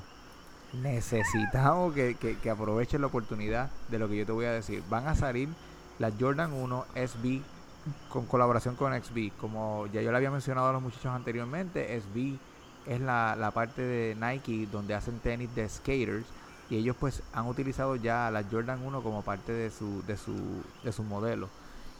necesitamos 0.73 1.95
que, 1.95 2.15
que, 2.15 2.49
aprovechen 2.51 3.01
la 3.01 3.07
oportunidad 3.07 3.71
de 3.87 3.97
lo 3.97 4.07
que 4.07 4.17
yo 4.17 4.27
te 4.27 4.31
voy 4.31 4.45
a 4.45 4.51
decir. 4.51 4.83
Van 4.91 5.07
a 5.07 5.15
salir 5.15 5.49
las 5.97 6.13
Jordan 6.19 6.53
1 6.53 6.85
SB 6.93 7.41
con 8.09 8.27
colaboración 8.27 8.75
con 8.75 8.93
XB. 8.93 9.31
Como 9.41 9.87
ya 9.87 10.03
yo 10.03 10.11
le 10.11 10.17
había 10.17 10.29
mencionado 10.29 10.69
a 10.69 10.71
los 10.71 10.83
muchachos 10.83 11.07
anteriormente, 11.07 11.99
SB 11.99 12.37
es 12.89 13.01
la, 13.01 13.35
la 13.37 13.51
parte 13.51 13.81
de 13.81 14.15
Nike 14.15 14.67
donde 14.71 14.95
hacen 14.95 15.19
tenis 15.19 15.53
de 15.55 15.67
skaters 15.69 16.25
y 16.69 16.77
ellos 16.77 16.95
pues 16.99 17.23
han 17.33 17.47
utilizado 17.47 17.95
ya 17.95 18.29
la 18.31 18.43
Jordan 18.49 18.81
1 18.83 19.03
como 19.03 19.23
parte 19.23 19.51
de 19.53 19.71
su, 19.71 20.03
de 20.05 20.17
su, 20.17 20.63
de 20.83 20.91
su 20.91 21.03
modelo. 21.03 21.47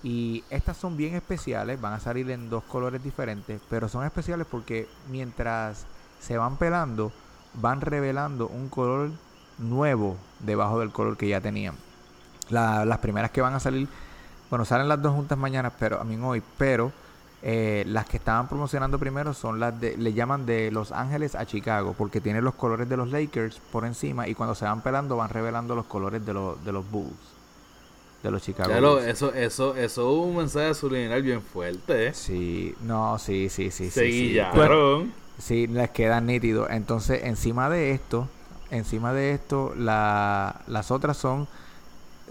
Y 0.02 0.46
estas 0.50 0.78
son 0.78 0.96
bien 0.96 1.16
especiales, 1.16 1.80
van 1.82 1.94
a 1.94 2.00
salir 2.00 2.30
en 2.32 2.50
dos 2.50 2.64
colores 2.66 3.04
diferentes, 3.04 3.62
pero 3.70 3.90
son 3.90 4.06
especiales 4.06 4.48
porque 4.50 4.88
mientras 5.10 5.88
se 6.20 6.38
van 6.38 6.58
pelando, 6.58 7.12
van 7.54 7.82
revelando 7.82 8.48
un 8.48 8.70
color 8.70 9.12
nuevo 9.58 10.18
debajo 10.40 10.80
del 10.80 10.92
color 10.92 11.18
que 11.18 11.28
ya 11.28 11.42
tenían. 11.42 11.76
La- 12.50 12.86
las 12.86 13.00
primeras 13.00 13.32
que 13.32 13.42
van 13.42 13.54
a 13.56 13.60
salir, 13.60 13.90
bueno, 14.50 14.66
salen 14.66 14.88
las 14.88 15.02
dos 15.02 15.14
juntas 15.14 15.38
mañana, 15.38 15.78
pero 15.78 16.00
a 16.00 16.04
mí 16.04 16.18
hoy, 16.18 16.42
pero 16.58 16.92
eh, 17.42 17.84
las 17.88 18.06
que 18.06 18.18
estaban 18.18 18.48
promocionando 18.50 19.00
primero 19.00 19.34
son 19.34 19.60
las 19.60 19.80
de, 19.80 19.96
le 19.98 20.14
llaman 20.14 20.46
de 20.46 20.72
Los 20.72 20.92
Ángeles 20.92 21.36
a 21.36 21.46
Chicago, 21.46 21.96
porque 21.98 22.20
tiene 22.22 22.42
los 22.42 22.56
colores 22.56 22.90
de 22.90 22.98
los 22.98 23.10
Lakers 23.12 23.60
por 23.72 23.86
encima 23.86 24.28
y 24.28 24.36
cuando 24.36 24.56
se 24.56 24.66
van 24.66 24.82
pelando 24.82 25.16
van 25.18 25.30
revelando 25.30 25.74
los 25.76 25.86
colores 25.86 26.26
de, 26.26 26.34
los 26.34 26.64
de 26.66 26.72
los 26.74 26.90
Bulls, 26.92 27.14
de 28.24 28.32
los 28.32 28.42
Chicago 28.42 28.74
lo- 28.82 28.96
Bulls. 28.96 29.08
eso, 29.08 29.34
eso, 29.34 29.76
eso 29.76 30.12
es 30.12 30.28
un 30.28 30.36
mensaje 30.36 30.74
subliminal 30.74 31.22
bien 31.22 31.42
fuerte, 31.42 32.08
¿eh? 32.08 32.14
Sí, 32.14 32.76
no, 32.82 33.18
sí, 33.20 33.48
sí, 33.50 33.72
sí, 33.72 33.86
sí. 33.86 33.92
Se 33.92 34.12
sí. 34.12 34.28
guillaron. 34.30 35.14
Sí, 35.38 35.68
les 35.68 35.90
quedan 35.92 36.26
nítidos. 36.26 36.68
Entonces, 36.70 37.22
encima 37.24 37.70
de 37.70 37.92
esto, 37.92 38.28
encima 38.72 39.14
de 39.14 39.32
esto, 39.32 39.74
la, 39.78 40.60
las 40.68 40.92
otras 40.92 41.16
son 41.16 41.48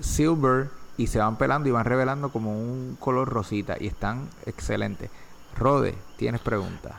silver 0.01 0.69
y 0.99 1.07
se 1.07 1.21
van 1.21 1.37
pelando 1.37 1.69
y 1.69 1.73
van 1.73 1.87
revelando 1.87 2.29
como 2.29 2.53
un 2.53 2.99
color 3.01 3.29
rosita 3.29 3.77
y 3.81 3.87
están 3.87 4.29
excelentes. 4.45 5.11
Rode, 5.57 5.95
tienes 6.17 6.43
preguntas. 6.43 6.93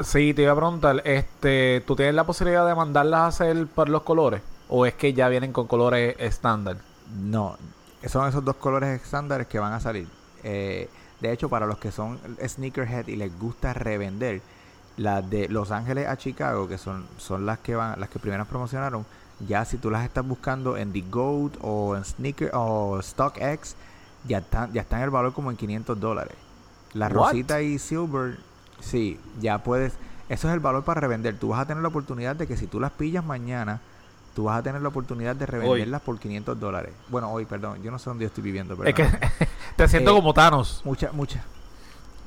Sí, 0.00 0.34
te 0.34 0.42
iba 0.42 0.52
a 0.52 0.56
preguntar, 0.56 1.00
este, 1.06 1.82
¿tú 1.86 1.96
tienes 1.96 2.14
la 2.14 2.26
posibilidad 2.26 2.66
de 2.66 2.74
mandarlas 2.74 3.20
a 3.20 3.26
hacer 3.28 3.66
por 3.68 3.88
los 3.88 4.02
colores? 4.02 4.42
¿O 4.68 4.84
es 4.84 4.94
que 4.94 5.14
ya 5.14 5.28
vienen 5.28 5.52
con 5.52 5.66
colores 5.66 6.16
estándar? 6.18 6.76
No, 7.14 7.56
son 8.06 8.28
esos 8.28 8.44
dos 8.44 8.56
colores 8.56 9.00
estándares 9.00 9.46
que 9.46 9.58
van 9.58 9.72
a 9.72 9.80
salir. 9.80 10.08
Eh, 10.42 10.90
de 11.20 11.32
hecho, 11.32 11.48
para 11.48 11.66
los 11.66 11.78
que 11.78 11.92
son 11.92 12.18
sneakerhead 12.44 13.06
y 13.06 13.16
les 13.16 13.36
gusta 13.38 13.72
revender, 13.72 14.42
las 14.96 15.28
de 15.30 15.48
Los 15.48 15.70
Ángeles 15.70 16.08
a 16.08 16.16
Chicago, 16.16 16.68
que 16.68 16.78
son, 16.78 17.06
son 17.16 17.46
las 17.46 17.60
que 17.60 17.76
van, 17.76 17.98
las 18.00 18.08
que 18.08 18.18
primeras 18.18 18.48
promocionaron, 18.48 19.06
ya 19.40 19.64
si 19.64 19.76
tú 19.78 19.90
las 19.90 20.04
estás 20.04 20.26
buscando 20.26 20.76
en 20.76 20.92
The 20.92 21.02
Goat 21.10 21.54
o 21.60 21.96
en 21.96 22.04
Sneaker 22.04 22.50
o 22.54 23.00
StockX, 23.02 23.76
ya 24.26 24.38
están, 24.38 24.72
ya 24.72 24.82
están 24.82 25.02
el 25.02 25.10
valor 25.10 25.32
como 25.32 25.50
en 25.50 25.56
500 25.56 25.98
dólares. 26.00 26.34
La 26.94 27.06
What? 27.08 27.12
rosita 27.32 27.60
y 27.60 27.78
silver, 27.78 28.38
sí, 28.80 29.20
ya 29.40 29.58
puedes. 29.58 29.92
Eso 30.28 30.48
es 30.48 30.54
el 30.54 30.60
valor 30.60 30.82
para 30.84 31.00
revender. 31.00 31.38
Tú 31.38 31.48
vas 31.48 31.60
a 31.60 31.66
tener 31.66 31.82
la 31.82 31.88
oportunidad 31.88 32.34
de 32.34 32.46
que 32.46 32.56
si 32.56 32.66
tú 32.66 32.80
las 32.80 32.90
pillas 32.92 33.24
mañana, 33.24 33.80
tú 34.34 34.44
vas 34.44 34.58
a 34.58 34.62
tener 34.62 34.82
la 34.82 34.88
oportunidad 34.88 35.36
de 35.36 35.46
revenderlas 35.46 36.00
por 36.00 36.18
500 36.18 36.58
dólares. 36.58 36.92
Bueno, 37.08 37.30
hoy, 37.30 37.44
perdón, 37.44 37.82
yo 37.82 37.90
no 37.90 37.98
sé 37.98 38.10
dónde 38.10 38.24
yo 38.24 38.28
estoy 38.28 38.42
viviendo, 38.42 38.76
pero 38.76 38.88
Es 38.88 38.94
que 38.94 39.06
te 39.76 39.86
siento 39.88 40.10
Eh, 40.10 40.14
como 40.14 40.32
Thanos. 40.34 40.80
mucha, 40.84 41.12
mucha. 41.12 41.44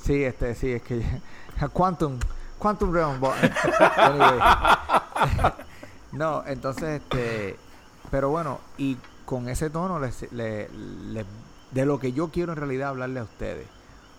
Sí, 0.01 0.23
este, 0.23 0.55
sí, 0.55 0.71
es 0.71 0.81
que 0.83 1.03
Quantum, 1.73 2.17
Quantum 2.57 2.93
Realm. 2.93 3.19
Anyway. 3.97 4.39
No, 6.11 6.43
entonces, 6.45 7.01
este, 7.01 7.57
pero 8.11 8.29
bueno, 8.29 8.59
y 8.77 8.97
con 9.25 9.47
ese 9.49 9.69
tono 9.69 9.99
les- 9.99 10.31
le- 10.31 10.69
le- 10.69 11.25
de 11.71 11.85
lo 11.85 11.99
que 11.99 12.13
yo 12.13 12.29
quiero 12.29 12.53
en 12.53 12.57
realidad 12.57 12.89
hablarle 12.89 13.19
a 13.19 13.23
ustedes. 13.23 13.67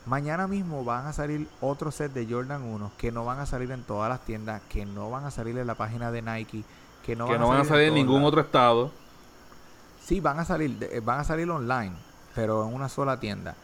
Mañana 0.07 0.47
mismo 0.47 0.85
van 0.85 1.07
a 1.07 1.13
salir 1.13 1.49
otro 1.61 1.91
set 1.91 2.13
de 2.13 2.27
Jordan 2.33 2.63
1 2.63 2.91
que 2.97 3.13
no 3.13 3.25
van 3.25 3.39
a 3.39 3.47
salir 3.47 3.71
en 3.71 3.83
todas 3.83 4.09
las 4.09 4.21
tiendas, 4.25 4.63
que 4.69 4.87
no 4.87 5.11
van 5.11 5.25
a 5.25 5.31
salir 5.31 5.59
en 5.59 5.67
la 5.67 5.75
página 5.75 6.11
de 6.11 6.23
Nike, 6.23 6.65
que 7.05 7.17
no, 7.17 7.27
que 7.27 7.39
no 7.39 7.49
van 7.49 7.61
a 7.61 7.65
salir 7.65 7.89
en 7.89 7.95
ningún 7.95 8.23
otro 8.25 8.41
estado. 8.41 8.93
Sí, 10.05 10.21
van 10.21 10.39
a 10.39 10.45
salir, 10.45 10.77
eh, 10.91 11.01
van 11.05 11.21
a 11.21 11.25
salir 11.25 11.51
online, 11.51 11.93
pero 12.35 12.67
en 12.67 12.75
una 12.75 12.89
sola 12.89 13.21
tienda. 13.21 13.55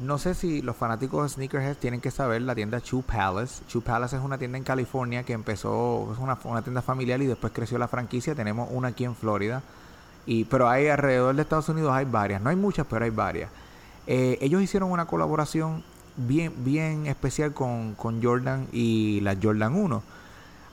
No 0.00 0.18
sé 0.18 0.34
si 0.34 0.60
los 0.60 0.76
fanáticos 0.76 1.22
de 1.22 1.28
Sneakerhead 1.34 1.76
tienen 1.76 2.02
que 2.02 2.10
saber 2.10 2.42
la 2.42 2.54
tienda 2.54 2.80
Shoe 2.84 3.02
Palace. 3.02 3.64
Shoe 3.66 3.80
Palace 3.80 4.16
es 4.16 4.22
una 4.22 4.36
tienda 4.36 4.58
en 4.58 4.64
California 4.64 5.22
que 5.22 5.32
empezó, 5.32 6.10
es 6.12 6.18
una, 6.18 6.38
una 6.44 6.60
tienda 6.60 6.82
familiar 6.82 7.22
y 7.22 7.26
después 7.26 7.52
creció 7.54 7.78
la 7.78 7.88
franquicia. 7.88 8.34
Tenemos 8.34 8.68
una 8.70 8.88
aquí 8.88 9.04
en 9.04 9.14
Florida. 9.14 9.62
Y, 10.26 10.44
pero 10.44 10.68
hay 10.68 10.88
alrededor 10.88 11.34
de 11.34 11.42
Estados 11.42 11.68
Unidos 11.70 11.92
hay 11.94 12.04
varias. 12.04 12.42
No 12.42 12.50
hay 12.50 12.56
muchas, 12.56 12.86
pero 12.86 13.06
hay 13.06 13.10
varias. 13.10 13.50
Eh, 14.06 14.36
ellos 14.42 14.60
hicieron 14.60 14.90
una 14.90 15.06
colaboración 15.06 15.82
bien, 16.16 16.52
bien 16.58 17.06
especial 17.06 17.54
con, 17.54 17.94
con 17.94 18.22
Jordan 18.22 18.68
y 18.72 19.20
la 19.22 19.36
Jordan 19.40 19.74
1. 19.74 20.02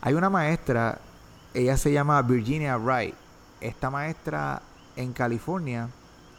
Hay 0.01 0.15
una 0.15 0.29
maestra, 0.29 0.99
ella 1.53 1.77
se 1.77 1.93
llama 1.93 2.21
Virginia 2.23 2.77
Wright. 2.77 3.15
Esta 3.61 3.89
maestra 3.89 4.61
en 4.97 5.13
California, 5.13 5.87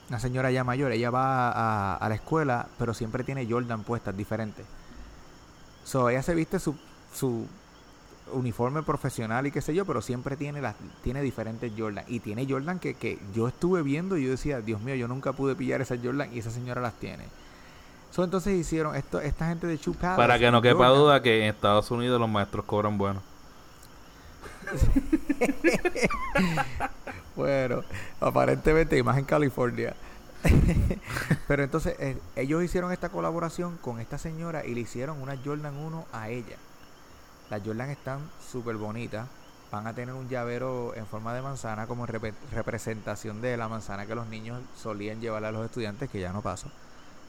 una 0.08 0.18
señora 0.18 0.50
ya 0.50 0.64
mayor, 0.64 0.92
ella 0.92 1.10
va 1.10 1.50
a, 1.50 1.96
a 1.96 2.08
la 2.08 2.14
escuela, 2.14 2.68
pero 2.78 2.94
siempre 2.94 3.24
tiene 3.24 3.46
Jordan 3.48 3.84
puestas 3.84 4.16
diferentes. 4.16 4.64
So, 5.84 6.08
ella 6.08 6.22
se 6.22 6.34
viste 6.34 6.58
su, 6.58 6.74
su 7.14 7.46
uniforme 8.32 8.82
profesional 8.82 9.46
y 9.46 9.50
qué 9.50 9.60
sé 9.60 9.74
yo, 9.74 9.84
pero 9.84 10.02
siempre 10.02 10.36
tiene 10.36 10.60
las 10.60 10.74
tiene 11.02 11.22
diferentes 11.22 11.72
Jordan. 11.76 12.04
Y 12.08 12.20
tiene 12.20 12.46
Jordan 12.48 12.78
que, 12.78 12.94
que 12.94 13.18
yo 13.34 13.48
estuve 13.48 13.82
viendo 13.82 14.16
y 14.16 14.24
yo 14.24 14.30
decía, 14.30 14.60
Dios 14.60 14.80
mío, 14.80 14.94
yo 14.94 15.08
nunca 15.08 15.32
pude 15.32 15.54
pillar 15.54 15.80
esas 15.80 16.00
Jordan 16.02 16.34
y 16.34 16.38
esa 16.38 16.50
señora 16.50 16.80
las 16.80 16.94
tiene. 16.94 17.24
So, 18.10 18.24
entonces 18.24 18.54
hicieron 18.54 18.94
esto, 18.94 19.20
esta 19.20 19.48
gente 19.48 19.66
de 19.66 19.76
Shoe 19.76 19.94
Palace, 19.94 20.16
Para 20.16 20.38
que 20.38 20.50
no 20.50 20.62
quepa 20.62 20.88
Jordan, 20.88 20.98
duda 20.98 21.22
que 21.22 21.42
en 21.42 21.54
Estados 21.54 21.90
Unidos 21.90 22.20
los 22.20 22.28
maestros 22.28 22.64
cobran 22.64 22.96
bueno. 22.96 23.20
Bueno, 27.36 27.82
aparentemente 28.20 28.96
y 28.96 29.02
más 29.02 29.18
en 29.18 29.24
California. 29.24 29.94
Pero 31.48 31.62
entonces 31.64 31.96
eh, 31.98 32.18
ellos 32.36 32.62
hicieron 32.62 32.92
esta 32.92 33.08
colaboración 33.08 33.78
con 33.78 33.98
esta 34.00 34.18
señora 34.18 34.64
y 34.64 34.74
le 34.74 34.80
hicieron 34.80 35.20
una 35.22 35.36
Jordan 35.42 35.74
1 35.76 36.06
a 36.12 36.28
ella. 36.28 36.56
Las 37.50 37.62
Jordan 37.64 37.90
están 37.90 38.18
súper 38.52 38.76
bonitas. 38.76 39.26
Van 39.72 39.86
a 39.86 39.92
tener 39.94 40.14
un 40.14 40.28
llavero 40.28 40.94
en 40.94 41.06
forma 41.06 41.34
de 41.34 41.42
manzana 41.42 41.86
como 41.86 42.06
repre- 42.06 42.34
representación 42.52 43.40
de 43.40 43.56
la 43.56 43.68
manzana 43.68 44.06
que 44.06 44.14
los 44.14 44.26
niños 44.28 44.60
solían 44.80 45.20
llevar 45.20 45.44
a 45.44 45.50
los 45.50 45.64
estudiantes, 45.64 46.08
que 46.10 46.20
ya 46.20 46.32
no 46.32 46.42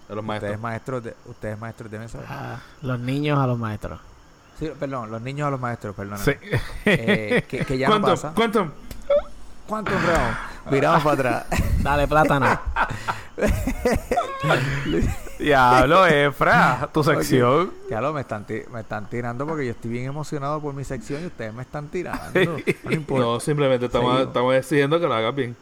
los 0.09 0.23
Ustedes 0.23 0.59
maestros. 0.59 1.03
de, 1.03 1.15
ustedes 1.25 1.57
maestros 1.57 1.89
deben 1.89 2.09
saber. 2.09 2.27
Ah, 2.29 2.59
los 2.83 2.99
niños 2.99 3.39
a 3.39 3.47
los 3.47 3.57
maestros. 3.57 3.99
Sí, 4.59 4.71
perdón, 4.79 5.09
los 5.09 5.21
niños 5.21 5.47
a 5.47 5.51
los 5.51 5.59
maestros, 5.59 5.95
perdón. 5.95 6.19
Sí. 6.19 6.31
que, 6.83 7.65
que 7.67 7.77
ya 7.77 7.89
no. 7.89 7.95
¿Cuánto? 8.35 8.71
¿Cuánto 9.67 9.91
round? 9.91 10.37
Miramos 10.71 11.03
para 11.03 11.13
atrás. 11.13 11.45
Dale, 11.83 12.07
plátano. 12.07 12.59
Diablo, 15.39 16.05
Efra, 16.05 16.89
tu 16.93 17.03
sección. 17.03 17.71
Ya 17.89 17.99
lo 18.01 18.13
me 18.13 18.21
están, 18.21 18.45
me 18.71 18.79
están 18.79 19.09
tirando 19.09 19.45
porque 19.45 19.65
yo 19.65 19.71
estoy 19.71 19.91
bien 19.91 20.05
emocionado 20.05 20.59
por 20.61 20.73
mi 20.73 20.83
sección 20.83 21.23
y 21.23 21.25
ustedes 21.27 21.53
me 21.53 21.63
están 21.63 21.87
tirando. 21.89 22.57
No 22.83 22.91
importa. 22.91 23.25
No, 23.25 23.39
simplemente 23.39 23.85
estamos, 23.87 24.55
exigiendo 24.55 24.99
que 24.99 25.07
lo 25.07 25.13
hagas 25.13 25.35
bien. 25.35 25.55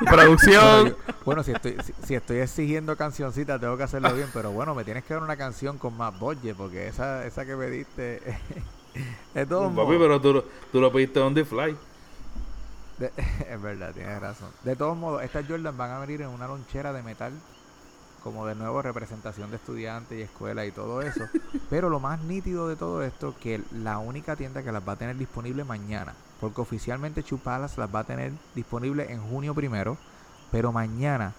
Bueno, 0.00 0.10
Producción. 0.10 0.88
yo- 0.88 0.96
bueno, 1.24 1.42
si 1.44 1.52
estoy 1.52 1.76
si, 1.84 1.94
si 2.04 2.14
estoy 2.16 2.38
exigiendo 2.38 2.96
cancioncita 2.96 3.58
tengo 3.60 3.76
que 3.76 3.84
hacerlo 3.84 4.12
bien, 4.12 4.26
pero 4.34 4.50
bueno, 4.50 4.74
me 4.74 4.82
tienes 4.84 5.04
que 5.04 5.14
dar 5.14 5.22
una 5.22 5.36
canción 5.36 5.78
con 5.78 5.96
más 5.96 6.18
budget 6.18 6.56
porque 6.56 6.88
esa 6.88 7.24
esa 7.24 7.46
que 7.46 7.54
me 7.54 7.66
diste 7.68 8.20
es 9.34 9.48
todo 9.48 9.74
Papi, 9.74 9.98
pero 9.98 10.20
tú, 10.20 10.32
lo- 10.32 10.44
tú 10.70 10.80
lo 10.80 10.92
pediste 10.92 11.20
on 11.20 11.34
the 11.34 11.44
fly. 11.44 11.76
De- 12.98 13.12
es 13.48 13.60
verdad, 13.60 13.92
tienes 13.94 14.20
razón. 14.20 14.50
De 14.62 14.76
todos 14.76 14.96
modos, 14.96 15.22
estas 15.22 15.46
Jordan 15.48 15.76
van 15.76 15.90
a 15.90 15.98
venir 15.98 16.22
en 16.22 16.28
una 16.28 16.46
lonchera 16.46 16.92
de 16.92 17.02
metal, 17.02 17.32
como 18.20 18.46
de 18.46 18.54
nuevo 18.54 18.82
representación 18.82 19.50
de 19.50 19.56
estudiantes 19.56 20.18
y 20.18 20.22
escuela 20.22 20.64
y 20.66 20.72
todo 20.72 21.02
eso. 21.02 21.28
Pero 21.70 21.88
lo 21.90 22.00
más 22.00 22.20
nítido 22.20 22.68
de 22.68 22.76
todo 22.76 23.02
esto, 23.02 23.34
que 23.40 23.64
la 23.70 23.98
única 23.98 24.36
tienda 24.36 24.62
que 24.62 24.72
las 24.72 24.86
va 24.86 24.92
a 24.92 24.96
tener 24.98 25.16
disponible 25.16 25.64
mañana, 25.64 26.14
porque 26.38 26.60
oficialmente 26.60 27.22
Chupalas 27.22 27.78
las 27.78 27.92
va 27.92 28.00
a 28.00 28.04
tener 28.04 28.34
disponible 28.54 29.10
en 29.12 29.22
junio 29.22 29.54
primero, 29.54 29.98
pero 30.50 30.70
mañana 30.70 31.34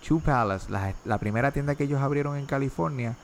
Shoe 0.00 0.20
Palace, 0.20 0.70
la, 0.70 0.94
la 1.04 1.18
primera 1.18 1.52
tienda 1.52 1.74
que 1.74 1.84
ellos 1.84 2.00
abrieron 2.00 2.36
en 2.36 2.46
California, 2.46 3.16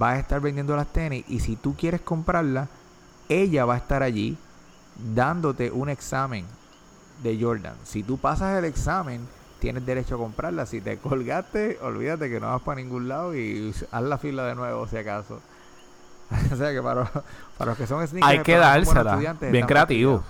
va 0.00 0.12
a 0.12 0.18
estar 0.18 0.40
vendiendo 0.40 0.74
las 0.76 0.92
tenis 0.92 1.24
y 1.28 1.40
si 1.40 1.56
tú 1.56 1.76
quieres 1.76 2.00
comprarla, 2.02 2.70
ella 3.28 3.64
va 3.64 3.74
a 3.74 3.78
estar 3.78 4.02
allí 4.02 4.36
dándote 5.14 5.70
un 5.70 5.88
examen 5.88 6.46
de 7.22 7.38
Jordan. 7.40 7.74
Si 7.84 8.02
tú 8.02 8.18
pasas 8.18 8.58
el 8.58 8.64
examen, 8.64 9.26
tienes 9.58 9.84
derecho 9.86 10.16
a 10.16 10.18
comprarla. 10.18 10.66
Si 10.66 10.80
te 10.80 10.98
colgaste, 10.98 11.78
olvídate 11.82 12.30
que 12.30 12.40
no 12.40 12.48
vas 12.48 12.62
para 12.62 12.80
ningún 12.80 13.08
lado 13.08 13.34
y 13.34 13.74
haz 13.90 14.02
la 14.02 14.18
fila 14.18 14.44
de 14.46 14.54
nuevo 14.54 14.86
si 14.86 14.96
acaso. 14.96 15.40
o 16.52 16.56
sea 16.56 16.72
que 16.72 16.82
para, 16.82 17.04
para 17.56 17.70
los 17.70 17.78
que 17.78 17.86
son 17.86 18.06
sneakers, 18.06 18.30
Hay 18.30 18.42
que 18.42 18.56
dársela. 18.56 19.16
Bien 19.16 19.66
creativo. 19.66 20.22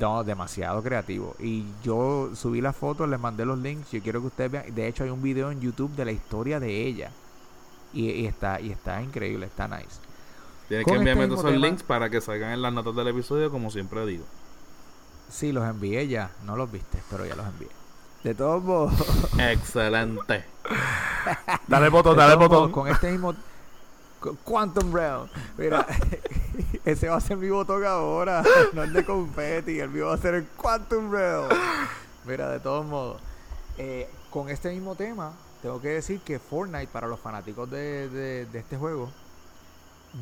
No, 0.00 0.24
demasiado 0.24 0.82
creativo. 0.82 1.36
Y 1.38 1.66
yo 1.82 2.30
subí 2.34 2.62
las 2.62 2.74
fotos, 2.74 3.08
les 3.08 3.20
mandé 3.20 3.44
los 3.44 3.58
links. 3.58 3.90
Yo 3.90 4.00
quiero 4.00 4.20
que 4.20 4.28
ustedes 4.28 4.50
vean. 4.50 4.74
De 4.74 4.88
hecho, 4.88 5.04
hay 5.04 5.10
un 5.10 5.20
video 5.20 5.50
en 5.50 5.60
YouTube 5.60 5.94
de 5.94 6.06
la 6.06 6.12
historia 6.12 6.58
de 6.58 6.86
ella. 6.86 7.10
Y, 7.92 8.08
y 8.08 8.26
está 8.26 8.58
y 8.58 8.70
está 8.70 9.02
increíble, 9.02 9.46
está 9.46 9.68
nice. 9.68 10.00
Tienes 10.78 10.86
que 10.86 10.94
enviarme 10.94 11.22
este 11.24 11.28
todos 11.34 11.44
esos 11.44 11.52
tema- 11.52 11.66
links 11.66 11.82
para 11.82 12.10
que 12.10 12.20
salgan 12.20 12.52
en 12.52 12.62
las 12.62 12.72
notas 12.72 12.94
del 12.96 13.08
episodio, 13.08 13.50
como 13.50 13.70
siempre 13.70 14.04
digo. 14.06 14.24
Sí, 15.30 15.52
los 15.52 15.64
envié 15.68 16.08
ya. 16.08 16.30
No 16.44 16.56
los 16.56 16.70
viste, 16.70 16.98
pero 17.10 17.24
ya 17.26 17.34
los 17.36 17.46
envié. 17.46 17.68
De 18.24 18.34
todos 18.34 18.62
modos, 18.62 18.92
Excelente. 19.38 20.44
Dale 21.68 21.88
botón, 21.88 22.16
dale 22.16 22.36
botón. 22.36 22.70
con 22.70 22.88
este 22.88 23.10
mismo 23.10 23.34
con 24.20 24.36
Quantum 24.44 24.92
Realm. 24.94 25.26
Mira, 25.58 25.84
ese 26.84 27.08
va 27.08 27.16
a 27.16 27.20
ser 27.20 27.36
mi 27.36 27.50
botón 27.50 27.84
ahora, 27.84 28.42
no 28.72 28.82
el 28.84 28.92
de 28.92 29.04
confetti, 29.04 29.80
el 29.80 29.90
mío 29.90 30.06
va 30.08 30.14
a 30.14 30.18
ser 30.18 30.34
el 30.34 30.46
Quantum 30.56 31.10
Realm. 31.10 31.48
Mira, 32.24 32.48
de 32.48 32.60
todos 32.60 32.86
modos, 32.86 33.20
eh, 33.78 34.08
con 34.30 34.48
este 34.48 34.70
mismo 34.70 34.94
tema, 34.94 35.32
tengo 35.60 35.80
que 35.80 35.88
decir 35.88 36.20
que 36.20 36.38
Fortnite, 36.38 36.86
para 36.86 37.08
los 37.08 37.18
fanáticos 37.18 37.68
de, 37.70 38.08
de- 38.10 38.46
de 38.46 38.58
este 38.60 38.76
juego, 38.76 39.10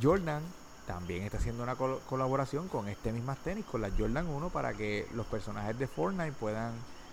Jordan 0.02 0.42
también 0.86 1.22
está 1.22 1.38
haciendo 1.38 1.62
una 1.62 1.76
col- 1.76 2.00
colaboración 2.08 2.68
con 2.68 2.88
este 2.88 3.12
mismas 3.12 3.38
tenis, 3.38 3.64
con 3.64 3.80
las 3.80 3.92
Jordan 3.96 4.26
1, 4.26 4.48
para 4.50 4.72
que 4.74 5.06
los 5.14 5.26
personajes 5.26 5.78
de 5.78 5.86
Fortnite 5.86 6.32
puedan, 6.32 6.72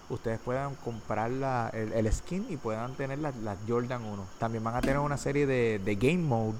ustedes 0.09 0.39
puedan 0.39 0.75
comprar 0.75 1.29
la- 1.31 1.69
el, 1.69 2.11
skin 2.11 2.45
y 2.49 2.57
puedan 2.57 2.93
tener 2.95 3.19
las 3.19 3.33
Jordan 3.67 4.03
1. 4.03 4.23
También 4.39 4.63
van 4.63 4.75
a 4.75 4.81
tener 4.81 4.99
una 4.99 5.17
serie 5.17 5.45
de, 5.45 5.79
de 5.83 5.95
game 5.95 6.17
mode 6.23 6.57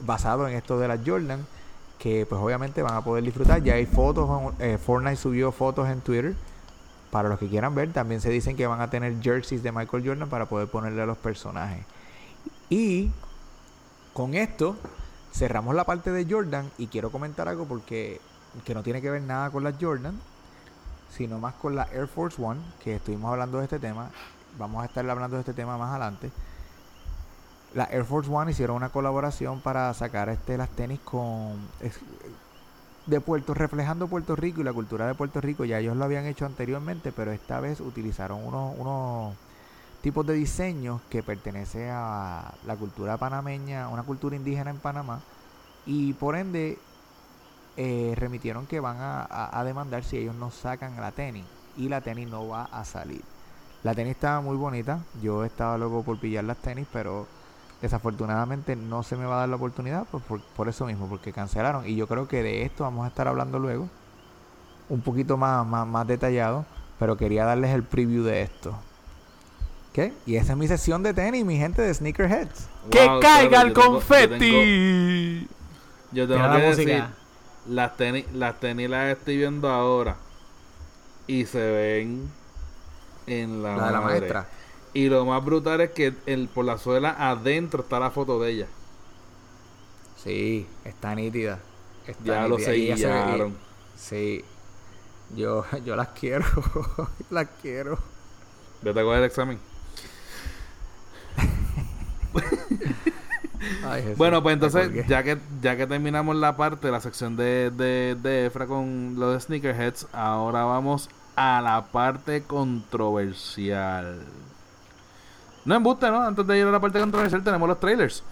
basado 0.00 0.46
en 0.48 0.54
esto 0.54 0.78
de 0.78 0.88
las 0.88 1.00
Jordan, 1.04 1.46
que 1.98 2.26
pues 2.26 2.40
obviamente 2.40 2.82
van 2.82 2.94
a 2.94 3.02
poder 3.04 3.24
disfrutar. 3.24 3.62
Ya 3.62 3.74
hay 3.74 3.86
fotos, 3.86 4.54
eh, 4.58 4.78
Fortnite 4.78 5.16
subió 5.16 5.52
fotos 5.52 5.88
en 5.88 6.00
Twitter. 6.00 6.34
Para 7.10 7.28
los 7.28 7.38
que 7.38 7.48
quieran 7.48 7.74
ver, 7.74 7.92
también 7.92 8.20
se 8.20 8.28
dicen 8.30 8.56
que 8.56 8.66
van 8.66 8.80
a 8.80 8.90
tener 8.90 9.20
jerseys 9.22 9.62
de 9.62 9.72
Michael 9.72 10.06
Jordan 10.06 10.28
para 10.28 10.46
poder 10.46 10.68
ponerle 10.68 11.02
a 11.02 11.06
los 11.06 11.16
personajes. 11.16 11.84
Y 12.68 13.10
con 14.12 14.34
esto 14.34 14.76
cerramos 15.36 15.74
la 15.74 15.84
parte 15.84 16.10
de 16.12 16.26
Jordan 16.28 16.70
y 16.78 16.86
quiero 16.86 17.10
comentar 17.10 17.46
algo 17.46 17.66
porque 17.66 18.20
que 18.64 18.74
no 18.74 18.82
tiene 18.82 19.02
que 19.02 19.10
ver 19.10 19.20
nada 19.20 19.50
con 19.50 19.64
las 19.64 19.74
Jordan, 19.78 20.18
sino 21.14 21.38
más 21.38 21.54
con 21.54 21.76
la 21.76 21.86
Air 21.92 22.08
Force 22.08 22.42
One, 22.42 22.60
que 22.82 22.96
estuvimos 22.96 23.30
hablando 23.30 23.58
de 23.58 23.64
este 23.64 23.78
tema. 23.78 24.10
Vamos 24.58 24.82
a 24.82 24.86
estar 24.86 25.08
hablando 25.08 25.36
de 25.36 25.40
este 25.40 25.52
tema 25.52 25.76
más 25.76 25.90
adelante. 25.90 26.30
La 27.74 27.84
Air 27.84 28.06
Force 28.06 28.30
One 28.32 28.50
hicieron 28.50 28.76
una 28.76 28.88
colaboración 28.88 29.60
para 29.60 29.92
sacar 29.92 30.30
este 30.30 30.56
las 30.56 30.70
tenis 30.70 31.00
con 31.00 31.68
de 33.04 33.20
Puerto 33.20 33.52
reflejando 33.52 34.08
Puerto 34.08 34.34
Rico 34.34 34.62
y 34.62 34.64
la 34.64 34.72
cultura 34.72 35.06
de 35.06 35.14
Puerto 35.14 35.42
Rico. 35.42 35.66
Ya 35.66 35.78
ellos 35.78 35.96
lo 35.98 36.04
habían 36.04 36.24
hecho 36.24 36.46
anteriormente, 36.46 37.12
pero 37.12 37.30
esta 37.32 37.60
vez 37.60 37.80
utilizaron 37.80 38.42
unos, 38.42 38.74
unos 38.78 39.34
tipos 40.06 40.24
de 40.24 40.34
diseños 40.34 41.02
que 41.10 41.24
pertenece 41.24 41.90
a 41.90 42.54
la 42.62 42.76
cultura 42.76 43.18
panameña, 43.18 43.88
una 43.88 44.04
cultura 44.04 44.36
indígena 44.36 44.70
en 44.70 44.78
Panamá, 44.78 45.24
y 45.84 46.12
por 46.12 46.36
ende 46.36 46.78
eh, 47.76 48.14
remitieron 48.16 48.68
que 48.68 48.78
van 48.78 48.98
a, 49.00 49.64
demandar 49.64 50.04
si 50.04 50.16
ellos 50.18 50.36
no 50.36 50.52
sacan 50.52 50.94
la 51.00 51.10
tenis 51.10 51.44
y 51.74 51.88
la 51.88 52.02
tenis 52.02 52.28
no 52.28 52.46
va 52.46 52.66
a 52.66 52.84
salir. 52.84 53.24
La 53.82 53.96
tenis 53.96 54.12
estaba 54.12 54.40
muy 54.40 54.54
bonita, 54.56 55.00
yo 55.20 55.42
estaba 55.44 55.76
loco 55.76 56.04
por 56.04 56.20
pillar 56.20 56.44
las 56.44 56.58
tenis, 56.58 56.86
pero 56.92 57.26
desafortunadamente 57.82 58.76
no 58.76 59.02
se 59.02 59.16
me 59.16 59.26
va 59.26 59.34
a 59.34 59.40
dar 59.40 59.48
la 59.48 59.56
oportunidad 59.56 60.06
por, 60.06 60.22
por- 60.22 60.40
por 60.40 60.68
eso 60.68 60.86
mismo, 60.86 61.08
porque 61.08 61.32
cancelaron. 61.32 61.84
Y 61.84 61.96
yo 61.96 62.06
creo 62.06 62.28
que 62.28 62.44
de 62.44 62.62
esto 62.62 62.84
vamos 62.84 63.06
a 63.06 63.08
estar 63.08 63.26
hablando 63.26 63.58
luego, 63.58 63.90
un 64.88 65.02
poquito 65.02 65.36
más, 65.36 65.66
más, 65.66 65.84
más 65.84 66.06
detallado, 66.06 66.64
pero 66.96 67.16
quería 67.16 67.44
darles 67.44 67.72
el 67.72 67.82
preview 67.82 68.22
de 68.22 68.42
esto. 68.42 68.85
¿Qué? 69.96 70.12
Y 70.26 70.36
esa 70.36 70.52
es 70.52 70.58
mi 70.58 70.68
sesión 70.68 71.02
de 71.02 71.14
tenis, 71.14 71.42
mi 71.44 71.56
gente 71.56 71.80
de 71.80 71.92
Sneakerheads. 71.94 72.68
¡Que 72.90 72.98
caiga 73.22 73.62
el 73.62 73.68
yo 73.68 73.74
tengo- 73.74 73.92
confeti! 73.92 75.48
Yo 76.12 76.28
tengo, 76.28 76.42
que 76.42 76.48
la 76.48 76.58
decir, 76.58 76.86
música. 76.88 77.10
las 77.66 77.96
tenis, 77.96 78.26
las 78.34 78.60
tenis 78.60 78.90
las 78.90 79.16
estoy 79.16 79.38
viendo 79.38 79.70
ahora 79.70 80.16
y 81.26 81.46
se 81.46 81.58
ven 81.70 82.30
en 83.26 83.62
la, 83.62 83.74
La 83.76 83.86
de 83.86 83.92
la 83.92 84.00
maestra. 84.02 84.48
Y 84.92 85.08
lo 85.08 85.24
más 85.24 85.42
brutal 85.42 85.80
es 85.80 85.90
que 85.92 86.12
el, 86.26 86.48
por 86.48 86.66
la 86.66 86.76
suela 86.76 87.16
adentro 87.18 87.82
está 87.82 87.98
la 87.98 88.10
foto 88.10 88.38
de 88.38 88.50
ella. 88.52 88.66
Sí, 90.22 90.66
está 90.84 91.14
nítida. 91.14 91.58
Está 92.06 92.22
Ya 92.22 92.48
lo 92.48 92.56
nítida. 92.58 92.74
Y 92.76 92.86
ella 92.86 92.96
se 92.98 93.06
ve- 93.06 93.12
y- 93.18 93.22
sellaron. 93.24 93.56
Sí. 93.96 94.44
Yo, 95.34 95.64
yo 95.86 95.96
las 95.96 96.08
quiero. 96.08 96.44
las 97.30 97.48
quiero. 97.62 97.98
Vete 98.82 99.00
a 99.00 99.02
coger 99.02 99.18
el 99.20 99.24
examen. 99.24 99.58
Ay, 103.88 104.02
Jesús, 104.02 104.18
Bueno, 104.18 104.42
pues 104.42 104.52
entonces, 104.54 104.90
ya 105.08 105.22
que, 105.22 105.38
ya 105.60 105.76
que 105.76 105.86
terminamos 105.86 106.36
la 106.36 106.56
parte, 106.56 106.90
la 106.90 107.00
sección 107.00 107.36
de, 107.36 107.70
de, 107.70 108.16
de 108.20 108.46
Efra 108.46 108.66
con 108.66 109.14
lo 109.16 109.32
de 109.32 109.40
Sneakerheads, 109.40 110.08
ahora 110.12 110.64
vamos 110.64 111.08
a 111.36 111.60
la 111.62 111.86
parte 111.86 112.42
controversial. 112.42 114.20
No 115.64 115.74
embuste, 115.74 116.10
¿no? 116.10 116.22
Antes 116.22 116.46
de 116.46 116.58
ir 116.58 116.66
a 116.66 116.70
la 116.70 116.80
parte 116.80 117.00
controversial 117.00 117.42
tenemos 117.42 117.68
los 117.68 117.80
trailers. 117.80 118.22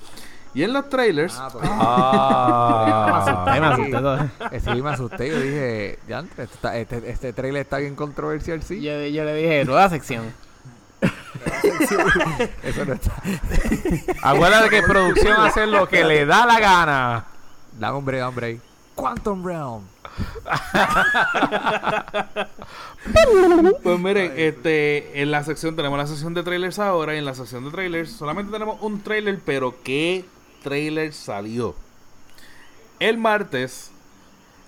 Y 0.54 0.62
en 0.62 0.72
los 0.72 0.88
trailers, 0.88 1.36
Ah, 1.36 1.48
porque- 1.52 1.68
Ah. 1.70 3.56
Me 3.60 3.66
asusté 3.66 4.60
Sí, 4.60 4.82
me 4.82 4.90
asusté. 4.90 5.28
Yo 5.30 5.40
dije, 5.40 5.98
ya, 6.06 6.22
este, 6.38 6.80
este, 6.80 7.10
este 7.10 7.32
trailer 7.32 7.62
está 7.62 7.78
bien 7.78 7.96
controversial, 7.96 8.62
sí. 8.62 8.80
Yo, 8.80 8.92
yo 9.06 9.24
le 9.24 9.34
dije, 9.34 9.64
nueva 9.64 9.88
sección. 9.88 10.24
Eso 12.62 12.84
no 12.84 12.94
está. 12.94 13.12
Acuérdate 14.22 14.70
que 14.70 14.82
producción 14.86 15.40
hace 15.40 15.66
lo 15.66 15.88
que 15.88 16.04
le 16.04 16.26
da 16.26 16.46
la 16.46 16.60
gana. 16.60 17.24
Dame 17.78 17.98
un 17.98 18.04
break, 18.04 18.20
dame 18.20 18.28
un 18.28 18.36
break. 18.36 18.60
Quantum 18.94 19.44
Realm. 19.44 19.82
pues 23.82 23.98
miren, 23.98 24.32
este, 24.36 25.20
en 25.20 25.30
la 25.32 25.42
sección 25.42 25.74
tenemos 25.74 25.98
la 25.98 26.06
sección 26.06 26.34
de 26.34 26.44
trailers 26.44 26.78
ahora 26.78 27.14
y 27.14 27.18
en 27.18 27.24
la 27.24 27.34
sección 27.34 27.64
de 27.64 27.70
trailers 27.70 28.12
solamente 28.12 28.52
tenemos 28.52 28.80
un 28.80 29.00
trailer, 29.02 29.40
pero 29.44 29.74
¿qué 29.82 30.24
trailer 30.62 31.12
salió? 31.12 31.74
El 33.00 33.18
martes, 33.18 33.90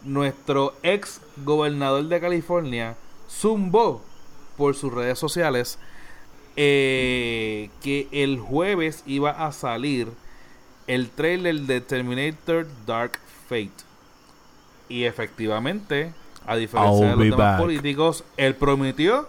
nuestro 0.03 0.75
ex 0.83 1.21
gobernador 1.45 2.05
de 2.07 2.21
California 2.21 2.97
zumbó 3.31 4.03
por 4.57 4.75
sus 4.75 4.93
redes 4.93 5.19
sociales 5.19 5.79
eh, 6.57 7.71
que 7.83 8.09
el 8.13 8.39
jueves 8.39 9.03
iba 9.07 9.31
a 9.31 9.53
salir 9.53 10.09
el 10.87 11.11
trailer 11.11 11.61
de 11.61 11.81
Terminator 11.81 12.67
Dark 12.87 13.19
Fate. 13.49 13.85
Y 14.89 15.05
efectivamente, 15.05 16.15
a 16.47 16.57
diferencia 16.57 17.07
I'll 17.07 17.11
de 17.11 17.17
los 17.17 17.29
demás 17.31 17.53
back. 17.53 17.59
políticos, 17.59 18.25
él 18.37 18.55
prometió 18.55 19.29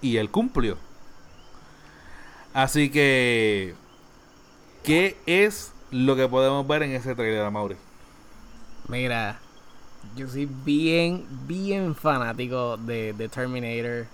y 0.00 0.16
él 0.16 0.30
cumplió. 0.30 0.78
Así 2.52 2.90
que, 2.90 3.74
¿qué 4.82 5.16
es 5.26 5.72
lo 5.90 6.16
que 6.16 6.26
podemos 6.26 6.66
ver 6.66 6.82
en 6.82 6.92
ese 6.92 7.14
trailer, 7.14 7.50
Mauri? 7.50 7.76
Mira, 8.88 9.40
yo 10.16 10.28
soy 10.28 10.46
bien, 10.46 11.26
bien 11.46 11.94
fanático 11.94 12.76
de, 12.78 13.12
de 13.12 13.28
Terminator. 13.28 14.06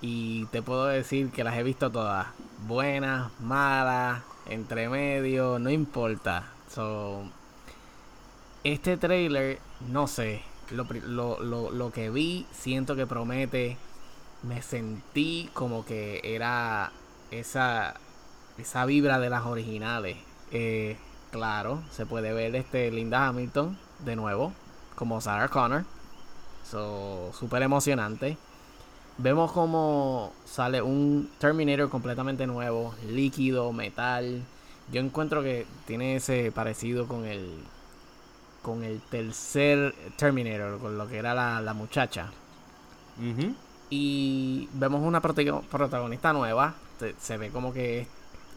Y 0.00 0.46
te 0.46 0.62
puedo 0.62 0.86
decir 0.86 1.30
que 1.30 1.44
las 1.44 1.56
he 1.56 1.62
visto 1.62 1.90
todas. 1.90 2.28
Buenas, 2.66 3.30
malas, 3.40 4.22
entre 4.46 4.88
medio, 4.88 5.58
no 5.58 5.70
importa. 5.70 6.44
So, 6.72 7.24
este 8.64 8.96
trailer, 8.96 9.58
no 9.88 10.06
sé. 10.06 10.42
lo, 10.70 10.86
lo, 11.06 11.40
lo, 11.40 11.70
lo 11.70 11.90
que 11.90 12.10
vi, 12.10 12.46
siento 12.52 12.94
que 12.96 13.06
promete. 13.06 13.76
Me 14.42 14.62
sentí 14.62 15.50
como 15.52 15.84
que 15.84 16.20
era 16.22 16.92
esa, 17.30 17.94
esa 18.56 18.84
vibra 18.84 19.18
de 19.18 19.30
las 19.30 19.46
originales. 19.46 20.16
Eh, 20.52 20.96
claro, 21.32 21.82
se 21.90 22.06
puede 22.06 22.32
ver 22.32 22.54
este 22.54 22.90
Linda 22.90 23.26
Hamilton 23.26 23.76
de 24.00 24.16
nuevo, 24.16 24.52
como 24.94 25.20
Sarah 25.20 25.48
Connor. 25.48 25.84
So, 26.70 27.32
súper 27.32 27.62
emocionante. 27.62 28.36
Vemos 29.18 29.50
como 29.50 30.32
sale 30.46 30.80
un 30.80 31.28
Terminator 31.38 31.90
completamente 31.90 32.46
nuevo, 32.46 32.94
líquido, 33.08 33.72
metal. 33.72 34.42
Yo 34.92 35.00
encuentro 35.00 35.42
que 35.42 35.66
tiene 35.86 36.16
ese 36.16 36.52
parecido 36.52 37.06
con 37.08 37.24
el 37.24 37.58
con 38.62 38.84
el 38.84 39.00
tercer 39.00 39.94
Terminator, 40.16 40.78
con 40.78 40.98
lo 40.98 41.08
que 41.08 41.16
era 41.18 41.34
la, 41.34 41.60
la 41.60 41.74
muchacha. 41.74 42.30
Y 43.90 44.68
vemos 44.74 45.02
una 45.02 45.20
protago- 45.20 45.62
protagonista 45.62 46.32
nueva. 46.32 46.74
Se, 47.00 47.14
se 47.18 47.36
ve 47.38 47.50
como 47.50 47.72
que 47.72 48.06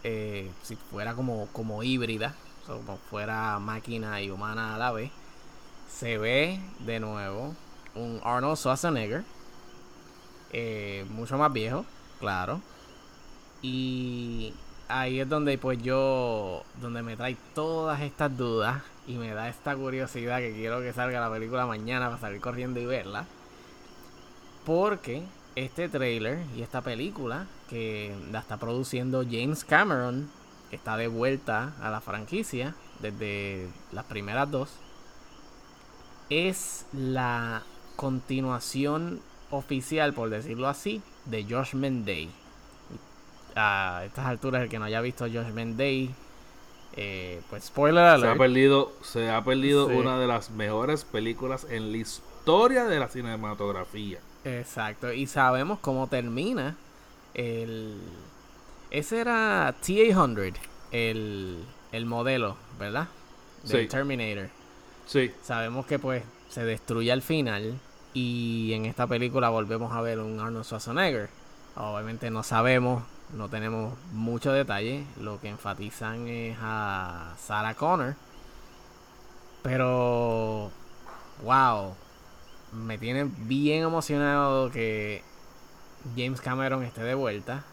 eh, 0.03 0.51
si 0.63 0.75
fuera 0.75 1.13
como, 1.15 1.47
como 1.53 1.81
híbrida, 1.83 2.35
o 2.63 2.65
sea, 2.67 2.75
como 2.75 2.97
fuera 3.09 3.57
máquina 3.59 4.21
y 4.21 4.29
humana 4.29 4.75
a 4.75 4.77
la 4.77 4.91
vez. 4.91 5.11
Se 5.89 6.17
ve 6.17 6.59
de 6.79 6.99
nuevo 6.99 7.55
un 7.95 8.19
Arnold 8.23 8.57
Schwarzenegger, 8.57 9.23
eh, 10.51 11.05
mucho 11.09 11.37
más 11.37 11.51
viejo, 11.51 11.85
claro. 12.19 12.61
Y 13.61 14.53
ahí 14.87 15.19
es 15.19 15.29
donde 15.29 15.57
pues 15.57 15.81
yo, 15.81 16.63
donde 16.81 17.01
me 17.01 17.15
trae 17.15 17.37
todas 17.55 18.01
estas 18.01 18.35
dudas 18.35 18.81
y 19.07 19.13
me 19.13 19.33
da 19.33 19.49
esta 19.49 19.75
curiosidad 19.75 20.39
que 20.39 20.53
quiero 20.53 20.81
que 20.81 20.93
salga 20.93 21.19
la 21.19 21.31
película 21.31 21.65
mañana 21.65 22.07
para 22.07 22.19
salir 22.19 22.41
corriendo 22.41 22.79
y 22.79 22.85
verla. 22.85 23.25
Porque 24.65 25.23
este 25.55 25.89
trailer 25.89 26.39
y 26.55 26.61
esta 26.61 26.81
película 26.81 27.47
que 27.69 28.15
la 28.31 28.39
está 28.39 28.57
produciendo 28.57 29.23
James 29.23 29.63
Cameron, 29.63 30.29
que 30.69 30.75
está 30.75 30.97
de 30.97 31.07
vuelta 31.07 31.73
a 31.81 31.89
la 31.89 32.01
franquicia 32.01 32.75
desde 32.99 33.67
las 33.91 34.05
primeras 34.05 34.51
dos, 34.51 34.69
es 36.29 36.85
la 36.93 37.63
continuación 37.95 39.21
oficial, 39.51 40.13
por 40.13 40.29
decirlo 40.29 40.67
así, 40.67 41.01
de 41.25 41.43
Judgment 41.43 42.05
Day. 42.05 42.29
A 43.55 44.03
estas 44.05 44.25
alturas, 44.25 44.63
el 44.63 44.69
que 44.69 44.79
no 44.79 44.85
haya 44.85 45.01
visto 45.01 45.25
Judgment 45.25 45.77
Day, 45.77 46.09
eh, 46.95 47.41
pues 47.49 47.65
spoiler 47.65 48.03
Se 48.03 48.09
ha 48.09 48.13
alert. 48.13 48.37
perdido, 48.37 48.93
se 49.01 49.29
ha 49.29 49.43
perdido 49.43 49.87
Sí. 49.89 49.95
una 49.95 50.17
de 50.17 50.27
las 50.27 50.51
mejores 50.51 51.03
películas 51.03 51.67
en 51.69 51.91
la 51.91 51.97
historia 51.97 52.85
de 52.85 52.99
la 52.99 53.07
cinematografía. 53.09 54.19
Exacto, 54.45 55.11
y 55.13 55.27
sabemos 55.27 55.79
cómo 55.79 56.07
termina 56.07 56.75
el... 57.33 57.97
Ese 58.89 59.19
era 59.19 59.73
T-800, 59.85 60.53
el, 60.91 61.63
el 61.91 62.05
modelo, 62.05 62.57
¿verdad? 62.79 63.07
Del 63.63 63.81
Sí. 63.83 63.87
Terminator. 63.87 64.49
Sí, 65.05 65.31
Sabemos 65.43 65.85
que 65.85 65.99
pues 65.99 66.23
se 66.49 66.63
destruye 66.65 67.11
al 67.11 67.21
final 67.21 67.79
y 68.13 68.73
en 68.73 68.85
esta 68.85 69.07
película 69.07 69.49
volvemos 69.49 69.93
a 69.93 70.01
ver 70.01 70.19
un 70.19 70.39
Arnold 70.39 70.65
Schwarzenegger. 70.65 71.29
Obviamente 71.75 72.29
no 72.29 72.43
sabemos, 72.43 73.03
no 73.33 73.49
tenemos 73.49 73.93
mucho 74.11 74.51
detalle, 74.51 75.05
lo 75.19 75.39
que 75.39 75.49
enfatizan 75.49 76.27
es 76.27 76.57
a 76.61 77.33
Sarah 77.37 77.75
Connor. 77.75 78.15
Pero 79.63 80.71
wow, 81.43 81.95
me 82.73 82.97
tiene 82.97 83.25
bien 83.25 83.83
emocionado 83.83 84.71
que 84.71 85.23
James 86.17 86.41
Cameron 86.41 86.83
esté 86.83 87.03
de 87.03 87.15
vuelta 87.15 87.63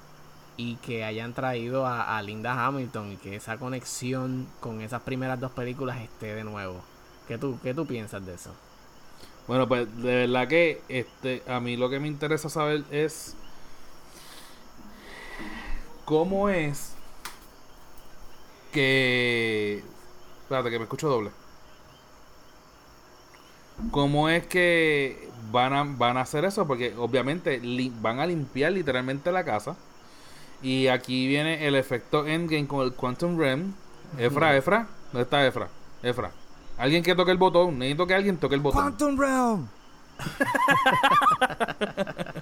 y 0.57 0.77
que 0.77 1.05
hayan 1.05 1.35
traído 1.35 1.87
a, 1.87 2.19
a 2.19 2.23
Linda 2.23 2.67
Hamilton 2.67 3.13
y 3.13 3.17
que 3.17 3.37
esa 3.37 3.59
conexión 3.59 4.47
con 4.61 4.81
esas 4.81 5.03
primeras 5.03 5.41
dos 5.41 5.53
películas 5.53 6.01
esté 6.01 6.35
de 6.35 6.45
nuevo. 6.45 6.83
¿Qué 7.27 7.39
tú, 7.39 7.59
qué 7.63 7.75
tú 7.75 7.87
piensas 7.87 8.25
de 8.25 8.35
eso? 8.35 8.53
Bueno, 9.49 9.67
pues 9.69 9.89
de 9.97 10.15
verdad 10.27 10.47
que 10.49 10.85
este 10.89 11.43
a 11.49 11.59
mí 11.61 11.77
lo 11.77 11.91
que 11.91 12.01
me 12.01 12.09
interesa 12.09 12.49
saber 12.51 12.85
es 12.91 13.37
cómo 16.05 16.49
es 16.49 16.97
que 18.73 19.85
espérate 20.43 20.71
que 20.71 20.79
me 20.79 20.85
escucho 20.85 21.09
doble. 21.09 21.33
¿Cómo 23.91 24.29
es 24.29 24.47
que 24.47 25.33
van 25.51 25.73
a, 25.73 25.85
van 25.85 26.17
a 26.17 26.23
hacer 26.23 26.45
eso? 26.45 26.67
Porque 26.67 26.95
obviamente 26.97 27.61
li- 27.61 27.93
van 28.01 28.21
a 28.21 28.27
limpiar 28.27 28.73
literalmente 28.73 29.33
la 29.33 29.45
casa. 29.45 29.77
Y 30.63 30.89
aquí 30.89 31.29
viene 31.29 31.67
el 31.69 31.77
efecto 31.77 32.27
Endgame 32.27 32.69
con 32.69 32.83
el 32.87 32.95
Quantum 32.95 33.39
Realm. 33.39 33.75
Efra, 34.19 34.57
Efra. 34.57 34.89
¿Dónde 35.13 35.25
está 35.25 35.47
Efra? 35.47 35.73
Efra. 36.03 36.37
Alguien 36.79 37.03
que 37.03 37.15
toque 37.15 37.33
el 37.33 37.39
botón. 37.39 37.79
Necesito 37.79 38.07
que 38.07 38.15
alguien 38.15 38.37
toque 38.39 38.55
el 38.55 38.61
botón. 38.61 38.83
Quantum 38.83 39.19
Realm. 39.19 39.67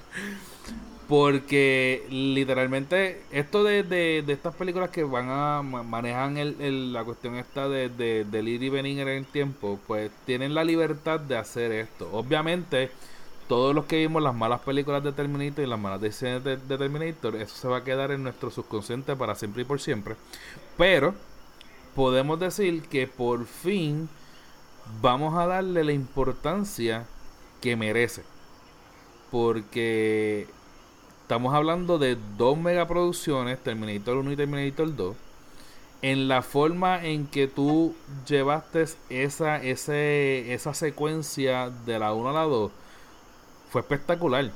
Porque 1.08 2.04
literalmente 2.10 3.22
esto 3.30 3.62
de, 3.62 3.84
de, 3.84 4.24
de 4.26 4.32
estas 4.32 4.54
películas 4.56 4.90
que 4.90 5.04
van 5.04 5.28
a 5.30 5.62
ma- 5.62 5.84
manejan 5.84 6.36
el, 6.36 6.56
el- 6.60 6.92
la 6.92 7.04
cuestión 7.04 7.36
esta 7.36 7.68
de, 7.68 7.88
de, 7.88 8.24
del 8.24 8.48
ir 8.48 8.62
y 8.64 8.70
venir 8.70 8.98
en 9.00 9.08
el 9.08 9.24
tiempo, 9.26 9.78
pues 9.86 10.10
tienen 10.24 10.52
la 10.54 10.64
libertad 10.64 11.20
de 11.20 11.36
hacer 11.36 11.70
esto. 11.70 12.08
Obviamente, 12.12 12.90
todos 13.48 13.72
los 13.72 13.84
que 13.84 13.98
vimos 13.98 14.20
las 14.20 14.34
malas 14.34 14.60
películas 14.62 15.04
de 15.04 15.12
Terminator 15.12 15.64
y 15.64 15.68
las 15.68 15.78
malas 15.78 16.00
decisiones 16.00 16.42
de, 16.42 16.56
de 16.56 16.76
Terminator, 16.76 17.36
eso 17.36 17.54
se 17.56 17.68
va 17.68 17.76
a 17.78 17.84
quedar 17.84 18.10
en 18.10 18.24
nuestro 18.24 18.50
subconsciente 18.50 19.14
para 19.14 19.36
siempre 19.36 19.62
y 19.62 19.64
por 19.64 19.80
siempre. 19.80 20.16
Pero 20.76 21.14
podemos 21.94 22.40
decir 22.40 22.82
que 22.82 23.06
por 23.06 23.46
fin 23.46 24.08
vamos 25.00 25.34
a 25.34 25.46
darle 25.46 25.84
la 25.84 25.92
importancia 25.92 27.06
que 27.60 27.76
merece. 27.76 28.22
Porque 29.30 30.46
estamos 31.22 31.54
hablando 31.54 31.98
de 31.98 32.16
dos 32.36 32.56
megaproducciones, 32.58 33.62
Terminator 33.62 34.16
1 34.18 34.32
y 34.32 34.36
Terminator 34.36 34.94
2. 34.94 35.16
En 36.02 36.28
la 36.28 36.42
forma 36.42 37.04
en 37.04 37.26
que 37.26 37.48
tú 37.48 37.94
llevaste 38.28 38.84
esa, 39.08 39.56
ese, 39.62 40.52
esa 40.52 40.74
secuencia 40.74 41.70
de 41.70 41.98
la 41.98 42.12
1 42.12 42.30
a 42.30 42.32
la 42.32 42.42
2 42.42 42.70
fue 43.70 43.80
espectacular. 43.80 44.50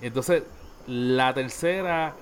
Entonces, 0.00 0.42
la 0.86 1.32
tercera, 1.34 2.14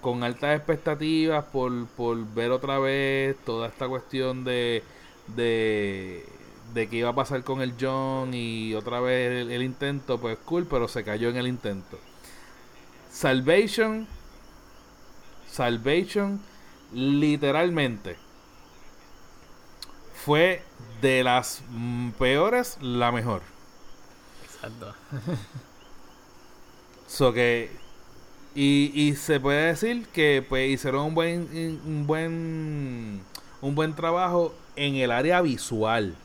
con 0.00 0.22
altas 0.24 0.56
expectativas 0.56 1.44
por, 1.46 1.86
por 1.88 2.16
ver 2.34 2.50
otra 2.50 2.78
vez 2.78 3.36
toda 3.44 3.68
esta 3.68 3.88
cuestión 3.88 4.44
de, 4.44 4.82
de, 5.28 6.26
de 6.74 6.88
qué 6.88 6.96
iba 6.98 7.10
a 7.10 7.14
pasar 7.14 7.44
con 7.44 7.62
el 7.62 7.74
John 7.80 8.34
y 8.34 8.74
otra 8.74 9.00
vez 9.00 9.42
el, 9.42 9.50
el 9.50 9.62
intento, 9.62 10.20
pues 10.20 10.38
cool, 10.44 10.66
pero 10.66 10.88
se 10.88 11.04
cayó 11.04 11.28
en 11.28 11.36
el 11.36 11.46
intento. 11.46 11.98
Salvation, 13.10 14.06
Salvation, 15.46 16.40
literalmente 16.92 18.16
fue 20.14 20.62
de 21.00 21.24
las 21.24 21.62
peores 22.18 22.78
la 22.80 23.12
mejor. 23.12 23.42
Exacto. 24.44 24.94
So 27.06 27.32
que 27.32 27.70
y, 28.54 28.92
y 28.94 29.16
se 29.16 29.40
puede 29.40 29.68
decir 29.68 30.06
que 30.08 30.44
pues 30.46 30.70
hicieron 30.70 31.06
un 31.06 31.14
buen 31.14 31.48
un 31.86 32.06
buen 32.06 33.22
un 33.60 33.74
buen 33.74 33.94
trabajo 33.94 34.54
en 34.76 34.96
el 34.96 35.10
área 35.10 35.40
visual. 35.42 36.16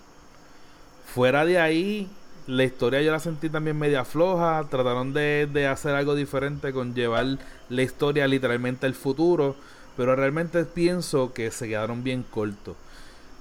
Fuera 1.14 1.46
de 1.46 1.60
ahí, 1.60 2.08
la 2.48 2.64
historia 2.64 3.02
yo 3.02 3.12
la 3.12 3.20
sentí 3.20 3.50
también 3.50 3.78
media 3.78 4.06
floja. 4.06 4.66
Trataron 4.70 5.14
de, 5.14 5.48
de 5.52 5.68
hacer 5.68 5.96
algo 5.96 6.16
diferente 6.16 6.74
con 6.74 6.94
llevar 6.94 7.26
la 7.70 7.82
historia 7.82 8.28
literalmente 8.28 8.86
al 8.86 8.94
futuro. 8.94 9.56
Pero 9.96 10.16
realmente 10.16 10.66
pienso 10.66 11.34
que 11.34 11.50
se 11.52 11.68
quedaron 11.68 12.04
bien 12.04 12.24
cortos. 12.24 12.76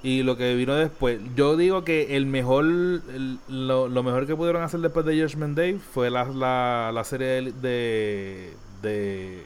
Y 0.02 0.22
lo 0.22 0.36
que 0.36 0.55
vino 0.56 0.74
después, 0.76 1.20
yo 1.36 1.56
digo 1.56 1.84
que 1.84 2.16
el 2.16 2.26
mejor, 2.26 2.64
el- 2.66 3.40
lo, 3.48 3.88
lo 3.88 4.02
mejor 4.05 4.26
que 4.26 4.36
pudieron 4.36 4.62
hacer 4.62 4.80
después 4.80 5.06
de 5.06 5.20
Judgment 5.22 5.56
Day 5.56 5.78
fue 5.78 6.10
la, 6.10 6.24
la, 6.26 6.93
la 6.94 7.05
serie 7.05 7.28
de, 7.28 7.52
de, 7.52 8.56
de- 8.82 9.44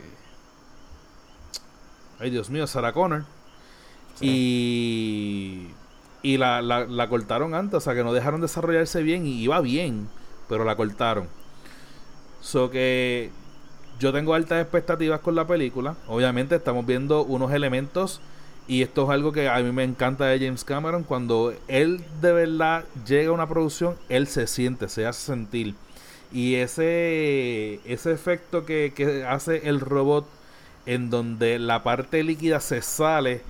Ay, 2.18 2.30
Dios 2.30 2.50
mío, 2.50 2.66
Sarah 2.66 2.92
Connor. 2.92 3.24
Y, 4.20 5.76
y 6.22 6.36
la, 6.38 6.62
la, 6.62 6.86
la 6.86 7.08
cortaron 7.08 7.54
antes, 7.54 7.76
o 7.78 7.80
sea 7.80 7.94
que 7.94 8.04
no 8.04 8.12
dejaron 8.12 8.40
desarrollarse 8.40 9.02
bien 9.02 9.26
y 9.26 9.40
iba 9.42 9.60
bien, 9.60 10.10
pero 10.48 10.64
la 10.64 10.76
cortaron. 10.76 11.30
So 12.40 12.70
que 12.70 13.34
yo 13.98 14.12
tengo 14.12 14.34
altas 14.34 14.62
expectativas 14.62 15.20
con 15.20 15.34
la 15.34 15.46
película. 15.46 15.98
Obviamente 16.06 16.56
estamos 16.56 16.86
viendo 16.86 17.24
unos 17.24 17.52
elementos 17.52 18.22
Y 18.66 18.82
esto 18.82 19.04
es 19.04 19.10
algo 19.10 19.32
que 19.32 19.48
a 19.48 19.58
mí 19.60 19.72
me 19.72 19.84
encanta 19.84 20.26
de 20.26 20.38
James 20.38 20.64
Cameron. 20.64 21.04
Cuando 21.04 21.54
él 21.68 22.06
de 22.20 22.32
verdad 22.32 22.86
llega 23.06 23.30
a 23.30 23.32
una 23.32 23.48
producción, 23.48 23.98
él 24.08 24.28
se 24.28 24.46
siente, 24.46 24.88
se 24.88 25.06
hace 25.06 25.22
sentir. 25.22 25.76
Y 26.30 26.56
ese, 26.56 27.80
ese 27.84 28.12
efecto 28.12 28.64
que, 28.66 28.92
que 28.94 29.24
hace 29.24 29.68
el 29.68 29.80
robot 29.80 30.26
en 30.86 31.10
donde 31.10 31.58
la 31.58 31.82
parte 31.82 32.22
líquida 32.24 32.60
se 32.60 32.82
sale 32.82 33.44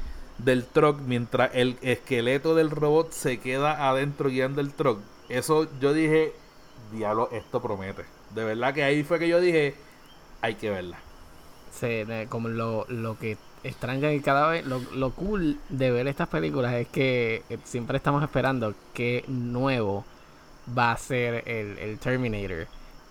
del 0.44 0.64
truck 0.64 1.00
mientras 1.00 1.50
el 1.54 1.76
esqueleto 1.82 2.54
del 2.54 2.70
robot 2.70 3.12
se 3.12 3.38
queda 3.38 3.88
adentro 3.88 4.28
guiando 4.28 4.60
el 4.60 4.72
truck. 4.72 5.00
Eso 5.28 5.68
yo 5.80 5.92
dije, 5.92 6.32
diablo, 6.92 7.28
esto 7.32 7.60
promete. 7.62 8.04
De 8.34 8.44
verdad 8.44 8.74
que 8.74 8.84
ahí 8.84 9.02
fue 9.02 9.18
que 9.18 9.28
yo 9.28 9.40
dije, 9.40 9.74
hay 10.40 10.54
que 10.54 10.70
verla. 10.70 10.98
Sí, 11.72 12.04
como 12.28 12.48
lo, 12.48 12.84
lo 12.88 13.18
que 13.18 13.36
extraña 13.62 14.12
y 14.12 14.20
cada 14.20 14.48
vez 14.48 14.66
lo, 14.66 14.80
lo 14.94 15.10
cool 15.12 15.58
de 15.68 15.90
ver 15.90 16.08
estas 16.08 16.28
películas 16.28 16.74
es 16.74 16.88
que 16.88 17.42
eh, 17.48 17.58
siempre 17.64 17.96
estamos 17.96 18.22
esperando 18.22 18.74
qué 18.94 19.24
nuevo 19.28 20.04
va 20.76 20.92
a 20.92 20.96
ser 20.96 21.48
el, 21.48 21.78
el 21.78 21.98
Terminator 21.98 22.66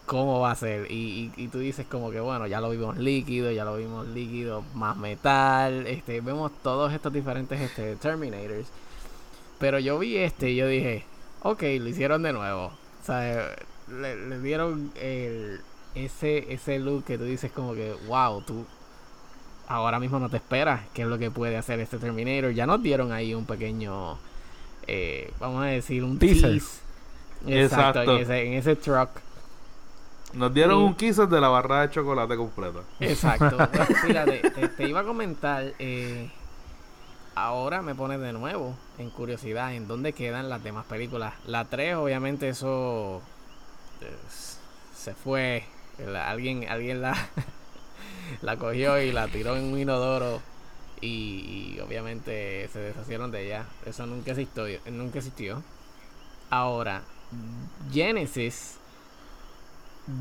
cómo 0.10 0.40
va 0.40 0.50
a 0.50 0.56
ser. 0.56 0.92
Y, 0.92 1.32
y, 1.38 1.48
tú 1.50 1.60
dices 1.60 1.86
como 1.86 2.10
que 2.10 2.20
bueno, 2.20 2.48
ya 2.48 2.60
lo 2.60 2.72
vimos 2.72 2.98
líquido, 2.98 3.52
ya 3.52 3.64
lo 3.64 3.78
vimos 3.78 4.08
líquido, 4.08 4.64
más 4.74 4.98
metal, 4.98 5.86
este, 5.86 6.20
vemos 6.22 6.52
todos 6.64 6.92
estos 6.92 7.14
diferentes 7.14 7.62
este, 7.62 7.96
Terminators. 7.96 8.70
Pero 9.60 9.78
yo 9.78 10.00
vi 10.00 10.18
este 10.18 10.50
y 10.50 10.56
yo 10.56 10.68
dije, 10.68 11.06
ok, 11.44 11.62
lo 11.80 11.90
hicieron 11.90 12.24
de 12.24 12.34
nuevo. 12.34 12.72
O 13.02 13.06
sea, 13.06 13.56
le, 13.88 14.40
dieron 14.40 14.92
el, 14.96 15.62
ese, 15.94 16.54
ese 16.54 16.80
look 16.80 17.04
que 17.06 17.20
tú 17.20 17.26
dices 17.26 17.52
como 17.52 17.76
que, 17.76 17.94
wow, 18.08 18.42
tú 18.42 18.66
ahora 19.68 20.00
mismo 20.00 20.18
no 20.18 20.28
te 20.28 20.38
esperas 20.38 20.82
qué 20.96 21.04
es 21.04 21.08
lo 21.08 21.20
que 21.20 21.30
puede 21.30 21.56
hacer 21.56 21.80
este 21.82 22.00
Terminator. 22.00 22.52
Ya 22.52 22.66
nos 22.66 22.82
dieron 22.82 23.12
ahí 23.12 23.36
un 23.36 23.46
pequeño, 23.46 24.18
eh, 24.88 25.32
vamos 25.40 25.62
a 25.62 25.68
decir, 25.68 26.04
un 26.04 26.18
teaser. 26.18 26.60
Exacto, 27.46 28.02
En, 28.02 28.24
ese, 28.24 28.48
en 28.48 28.54
ese 28.54 28.76
truck 28.76 29.12
nos 30.34 30.54
dieron 30.54 30.84
un 30.84 30.96
kisser 30.96 31.28
de 31.28 31.42
la 31.42 31.50
barra 31.50 31.82
de 31.82 31.90
chocolate 31.90 32.36
completa. 32.36 32.80
Exacto. 33.00 33.58
fíjate, 34.06 34.70
te, 34.78 34.88
iba 34.88 35.00
a 35.00 35.04
comentar. 35.04 35.74
Eh, 35.80 36.30
ahora 37.36 37.82
me 37.82 37.96
pone 37.96 38.18
de 38.18 38.34
nuevo 38.34 38.76
en 38.98 39.10
curiosidad 39.10 39.74
en 39.74 39.88
dónde 39.88 40.14
quedan 40.14 40.50
las 40.50 40.64
demás 40.64 40.86
películas. 40.86 41.34
La 41.48 41.66
3, 41.66 41.96
obviamente, 41.96 42.50
eso 42.50 43.22
eh, 44.02 44.16
se 44.94 45.16
fue. 45.16 45.66
alguien 46.24 46.68
alguien 46.70 47.02
la, 47.02 47.16
la 48.42 48.58
cogió 48.58 49.02
y 49.02 49.12
la 49.12 49.28
tiró 49.28 49.56
en 49.58 49.66
un 49.66 49.80
inodoro. 49.80 50.42
Y, 51.02 51.76
y, 51.78 51.80
obviamente 51.80 52.68
se 52.72 52.80
deshacieron 52.80 53.32
de 53.32 53.46
ella. 53.46 53.66
Eso 53.86 54.06
nunca 54.06 54.32
existió. 54.32 54.66
Nunca 54.92 55.20
existió. 55.20 55.64
Ahora, 56.50 57.04
Genesis 57.92 58.79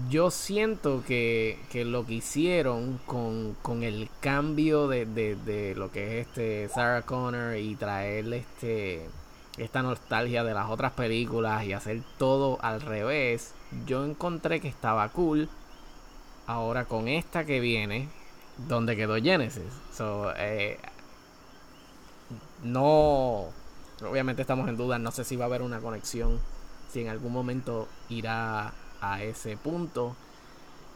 yo 0.08 0.30
siento 0.30 1.02
que, 1.06 1.58
que, 1.70 1.84
lo 1.84 2.04
que 2.06 2.14
hicieron 2.14 2.98
con, 3.06 3.56
con 3.62 3.82
el 3.82 4.08
cambio 4.20 4.88
de, 4.88 5.06
de, 5.06 5.74
lo 5.74 5.90
que 5.90 6.20
es 6.20 6.26
este 6.26 6.68
Sarah 6.68 7.02
Connor 7.02 7.56
y 7.56 7.74
traerle 7.76 8.38
este 8.38 9.08
esta 9.56 9.82
nostalgia 9.82 10.44
de 10.44 10.54
las 10.54 10.70
otras 10.70 10.92
películas 10.92 11.64
y 11.64 11.72
hacer 11.72 12.02
todo 12.16 12.58
al 12.62 12.80
revés, 12.80 13.54
yo 13.86 14.04
encontré 14.04 14.60
que 14.60 14.68
estaba 14.68 15.08
cool. 15.08 15.48
Ahora 16.46 16.84
con 16.84 17.08
esta 17.08 17.44
que 17.44 17.60
viene, 17.60 18.08
donde 18.68 18.96
quedó 18.96 19.16
Genesis. 19.16 19.64
So, 19.92 20.32
eh, 20.36 20.78
no, 22.62 23.48
obviamente 24.08 24.42
estamos 24.42 24.68
en 24.68 24.76
duda, 24.76 24.98
no 24.98 25.10
sé 25.10 25.24
si 25.24 25.36
va 25.36 25.44
a 25.44 25.48
haber 25.48 25.62
una 25.62 25.80
conexión, 25.80 26.40
si 26.92 27.00
en 27.00 27.08
algún 27.08 27.32
momento 27.32 27.88
irá 28.08 28.72
a 29.00 29.22
ese 29.22 29.56
punto 29.56 30.16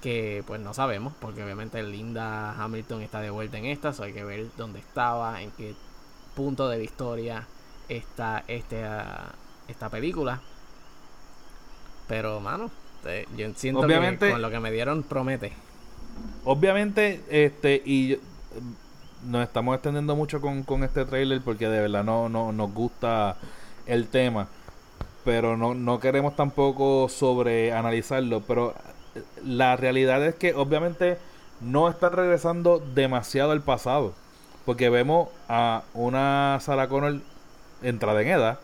que 0.03 0.43
pues 0.47 0.61
no 0.61 0.74
sabemos 0.74 1.12
porque 1.20 1.43
obviamente 1.45 1.83
Linda 1.83 2.53
Hamilton 2.61 3.03
está 3.03 3.20
de 3.20 3.31
vuelta 3.31 3.59
en 3.59 3.66
esta, 3.66 3.93
so 3.93 4.03
hay 4.03 4.12
que 4.12 4.24
ver 4.24 4.47
dónde 4.57 4.81
estaba, 4.81 5.41
en 5.41 5.51
qué 5.53 5.74
punto 6.35 6.69
de 6.69 6.79
la 6.79 6.83
historia 6.83 7.47
está 7.89 8.45
este, 8.49 8.85
ah, 8.85 9.33
esta 9.69 9.89
película. 9.89 10.41
Pero 12.09 12.41
mano, 12.41 12.70
yo 13.37 13.49
siento 13.55 13.81
obviamente, 13.81 14.27
que 14.27 14.33
con 14.33 14.43
lo 14.43 14.51
que 14.51 14.61
me 14.61 14.73
dieron 14.73 15.05
promete. 15.05 15.53
Obviamente, 16.45 17.23
este, 17.31 17.81
y 17.87 18.19
nos 19.24 19.45
estamos 19.45 19.77
extendiendo 19.77 20.16
mucho 20.16 20.41
con, 20.41 20.65
con 20.65 20.83
este 20.83 21.05
trailer 21.05 21.41
porque 21.43 21.69
de 21.69 21.81
verdad 21.81 22.03
no, 22.03 22.29
no 22.29 22.53
nos 22.53 22.74
gusta 22.74 23.37
el 23.87 24.09
tema 24.09 24.49
pero 25.24 25.57
no, 25.57 25.74
no 25.74 26.01
queremos 26.01 26.36
tampoco 26.36 27.09
sobre 27.09 27.73
analizarlo, 27.73 28.40
pero 28.40 28.74
la 29.44 29.77
realidad 29.77 30.24
es 30.24 30.35
que 30.35 30.55
obviamente 30.55 31.19
no 31.61 31.89
están 31.89 32.12
regresando 32.12 32.78
demasiado 32.94 33.53
al 33.53 33.62
pasado, 33.62 34.15
porque 34.65 34.90
vemos 34.90 35.28
a 35.49 35.82
una 35.94 36.59
Sarah 36.61 36.89
Connor 36.89 37.20
entrada 37.82 38.23
en 38.23 38.28
edad, 38.28 38.59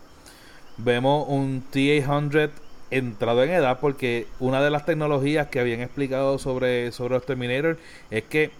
vemos 0.77 1.25
un 1.27 1.63
T-800 1.71 2.51
entrado 2.91 3.43
en 3.43 3.51
edad, 3.51 3.79
porque 3.79 4.27
una 4.39 4.61
de 4.61 4.69
las 4.69 4.85
tecnologías 4.85 5.47
que 5.47 5.59
habían 5.59 5.81
explicado 5.81 6.39
sobre, 6.39 6.91
sobre 6.91 7.15
los 7.15 7.25
Terminator 7.25 7.77
es 8.09 8.23
que 8.23 8.51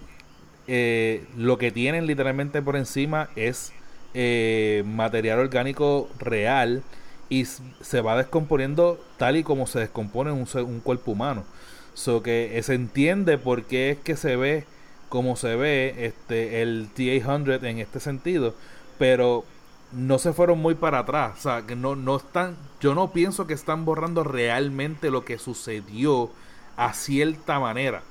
eh, 0.68 1.26
lo 1.36 1.58
que 1.58 1.72
tienen 1.72 2.06
literalmente 2.06 2.62
por 2.62 2.76
encima 2.76 3.30
es 3.36 3.74
eh, 4.14 4.84
material 4.86 5.40
orgánico 5.40 6.10
real 6.20 6.84
y 7.30 7.46
se 7.46 8.02
va 8.02 8.18
descomponiendo 8.18 9.00
tal 9.18 9.38
y 9.38 9.44
como 9.44 9.68
se 9.68 9.80
descompone 9.80 10.32
un, 10.32 10.48
un 10.56 10.80
cuerpo 10.80 11.12
humano. 11.12 11.46
So 11.94 12.24
que 12.24 12.60
se 12.64 12.74
entiende 12.74 13.38
por 13.38 13.64
qué 13.66 13.92
es 13.92 14.00
que 14.00 14.16
se 14.16 14.36
ve 14.36 14.66
como 15.10 15.36
se 15.36 15.56
ve 15.56 16.06
este 16.06 16.62
el 16.62 16.90
T800 16.96 17.64
en 17.64 17.80
este 17.80 18.00
sentido, 18.00 18.54
pero 18.98 19.44
no 19.92 20.20
se 20.20 20.34
fueron 20.34 20.60
muy 20.60 20.76
para 20.76 21.00
atrás, 21.00 21.40
o 21.40 21.42
sea, 21.42 21.66
que 21.66 21.76
no 21.76 21.96
no 21.96 22.18
están 22.18 22.56
yo 22.80 22.94
no 22.94 23.12
pienso 23.12 23.48
que 23.48 23.56
están 23.56 23.86
borrando 23.86 24.24
realmente 24.24 25.10
lo 25.10 25.26
que 25.26 25.40
sucedió 25.40 26.32
a 26.78 26.94
cierta 26.94 27.60
manera. 27.60 28.04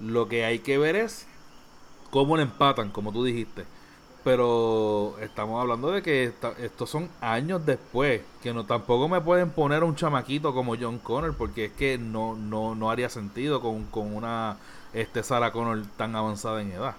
Lo 0.00 0.28
que 0.28 0.44
hay 0.44 0.60
que 0.60 0.78
ver 0.78 0.96
es 0.96 1.26
cómo 2.10 2.36
le 2.36 2.42
empatan, 2.42 2.90
como 2.90 3.12
tú 3.12 3.24
dijiste 3.24 3.64
pero 4.22 5.16
estamos 5.20 5.60
hablando 5.60 5.90
de 5.90 6.02
que 6.02 6.32
estos 6.58 6.90
son 6.90 7.08
años 7.20 7.64
después, 7.64 8.22
que 8.42 8.52
no 8.52 8.64
tampoco 8.64 9.08
me 9.08 9.20
pueden 9.20 9.50
poner 9.50 9.84
un 9.84 9.96
chamaquito 9.96 10.54
como 10.54 10.76
John 10.76 10.98
Connor, 10.98 11.34
porque 11.36 11.66
es 11.66 11.72
que 11.72 11.98
no, 11.98 12.36
no, 12.36 12.74
no 12.74 12.90
haría 12.90 13.08
sentido 13.08 13.60
con, 13.60 13.84
con 13.86 14.14
una 14.14 14.56
este 14.92 15.22
Sarah 15.22 15.52
Connor 15.52 15.82
tan 15.96 16.16
avanzada 16.16 16.60
en 16.60 16.72
edad. 16.72 16.96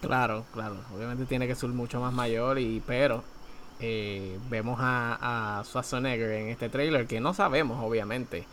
Claro, 0.00 0.44
claro, 0.52 0.76
obviamente 0.94 1.26
tiene 1.26 1.46
que 1.46 1.54
ser 1.54 1.70
mucho 1.70 2.00
más 2.00 2.12
mayor, 2.12 2.58
y 2.58 2.80
pero 2.86 3.24
eh, 3.80 4.38
vemos 4.48 4.78
a, 4.80 5.58
a 5.60 5.64
Schwarzenegger 5.64 6.30
en 6.32 6.48
este 6.48 6.68
trailer 6.68 7.06
que 7.06 7.20
no 7.20 7.34
sabemos, 7.34 7.82
obviamente, 7.84 8.46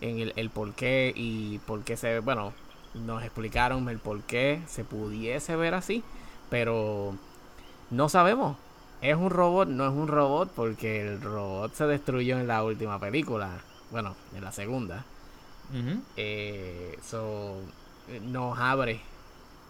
en 0.00 0.18
el, 0.20 0.32
el 0.36 0.50
por 0.50 0.72
qué 0.74 1.12
y 1.14 1.58
por 1.60 1.82
qué 1.84 1.96
se, 1.96 2.20
bueno, 2.20 2.52
nos 2.94 3.22
explicaron 3.22 3.88
el 3.88 3.98
por 3.98 4.22
qué 4.22 4.62
se 4.66 4.84
pudiese 4.84 5.56
ver 5.56 5.74
así, 5.74 6.02
pero 6.50 7.14
no 7.90 8.08
sabemos. 8.08 8.56
¿Es 9.00 9.16
un 9.16 9.30
robot? 9.30 9.68
No 9.68 9.86
es 9.86 9.92
un 9.92 10.08
robot 10.08 10.50
porque 10.54 11.00
el 11.00 11.20
robot 11.20 11.72
se 11.74 11.86
destruyó 11.86 12.38
en 12.38 12.48
la 12.48 12.64
última 12.64 12.98
película. 12.98 13.50
Bueno, 13.90 14.16
en 14.34 14.44
la 14.44 14.52
segunda. 14.52 15.04
Eh, 16.16 16.98
nos 18.22 18.58
abre 18.58 19.00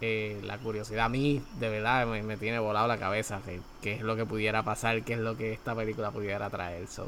eh, 0.01 0.41
la 0.45 0.59
curiosidad. 0.59 1.07
A 1.07 1.09
mí, 1.09 1.43
de 1.59 1.69
verdad, 1.69 2.07
me, 2.07 2.37
tiene 2.37 2.59
volado 2.59 2.87
la 2.89 2.99
cabeza. 2.99 3.41
qué 3.83 3.95
es 3.95 4.03
lo 4.03 4.17
que 4.17 4.25
pudiera 4.25 4.63
pasar, 4.63 5.03
qué 5.03 5.15
es 5.15 5.21
lo 5.21 5.37
que 5.37 5.53
esta 5.53 5.75
película 5.75 6.11
pudiera 6.11 6.49
traer. 6.51 6.87
So, 6.89 7.07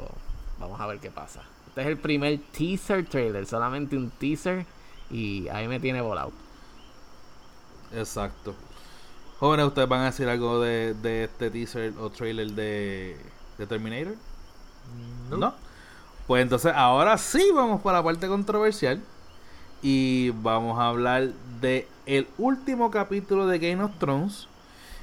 vamos 0.59 0.79
a 0.79 0.87
ver 0.87 0.99
qué 0.99 1.09
pasa. 1.09 1.41
Este 1.67 1.81
es 1.81 1.87
el 1.87 1.97
primer 1.97 2.39
teaser 2.51 3.05
trailer, 3.05 3.45
solamente 3.45 3.97
un 3.97 4.11
teaser. 4.11 4.65
Y 5.09 5.47
ahí 5.49 5.67
me 5.67 5.79
tiene 5.79 6.01
volado. 6.01 6.31
Exacto. 7.93 8.55
Jóvenes, 9.41 9.65
¿ustedes 9.65 9.89
van 9.89 10.01
a 10.01 10.05
decir 10.05 10.29
algo 10.29 10.59
de, 10.59 11.23
este 11.23 11.49
teaser 11.49 11.93
o 11.99 12.11
trailer 12.11 12.51
de, 12.51 13.17
Terminator? 13.67 14.13
No. 15.31 15.55
Pues 16.27 16.43
entonces 16.43 16.71
ahora 16.75 17.17
sí 17.17 17.49
vamos 17.51 17.81
para 17.81 17.97
la 17.97 18.03
parte 18.03 18.27
controversial. 18.27 19.01
Y 19.81 20.29
vamos 20.43 20.77
a 20.77 20.89
hablar 20.89 21.29
de 21.59 21.87
el 22.05 22.27
último 22.37 22.91
capítulo 22.91 23.47
de 23.47 23.57
Game 23.57 23.83
of 23.83 23.97
Thrones. 23.97 24.47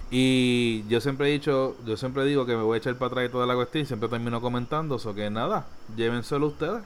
Y 0.08 0.86
yo 0.86 1.00
siempre 1.00 1.30
he 1.30 1.32
dicho, 1.32 1.74
yo 1.84 1.96
siempre 1.96 2.24
digo 2.24 2.46
que 2.46 2.54
me 2.54 2.62
voy 2.62 2.76
a 2.76 2.78
echar 2.78 2.94
para 2.94 3.08
atrás 3.08 3.22
de 3.24 3.28
toda 3.30 3.44
la 3.44 3.56
cuestión 3.56 3.82
y 3.82 3.86
siempre 3.86 4.08
termino 4.08 4.40
comentando. 4.40 4.94
Eso 4.94 5.16
que 5.16 5.28
nada, 5.30 5.66
llévenselo 5.96 6.46
ustedes. 6.46 6.84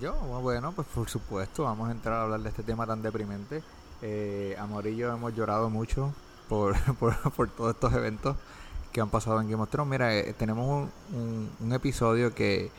Yo, 0.00 0.14
bueno, 0.14 0.70
pues 0.70 0.86
por 0.86 1.10
supuesto, 1.10 1.64
vamos 1.64 1.88
a 1.88 1.90
entrar 1.90 2.14
a 2.14 2.22
hablar 2.22 2.38
de 2.42 2.48
este 2.48 2.62
tema 2.62 2.86
tan 2.86 3.02
deprimente. 3.02 3.64
Eh, 4.02 4.56
Amorillo 4.58 5.12
hemos 5.12 5.34
llorado 5.34 5.70
mucho 5.70 6.12
por, 6.48 6.76
por, 6.98 7.16
por 7.32 7.48
todos 7.48 7.74
estos 7.74 7.92
eventos 7.94 8.36
que 8.92 9.00
han 9.00 9.08
pasado 9.08 9.40
en 9.40 9.48
Game 9.50 9.62
of 9.62 9.70
Thrones. 9.70 9.90
Mira, 9.90 10.14
eh, 10.14 10.34
tenemos 10.36 10.88
un, 11.14 11.72
episodio 11.72 12.34
que 12.34 12.70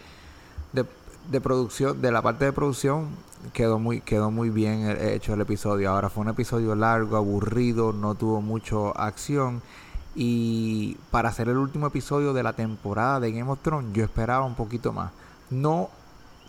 de, 0.73 0.85
de 1.31 1.41
producción, 1.41 2.01
de 2.01 2.11
la 2.11 2.21
parte 2.21 2.45
de 2.45 2.53
producción, 2.53 3.07
quedó 3.53 3.79
muy, 3.79 4.01
quedó 4.01 4.29
muy 4.31 4.49
bien 4.49 4.81
he- 4.87 5.15
hecho 5.15 5.33
el 5.33 5.41
episodio. 5.41 5.89
Ahora 5.89 6.09
fue 6.09 6.21
un 6.21 6.29
episodio 6.29 6.75
largo, 6.75 7.17
aburrido, 7.17 7.93
no 7.93 8.15
tuvo 8.15 8.41
mucho 8.41 8.95
acción. 8.97 9.61
Y 10.15 10.95
para 11.09 11.29
hacer 11.29 11.49
el 11.49 11.57
último 11.57 11.87
episodio 11.87 12.33
de 12.33 12.43
la 12.43 12.53
temporada 12.53 13.19
de 13.19 13.31
Game 13.31 13.49
of 13.49 13.59
Thrones, 13.63 13.93
yo 13.93 14.03
esperaba 14.03 14.45
un 14.45 14.53
poquito 14.55 14.93
más. 14.93 15.11
No 15.49 15.89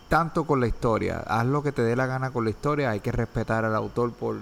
tanto 0.09 0.43
con 0.45 0.59
la 0.59 0.67
historia. 0.67 1.23
Haz 1.25 1.47
lo 1.47 1.63
que 1.63 1.71
te 1.71 1.81
dé 1.81 1.95
la 1.95 2.05
gana 2.05 2.29
con 2.29 2.43
la 2.43 2.51
historia. 2.51 2.91
Hay 2.91 2.99
que 2.99 3.11
respetar 3.11 3.65
al 3.65 3.73
autor 3.75 4.11
por 4.11 4.35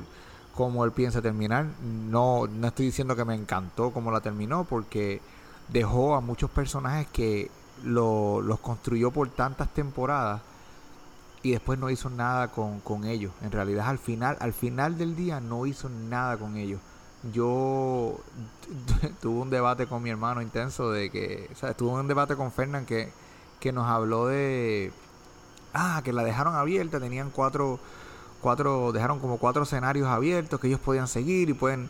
cómo 0.55 0.85
él 0.85 0.91
piensa 0.91 1.21
terminar. 1.21 1.65
No, 1.84 2.47
no 2.47 2.67
estoy 2.67 2.88
diciendo 2.88 3.15
que 3.15 3.25
me 3.25 3.35
encantó 3.35 3.91
cómo 3.91 4.11
la 4.11 4.21
terminó, 4.21 4.63
porque 4.63 5.21
dejó 5.69 6.15
a 6.15 6.21
muchos 6.21 6.49
personajes 6.51 7.07
que 7.11 7.49
lo- 7.84 8.41
los 8.41 8.59
construyó 8.59 9.11
por 9.11 9.30
tantas 9.30 9.73
temporadas 9.73 10.41
y 11.41 11.51
después 11.51 11.77
no 11.77 11.89
hizo 11.89 12.09
nada 12.09 12.49
con, 12.49 13.03
ellos. 13.05 13.34
En 13.41 13.51
realidad 13.51 13.89
al 13.89 13.99
final, 13.99 14.38
al 14.39 14.53
final 14.53 14.97
del 14.97 15.15
día 15.15 15.41
no 15.41 15.65
hizo 15.65 15.89
nada 15.89 16.38
con 16.38 16.55
ellos. 16.55 16.80
Yo 17.34 18.17
tuve 19.21 19.41
un 19.41 19.49
debate 19.49 19.88
con 19.88 20.01
mi 20.01 20.09
hermano 20.09 20.41
intenso 20.41 20.91
de 20.91 21.09
que, 21.09 21.49
o 21.51 21.55
sea, 21.55 21.73
tuve 21.73 21.99
un 21.99 22.07
debate 22.07 22.35
con 22.35 22.51
Fernán 22.51 22.85
que, 22.85 23.11
que 23.59 23.71
nos 23.73 23.88
habló 23.88 24.27
de, 24.27 24.91
ah, 25.73 26.01
que 26.03 26.13
la 26.13 26.23
dejaron 26.23 26.55
abierta, 26.55 26.99
tenían 26.99 27.30
cuatro, 27.30 27.80
cuatro, 28.44 28.91
dejaron 28.91 29.20
como 29.20 29.38
cuatro 29.38 29.64
escenarios 29.64 30.07
abiertos 30.07 30.60
que 30.60 30.68
ellos 30.68 30.80
podían 30.80 31.07
seguir 31.07 31.49
y 31.49 31.53
pueden, 31.53 31.90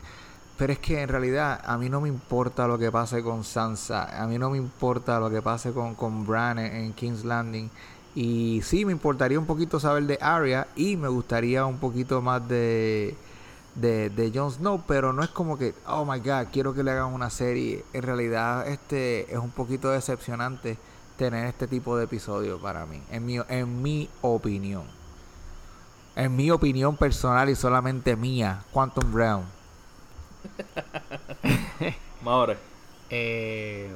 pero 0.56 0.72
es 0.72 0.78
que 0.78 1.02
en 1.02 1.08
realidad 1.08 1.60
a 1.64 1.76
mí 1.76 1.90
no 1.90 2.00
me 2.00 2.08
importa 2.08 2.66
lo 2.66 2.78
que 2.78 2.90
pase 2.90 3.22
con 3.22 3.44
Sansa, 3.44 4.22
a 4.22 4.26
mí 4.26 4.38
no 4.38 4.48
me 4.50 4.56
importa 4.56 5.20
lo 5.20 5.28
que 5.28 5.42
pase 5.42 5.72
con, 5.72 5.94
con 5.94 6.26
Bran 6.26 6.58
en, 6.58 6.92
King's 6.94 7.24
Landing. 7.24 7.68
Y 8.14 8.62
sí, 8.62 8.84
me 8.84 8.92
importaría 8.92 9.38
un 9.38 9.46
poquito 9.46 9.80
saber 9.80 10.04
de 10.04 10.18
Arya 10.20 10.68
y 10.76 10.96
me 10.96 11.08
gustaría 11.08 11.66
un 11.66 11.78
poquito 11.78 12.22
más 12.22 12.46
de, 12.48 13.16
de, 13.74 14.08
de 14.10 14.30
Jon 14.32 14.52
Snow, 14.52 14.84
pero 14.86 15.12
no 15.12 15.24
es 15.24 15.30
como 15.30 15.58
que, 15.58 15.74
oh 15.88 16.04
my 16.04 16.20
god, 16.20 16.46
quiero 16.52 16.72
que 16.72 16.84
le 16.84 16.92
hagan 16.92 17.12
una 17.12 17.30
serie. 17.30 17.84
En 17.92 18.02
realidad, 18.02 18.68
este 18.68 19.32
es 19.32 19.38
un 19.38 19.50
poquito 19.50 19.90
decepcionante 19.90 20.78
tener 21.16 21.46
este 21.46 21.66
tipo 21.66 21.96
de 21.96 22.04
episodio 22.04 22.60
para 22.60 22.86
mí, 22.86 23.02
en 23.10 23.26
mi, 23.26 23.38
en 23.48 23.82
mi 23.82 24.08
opinión. 24.22 25.03
En 26.16 26.34
mi 26.34 26.50
opinión 26.50 26.96
personal 26.96 27.48
y 27.50 27.54
solamente 27.54 28.16
mía, 28.16 28.64
Quantum 28.72 29.12
Brown. 29.12 29.44
Maure. 32.20 32.58
Eh, 33.10 33.90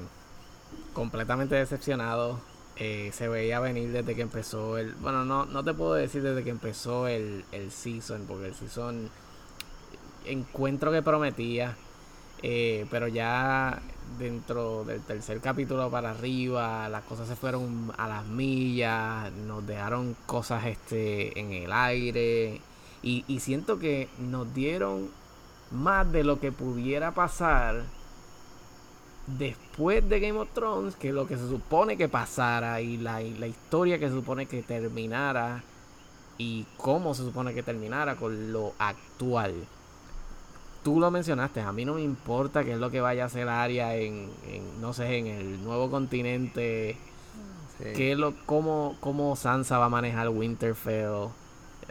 completamente 0.92 1.54
decepcionado. 1.54 2.40
Eh, 2.76 3.10
se 3.12 3.28
veía 3.28 3.60
venir 3.60 3.90
desde 3.92 4.14
que 4.14 4.22
empezó 4.22 4.78
el. 4.78 4.94
Bueno, 4.96 5.24
no, 5.24 5.46
no 5.46 5.64
te 5.64 5.74
puedo 5.74 5.94
decir 5.94 6.22
desde 6.22 6.44
que 6.44 6.50
empezó 6.50 7.08
el, 7.08 7.44
el 7.52 7.72
season, 7.72 8.26
porque 8.26 8.46
el 8.46 8.54
season 8.54 9.10
encuentro 10.24 10.92
que 10.92 11.02
prometía. 11.02 11.76
eh, 12.42 12.86
pero 12.90 13.08
ya 13.08 13.82
dentro 14.18 14.84
del 14.84 15.02
tercer 15.02 15.40
capítulo 15.40 15.90
para 15.90 16.10
arriba, 16.10 16.88
las 16.88 17.04
cosas 17.04 17.28
se 17.28 17.36
fueron 17.36 17.92
a 17.96 18.08
las 18.08 18.24
millas, 18.26 19.32
nos 19.32 19.66
dejaron 19.66 20.16
cosas 20.26 20.66
este 20.66 21.38
en 21.38 21.52
el 21.52 21.72
aire. 21.72 22.60
Y, 23.02 23.24
y 23.28 23.40
siento 23.40 23.78
que 23.78 24.08
nos 24.18 24.52
dieron 24.54 25.08
más 25.70 26.10
de 26.10 26.24
lo 26.24 26.40
que 26.40 26.52
pudiera 26.52 27.12
pasar 27.12 27.84
después 29.38 30.08
de 30.08 30.20
Game 30.20 30.38
of 30.38 30.48
Thrones 30.54 30.96
que 30.96 31.12
lo 31.12 31.26
que 31.26 31.36
se 31.36 31.46
supone 31.46 31.96
que 31.96 32.08
pasara 32.08 32.80
y 32.80 32.96
la, 32.96 33.22
y 33.22 33.36
la 33.36 33.46
historia 33.46 33.98
que 33.98 34.08
se 34.08 34.14
supone 34.14 34.46
que 34.46 34.62
terminara 34.62 35.62
y 36.38 36.64
cómo 36.76 37.14
se 37.14 37.24
supone 37.24 37.52
que 37.52 37.62
terminara 37.62 38.16
con 38.16 38.52
lo 38.52 38.72
actual. 38.78 39.54
Tú 40.82 41.00
lo 41.00 41.10
mencionaste, 41.10 41.60
a 41.60 41.72
mí 41.72 41.84
no 41.84 41.94
me 41.94 42.02
importa 42.02 42.64
qué 42.64 42.72
es 42.72 42.78
lo 42.78 42.90
que 42.90 43.00
vaya 43.00 43.24
a 43.24 43.26
hacer 43.26 43.48
Arya 43.48 43.96
en, 43.96 44.30
en, 44.46 44.80
no 44.80 44.92
sé, 44.92 45.18
en 45.18 45.26
el 45.26 45.62
nuevo 45.62 45.90
continente, 45.90 46.96
qué 47.78 48.12
es 48.12 48.18
lo, 48.18 48.34
cómo, 48.46 48.96
cómo 49.00 49.36
Sansa 49.36 49.78
va 49.78 49.86
a 49.86 49.90
manejar 49.90 50.28
Winterfell, 50.28 51.28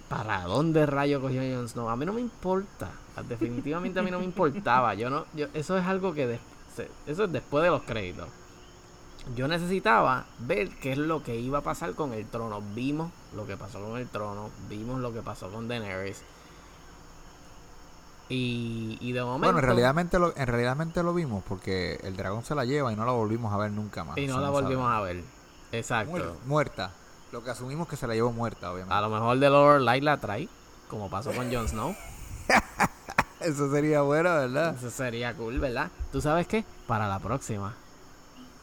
para 0.07 0.43
dónde 0.43 0.85
rayo 0.85 1.21
cogió 1.21 1.41
Jon 1.41 1.67
Snow, 1.67 1.89
a 1.89 1.95
mí 1.95 2.05
no 2.05 2.13
me 2.13 2.21
importa, 2.21 2.89
definitivamente 3.27 3.99
a 3.99 4.03
mí 4.03 4.09
no 4.09 4.19
me 4.19 4.25
importaba, 4.25 4.93
yo 4.95 5.09
no, 5.09 5.25
yo, 5.35 5.47
eso 5.53 5.77
es 5.77 5.85
algo 5.85 6.13
que 6.13 6.25
después 6.27 6.57
eso 7.05 7.23
es 7.23 7.31
después 7.31 7.63
de 7.63 7.69
los 7.69 7.83
créditos. 7.83 8.27
Yo 9.35 9.47
necesitaba 9.47 10.25
ver 10.39 10.69
qué 10.69 10.93
es 10.93 10.97
lo 10.97 11.23
que 11.23 11.35
iba 11.37 11.59
a 11.59 11.63
pasar 11.63 11.95
con 11.95 12.13
el 12.13 12.25
trono. 12.25 12.61
Vimos 12.73 13.11
lo 13.35 13.45
que 13.45 13.57
pasó 13.57 13.81
con 13.81 13.97
el 13.97 14.07
trono, 14.07 14.49
vimos 14.69 15.01
lo 15.01 15.11
que 15.11 15.21
pasó 15.21 15.49
con 15.49 15.67
Daenerys. 15.67 16.21
Y, 18.29 18.97
y 18.99 19.13
de 19.13 19.21
momento. 19.23 19.45
Bueno, 19.45 19.59
en 19.59 19.65
realidad, 19.65 19.95
lo, 20.19 20.35
en 20.35 20.47
realidad 20.47 21.03
lo 21.03 21.13
vimos 21.13 21.43
porque 21.47 21.99
el 22.03 22.17
dragón 22.17 22.43
se 22.43 22.55
la 22.55 22.65
lleva 22.65 22.91
y 22.91 22.95
no 22.95 23.05
la 23.05 23.13
volvimos 23.13 23.53
a 23.53 23.57
ver 23.57 23.71
nunca 23.71 24.03
más. 24.03 24.17
Y 24.17 24.27
no 24.27 24.39
la 24.39 24.49
volvimos 24.49 24.91
a 24.91 25.01
ver. 25.01 25.23
Exacto. 25.71 26.11
Muerta, 26.11 26.33
muerta. 26.45 26.91
Lo 27.31 27.43
que 27.43 27.51
asumimos 27.51 27.87
que 27.87 27.95
se 27.95 28.07
la 28.07 28.13
llevó 28.13 28.31
muerta, 28.31 28.71
obviamente. 28.71 28.93
A 28.93 29.01
lo 29.01 29.09
mejor 29.09 29.39
de 29.39 29.49
Lord 29.49 29.81
Light 29.81 30.03
la 30.03 30.17
trae, 30.17 30.49
como 30.89 31.09
pasó 31.09 31.31
con 31.31 31.53
Jon 31.53 31.67
Snow. 31.67 31.95
Eso 33.39 33.71
sería 33.71 34.01
bueno, 34.01 34.29
¿verdad? 34.33 34.75
Eso 34.75 34.89
sería 34.89 35.33
cool, 35.35 35.59
¿verdad? 35.59 35.91
¿Tú 36.11 36.21
sabes 36.21 36.47
qué? 36.47 36.65
Para 36.87 37.07
la 37.07 37.19
próxima. 37.19 37.75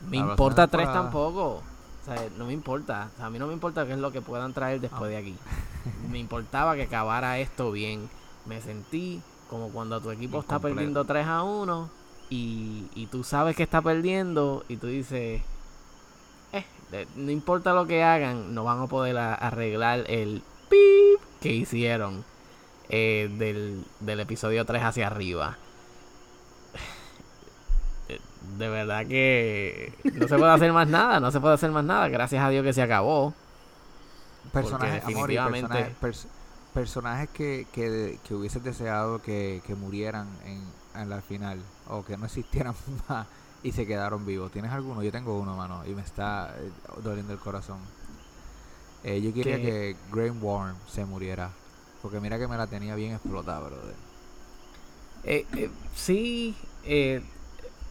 Me 0.08 0.18
la 0.18 0.30
importa 0.30 0.66
tres 0.66 0.86
para... 0.86 1.02
tampoco. 1.02 1.62
O 2.02 2.04
sea, 2.04 2.28
no 2.36 2.46
me 2.46 2.52
importa. 2.52 3.10
O 3.14 3.16
sea, 3.16 3.26
a 3.26 3.30
mí 3.30 3.38
no 3.38 3.46
me 3.46 3.52
importa 3.52 3.86
qué 3.86 3.92
es 3.92 3.98
lo 3.98 4.12
que 4.12 4.20
puedan 4.20 4.52
traer 4.52 4.80
después 4.80 5.02
oh. 5.02 5.06
de 5.06 5.16
aquí. 5.16 5.36
me 6.10 6.18
importaba 6.18 6.74
que 6.74 6.82
acabara 6.82 7.38
esto 7.38 7.70
bien. 7.70 8.10
Me 8.46 8.60
sentí 8.60 9.22
como 9.48 9.68
cuando 9.70 10.00
tu 10.00 10.10
equipo 10.10 10.40
está 10.40 10.58
perdiendo 10.58 11.04
3 11.04 11.26
a 11.26 11.42
1 11.42 11.90
y, 12.30 12.86
y, 12.94 13.06
tú 13.06 13.22
sabes 13.22 13.54
que 13.54 13.62
está 13.62 13.82
perdiendo 13.82 14.64
y 14.68 14.76
tú 14.78 14.86
dices, 14.86 15.42
eh, 16.52 17.06
no 17.16 17.30
importa 17.30 17.72
lo 17.74 17.86
que 17.86 18.02
hagan, 18.02 18.54
no 18.54 18.64
van 18.64 18.80
a 18.80 18.86
poder 18.86 19.18
a, 19.18 19.34
arreglar 19.34 20.04
el 20.08 20.42
pip 20.68 21.20
que 21.40 21.52
hicieron 21.52 22.24
eh, 22.88 23.30
del, 23.38 23.84
del 24.00 24.20
episodio 24.20 24.64
3 24.64 24.82
hacia 24.82 25.06
arriba. 25.06 25.58
De 28.58 28.68
verdad 28.68 29.06
que 29.06 29.92
no 30.14 30.28
se 30.28 30.36
puede 30.36 30.52
hacer 30.52 30.72
más 30.72 30.88
nada, 30.88 31.20
no 31.20 31.30
se 31.30 31.40
puede 31.40 31.54
hacer 31.54 31.70
más 31.70 31.84
nada. 31.84 32.08
Gracias 32.08 32.42
a 32.42 32.48
Dios 32.48 32.64
que 32.64 32.72
se 32.72 32.82
acabó. 32.82 33.34
Personaje, 34.52 35.00
definitivamente... 35.00 35.66
Amor, 35.66 35.70
personaje, 35.70 35.96
pers 36.00 36.28
personajes 36.74 37.30
que, 37.30 37.66
que, 37.72 38.18
que 38.26 38.34
hubieses 38.34 38.62
deseado 38.62 39.22
que, 39.22 39.62
que 39.66 39.74
murieran 39.74 40.28
en, 40.44 40.62
en, 41.00 41.08
la 41.08 41.20
final 41.22 41.60
o 41.88 42.04
que 42.04 42.16
no 42.16 42.26
existieran 42.26 42.74
más 43.08 43.26
y 43.62 43.72
se 43.72 43.86
quedaron 43.86 44.26
vivos. 44.26 44.52
¿Tienes 44.52 44.72
alguno? 44.72 45.02
Yo 45.02 45.12
tengo 45.12 45.38
uno, 45.38 45.56
mano, 45.56 45.82
y 45.86 45.94
me 45.94 46.02
está 46.02 46.54
eh, 46.58 46.70
doliendo 47.02 47.32
el 47.32 47.38
corazón. 47.38 47.78
Eh, 49.04 49.20
yo 49.22 49.32
quería 49.32 49.56
que 49.56 49.96
Grey 50.12 50.30
Worm 50.30 50.76
se 50.86 51.04
muriera. 51.04 51.50
Porque 52.02 52.20
mira 52.20 52.38
que 52.38 52.46
me 52.46 52.58
la 52.58 52.66
tenía 52.66 52.94
bien 52.94 53.12
explotada, 53.12 53.60
brother. 53.60 53.94
Eh, 55.24 55.46
eh, 55.56 55.70
sí, 55.94 56.54
eh, 56.84 57.22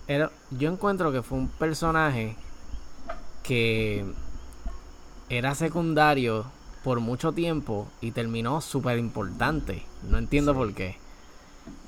era, 0.08 0.32
yo 0.52 0.72
encuentro 0.72 1.12
que 1.12 1.24
fue 1.24 1.40
un 1.40 1.48
personaje 1.48 2.36
que 3.42 4.06
era 5.30 5.56
secundario 5.56 6.46
por 6.84 7.00
mucho 7.00 7.32
tiempo 7.32 7.88
y 8.02 8.12
terminó 8.12 8.62
súper 8.62 8.98
importante. 8.98 9.86
No 10.10 10.18
entiendo 10.18 10.52
sí. 10.52 10.58
por 10.58 10.74
qué. 10.74 10.98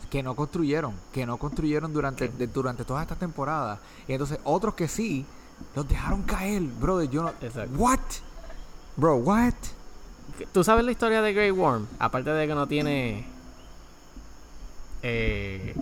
Que 0.10 0.24
no 0.24 0.36
construyeron, 0.36 0.94
que 1.12 1.26
no 1.26 1.38
construyeron 1.38 1.94
durante, 1.94 2.30
de, 2.30 2.48
durante 2.48 2.86
todas 2.86 3.02
estas 3.02 3.20
temporadas. 3.20 3.80
Y 4.08 4.14
entonces 4.14 4.40
otros 4.44 4.76
que 4.76 4.88
sí, 4.88 5.26
los 5.76 5.88
dejaron 5.88 6.24
caer, 6.24 6.62
brother. 6.62 7.10
Yo 7.10 7.24
no... 7.24 7.30
Exacto. 7.42 7.76
¿What? 7.78 8.00
Bro, 8.96 9.18
what? 9.18 9.54
¿Tú 10.52 10.64
sabes 10.64 10.86
la 10.86 10.92
historia 10.92 11.22
de 11.22 11.34
Grey 11.34 11.52
Worm? 11.52 11.88
Aparte 12.00 12.30
de 12.30 12.48
que 12.48 12.56
no 12.56 12.68
tiene 12.68 13.26
eh, 15.04 15.76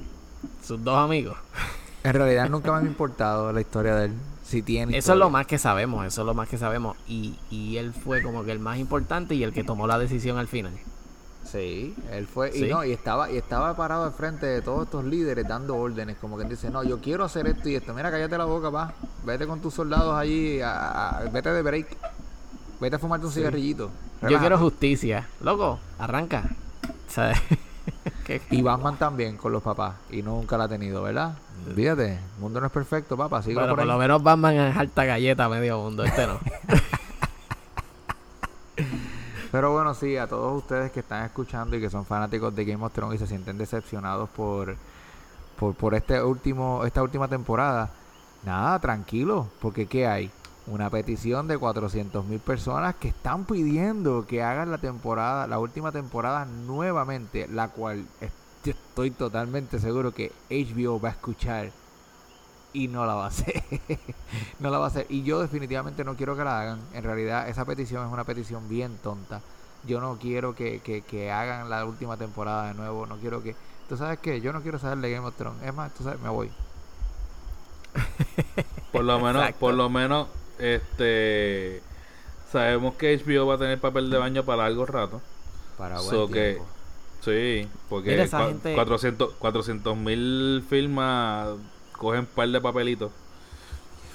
sus 0.64 0.84
dos 0.84 0.98
amigos. 0.98 1.38
En 2.04 2.14
realidad 2.14 2.50
nunca 2.50 2.72
me 2.74 2.80
ha 2.80 2.90
importado 2.90 3.52
la 3.54 3.62
historia 3.62 3.96
de 3.96 4.06
él. 4.06 4.14
Si 4.54 4.62
tiene 4.62 4.96
eso 4.96 5.14
es 5.14 5.18
lo 5.18 5.32
más 5.32 5.48
que 5.48 5.58
sabemos, 5.58 6.06
eso 6.06 6.22
es 6.22 6.28
lo 6.28 6.36
más 6.36 6.48
que 6.48 6.60
sabemos. 6.60 6.96
Y, 7.08 7.40
y 7.50 7.78
él 7.78 7.92
fue 7.92 8.22
como 8.22 8.44
que 8.44 8.52
el 8.52 8.60
más 8.60 8.78
importante 8.78 9.34
y 9.34 9.42
el 9.42 9.52
que 9.52 9.64
tomó 9.64 9.88
la 9.88 9.98
decisión 9.98 10.38
al 10.38 10.48
final. 10.48 10.74
Sí, 11.44 11.96
él 12.12 12.28
fue 12.28 12.52
¿Sí? 12.52 12.66
y 12.66 12.70
no 12.70 12.86
y 12.86 12.92
estaba 12.92 13.32
y 13.32 13.38
estaba 13.38 13.76
parado 13.76 14.04
al 14.04 14.12
frente 14.12 14.46
de 14.46 14.62
todos 14.62 14.86
estos 14.86 15.06
líderes 15.06 15.48
dando 15.48 15.76
órdenes, 15.76 16.18
como 16.18 16.38
que 16.38 16.44
dice, 16.44 16.70
"No, 16.70 16.84
yo 16.84 17.02
quiero 17.02 17.24
hacer 17.24 17.48
esto 17.48 17.68
y 17.68 17.74
esto. 17.74 17.96
Mira, 17.96 18.12
cállate 18.12 18.38
la 18.38 18.46
boca, 18.46 18.70
va. 18.70 18.94
Vete 19.26 19.48
con 19.48 19.60
tus 19.60 19.74
soldados 19.74 20.14
allí, 20.16 20.62
a, 20.62 21.18
a, 21.18 21.30
vete 21.32 21.50
de 21.50 21.64
break. 21.64 21.98
Vete 22.80 22.98
a 22.98 23.00
fumarte 23.00 23.26
un 23.26 23.32
sí. 23.32 23.40
cigarrillito. 23.40 23.90
Relájate. 24.22 24.34
Yo 24.34 24.40
quiero 24.40 24.58
justicia. 24.60 25.28
Loco, 25.42 25.80
arranca. 25.98 26.44
¿Sabes? 27.08 27.40
Y 28.50 28.62
Batman 28.62 28.98
también 28.98 29.38
con 29.38 29.52
los 29.52 29.62
papás. 29.62 29.96
Y 30.10 30.22
nunca 30.22 30.58
la 30.58 30.64
ha 30.64 30.68
tenido, 30.70 31.04
¿verdad? 31.04 31.38
Fíjate, 31.76 32.14
el 32.14 32.20
mundo 32.40 32.60
no 32.62 32.68
es 32.68 32.72
perfecto, 32.72 33.18
papá. 33.18 33.42
Sigo 33.44 33.60
Bueno, 33.60 33.72
por 33.76 33.80
por 33.80 33.90
ahí. 33.90 33.94
lo 33.94 34.00
menos 34.00 34.24
Batman 34.24 34.56
es 34.56 34.78
alta 34.78 35.04
galleta 35.06 35.50
medio 35.50 35.78
mundo. 35.80 36.04
Este 36.04 36.26
no. 36.26 36.40
Pero 39.52 39.72
bueno, 39.72 39.94
sí, 39.94 40.18
a 40.18 40.26
todos 40.28 40.58
ustedes 40.58 40.92
que 40.92 41.02
están 41.02 41.26
escuchando 41.26 41.76
y 41.76 41.80
que 41.82 41.90
son 41.90 42.06
fanáticos 42.06 42.56
de 42.56 42.66
Game 42.66 42.84
of 42.84 42.92
Thrones 42.92 43.16
y 43.16 43.20
se 43.24 43.28
sienten 43.28 43.58
decepcionados 43.58 44.30
por, 44.30 44.76
por, 45.60 45.76
por 45.76 45.94
este 45.94 46.24
último, 46.24 46.84
esta 46.86 47.04
última 47.04 47.28
temporada, 47.28 47.92
nada, 48.44 48.80
tranquilo, 48.80 49.48
porque 49.62 49.86
¿qué 49.86 50.08
hay? 50.08 50.32
Una 50.66 50.90
petición 50.90 51.48
de 51.48 51.58
400 51.58 52.26
mil 52.26 52.40
personas 52.40 52.96
que 52.96 53.10
están 53.10 53.46
pidiendo 53.46 54.26
que 54.26 54.42
hagan 54.42 54.72
la 54.72 54.78
temporada, 54.78 55.46
la 55.46 55.60
última 55.60 55.92
temporada 55.92 56.46
nuevamente, 56.46 57.48
la 57.50 57.68
cual 57.68 58.06
estoy 58.66 59.12
totalmente 59.12 59.80
seguro 59.80 60.14
que 60.14 60.32
HBO 60.50 61.02
va 61.02 61.10
a 61.10 61.12
escuchar 61.12 61.72
y 62.72 62.88
no 62.88 63.06
la 63.06 63.14
va 63.16 63.26
a 63.26 63.28
hacer. 63.28 63.64
no 64.60 64.70
la 64.70 64.80
va 64.80 64.86
a 64.86 64.88
hacer. 64.88 65.06
Y 65.10 65.24
yo 65.24 65.42
definitivamente 65.42 66.04
no 66.04 66.16
quiero 66.16 66.36
que 66.36 66.44
la 66.44 66.62
hagan. 66.62 66.80
En 66.94 67.04
realidad 67.04 67.48
esa 67.50 67.66
petición 67.66 68.06
es 68.06 68.12
una 68.12 68.24
petición 68.24 68.68
bien 68.70 68.98
tonta. 69.04 69.42
Yo 69.86 70.00
no 70.00 70.18
quiero 70.18 70.56
que, 70.56 70.80
que, 70.80 71.02
que 71.02 71.30
hagan 71.30 71.70
la 71.70 71.86
última 71.86 72.18
temporada 72.18 72.68
de 72.68 72.74
nuevo. 72.74 73.06
No 73.06 73.18
quiero 73.18 73.44
que... 73.44 73.56
¿Tú 73.90 73.98
sabes 73.98 74.18
qué? 74.20 74.40
Yo 74.40 74.54
no 74.54 74.62
quiero 74.62 74.80
saber 74.80 74.98
de 75.00 75.12
Game 75.12 75.28
of 75.28 75.36
Thrones. 75.36 75.62
Es 75.62 75.74
más, 75.74 75.94
tú 75.94 76.04
sabes, 76.04 76.20
me 76.22 76.30
voy. 76.30 76.50
Por 78.92 79.04
lo 79.04 79.20
menos, 79.20 79.42
Exacto. 79.42 79.60
por 79.60 79.74
lo 79.74 79.90
menos, 79.90 80.28
este 80.60 81.82
sabemos 82.52 82.96
que 82.96 83.18
HBO 83.18 83.48
va 83.48 83.56
a 83.56 83.58
tener 83.58 83.80
papel 83.80 84.10
de 84.10 84.18
baño 84.18 84.44
para 84.44 84.64
largo 84.64 84.86
rato. 84.86 85.22
Para 85.78 85.96
buen 86.00 86.10
So 86.10 86.28
que- 86.28 86.54
tiempo. 86.54 86.68
Sí, 87.22 87.68
porque 87.90 88.12
Mira, 88.12 88.24
esa 88.24 88.40
cua- 88.42 88.48
gente- 88.50 88.76
400 89.40 89.98
mil 89.98 90.64
firmas 90.70 91.50
cogen 91.94 92.22
un 92.22 92.26
par 92.26 92.50
de 92.50 92.60
papelitos. 92.60 93.12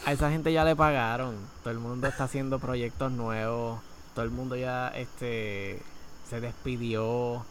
A 0.05 0.13
esa 0.13 0.31
gente 0.31 0.53
ya 0.53 0.63
le 0.65 0.77
pagaron. 0.77 1.35
Todo 1.63 1.71
el 1.73 1.79
mundo 1.79 2.07
está 2.07 2.25
haciendo 2.25 2.59
proyectos 2.59 3.11
nuevos. 3.11 3.81
Todo 4.15 4.25
el 4.25 4.31
mundo 4.31 4.57
ya 4.57 4.89
este 4.89 5.81
se 6.29 6.41
despidió. 6.41 7.45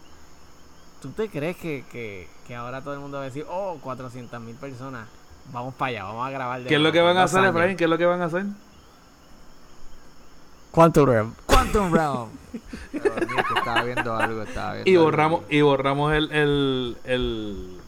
¿Tú 1.02 1.10
te 1.10 1.28
crees 1.28 1.56
que, 1.56 1.84
que, 1.90 2.28
que 2.46 2.54
ahora 2.54 2.80
todo 2.82 2.94
el 2.94 3.00
mundo 3.00 3.16
va 3.18 3.24
a 3.24 3.26
decir, 3.26 3.44
oh, 3.50 3.78
400 3.82 4.40
mil 4.40 4.54
personas? 4.56 5.08
Vamos 5.52 5.74
para 5.74 5.88
allá, 5.90 6.04
vamos 6.04 6.26
a 6.26 6.30
grabar. 6.30 6.62
de 6.62 6.68
¿Qué 6.68 6.74
es 6.76 6.80
lo 6.80 6.92
que 6.92 7.00
van 7.00 7.16
a 7.16 7.24
hacer, 7.24 7.40
años". 7.40 7.50
Efraín? 7.50 7.76
¿Qué 7.76 7.84
es 7.84 7.90
lo 7.90 7.98
que 7.98 8.06
van 8.06 8.22
a 8.22 8.26
hacer? 8.26 8.44
Quantum 10.70 11.06
Realm. 11.06 11.34
Quantum 11.46 11.92
Realm. 11.92 12.28
Pero, 13.02 13.14
mira, 13.26 13.44
que 13.44 13.54
estaba 13.58 13.82
viendo 13.82 14.14
algo, 14.16 14.42
estaba 14.42 14.72
viendo 14.74 14.90
Y 14.90 14.94
algo. 14.94 15.04
borramos, 15.04 15.42
y 15.50 15.60
borramos 15.60 16.12
el, 16.14 16.30
el, 16.32 16.96
el, 17.04 17.80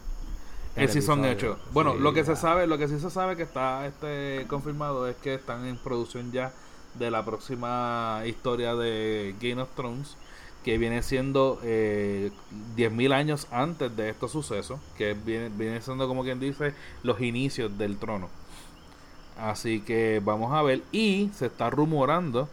el 0.77 0.89
El 0.89 0.89
season 0.91 1.25
episodio. 1.25 1.53
8. 1.55 1.59
Bueno, 1.73 1.95
Sí, 1.95 1.99
lo 1.99 2.13
que 2.13 2.21
ya. 2.21 2.27
se 2.27 2.37
sabe, 2.37 2.67
lo 2.67 2.79
que 2.79 2.89
sí 2.89 2.99
se 3.01 3.11
sabe 3.11 3.37
que 3.37 3.43
está 3.43 3.87
este 3.87 4.47
confirmado 4.49 5.07
es 5.09 5.17
que 5.17 5.35
están 5.35 5.67
en 5.67 5.77
producción 5.77 6.33
ya 6.33 6.53
de 6.95 7.11
la 7.11 7.25
próxima 7.25 8.23
historia 8.27 8.75
de 8.75 9.35
Game 9.41 9.61
of 9.63 9.69
Thrones, 9.77 10.17
que 10.65 10.77
viene 10.77 11.03
siendo 11.03 11.59
eh, 11.63 12.31
10.000 12.77 13.13
años 13.15 13.47
antes 13.51 13.97
de 13.97 14.11
estos 14.11 14.33
sucesos, 14.33 14.79
que 14.99 15.15
viene, 15.15 15.49
viene 15.49 15.81
siendo 15.81 16.07
como 16.09 16.23
quien 16.25 16.41
dice 16.41 16.75
los 17.03 17.21
inicios 17.21 17.79
del 17.79 17.97
trono. 17.99 18.29
Así 19.39 19.81
que 19.81 20.21
vamos 20.23 20.53
a 20.53 20.61
ver. 20.63 20.83
Y 20.93 21.31
se 21.35 21.47
está 21.47 21.71
rumorando 21.71 22.49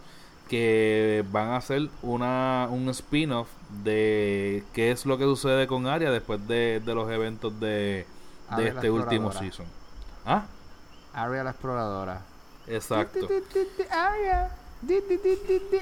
que 0.48 1.24
van 1.32 1.50
a 1.50 1.58
hacer 1.58 1.90
una, 2.02 2.68
un 2.72 2.90
spin-off 2.90 3.48
de 3.84 4.64
qué 4.74 4.92
es 4.92 5.06
lo 5.06 5.18
que 5.18 5.26
sucede 5.26 5.68
con 5.68 5.88
Arya 5.88 6.10
después 6.12 6.48
de, 6.48 6.82
de 6.84 6.96
los 6.96 7.10
eventos 7.12 7.60
de, 7.60 8.06
de 8.56 8.68
este 8.68 8.90
último 8.90 9.32
season. 9.32 9.66
Ah, 10.26 10.46
Arya 11.14 11.44
la 11.44 11.52
exploradora. 11.52 12.22
exacto. 12.68 13.28
Aria, 13.92 14.52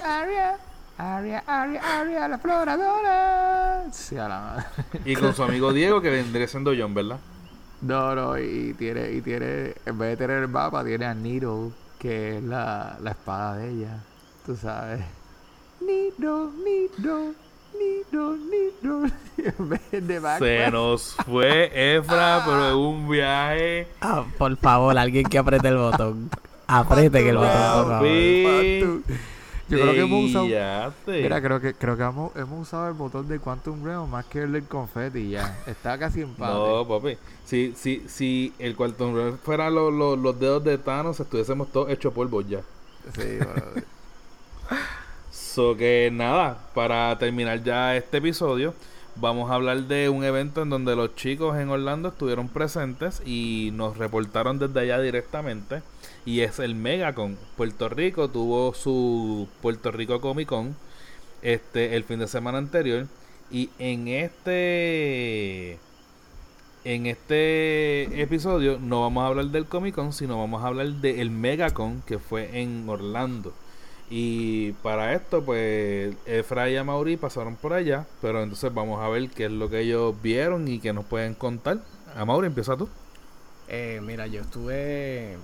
Aria, 0.07 0.59
Aria, 0.97 1.43
Aria, 1.45 1.81
Aria, 1.99 2.27
la 2.27 2.35
exploradora. 2.35 3.83
Sí, 3.91 4.17
a 4.17 4.27
la 4.27 4.39
madre. 4.39 4.65
Y 5.03 5.15
con 5.15 5.33
su 5.35 5.43
amigo 5.43 5.73
Diego 5.73 6.01
que 6.01 6.09
vendría 6.09 6.47
siendo 6.47 6.71
John, 6.77 6.93
¿verdad? 6.93 7.19
No, 7.81 8.15
no, 8.15 8.37
y 8.39 8.73
tiene, 8.75 9.11
y 9.11 9.21
tiene, 9.21 9.75
en 9.85 9.97
vez 9.97 10.11
de 10.11 10.17
tener 10.17 10.43
el 10.43 10.47
mapa, 10.47 10.83
tiene 10.83 11.05
a 11.05 11.13
Needle, 11.13 11.71
que 11.99 12.37
es 12.37 12.43
la, 12.43 12.97
la 13.01 13.11
espada 13.11 13.57
de 13.57 13.69
ella. 13.69 13.97
Tú 14.45 14.55
sabes. 14.55 15.01
Needle, 15.81 16.49
Needle, 16.63 17.33
Needle. 17.77 19.11
En 19.37 19.69
vez 19.69 19.81
de 19.91 20.19
Se 20.39 20.71
nos 20.71 21.15
fue 21.25 21.95
Efra, 21.97 22.41
pero 22.45 22.69
en 22.69 22.75
un 22.75 23.09
viaje. 23.09 23.87
Ah, 24.01 24.23
por 24.37 24.55
favor, 24.57 24.97
alguien 24.97 25.25
que 25.25 25.37
apriete 25.37 25.67
el 25.67 25.77
botón. 25.77 26.29
Apriete 26.67 27.21
que 27.23 27.29
el 27.29 27.37
botón, 27.37 27.51
por 27.51 27.83
favor. 27.83 27.99
Papi. 27.99 29.03
Yo 29.67 29.79
creo 29.79 29.93
que 29.93 30.01
hemos 30.01 30.29
usado. 30.29 30.45
Mira, 31.07 31.41
creo 31.41 31.59
que, 31.59 31.73
creo 31.73 31.97
que 31.97 32.03
hemos, 32.03 32.35
hemos 32.35 32.61
usado 32.67 32.87
el 32.87 32.93
botón 32.93 33.27
de 33.27 33.39
Quantum 33.39 33.83
Realm 33.83 34.09
más 34.09 34.25
que 34.25 34.43
el 34.43 34.51
del 34.51 34.65
confeti 34.65 35.29
ya. 35.31 35.57
Está 35.65 35.97
casi 35.97 36.21
empate. 36.21 36.53
No, 36.53 36.87
papi. 36.87 37.17
Si, 37.45 37.73
si, 37.75 38.03
si 38.07 38.53
el 38.59 38.75
Quantum 38.75 39.15
Realm 39.15 39.37
fuera 39.39 39.69
lo- 39.71 39.89
lo- 39.91 40.15
los 40.15 40.39
dedos 40.39 40.63
de 40.63 40.77
Thanos, 40.77 41.19
estuviésemos 41.19 41.71
todos 41.71 41.89
hechos 41.89 42.13
polvo 42.13 42.41
ya. 42.41 42.59
Sí, 43.15 43.37
brother. 43.39 43.85
So 45.31 45.77
que 45.77 46.09
nada, 46.11 46.57
para 46.73 47.17
terminar 47.17 47.63
ya 47.63 47.95
este 47.95 48.17
episodio, 48.17 48.73
vamos 49.15 49.49
a 49.49 49.55
hablar 49.55 49.83
de 49.83 50.09
un 50.09 50.23
evento 50.23 50.61
en 50.61 50.69
donde 50.69 50.95
los 50.95 51.15
chicos 51.15 51.57
en 51.57 51.69
Orlando 51.69 52.09
estuvieron 52.09 52.49
presentes 52.49 53.21
y 53.25 53.71
nos 53.73 53.97
reportaron 53.97 54.59
desde 54.59 54.79
allá 54.81 54.99
directamente. 54.99 55.81
Y 56.25 56.41
es 56.41 56.59
el 56.59 56.75
Megacon. 56.75 57.37
Puerto 57.55 57.87
Rico 57.89 58.29
tuvo 58.29 58.73
su 58.73 59.47
Puerto 59.61 59.91
Rico 59.91 60.19
Comic 60.19 60.49
Con 60.49 60.75
este, 61.41 61.95
el 61.95 62.03
fin 62.03 62.19
de 62.19 62.27
semana 62.27 62.57
anterior. 62.57 63.07
Y 63.51 63.69
en 63.79 64.07
este 64.07 65.79
en 66.83 67.07
este 67.07 68.21
episodio 68.21 68.77
no 68.79 69.01
vamos 69.01 69.23
a 69.23 69.27
hablar 69.27 69.45
del 69.45 69.65
Comic 69.65 69.95
Con, 69.95 70.13
sino 70.13 70.37
vamos 70.37 70.63
a 70.63 70.67
hablar 70.67 70.87
del 70.87 71.29
Megacon 71.29 72.03
que 72.05 72.19
fue 72.19 72.61
en 72.61 72.89
Orlando. 72.89 73.53
Y 74.09 74.73
para 74.73 75.13
esto, 75.13 75.43
pues, 75.43 76.15
Efra 76.25 76.69
y 76.69 76.83
Mauri 76.83 77.17
pasaron 77.17 77.55
por 77.55 77.73
allá, 77.73 78.05
pero 78.21 78.43
entonces 78.43 78.73
vamos 78.73 79.01
a 79.01 79.09
ver 79.09 79.29
qué 79.29 79.45
es 79.45 79.51
lo 79.51 79.69
que 79.69 79.79
ellos 79.79 80.15
vieron 80.21 80.67
y 80.67 80.79
qué 80.79 80.93
nos 80.93 81.05
pueden 81.05 81.33
contar. 81.33 81.79
Mauri, 82.25 82.47
empieza 82.47 82.77
tú. 82.77 82.87
Eh, 83.67 83.99
mira, 84.03 84.27
yo 84.27 84.41
estuve 84.41 85.37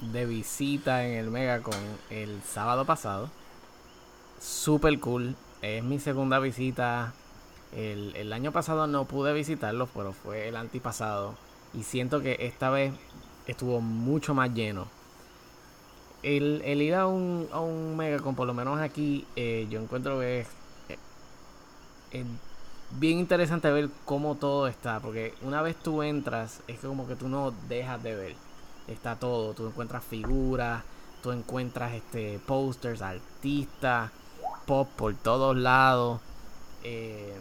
de 0.00 0.26
visita 0.26 1.06
en 1.06 1.14
el 1.14 1.30
Megacon 1.30 1.74
el 2.10 2.42
sábado 2.42 2.84
pasado. 2.84 3.30
Super 4.40 4.98
cool. 5.00 5.36
Es 5.62 5.82
mi 5.82 5.98
segunda 5.98 6.38
visita. 6.38 7.12
El, 7.74 8.32
año 8.32 8.52
pasado 8.52 8.86
no 8.86 9.04
pude 9.04 9.32
visitarlo, 9.32 9.88
pero 9.94 10.12
fue 10.12 10.48
el 10.48 10.56
antipasado. 10.56 11.34
Y 11.74 11.82
siento 11.82 12.22
que 12.22 12.36
esta 12.40 12.70
vez 12.70 12.92
estuvo 13.46 13.80
mucho 13.80 14.34
más 14.34 14.52
lleno. 14.54 14.88
El, 16.22 16.62
el 16.64 16.82
ir 16.82 16.94
a 16.94 17.06
un, 17.06 17.48
a 17.52 17.60
un 17.60 17.96
Megacon, 17.96 18.34
por 18.34 18.46
lo 18.46 18.54
menos 18.54 18.80
aquí, 18.80 19.26
eh, 19.36 19.66
yo 19.70 19.80
encuentro 19.80 20.18
que 20.20 20.40
es, 20.40 20.48
eh, 20.88 20.98
es 22.10 22.26
bien 22.90 23.18
interesante 23.18 23.70
ver 23.70 23.90
cómo 24.04 24.36
todo 24.36 24.66
está. 24.68 25.00
Porque 25.00 25.34
una 25.42 25.62
vez 25.62 25.76
tú 25.82 26.02
entras, 26.02 26.62
es 26.68 26.80
como 26.80 27.06
que 27.06 27.16
tú 27.16 27.28
no 27.28 27.52
dejas 27.68 28.02
de 28.02 28.14
ver. 28.14 28.36
Está 28.88 29.16
todo. 29.18 29.54
Tú 29.54 29.66
encuentras 29.68 30.04
figuras, 30.04 30.84
tú 31.22 31.32
encuentras 31.32 31.92
este 31.94 32.38
posters, 32.46 33.02
artistas, 33.02 34.10
pop 34.66 34.88
por 34.96 35.14
todos 35.16 35.56
lados. 35.56 36.20
eh, 36.84 37.34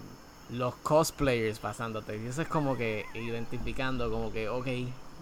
los 0.50 0.76
cosplayers 0.78 1.60
pasándote. 1.60 2.18
Y 2.18 2.28
eso 2.28 2.42
es 2.42 2.48
como 2.48 2.78
que 2.78 3.06
identificando, 3.16 4.12
como 4.12 4.32
que, 4.32 4.50
ok, 4.50 4.68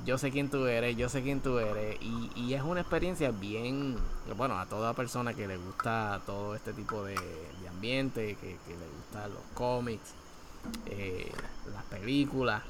yo 0.06 0.18
sé 0.18 0.32
quién 0.32 0.50
tú 0.50 0.66
eres, 0.66 0.98
yo 0.98 1.10
sé 1.10 1.22
quién 1.22 1.42
tú 1.42 1.60
eres. 1.60 1.98
Y, 2.02 2.30
y 2.36 2.54
es 2.54 2.62
una 2.62 2.82
experiencia 2.82 3.32
bien, 3.32 3.98
bueno, 4.38 4.58
a 4.60 4.66
toda 4.66 4.94
persona 4.94 5.34
que 5.34 5.48
le 5.48 5.58
gusta 5.58 6.22
todo 6.26 6.56
este 6.56 6.74
tipo 6.74 7.04
de, 7.04 7.16
de 7.16 7.68
ambiente, 7.70 8.36
que, 8.36 8.58
que 8.66 8.72
le 8.78 8.88
gustan 8.98 9.34
los 9.34 9.44
cómics, 9.54 10.14
eh, 10.88 11.32
las 11.74 11.84
películas. 11.86 12.64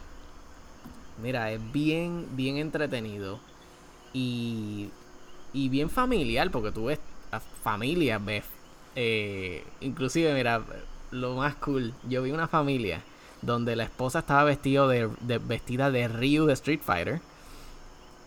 Mira, 1.21 1.51
es 1.51 1.71
bien, 1.71 2.27
bien 2.35 2.57
entretenido 2.57 3.39
y, 4.13 4.89
y 5.53 5.69
bien 5.69 5.89
familiar, 5.89 6.51
porque 6.51 6.71
tú 6.71 6.85
ves 6.85 6.99
a 7.31 7.39
familias, 7.39 8.23
ves, 8.23 8.43
eh, 8.95 9.63
inclusive, 9.81 10.33
mira, 10.33 10.61
lo 11.11 11.35
más 11.35 11.55
cool, 11.55 11.93
yo 12.07 12.23
vi 12.23 12.31
una 12.31 12.47
familia 12.47 13.01
donde 13.45 13.75
la 13.75 13.83
esposa 13.83 14.19
estaba 14.19 14.43
vestido 14.43 14.87
de, 14.87 15.09
de- 15.21 15.37
vestida 15.39 15.91
de 15.91 16.07
Ryu 16.07 16.45
de 16.45 16.53
Street 16.53 16.79
Fighter, 16.83 17.21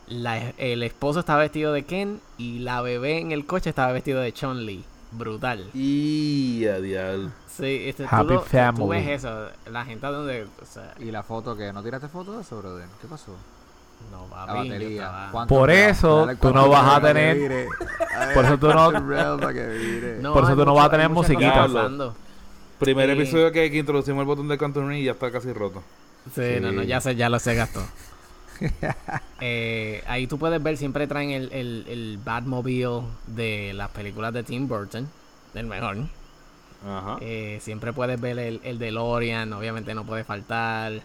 la- 0.08 0.50
el 0.58 0.82
esposo 0.82 1.20
estaba 1.20 1.40
vestido 1.40 1.72
de 1.72 1.84
Ken 1.84 2.20
y 2.38 2.60
la 2.60 2.80
bebé 2.82 3.18
en 3.18 3.32
el 3.32 3.44
coche 3.46 3.70
estaba 3.70 3.92
vestido 3.92 4.20
de 4.20 4.32
Chun-Li. 4.32 4.84
brutal. 5.12 5.70
Y 5.72 6.66
a 6.66 6.78
diablo. 6.80 7.30
Sí, 7.48 7.84
este, 7.86 8.02
tú, 8.04 8.08
Happy 8.14 8.34
lo- 8.34 8.40
tú 8.40 8.46
family. 8.48 8.88
ves 8.90 9.08
eso, 9.24 9.48
la 9.70 9.84
gente 9.84 10.06
donde, 10.06 10.42
o 10.44 10.66
sea, 10.66 10.92
¿Y 10.98 11.06
la 11.10 11.22
foto 11.22 11.56
que 11.56 11.72
¿No 11.72 11.82
tiraste 11.82 12.08
foto 12.08 12.36
de 12.36 12.42
eso, 12.42 12.58
brother? 12.58 12.86
¿Qué 13.00 13.06
pasó? 13.08 13.32
no 14.12 14.24
papi, 14.26 14.52
yo 14.52 14.74
batería. 14.74 15.02
estaba- 15.04 15.28
¿Cuánto 15.32 15.54
Por 15.54 15.70
eso, 15.70 16.28
tú 16.38 16.52
no 16.52 16.68
vas 16.68 16.96
a 16.96 17.00
tener-. 17.00 17.66
A 18.14 18.34
Por 18.34 18.44
eso 18.44 18.58
tú 18.58 18.66
no- 18.74 20.32
Por 20.34 20.44
eso 20.44 20.54
tú 20.56 20.64
no 20.66 20.74
vas 20.74 20.86
a 20.86 20.90
tener 20.90 21.08
musiquita. 21.08 21.66
Primer 22.78 23.08
episodio 23.10 23.52
que, 23.52 23.70
que 23.70 23.78
introducimos 23.78 24.20
el 24.20 24.26
botón 24.26 24.48
de 24.48 24.58
control 24.58 24.94
y 24.94 25.04
ya 25.04 25.12
está 25.12 25.30
casi 25.30 25.52
roto. 25.52 25.82
Sí, 26.34 26.60
no, 26.60 26.72
no, 26.72 26.82
ya 26.82 27.00
se, 27.00 27.14
ya 27.14 27.28
lo 27.28 27.38
se 27.38 27.54
gastó. 27.54 27.82
Eh, 29.42 30.02
ahí 30.06 30.26
tú 30.26 30.38
puedes 30.38 30.62
ver, 30.62 30.78
siempre 30.78 31.06
traen 31.06 31.30
el, 31.30 31.52
el, 31.52 31.84
el 31.88 32.18
Batmobile 32.24 33.02
de 33.26 33.72
las 33.74 33.90
películas 33.90 34.32
de 34.32 34.42
Tim 34.42 34.66
Burton, 34.66 35.06
el 35.52 35.66
mejor. 35.66 35.98
Ajá. 36.82 37.18
Eh, 37.20 37.58
siempre 37.60 37.92
puedes 37.92 38.18
ver 38.18 38.38
el, 38.38 38.60
el 38.64 38.78
DeLorean, 38.78 39.52
obviamente 39.52 39.94
no 39.94 40.04
puede 40.06 40.24
faltar. 40.24 41.02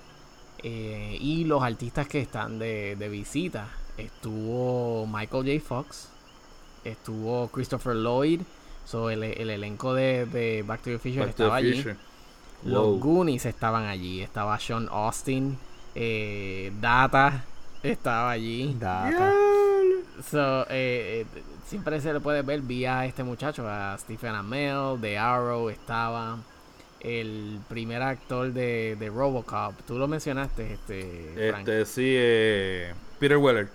Eh, 0.64 1.18
y 1.20 1.44
los 1.44 1.62
artistas 1.62 2.08
que 2.08 2.22
están 2.22 2.58
de, 2.58 2.96
de 2.96 3.10
visita. 3.10 3.68
Estuvo 3.98 5.06
Michael 5.08 5.60
J. 5.60 5.68
Fox, 5.68 6.08
estuvo 6.86 7.50
Christopher 7.50 7.96
Lloyd, 7.96 8.42
so 8.86 9.10
el, 9.10 9.24
el 9.24 9.50
elenco 9.50 9.94
de, 9.94 10.26
de 10.26 10.64
Back 10.64 10.82
to 10.82 10.90
the 10.92 11.00
Future 11.00 11.26
Back 11.26 11.36
to 11.36 11.44
estaba 11.44 11.60
the 11.62 11.68
allí. 11.68 11.74
Future. 11.82 11.98
Los 12.64 12.86
Wow. 12.86 13.00
Goonies 13.00 13.46
estaban 13.46 13.86
allí. 13.86 14.22
Estaba 14.22 14.60
Sean 14.60 14.88
Austin. 14.92 15.58
eh, 15.96 16.72
Data 16.80 17.44
estaba 17.84 18.32
allí. 18.32 18.76
Data. 18.80 19.34
So, 20.30 20.64
eh, 20.70 21.26
eh, 21.36 21.42
siempre 21.66 22.00
se 22.02 22.14
le 22.14 22.20
puede 22.20 22.44
ver 22.44 22.62
vía 22.62 23.06
este 23.06 23.24
muchacho, 23.24 23.68
a 23.68 23.98
Stephen 23.98 24.36
Amell, 24.36 25.00
de 25.02 25.18
Arrow 25.18 25.70
estaba. 25.70 26.38
El 27.00 27.60
primer 27.68 28.04
actor 28.04 28.54
de, 28.54 28.96
de 29.00 29.10
Robocop. 29.10 29.74
Tú 29.88 29.98
lo 29.98 30.08
mencionaste, 30.08 30.74
este. 30.74 31.50
Frank. 31.50 31.68
Este, 31.68 31.86
sí, 31.86 32.14
eh, 32.16 32.94
Peter 33.20 33.38
Weller. 33.38 33.70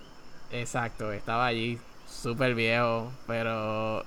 Exacto, 0.49 1.11
estaba 1.11 1.45
allí. 1.47 1.77
Súper 2.07 2.55
viejo. 2.55 3.11
Pero 3.27 4.05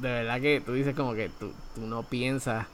de 0.00 0.08
verdad 0.10 0.40
que 0.40 0.60
tú 0.60 0.72
dices 0.72 0.94
como 0.94 1.14
que 1.14 1.28
tú, 1.28 1.52
tú 1.74 1.82
no 1.82 2.02
piensas 2.02 2.66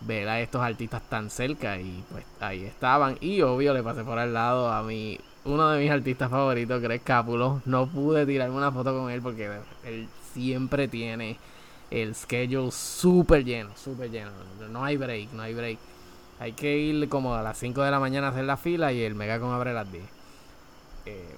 ver 0.00 0.28
a 0.28 0.40
estos 0.40 0.60
artistas 0.62 1.02
tan 1.08 1.30
cerca 1.30 1.78
y 1.78 2.04
pues 2.10 2.24
ahí 2.40 2.64
estaban. 2.64 3.16
Y 3.20 3.42
obvio 3.42 3.74
le 3.74 3.82
pasé 3.82 4.04
por 4.04 4.18
al 4.18 4.34
lado 4.34 4.70
a 4.70 4.82
mi 4.82 5.18
uno 5.44 5.70
de 5.70 5.80
mis 5.82 5.90
artistas 5.90 6.30
favoritos 6.30 6.80
Greg 6.80 7.02
Cápulo 7.02 7.62
no 7.64 7.86
pude 7.88 8.26
tirarme 8.26 8.56
una 8.56 8.70
foto 8.72 8.96
con 8.96 9.10
él 9.10 9.20
porque 9.22 9.50
él 9.84 10.08
siempre 10.32 10.86
tiene 10.88 11.36
el 11.90 12.14
schedule 12.14 12.70
súper 12.70 13.44
lleno 13.44 13.70
súper 13.76 14.10
lleno. 14.10 14.30
No 14.70 14.84
hay 14.84 14.96
break 14.96 15.32
no 15.32 15.42
hay 15.42 15.54
break. 15.54 15.78
Hay 16.40 16.52
que 16.54 16.76
ir 16.78 17.08
como 17.08 17.34
a 17.36 17.42
las 17.42 17.58
5 17.58 17.82
de 17.82 17.90
la 17.90 18.00
mañana 18.00 18.28
a 18.28 18.30
hacer 18.30 18.44
la 18.44 18.56
fila 18.56 18.92
y 18.92 19.02
el 19.02 19.14
Megacon 19.14 19.52
abre 19.52 19.70
a 19.70 19.74
las 19.74 19.92
10 19.92 20.04
Eh, 21.06 21.36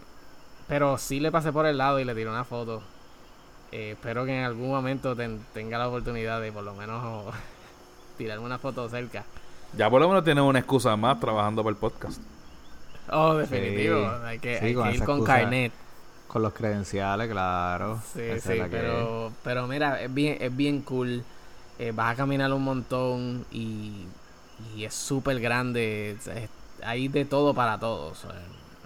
pero 0.68 0.98
sí 0.98 1.20
le 1.20 1.30
pasé 1.32 1.52
por 1.52 1.66
el 1.66 1.78
lado 1.78 2.01
y 2.01 2.05
le 2.05 2.14
tiré 2.14 2.30
una 2.30 2.44
foto 2.44 2.82
Eh, 3.74 3.90
espero 3.92 4.24
que 4.24 4.38
en 4.38 4.44
algún 4.44 4.68
momento 4.70 5.16
ten- 5.16 5.44
tenga 5.52 5.78
la 5.78 5.88
oportunidad 5.88 6.40
de 6.40 6.52
por 6.52 6.62
lo 6.62 6.74
menos 6.74 7.26
tirarme 8.18 8.44
una 8.46 8.59
foto 8.59 8.88
cerca. 8.88 9.24
Ya 9.76 9.90
por 9.90 10.01
lo 10.01 10.09
menos 10.09 10.22
tiene 10.22 10.40
una 10.40 10.60
excusa 10.60 10.96
más 10.96 11.18
trabajando 11.18 11.62
para 11.64 11.72
el 11.72 11.76
podcast. 11.80 12.20
Oh, 13.10 13.34
definitivo. 13.34 13.98
Sí. 14.01 14.06
Hay 14.24 14.38
que, 14.38 14.59
Sí, 14.60 14.64
hay 14.66 14.74
con 14.74 14.88
que 14.88 14.94
ir 14.94 15.05
con 15.05 15.16
excusa. 15.18 15.36
carnet. 15.40 15.72
Con 16.28 16.42
los 16.42 16.52
credenciales, 16.52 17.28
claro. 17.28 18.01
Sí, 18.12 18.20
Esa 18.22 18.52
sí, 18.52 18.59
la 18.59 18.64
que 18.68 18.76
pero, 18.76 19.32
pero 19.42 19.66
mira, 19.66 20.01
es 20.01 20.12
bien, 20.14 20.38
es 20.40 20.56
bien 20.56 20.80
cool. 20.82 21.24
Eh, 21.78 21.92
vas 21.94 22.12
a 22.12 22.16
caminar 22.16 22.52
un 22.52 22.62
montón 22.62 23.44
y, 23.51 24.06
y 24.76 24.84
es 24.84 24.94
súper 24.94 25.40
grande. 25.40 26.12
Es- 26.12 26.26
es- 26.28 26.51
hay 26.84 27.09
de 27.09 27.24
todo 27.24 27.52
para 27.55 27.78
todos. 27.78 28.24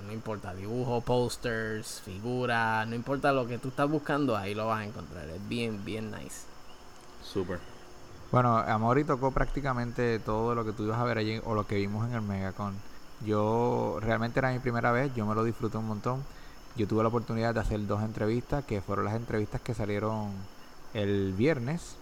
No 0.08 0.14
importa, 0.14 0.54
dibujo, 0.54 1.02
posters, 1.02 2.00
figuras, 2.00 2.88
no 2.88 2.94
importa 2.94 3.30
lo 3.30 3.46
que 3.46 3.58
tú 3.58 3.68
estás 3.68 3.88
buscando, 3.90 4.34
ahí 4.34 4.54
lo 4.54 4.66
vas 4.66 4.80
a 4.80 4.84
encontrar. 4.86 5.28
Es 5.28 5.48
bien, 5.48 5.84
bien 5.84 6.10
nice. 6.10 6.46
Súper. 7.22 7.60
Bueno, 8.32 8.56
Amori 8.56 9.04
tocó 9.04 9.30
prácticamente 9.32 10.18
todo 10.18 10.54
lo 10.54 10.64
que 10.64 10.72
tú 10.72 10.84
ibas 10.84 10.98
a 10.98 11.04
ver 11.04 11.18
allí 11.18 11.42
o 11.44 11.54
lo 11.54 11.66
que 11.66 11.74
vimos 11.74 12.08
en 12.08 12.14
el 12.14 12.22
Megacon. 12.22 12.74
Yo 13.26 13.98
realmente 14.00 14.38
era 14.38 14.50
mi 14.50 14.60
primera 14.60 14.92
vez, 14.92 15.14
yo 15.14 15.26
me 15.26 15.34
lo 15.34 15.44
disfruté 15.44 15.76
un 15.76 15.88
montón. 15.88 16.24
Yo 16.74 16.88
tuve 16.88 17.02
la 17.02 17.10
oportunidad 17.10 17.52
de 17.52 17.60
hacer 17.60 17.86
dos 17.86 18.02
entrevistas, 18.02 18.64
que 18.64 18.80
fueron 18.80 19.04
las 19.04 19.14
entrevistas 19.14 19.60
que 19.60 19.74
salieron 19.74 20.30
el 20.94 21.34
viernes, 21.34 21.96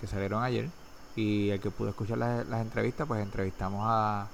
que 0.00 0.06
salieron 0.06 0.44
ayer. 0.44 0.70
Y 1.16 1.50
el 1.50 1.58
que 1.58 1.72
pudo 1.72 1.88
escuchar 1.88 2.18
las, 2.18 2.46
las 2.46 2.62
entrevistas, 2.62 3.08
pues 3.08 3.20
entrevistamos 3.20 3.82
a, 3.84 4.28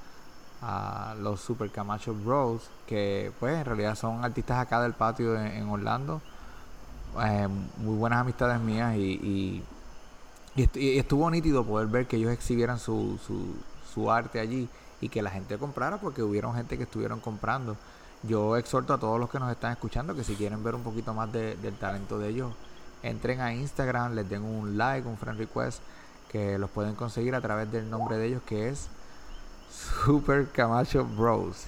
a 0.63 1.15
los 1.21 1.41
Super 1.41 1.71
Camacho 1.71 2.15
Bros, 2.15 2.63
que 2.87 3.33
pues 3.41 3.57
en 3.59 3.65
realidad 3.65 3.95
son 3.95 4.25
artistas 4.25 4.59
acá 4.59 4.81
del 4.83 4.95
patio 4.95 5.39
en, 5.41 5.69
Orlando. 5.69 6.21
Eh, 7.25 7.49
muy 7.79 7.97
buenas 7.97 8.21
amistades 8.21 8.61
mías 8.61 8.97
y, 8.97 9.01
y 9.23 9.65
y, 10.57 10.63
est- 10.63 10.77
y 10.77 10.99
estuvo 10.99 11.31
nítido 11.31 11.65
poder 11.65 11.87
ver 11.89 12.07
que 12.07 12.17
ellos 12.17 12.33
exhibieran 12.33 12.79
su, 12.79 13.19
su, 13.95 14.11
arte 14.11 14.41
allí 14.41 14.69
y 15.01 15.09
que 15.09 15.23
la 15.23 15.31
gente 15.31 15.59
comprara 15.59 15.99
porque 15.99 16.23
hubieron 16.23 16.55
gente 16.55 16.77
que 16.77 16.85
estuvieron 16.85 17.21
comprando. 17.21 17.77
Yo 18.23 18.57
exhorto 18.57 18.95
a 18.95 18.99
todos 18.99 19.19
los 19.21 19.31
que 19.31 19.39
nos 19.39 19.51
están 19.51 19.73
escuchando 19.73 20.15
que 20.15 20.25
si 20.25 20.35
quieren 20.37 20.63
ver 20.65 20.75
un 20.75 20.83
poquito 20.83 21.15
más 21.15 21.33
de- 21.33 21.57
del 21.57 21.75
talento 21.77 22.19
de 22.19 22.29
ellos, 22.31 22.53
entren 23.03 23.41
a 23.41 23.53
Instagram, 23.55 24.15
les 24.15 24.29
den 24.29 24.43
un 24.45 24.77
like, 24.79 25.07
un 25.09 25.17
friend 25.17 25.39
request, 25.39 25.81
que 26.29 26.59
los 26.59 26.71
pueden 26.71 26.95
conseguir 26.95 27.35
a 27.35 27.41
través 27.41 27.71
del 27.73 27.89
nombre 27.91 28.17
de 28.17 28.27
ellos 28.27 28.43
que 28.47 28.69
es 28.69 28.89
Super 29.71 30.49
Camacho 30.49 31.05
Bros. 31.05 31.67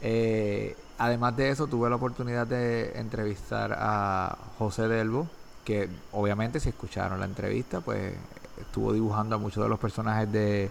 Eh, 0.00 0.76
además 0.98 1.36
de 1.36 1.50
eso, 1.50 1.66
tuve 1.66 1.88
la 1.88 1.96
oportunidad 1.96 2.46
de 2.46 2.98
entrevistar 2.98 3.74
a 3.78 4.36
José 4.58 4.88
Delbo, 4.88 5.28
que 5.64 5.88
obviamente 6.12 6.60
si 6.60 6.68
escucharon 6.68 7.20
la 7.20 7.26
entrevista, 7.26 7.80
pues 7.80 8.14
estuvo 8.60 8.92
dibujando 8.92 9.36
a 9.36 9.38
muchos 9.38 9.62
de 9.62 9.68
los 9.68 9.78
personajes 9.78 10.30
de 10.30 10.70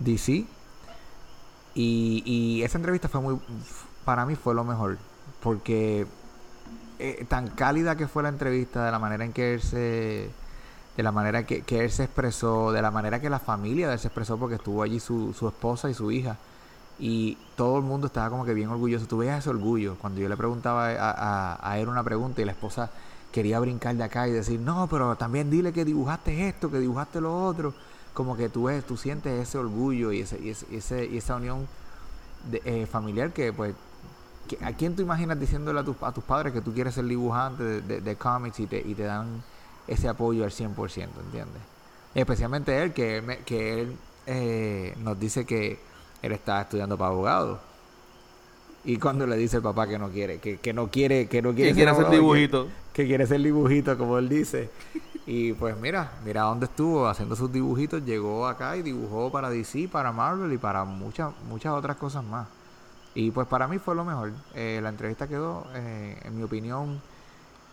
DC. 0.00 0.46
Y, 1.76 2.62
esa 2.62 2.78
entrevista 2.78 3.08
fue 3.08 3.20
muy, 3.20 3.38
para 4.04 4.26
mí 4.26 4.36
fue 4.36 4.54
lo 4.54 4.64
mejor, 4.64 4.98
porque 5.42 6.06
eh, 6.98 7.26
tan 7.28 7.48
cálida 7.48 7.96
que 7.96 8.06
fue 8.06 8.22
la 8.22 8.28
entrevista, 8.28 8.84
de 8.84 8.92
la 8.92 8.98
manera 8.98 9.24
en 9.24 9.32
que 9.32 9.54
él 9.54 9.62
se, 9.62 10.30
de 10.96 11.02
la 11.02 11.12
manera 11.12 11.44
que, 11.46 11.62
que 11.62 11.80
él 11.84 11.90
se 11.90 12.04
expresó, 12.04 12.72
de 12.72 12.82
la 12.82 12.90
manera 12.90 13.20
que 13.20 13.30
la 13.30 13.38
familia 13.40 13.88
de 13.88 13.94
él 13.94 13.98
se 13.98 14.08
expresó, 14.08 14.38
porque 14.38 14.56
estuvo 14.56 14.82
allí 14.82 15.00
su, 15.00 15.32
su 15.34 15.48
esposa 15.48 15.90
y 15.90 15.94
su 15.94 16.10
hija. 16.12 16.38
Y 16.98 17.36
todo 17.56 17.78
el 17.78 17.84
mundo 17.84 18.06
estaba 18.06 18.30
como 18.30 18.44
que 18.44 18.54
bien 18.54 18.68
orgulloso. 18.68 19.06
Tú 19.06 19.18
veías 19.18 19.40
ese 19.40 19.50
orgullo. 19.50 19.96
Cuando 20.00 20.20
yo 20.20 20.28
le 20.28 20.36
preguntaba 20.36 20.88
a, 20.90 21.10
a, 21.56 21.70
a 21.70 21.78
él 21.78 21.88
una 21.88 22.04
pregunta 22.04 22.40
y 22.40 22.44
la 22.44 22.52
esposa 22.52 22.90
quería 23.32 23.58
brincar 23.60 23.96
de 23.96 24.04
acá 24.04 24.28
y 24.28 24.32
decir, 24.32 24.60
no, 24.60 24.86
pero 24.88 25.16
también 25.16 25.50
dile 25.50 25.72
que 25.72 25.84
dibujaste 25.84 26.48
esto, 26.48 26.70
que 26.70 26.78
dibujaste 26.78 27.20
lo 27.20 27.44
otro. 27.44 27.74
Como 28.12 28.36
que 28.36 28.48
tú 28.48 28.64
ves, 28.64 28.84
tú 28.86 28.96
sientes 28.96 29.32
ese 29.48 29.58
orgullo 29.58 30.12
y, 30.12 30.20
ese, 30.20 30.38
y, 30.40 30.50
ese, 30.50 31.06
y 31.06 31.16
esa 31.18 31.36
unión 31.36 31.66
de- 32.50 32.62
eh, 32.64 32.86
familiar 32.86 33.32
que, 33.32 33.52
pues, 33.52 33.74
¿a 34.62 34.72
quién 34.72 34.94
tú 34.96 35.02
imaginas 35.02 35.38
diciéndole 35.40 35.80
a 35.80 35.84
tus, 35.84 35.96
a 36.02 36.12
tus 36.12 36.24
padres 36.24 36.52
que 36.52 36.60
tú 36.60 36.72
quieres 36.74 36.94
ser 36.94 37.04
dibujante 37.06 37.62
de, 37.62 37.80
de- 37.82 38.00
de 38.00 38.16
cómics 38.16 38.60
y 38.60 38.66
te, 38.66 38.78
y 38.80 38.94
te 38.94 39.04
dan 39.04 39.42
ese 39.86 40.08
apoyo 40.08 40.44
al 40.44 40.50
100%, 40.50 41.08
¿entiendes? 41.26 41.62
Especialmente 42.14 42.82
él, 42.82 42.92
que, 42.92 43.18
él 43.18 43.38
que 43.44 43.80
él 43.80 43.96
eh, 44.26 44.94
nos 44.98 45.18
dice 45.18 45.44
que 45.44 45.78
él 46.22 46.32
está 46.32 46.62
estudiando 46.62 46.96
para 46.96 47.10
abogado. 47.10 47.60
Y 48.84 48.98
cuando 48.98 49.26
le 49.26 49.36
dice 49.36 49.56
el 49.56 49.62
papá 49.62 49.86
que 49.88 49.98
no 49.98 50.10
quiere, 50.10 50.38
que, 50.38 50.58
que 50.58 50.72
no 50.72 50.88
quiere, 50.88 51.26
que 51.26 51.40
no 51.40 51.54
quiere, 51.54 51.68
¿Quién 51.70 51.76
quiere 51.76 51.90
hacer 51.90 52.04
abogado, 52.04 52.10
que- 52.10 52.16
dibujito? 52.38 52.68
que 52.92 53.06
quiere 53.06 53.26
ser 53.26 53.40
dibujito, 53.40 53.96
como 53.98 54.18
él 54.18 54.28
dice. 54.28 54.70
Y 55.26 55.54
pues 55.54 55.74
mira, 55.78 56.12
mira 56.24 56.42
dónde 56.42 56.66
estuvo 56.66 57.08
haciendo 57.08 57.34
sus 57.34 57.50
dibujitos, 57.50 58.04
llegó 58.04 58.46
acá 58.46 58.76
y 58.76 58.82
dibujó 58.82 59.32
para 59.32 59.48
DC, 59.48 59.88
para 59.90 60.12
Marvel 60.12 60.52
y 60.52 60.58
para 60.58 60.84
muchas 60.84 61.32
muchas 61.48 61.72
otras 61.72 61.96
cosas 61.96 62.22
más. 62.22 62.46
Y 63.14 63.30
pues 63.30 63.46
para 63.48 63.66
mí 63.66 63.78
fue 63.78 63.94
lo 63.94 64.04
mejor. 64.04 64.32
Eh, 64.54 64.80
la 64.82 64.90
entrevista 64.90 65.26
quedó, 65.26 65.66
eh, 65.74 66.18
en 66.24 66.36
mi 66.36 66.42
opinión, 66.42 67.00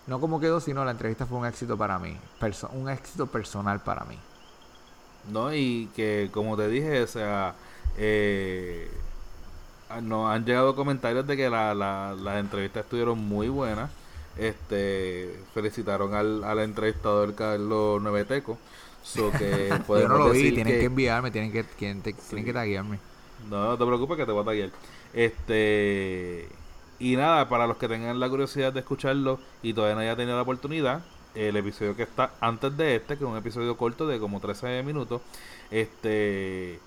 no 0.07 0.19
como 0.19 0.39
quedó, 0.39 0.59
sino 0.59 0.83
la 0.85 0.91
entrevista 0.91 1.25
fue 1.25 1.37
un 1.39 1.45
éxito 1.45 1.77
para 1.77 1.99
mí, 1.99 2.17
perso- 2.39 2.69
un 2.73 2.89
éxito 2.89 3.27
personal 3.27 3.81
para 3.81 4.03
mí. 4.05 4.17
No, 5.31 5.53
y 5.53 5.89
que 5.95 6.29
como 6.31 6.57
te 6.57 6.67
dije, 6.67 7.03
o 7.03 7.07
sea, 7.07 7.53
eh, 7.97 8.89
nos 10.01 10.31
han 10.31 10.45
llegado 10.45 10.75
comentarios 10.75 11.27
de 11.27 11.37
que 11.37 11.49
la, 11.49 11.73
la- 11.75 12.15
las 12.19 12.37
entrevistas 12.39 12.83
estuvieron 12.83 13.19
muy 13.19 13.49
buenas. 13.49 13.89
Este, 14.37 15.43
felicitaron 15.53 16.13
al, 16.15 16.43
al 16.43 16.59
entrevistador 16.59 17.35
Carlos 17.35 18.01
Nueveteco. 18.01 18.57
So 19.03 19.29
que 19.31 19.69
Yo 19.87 20.07
no 20.07 20.17
lo 20.17 20.29
vi, 20.31 20.37
decir 20.39 20.53
tienen 20.55 20.73
que, 20.73 20.79
que- 20.79 20.85
enviarme, 20.85 21.31
tienen 21.31 21.51
que, 21.51 21.63
tienen, 21.63 22.01
te- 22.01 22.13
tienen 22.13 22.45
que 22.45 22.53
taguearme. 22.53 22.99
No, 23.49 23.65
no 23.65 23.77
te 23.77 23.85
preocupes 23.85 24.17
que 24.17 24.25
te 24.25 24.31
voy 24.31 24.41
a 24.41 24.45
taguear. 24.45 24.69
Este. 25.13 26.47
Y 27.01 27.15
nada, 27.15 27.49
para 27.49 27.65
los 27.65 27.77
que 27.77 27.87
tengan 27.87 28.19
la 28.19 28.29
curiosidad 28.29 28.71
de 28.71 28.81
escucharlo 28.81 29.39
y 29.63 29.73
todavía 29.73 29.95
no 29.95 30.01
haya 30.01 30.15
tenido 30.15 30.35
la 30.35 30.43
oportunidad, 30.43 31.01
el 31.33 31.57
episodio 31.57 31.95
que 31.95 32.03
está 32.03 32.31
antes 32.39 32.77
de 32.77 32.95
este, 32.95 33.17
que 33.17 33.23
es 33.23 33.29
un 33.29 33.35
episodio 33.35 33.75
corto 33.75 34.05
de 34.05 34.19
como 34.19 34.39
13 34.39 34.83
minutos, 34.83 35.21
este 35.71 36.79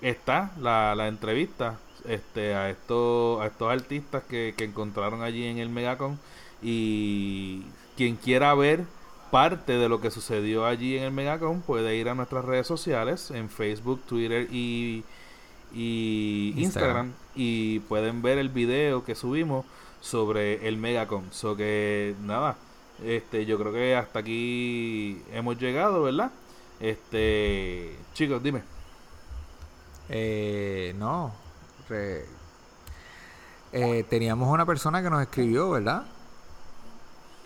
está 0.00 0.52
la, 0.60 0.94
la 0.94 1.08
entrevista 1.08 1.78
este 2.06 2.54
a 2.54 2.70
estos 2.70 3.40
a 3.42 3.46
estos 3.46 3.70
artistas 3.70 4.22
que, 4.24 4.54
que 4.56 4.64
encontraron 4.64 5.22
allí 5.22 5.44
en 5.44 5.58
el 5.58 5.68
Megacon 5.68 6.18
y 6.62 7.64
quien 7.96 8.16
quiera 8.16 8.54
ver 8.54 8.84
parte 9.30 9.72
de 9.72 9.88
lo 9.88 10.00
que 10.00 10.10
sucedió 10.10 10.64
allí 10.64 10.96
en 10.96 11.04
el 11.04 11.12
Megacon 11.12 11.62
puede 11.62 11.96
ir 11.96 12.08
a 12.08 12.14
nuestras 12.14 12.44
redes 12.44 12.66
sociales 12.66 13.30
en 13.30 13.50
Facebook, 13.50 14.02
Twitter 14.06 14.48
y, 14.50 15.04
y 15.72 16.54
Instagram. 16.56 17.06
Instagram. 17.06 17.12
Y 17.34 17.80
pueden 17.80 18.22
ver 18.22 18.38
el 18.38 18.48
video 18.50 19.04
que 19.04 19.14
subimos 19.14 19.66
sobre 20.00 20.66
el 20.68 20.76
Megacon. 20.78 21.32
So 21.32 21.56
que 21.56 22.16
nada, 22.20 22.58
este 22.98 23.46
yo 23.46 23.58
creo 23.58 23.72
que 23.72 23.96
hasta 23.96 24.20
aquí 24.20 25.26
hemos 25.32 25.58
llegado, 25.58 26.02
¿verdad? 26.02 26.32
Este, 26.80 28.06
chicos, 28.14 28.42
dime. 28.42 28.64
Eh, 30.08 30.94
no. 30.96 31.32
re- 31.88 32.26
eh, 33.72 34.04
teníamos 34.08 34.48
una 34.48 34.66
persona 34.66 35.02
que 35.02 35.10
nos 35.10 35.22
escribió, 35.22 35.70
¿verdad? 35.70 36.06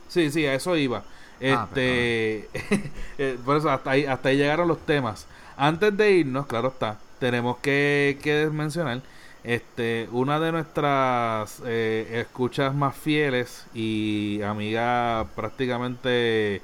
Sí, 0.09 0.31
sí, 0.31 0.47
a 0.47 0.55
eso 0.55 0.77
iba. 0.77 1.05
Ah, 1.47 1.69
Este, 1.73 2.51
eh, 3.19 3.39
por 3.45 3.57
eso 3.57 3.71
hasta 3.71 3.91
ahí, 3.93 4.07
hasta 4.07 4.29
ahí 4.29 4.37
llegaron 4.37 4.69
los 4.69 4.85
temas. 4.87 5.27
Antes 5.57 5.97
de 5.97 6.13
irnos, 6.13 6.47
claro 6.47 6.69
está, 6.69 7.01
tenemos 7.19 7.59
que, 7.59 8.19
que 8.23 8.49
mencionar, 8.53 9.03
este, 9.45 10.09
una 10.11 10.41
de 10.41 10.53
nuestras 10.53 11.63
eh, 11.67 12.21
escuchas 12.27 12.75
más 12.75 12.97
fieles 12.97 13.67
y 13.75 14.41
amiga 14.43 15.27
prácticamente 15.37 16.63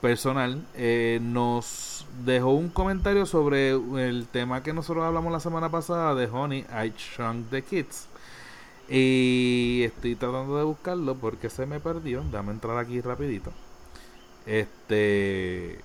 personal, 0.00 0.64
eh, 0.74 1.18
nos 1.20 2.06
dejó 2.24 2.52
un 2.52 2.68
comentario 2.68 3.26
sobre 3.26 3.70
el 3.70 4.28
tema 4.28 4.62
que 4.62 4.72
nosotros 4.72 5.04
hablamos 5.04 5.32
la 5.32 5.40
semana 5.40 5.70
pasada 5.70 6.14
de 6.14 6.26
Honey, 6.26 6.60
I 6.70 6.92
Shrunk 6.96 7.50
the 7.50 7.62
Kids. 7.62 8.06
Y 8.88 9.82
estoy 9.84 10.16
tratando 10.16 10.56
de 10.56 10.64
buscarlo 10.64 11.16
porque 11.16 11.50
se 11.50 11.66
me 11.66 11.80
perdió. 11.80 12.24
Dame 12.30 12.52
entrar 12.52 12.78
aquí 12.78 13.00
rapidito. 13.00 13.52
Este 14.46 15.80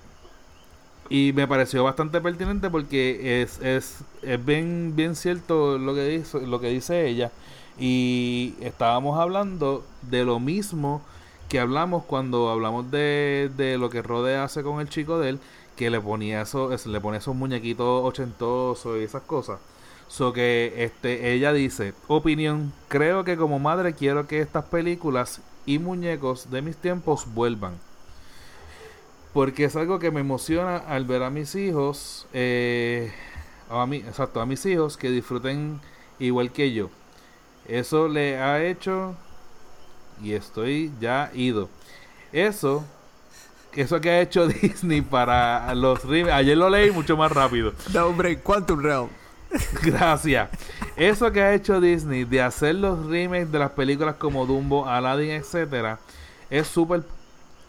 y 1.08 1.32
me 1.34 1.46
pareció 1.48 1.84
bastante 1.84 2.20
pertinente 2.20 2.70
porque 2.70 3.42
es, 3.42 3.60
es, 3.60 3.98
es 4.22 4.44
bien, 4.44 4.94
bien 4.96 5.14
cierto 5.16 5.78
lo 5.78 5.94
que 5.94 6.04
dice, 6.06 6.46
lo 6.46 6.60
que 6.60 6.68
dice 6.70 7.06
ella. 7.08 7.32
Y 7.78 8.54
estábamos 8.60 9.18
hablando 9.18 9.84
de 10.02 10.24
lo 10.24 10.40
mismo 10.40 11.02
que 11.48 11.60
hablamos 11.60 12.04
cuando 12.04 12.50
hablamos 12.50 12.90
de, 12.90 13.50
de 13.56 13.78
lo 13.78 13.90
que 13.90 14.02
Rode 14.02 14.36
hace 14.36 14.62
con 14.62 14.80
el 14.80 14.88
chico 14.88 15.18
de 15.18 15.30
él, 15.30 15.40
que 15.76 15.90
le 15.90 16.00
ponía 16.00 16.42
eso, 16.42 16.72
es- 16.72 16.86
le 16.86 17.00
pone 17.00 17.18
esos 17.18 17.36
muñequitos 17.36 18.04
ochentosos 18.04 18.98
y 18.98 19.04
esas 19.04 19.22
cosas. 19.22 19.60
So 20.08 20.32
que 20.32 20.72
este, 20.78 21.32
ella 21.32 21.52
dice, 21.52 21.94
opinión, 22.08 22.72
creo 22.88 23.24
que 23.24 23.36
como 23.36 23.58
madre 23.58 23.94
quiero 23.94 24.26
que 24.26 24.40
estas 24.40 24.64
películas 24.66 25.40
y 25.66 25.78
muñecos 25.78 26.50
de 26.50 26.62
mis 26.62 26.76
tiempos 26.76 27.26
vuelvan. 27.34 27.74
Porque 29.36 29.64
es 29.64 29.76
algo 29.76 29.98
que 29.98 30.10
me 30.10 30.20
emociona 30.20 30.78
al 30.78 31.04
ver 31.04 31.22
a 31.22 31.28
mis 31.28 31.54
hijos, 31.56 32.26
eh, 32.32 33.12
a 33.68 33.84
mí, 33.84 33.98
exacto, 33.98 34.40
a 34.40 34.46
mis 34.46 34.64
hijos 34.64 34.96
que 34.96 35.10
disfruten 35.10 35.78
igual 36.18 36.50
que 36.50 36.72
yo. 36.72 36.88
Eso 37.68 38.08
le 38.08 38.38
ha 38.38 38.64
hecho 38.64 39.14
y 40.22 40.32
estoy 40.32 40.90
ya 41.02 41.30
ido. 41.34 41.68
Eso, 42.32 42.82
eso 43.74 44.00
que 44.00 44.08
ha 44.08 44.22
hecho 44.22 44.48
Disney 44.62 45.02
para 45.02 45.74
los 45.74 46.02
remakes, 46.04 46.32
ayer 46.32 46.56
lo 46.56 46.70
leí 46.70 46.90
mucho 46.90 47.14
más 47.14 47.30
rápido. 47.30 47.74
No, 47.92 48.06
hombre, 48.06 48.38
Quantum 48.38 48.80
Realm. 48.80 49.10
Gracias. 49.82 50.48
Eso 50.96 51.30
que 51.30 51.42
ha 51.42 51.52
hecho 51.52 51.78
Disney 51.78 52.24
de 52.24 52.40
hacer 52.40 52.76
los 52.76 53.04
remakes 53.04 53.52
de 53.52 53.58
las 53.58 53.72
películas 53.72 54.14
como 54.14 54.46
Dumbo, 54.46 54.88
Aladdin, 54.88 55.32
etcétera, 55.32 55.98
es 56.48 56.66
súper 56.66 57.02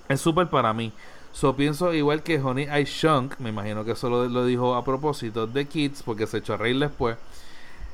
es 0.07 0.21
súper 0.21 0.47
para 0.47 0.73
mí. 0.73 0.93
So 1.31 1.55
pienso 1.55 1.93
igual 1.93 2.23
que 2.23 2.39
Honey 2.41 2.65
I 2.65 2.83
Shrunk, 2.85 3.37
me 3.39 3.49
imagino 3.49 3.85
que 3.85 3.91
eso 3.91 4.09
lo, 4.09 4.25
lo 4.27 4.45
dijo 4.45 4.75
a 4.75 4.83
propósito 4.83 5.45
de 5.45 5.65
Kids 5.65 6.01
porque 6.03 6.25
se 6.25 6.37
echó 6.39 6.53
a 6.55 6.57
reír 6.57 6.79
después. 6.79 7.17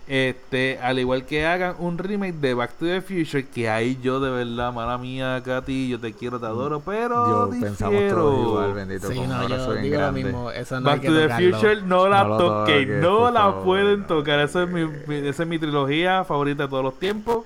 Este, 0.06 0.80
al 0.82 1.00
igual 1.00 1.26
que 1.26 1.46
hagan 1.46 1.76
un 1.80 1.98
remake 1.98 2.34
de 2.36 2.54
Back 2.54 2.74
to 2.78 2.86
the 2.86 3.00
Future, 3.02 3.46
que 3.48 3.70
ahí 3.70 3.98
yo 4.04 4.20
de 4.20 4.32
verdad, 4.32 4.74
mala 4.74 4.98
mía, 4.98 5.42
Katy, 5.46 5.88
yo 5.88 5.98
te 6.00 6.12
quiero, 6.12 6.42
te 6.42 6.46
adoro, 6.46 6.82
pero 6.82 7.48
Yo 7.48 7.50
pensamos 7.52 7.94
difiero. 7.94 8.16
todos 8.18 8.48
igual, 8.50 8.74
bendito. 8.74 9.08
Sí, 9.08 9.20
no, 9.22 9.48
yo 9.48 9.74
digo 9.76 10.02
lo 10.02 10.12
mismo. 10.12 10.52
Eso 10.52 10.82
no 10.82 10.90
hay 10.90 10.96
Back 10.96 11.02
que 11.04 11.08
to 11.08 11.14
the 11.16 11.22
tocarlo. 11.24 11.52
Future 11.58 11.82
no 11.84 12.08
la 12.10 12.24
No 12.26 12.38
toques, 12.38 12.88
no 12.90 13.32
la 13.32 13.40
favor. 13.42 13.64
pueden 13.64 14.04
tocar. 14.08 14.40
Esa 14.42 14.64
es 14.64 14.70
mi, 14.70 14.86
mi- 14.86 15.26
esa 15.28 15.44
es 15.44 15.50
mi 15.50 15.58
trilogía 15.58 16.26
favorita 16.26 16.64
de 16.64 16.70
todos 16.70 16.84
los 16.84 17.00
tiempos. 17.00 17.46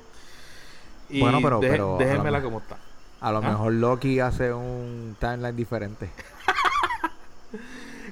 Y 1.11 1.19
Bueno, 1.21 1.39
pero- 1.61 1.97
déjenmela 1.99 2.41
como 2.41 2.57
está. 2.57 2.77
A 3.21 3.31
lo 3.31 3.39
Ah. 3.39 3.41
mejor 3.49 3.73
Loki 3.73 4.19
hace 4.19 4.53
un 4.53 5.15
timeline 5.19 5.55
diferente. 5.55 6.09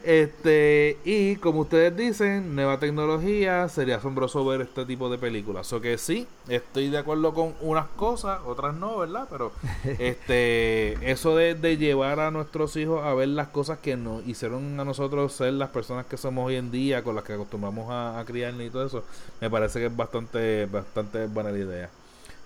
Este, 0.03 0.99
y 1.03 1.35
como 1.37 1.61
ustedes 1.61 1.97
dicen, 1.97 2.53
nueva 2.53 2.77
tecnología, 2.77 3.67
sería 3.69 3.95
asombroso 3.95 4.45
ver 4.45 4.61
este 4.61 4.85
tipo 4.85 5.09
de 5.09 5.17
películas. 5.17 5.73
O 5.73 5.81
que 5.81 5.97
sí, 5.97 6.27
estoy 6.47 6.89
de 6.91 6.99
acuerdo 6.99 7.33
con 7.33 7.55
unas 7.59 7.87
cosas, 7.95 8.39
otras 8.45 8.75
no, 8.75 8.99
¿verdad? 8.99 9.27
Pero 9.31 9.51
este, 9.97 11.11
eso 11.11 11.35
de, 11.35 11.55
de 11.55 11.77
llevar 11.77 12.19
a 12.19 12.29
nuestros 12.29 12.75
hijos 12.75 13.03
a 13.03 13.15
ver 13.15 13.29
las 13.29 13.47
cosas 13.47 13.79
que 13.79 13.97
nos 13.97 14.23
hicieron 14.27 14.79
a 14.79 14.85
nosotros 14.85 15.33
ser 15.33 15.53
las 15.53 15.69
personas 15.69 16.05
que 16.05 16.17
somos 16.17 16.45
hoy 16.45 16.57
en 16.57 16.69
día, 16.69 17.03
con 17.03 17.15
las 17.15 17.23
que 17.23 17.33
acostumbramos 17.33 17.89
a, 17.89 18.19
a 18.19 18.25
criarnos 18.25 18.61
y 18.61 18.69
todo 18.69 18.85
eso, 18.85 19.03
me 19.41 19.49
parece 19.49 19.79
que 19.79 19.87
es 19.87 19.95
bastante, 19.97 20.67
bastante 20.67 21.25
buena 21.25 21.49
la 21.49 21.57
idea. 21.57 21.89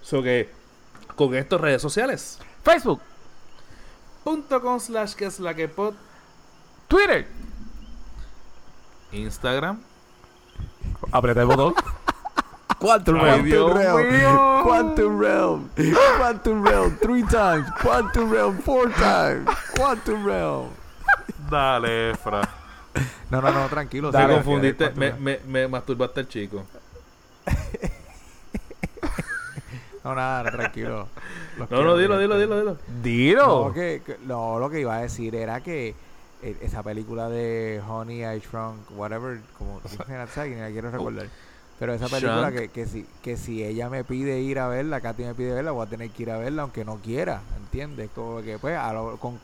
So 0.01 0.23
que, 0.23 0.47
con 1.17 1.35
estas 1.35 1.59
redes 1.59 1.81
sociales, 1.81 2.39
Facebook, 2.69 3.01
punto 4.23 4.61
com 4.61 4.79
slash 4.79 5.15
que 5.15 5.25
es 5.25 5.39
la 5.39 5.55
que 5.55 5.67
pod, 5.67 5.95
Twitter. 6.87 7.25
Instagram, 9.11 9.81
Aprieta 11.11 11.41
el 11.41 11.47
botón. 11.47 11.73
Quantum 12.79 13.19
Ay, 13.19 13.41
Realm. 13.41 14.63
Quantum 14.63 15.19
Realm. 15.19 15.69
Quantum 16.17 16.63
Realm. 16.63 16.97
Three 16.99 17.23
times. 17.23 17.67
Quantum 17.81 18.29
Realm. 18.31 18.57
Four 18.59 18.91
times. 18.93 19.49
Quantum 19.75 20.23
Realm. 20.23 20.69
dale, 21.49 22.11
Efra. 22.11 22.47
No, 23.31 23.41
no, 23.41 23.51
no, 23.51 23.67
tranquilo. 23.67 24.11
Te 24.11 24.27
confundiste, 24.27 24.91
me, 24.91 25.09
Quantum 25.09 25.23
me, 25.23 25.39
me 25.45 25.67
masturbaste 25.67 26.21
el 26.21 26.27
chico. 26.27 26.63
No, 30.03 30.15
nada, 30.15 30.43
no, 30.43 30.51
tranquilo. 30.51 31.07
Los 31.57 31.71
No, 31.71 31.83
no, 31.83 31.97
dilo, 31.97 32.17
dilo, 32.19 32.39
dilo, 32.39 32.57
dilo. 32.59 32.77
Dilo. 33.03 33.65
No, 33.67 33.73
que, 33.73 34.01
que- 34.05 34.17
no, 34.25 34.59
lo 34.59 34.69
que 34.69 34.79
iba 34.81 34.95
a 34.95 35.01
decir 35.01 35.35
era 35.35 35.61
que 35.61 35.93
eh, 36.41 36.55
esa 36.61 36.81
película 36.83 37.29
de 37.29 37.81
Honey, 37.87 38.23
I 38.23 38.39
Shrunk, 38.39 38.91
whatever, 38.97 39.39
como 39.57 39.81
ni 40.45 40.55
la 40.55 40.69
quiero 40.69 40.91
recordar. 40.91 41.27
Pero 41.79 41.93
esa 41.93 42.07
película 42.07 42.51
que, 42.51 42.67
que, 42.69 42.85
si, 42.85 43.05
que 43.21 43.37
si 43.37 43.63
ella 43.63 43.89
me 43.89 44.03
pide 44.03 44.39
ir 44.41 44.59
a 44.59 44.67
verla, 44.67 44.99
Katy 44.99 45.23
me 45.23 45.33
pide 45.33 45.53
verla, 45.53 45.71
voy 45.71 45.85
a 45.85 45.89
tener 45.89 46.09
que 46.09 46.23
ir 46.23 46.31
a 46.31 46.37
verla 46.37 46.63
aunque 46.63 46.83
no 46.83 46.97
quiera, 46.97 47.41
¿entiendes? 47.57 48.09
Como 48.13 48.41
que 48.41 48.57
pues 48.59 48.77
a 48.77 48.91
lo- 48.93 49.17
con, 49.17 49.39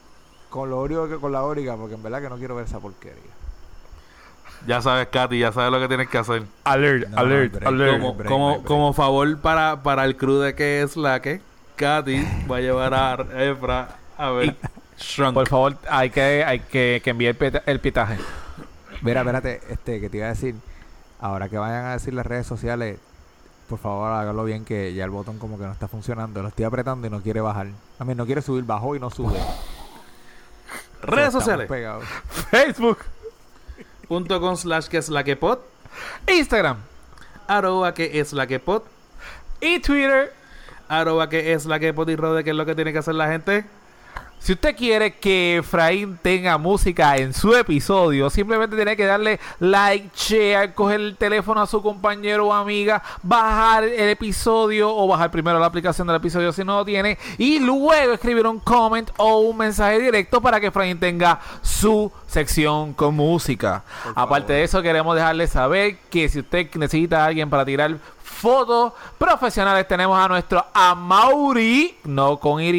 con 0.49 0.69
lo 0.69 0.81
único 0.81 1.07
que 1.07 1.17
con 1.17 1.31
la 1.31 1.43
óriga, 1.43 1.77
porque 1.77 1.95
en 1.95 2.03
verdad 2.03 2.21
que 2.21 2.29
no 2.29 2.37
quiero 2.37 2.55
ver 2.55 2.65
esa 2.65 2.79
porquería. 2.79 3.31
Ya 4.67 4.81
sabes, 4.81 5.07
Katy, 5.07 5.39
ya 5.39 5.51
sabes 5.51 5.71
lo 5.71 5.79
que 5.79 5.87
tienes 5.87 6.09
que 6.09 6.17
hacer. 6.17 6.43
Alert, 6.63 7.07
No, 7.09 7.17
alert, 7.19 7.53
break, 7.53 7.67
alert. 7.67 7.99
Como, 7.99 8.13
break, 8.15 8.29
como, 8.29 8.47
break, 8.47 8.57
break. 8.59 8.67
como 8.67 8.93
favor 8.93 9.37
para, 9.39 9.83
para 9.83 10.05
el 10.05 10.17
crew 10.17 10.39
de 10.39 10.55
que 10.55 10.81
es 10.81 10.97
la 10.97 11.21
que 11.21 11.41
Katy 11.75 12.25
va 12.49 12.57
a 12.57 12.61
llevar 12.61 12.93
a 12.93 13.43
Efra 13.43 13.89
a 14.17 14.31
ver 14.31 14.55
Shrunk. 14.97 15.33
Por 15.33 15.47
favor, 15.47 15.77
hay 15.89 16.09
que, 16.09 16.43
hay 16.43 16.59
que, 16.59 17.01
que 17.03 17.09
enviar 17.09 17.35
el, 17.65 17.79
pitaje. 17.79 18.17
Mira, 19.01 19.21
espérate, 19.21 19.61
este, 19.69 19.99
que 19.99 20.09
te 20.09 20.17
iba 20.17 20.27
a 20.27 20.29
decir, 20.29 20.55
ahora 21.19 21.49
que 21.49 21.57
vayan 21.57 21.85
a 21.85 21.93
decir 21.93 22.13
las 22.13 22.25
redes 22.25 22.47
sociales, 22.47 22.97
por 23.67 23.79
favor 23.79 24.11
hágalo 24.11 24.43
bien 24.45 24.63
que 24.63 24.93
ya 24.93 25.03
el 25.03 25.09
botón 25.09 25.37
como 25.37 25.57
que 25.57 25.65
no 25.65 25.71
está 25.71 25.87
funcionando, 25.87 26.41
lo 26.41 26.47
estoy 26.47 26.65
apretando 26.65 27.07
y 27.07 27.09
no 27.09 27.21
quiere 27.21 27.41
bajar. 27.41 27.67
A 27.99 28.05
mí 28.05 28.15
no 28.15 28.25
quiere 28.25 28.41
subir, 28.41 28.63
bajó 28.63 28.95
y 28.95 28.99
no 28.99 29.09
sube. 29.09 29.37
Redes 31.01 31.33
sociales. 31.33 31.67
pegados. 31.67 32.05
Facebook, 32.51 32.99
Punto 34.07 34.39
com 34.39 34.55
slash 34.55 34.87
que 34.87 34.97
es 34.97 35.09
la 35.09 35.23
que 35.23 35.35
pod. 35.35 35.59
Instagram 36.27 36.77
Arroba 37.47 37.93
que 37.93 38.19
es 38.19 38.33
la 38.33 38.47
que 38.47 38.59
pod. 38.59 38.83
y 39.61 39.79
Twitter. 39.79 40.33
Arroba 40.87 41.29
que 41.29 41.53
es 41.53 41.65
la 41.65 41.79
que 41.79 41.93
pod 41.93 42.09
y 42.09 42.15
rode 42.15 42.43
que 42.43 42.51
es 42.51 42.55
lo 42.55 42.65
que 42.65 42.75
tiene 42.75 42.93
que 42.93 42.99
hacer 42.99 43.15
la 43.15 43.27
gente. 43.27 43.65
Si 44.45 44.53
usted 44.53 44.75
quiere 44.75 45.15
que 45.15 45.57
Efraín 45.57 46.19
tenga 46.21 46.59
música 46.59 47.17
en 47.17 47.33
su 47.33 47.55
episodio, 47.55 48.29
simplemente 48.29 48.75
tiene 48.75 48.95
que 48.95 49.03
darle 49.03 49.39
like, 49.57 50.11
share, 50.15 50.71
coger 50.75 50.99
el 50.99 51.17
teléfono 51.17 51.63
a 51.63 51.65
su 51.65 51.81
compañero 51.81 52.45
o 52.45 52.53
amiga, 52.53 53.01
bajar 53.23 53.85
el 53.85 54.09
episodio 54.09 54.95
o 54.95 55.07
bajar 55.07 55.31
primero 55.31 55.57
la 55.57 55.65
aplicación 55.65 56.05
del 56.05 56.17
episodio 56.17 56.53
si 56.53 56.63
no 56.63 56.77
lo 56.77 56.85
tiene 56.85 57.17
y 57.39 57.57
luego 57.57 58.13
escribir 58.13 58.45
un 58.45 58.59
comment 58.59 59.09
o 59.17 59.39
un 59.39 59.57
mensaje 59.57 59.99
directo 59.99 60.39
para 60.39 60.59
que 60.59 60.67
Efraín 60.67 60.99
tenga 60.99 61.39
su 61.63 62.11
sección 62.27 62.93
con 62.93 63.15
música. 63.15 63.83
Aparte 64.13 64.53
de 64.53 64.63
eso, 64.63 64.79
queremos 64.83 65.15
dejarle 65.15 65.47
saber 65.47 65.97
que 66.11 66.29
si 66.29 66.41
usted 66.41 66.69
necesita 66.75 67.23
a 67.23 67.25
alguien 67.25 67.49
para 67.49 67.65
tirar 67.65 67.97
fotos 68.21 68.93
profesionales, 69.17 69.87
tenemos 69.87 70.19
a 70.19 70.27
nuestro 70.27 70.63
Amauri, 70.71 71.97
no 72.03 72.37
con 72.37 72.61
Y, 72.61 72.71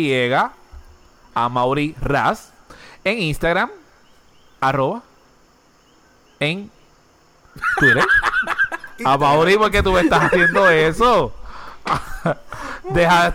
Amauri 1.36 1.94
Raz, 2.00 2.50
en 3.04 3.18
Instagram, 3.18 3.70
arroba, 4.58 5.02
en 6.40 6.70
Twitter. 7.78 8.06
Amauri, 9.04 9.58
¿por 9.58 9.70
qué 9.70 9.82
tú 9.82 9.92
me 9.92 10.00
estás 10.00 10.24
haciendo 10.24 10.66
eso? 10.70 11.34
Deja 12.94 13.34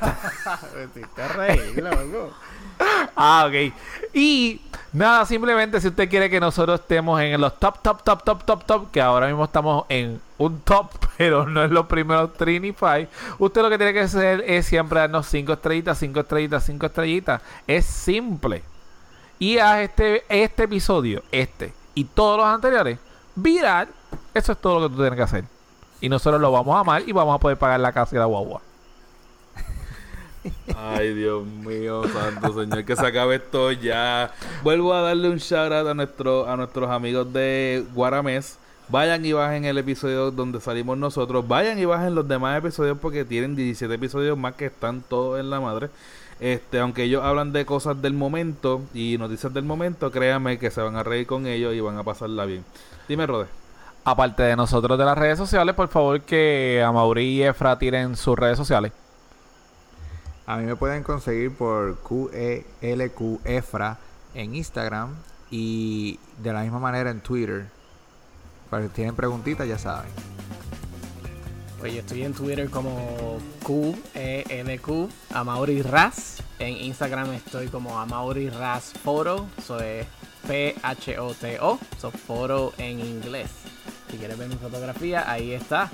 Ah, 3.15 3.45
ok. 3.47 3.71
Y 4.13 4.59
nada, 4.93 5.25
simplemente 5.25 5.79
si 5.81 5.87
usted 5.87 6.09
quiere 6.09 6.29
que 6.29 6.39
nosotros 6.39 6.79
estemos 6.79 7.19
en 7.21 7.39
los 7.39 7.59
top, 7.59 7.81
top, 7.81 8.03
top, 8.03 8.23
top, 8.23 8.43
top, 8.43 8.65
top, 8.65 8.91
que 8.91 9.01
ahora 9.01 9.27
mismo 9.27 9.43
estamos 9.43 9.85
en 9.89 10.21
un 10.37 10.59
top, 10.61 10.91
pero 11.17 11.47
no 11.47 11.63
es 11.63 11.71
los 11.71 11.85
primeros 11.87 12.33
3 12.33 12.61
ni 12.61 12.73
5, 12.73 13.09
usted 13.39 13.61
lo 13.61 13.69
que 13.69 13.77
tiene 13.77 13.93
que 13.93 14.01
hacer 14.01 14.43
es 14.47 14.65
siempre 14.65 14.99
darnos 14.99 15.27
5 15.27 15.53
estrellitas, 15.53 15.97
5 15.97 16.19
estrellitas, 16.19 16.65
5 16.65 16.85
estrellitas. 16.85 17.41
Es 17.67 17.85
simple. 17.85 18.63
Y 19.39 19.57
a 19.57 19.81
este, 19.81 20.23
este 20.29 20.63
episodio, 20.63 21.23
este 21.31 21.73
y 21.93 22.05
todos 22.05 22.37
los 22.37 22.45
anteriores, 22.45 22.99
viral. 23.35 23.89
Eso 24.33 24.51
es 24.53 24.57
todo 24.57 24.79
lo 24.79 24.87
que 24.87 24.95
tú 24.95 25.01
tienes 25.01 25.17
que 25.17 25.23
hacer. 25.23 25.45
Y 25.99 26.09
nosotros 26.09 26.41
lo 26.41 26.51
vamos 26.51 26.75
a 26.75 26.79
amar 26.79 27.03
y 27.05 27.11
vamos 27.11 27.35
a 27.35 27.39
poder 27.39 27.57
pagar 27.57 27.79
la 27.79 27.91
casa 27.91 28.15
y 28.15 28.19
la 28.19 28.25
guagua. 28.25 28.61
Ay, 30.75 31.13
Dios 31.13 31.45
mío, 31.45 32.03
santo 32.07 32.53
señor, 32.59 32.83
que 32.83 32.95
se 32.95 33.05
acabe 33.05 33.35
esto 33.35 33.71
ya. 33.71 34.31
Vuelvo 34.63 34.93
a 34.93 35.01
darle 35.01 35.29
un 35.29 35.37
shout 35.37 35.71
out 35.71 35.87
a, 35.87 35.93
nuestro, 35.93 36.47
a 36.49 36.57
nuestros 36.57 36.89
amigos 36.89 37.31
de 37.31 37.85
Guaramés. 37.93 38.57
Vayan 38.89 39.23
y 39.23 39.31
bajen 39.31 39.65
el 39.65 39.77
episodio 39.77 40.31
donde 40.31 40.59
salimos 40.59 40.97
nosotros. 40.97 41.47
Vayan 41.47 41.79
y 41.79 41.85
bajen 41.85 42.15
los 42.15 42.27
demás 42.27 42.57
episodios 42.57 42.97
porque 42.99 43.23
tienen 43.23 43.55
17 43.55 43.93
episodios 43.93 44.37
más 44.37 44.55
que 44.55 44.65
están 44.65 45.01
todos 45.01 45.39
en 45.39 45.49
la 45.49 45.59
madre. 45.59 45.89
Este, 46.39 46.79
aunque 46.79 47.03
ellos 47.03 47.23
hablan 47.23 47.53
de 47.53 47.65
cosas 47.65 48.01
del 48.01 48.13
momento 48.13 48.81
y 48.95 49.17
noticias 49.19 49.53
del 49.53 49.63
momento, 49.63 50.11
créanme 50.11 50.57
que 50.57 50.71
se 50.71 50.81
van 50.81 50.95
a 50.95 51.03
reír 51.03 51.27
con 51.27 51.45
ellos 51.45 51.75
y 51.75 51.79
van 51.79 51.97
a 51.99 52.03
pasarla 52.03 52.45
bien. 52.45 52.65
Dime, 53.07 53.27
Rode. 53.27 53.45
Aparte 54.03 54.41
de 54.41 54.55
nosotros 54.55 54.97
de 54.97 55.05
las 55.05 55.17
redes 55.17 55.37
sociales, 55.37 55.75
por 55.75 55.87
favor 55.87 56.19
que 56.21 56.83
a 56.83 56.91
Mauri 56.91 57.25
y 57.25 57.43
Efra 57.43 57.77
tiren 57.77 58.15
sus 58.15 58.37
redes 58.37 58.57
sociales. 58.57 58.91
A 60.51 60.57
mí 60.57 60.65
me 60.65 60.75
pueden 60.75 61.01
conseguir 61.01 61.55
por 61.55 61.97
QELQ 61.99 63.39
Efra 63.45 63.97
en 64.33 64.53
Instagram 64.53 65.15
y 65.49 66.19
de 66.39 66.51
la 66.51 66.63
misma 66.63 66.77
manera 66.77 67.09
en 67.09 67.21
Twitter. 67.21 67.67
Para 68.69 68.83
si 68.83 68.89
tienen 68.89 69.15
preguntitas, 69.15 69.65
ya 69.65 69.77
saben. 69.77 70.11
Pues 71.79 71.93
yo 71.93 72.01
estoy 72.01 72.23
en 72.23 72.33
Twitter 72.33 72.69
como 72.69 73.37
QELQ 73.65 75.09
Amauri 75.33 75.83
Raz. 75.83 76.43
En 76.59 76.75
Instagram 76.75 77.31
estoy 77.31 77.67
como 77.67 77.97
Amauri 77.97 78.49
Raz 78.49 78.91
Photo. 79.05 79.47
Eso 79.57 79.79
es 79.79 80.05
P-H-O-T-O. 80.49 81.79
Eso 81.97 82.11
photo 82.11 82.73
en 82.77 82.99
inglés. 82.99 83.51
Si 84.09 84.17
quieres 84.17 84.37
ver 84.37 84.49
mi 84.49 84.55
fotografía, 84.55 85.31
ahí 85.31 85.53
está. 85.53 85.89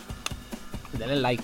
Denle 0.94 1.18
like. 1.18 1.44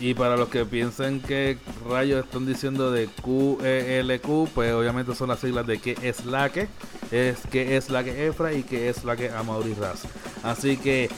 Y 0.00 0.14
para 0.14 0.36
los 0.36 0.48
que 0.48 0.64
piensen 0.64 1.20
que 1.20 1.58
rayos 1.88 2.24
están 2.24 2.46
diciendo 2.46 2.90
de 2.90 3.06
QELQ, 3.06 4.48
pues 4.54 4.72
obviamente 4.72 5.14
son 5.14 5.28
las 5.28 5.40
siglas 5.40 5.66
de 5.66 5.78
que 5.78 5.96
es 6.02 6.24
la 6.24 6.48
que, 6.48 6.68
es 7.10 7.38
que 7.50 7.76
es 7.76 7.90
la 7.90 8.02
que 8.02 8.26
Efra 8.26 8.54
y 8.54 8.62
que 8.62 8.88
es 8.88 9.04
la 9.04 9.14
que 9.14 9.30
Amaury 9.30 9.74
Raz. 9.74 10.04
Así 10.42 10.78
que 10.78 11.10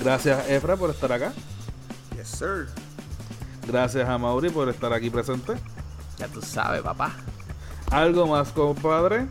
gracias 0.00 0.48
Efra 0.48 0.76
por 0.76 0.90
estar 0.90 1.12
acá. 1.12 1.32
Yes, 2.16 2.28
sir. 2.28 2.68
Gracias 3.66 4.08
a 4.08 4.18
Mauri 4.18 4.50
por 4.50 4.68
estar 4.68 4.92
aquí 4.92 5.08
presente. 5.10 5.54
Ya 6.18 6.28
tú 6.28 6.42
sabes, 6.42 6.82
papá. 6.82 7.12
¿Algo 7.90 8.26
más, 8.26 8.50
compadre? 8.50 9.26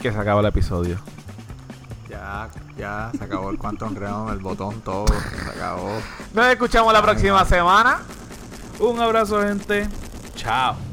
Que 0.00 0.10
se 0.10 0.18
acaba 0.18 0.40
el 0.40 0.46
episodio. 0.46 0.98
Ya, 2.12 2.50
ya, 2.76 3.10
se 3.16 3.24
acabó 3.24 3.48
el 3.48 3.56
Quantum 3.56 3.94
Realm, 3.94 4.28
el 4.28 4.38
botón, 4.38 4.82
todo. 4.82 5.06
Se 5.06 5.50
acabó. 5.50 5.98
Nos 6.34 6.46
escuchamos 6.48 6.92
la 6.92 7.00
próxima 7.00 7.42
semana. 7.46 8.00
Un 8.80 9.00
abrazo, 9.00 9.40
gente. 9.40 9.88
Chao. 10.34 10.91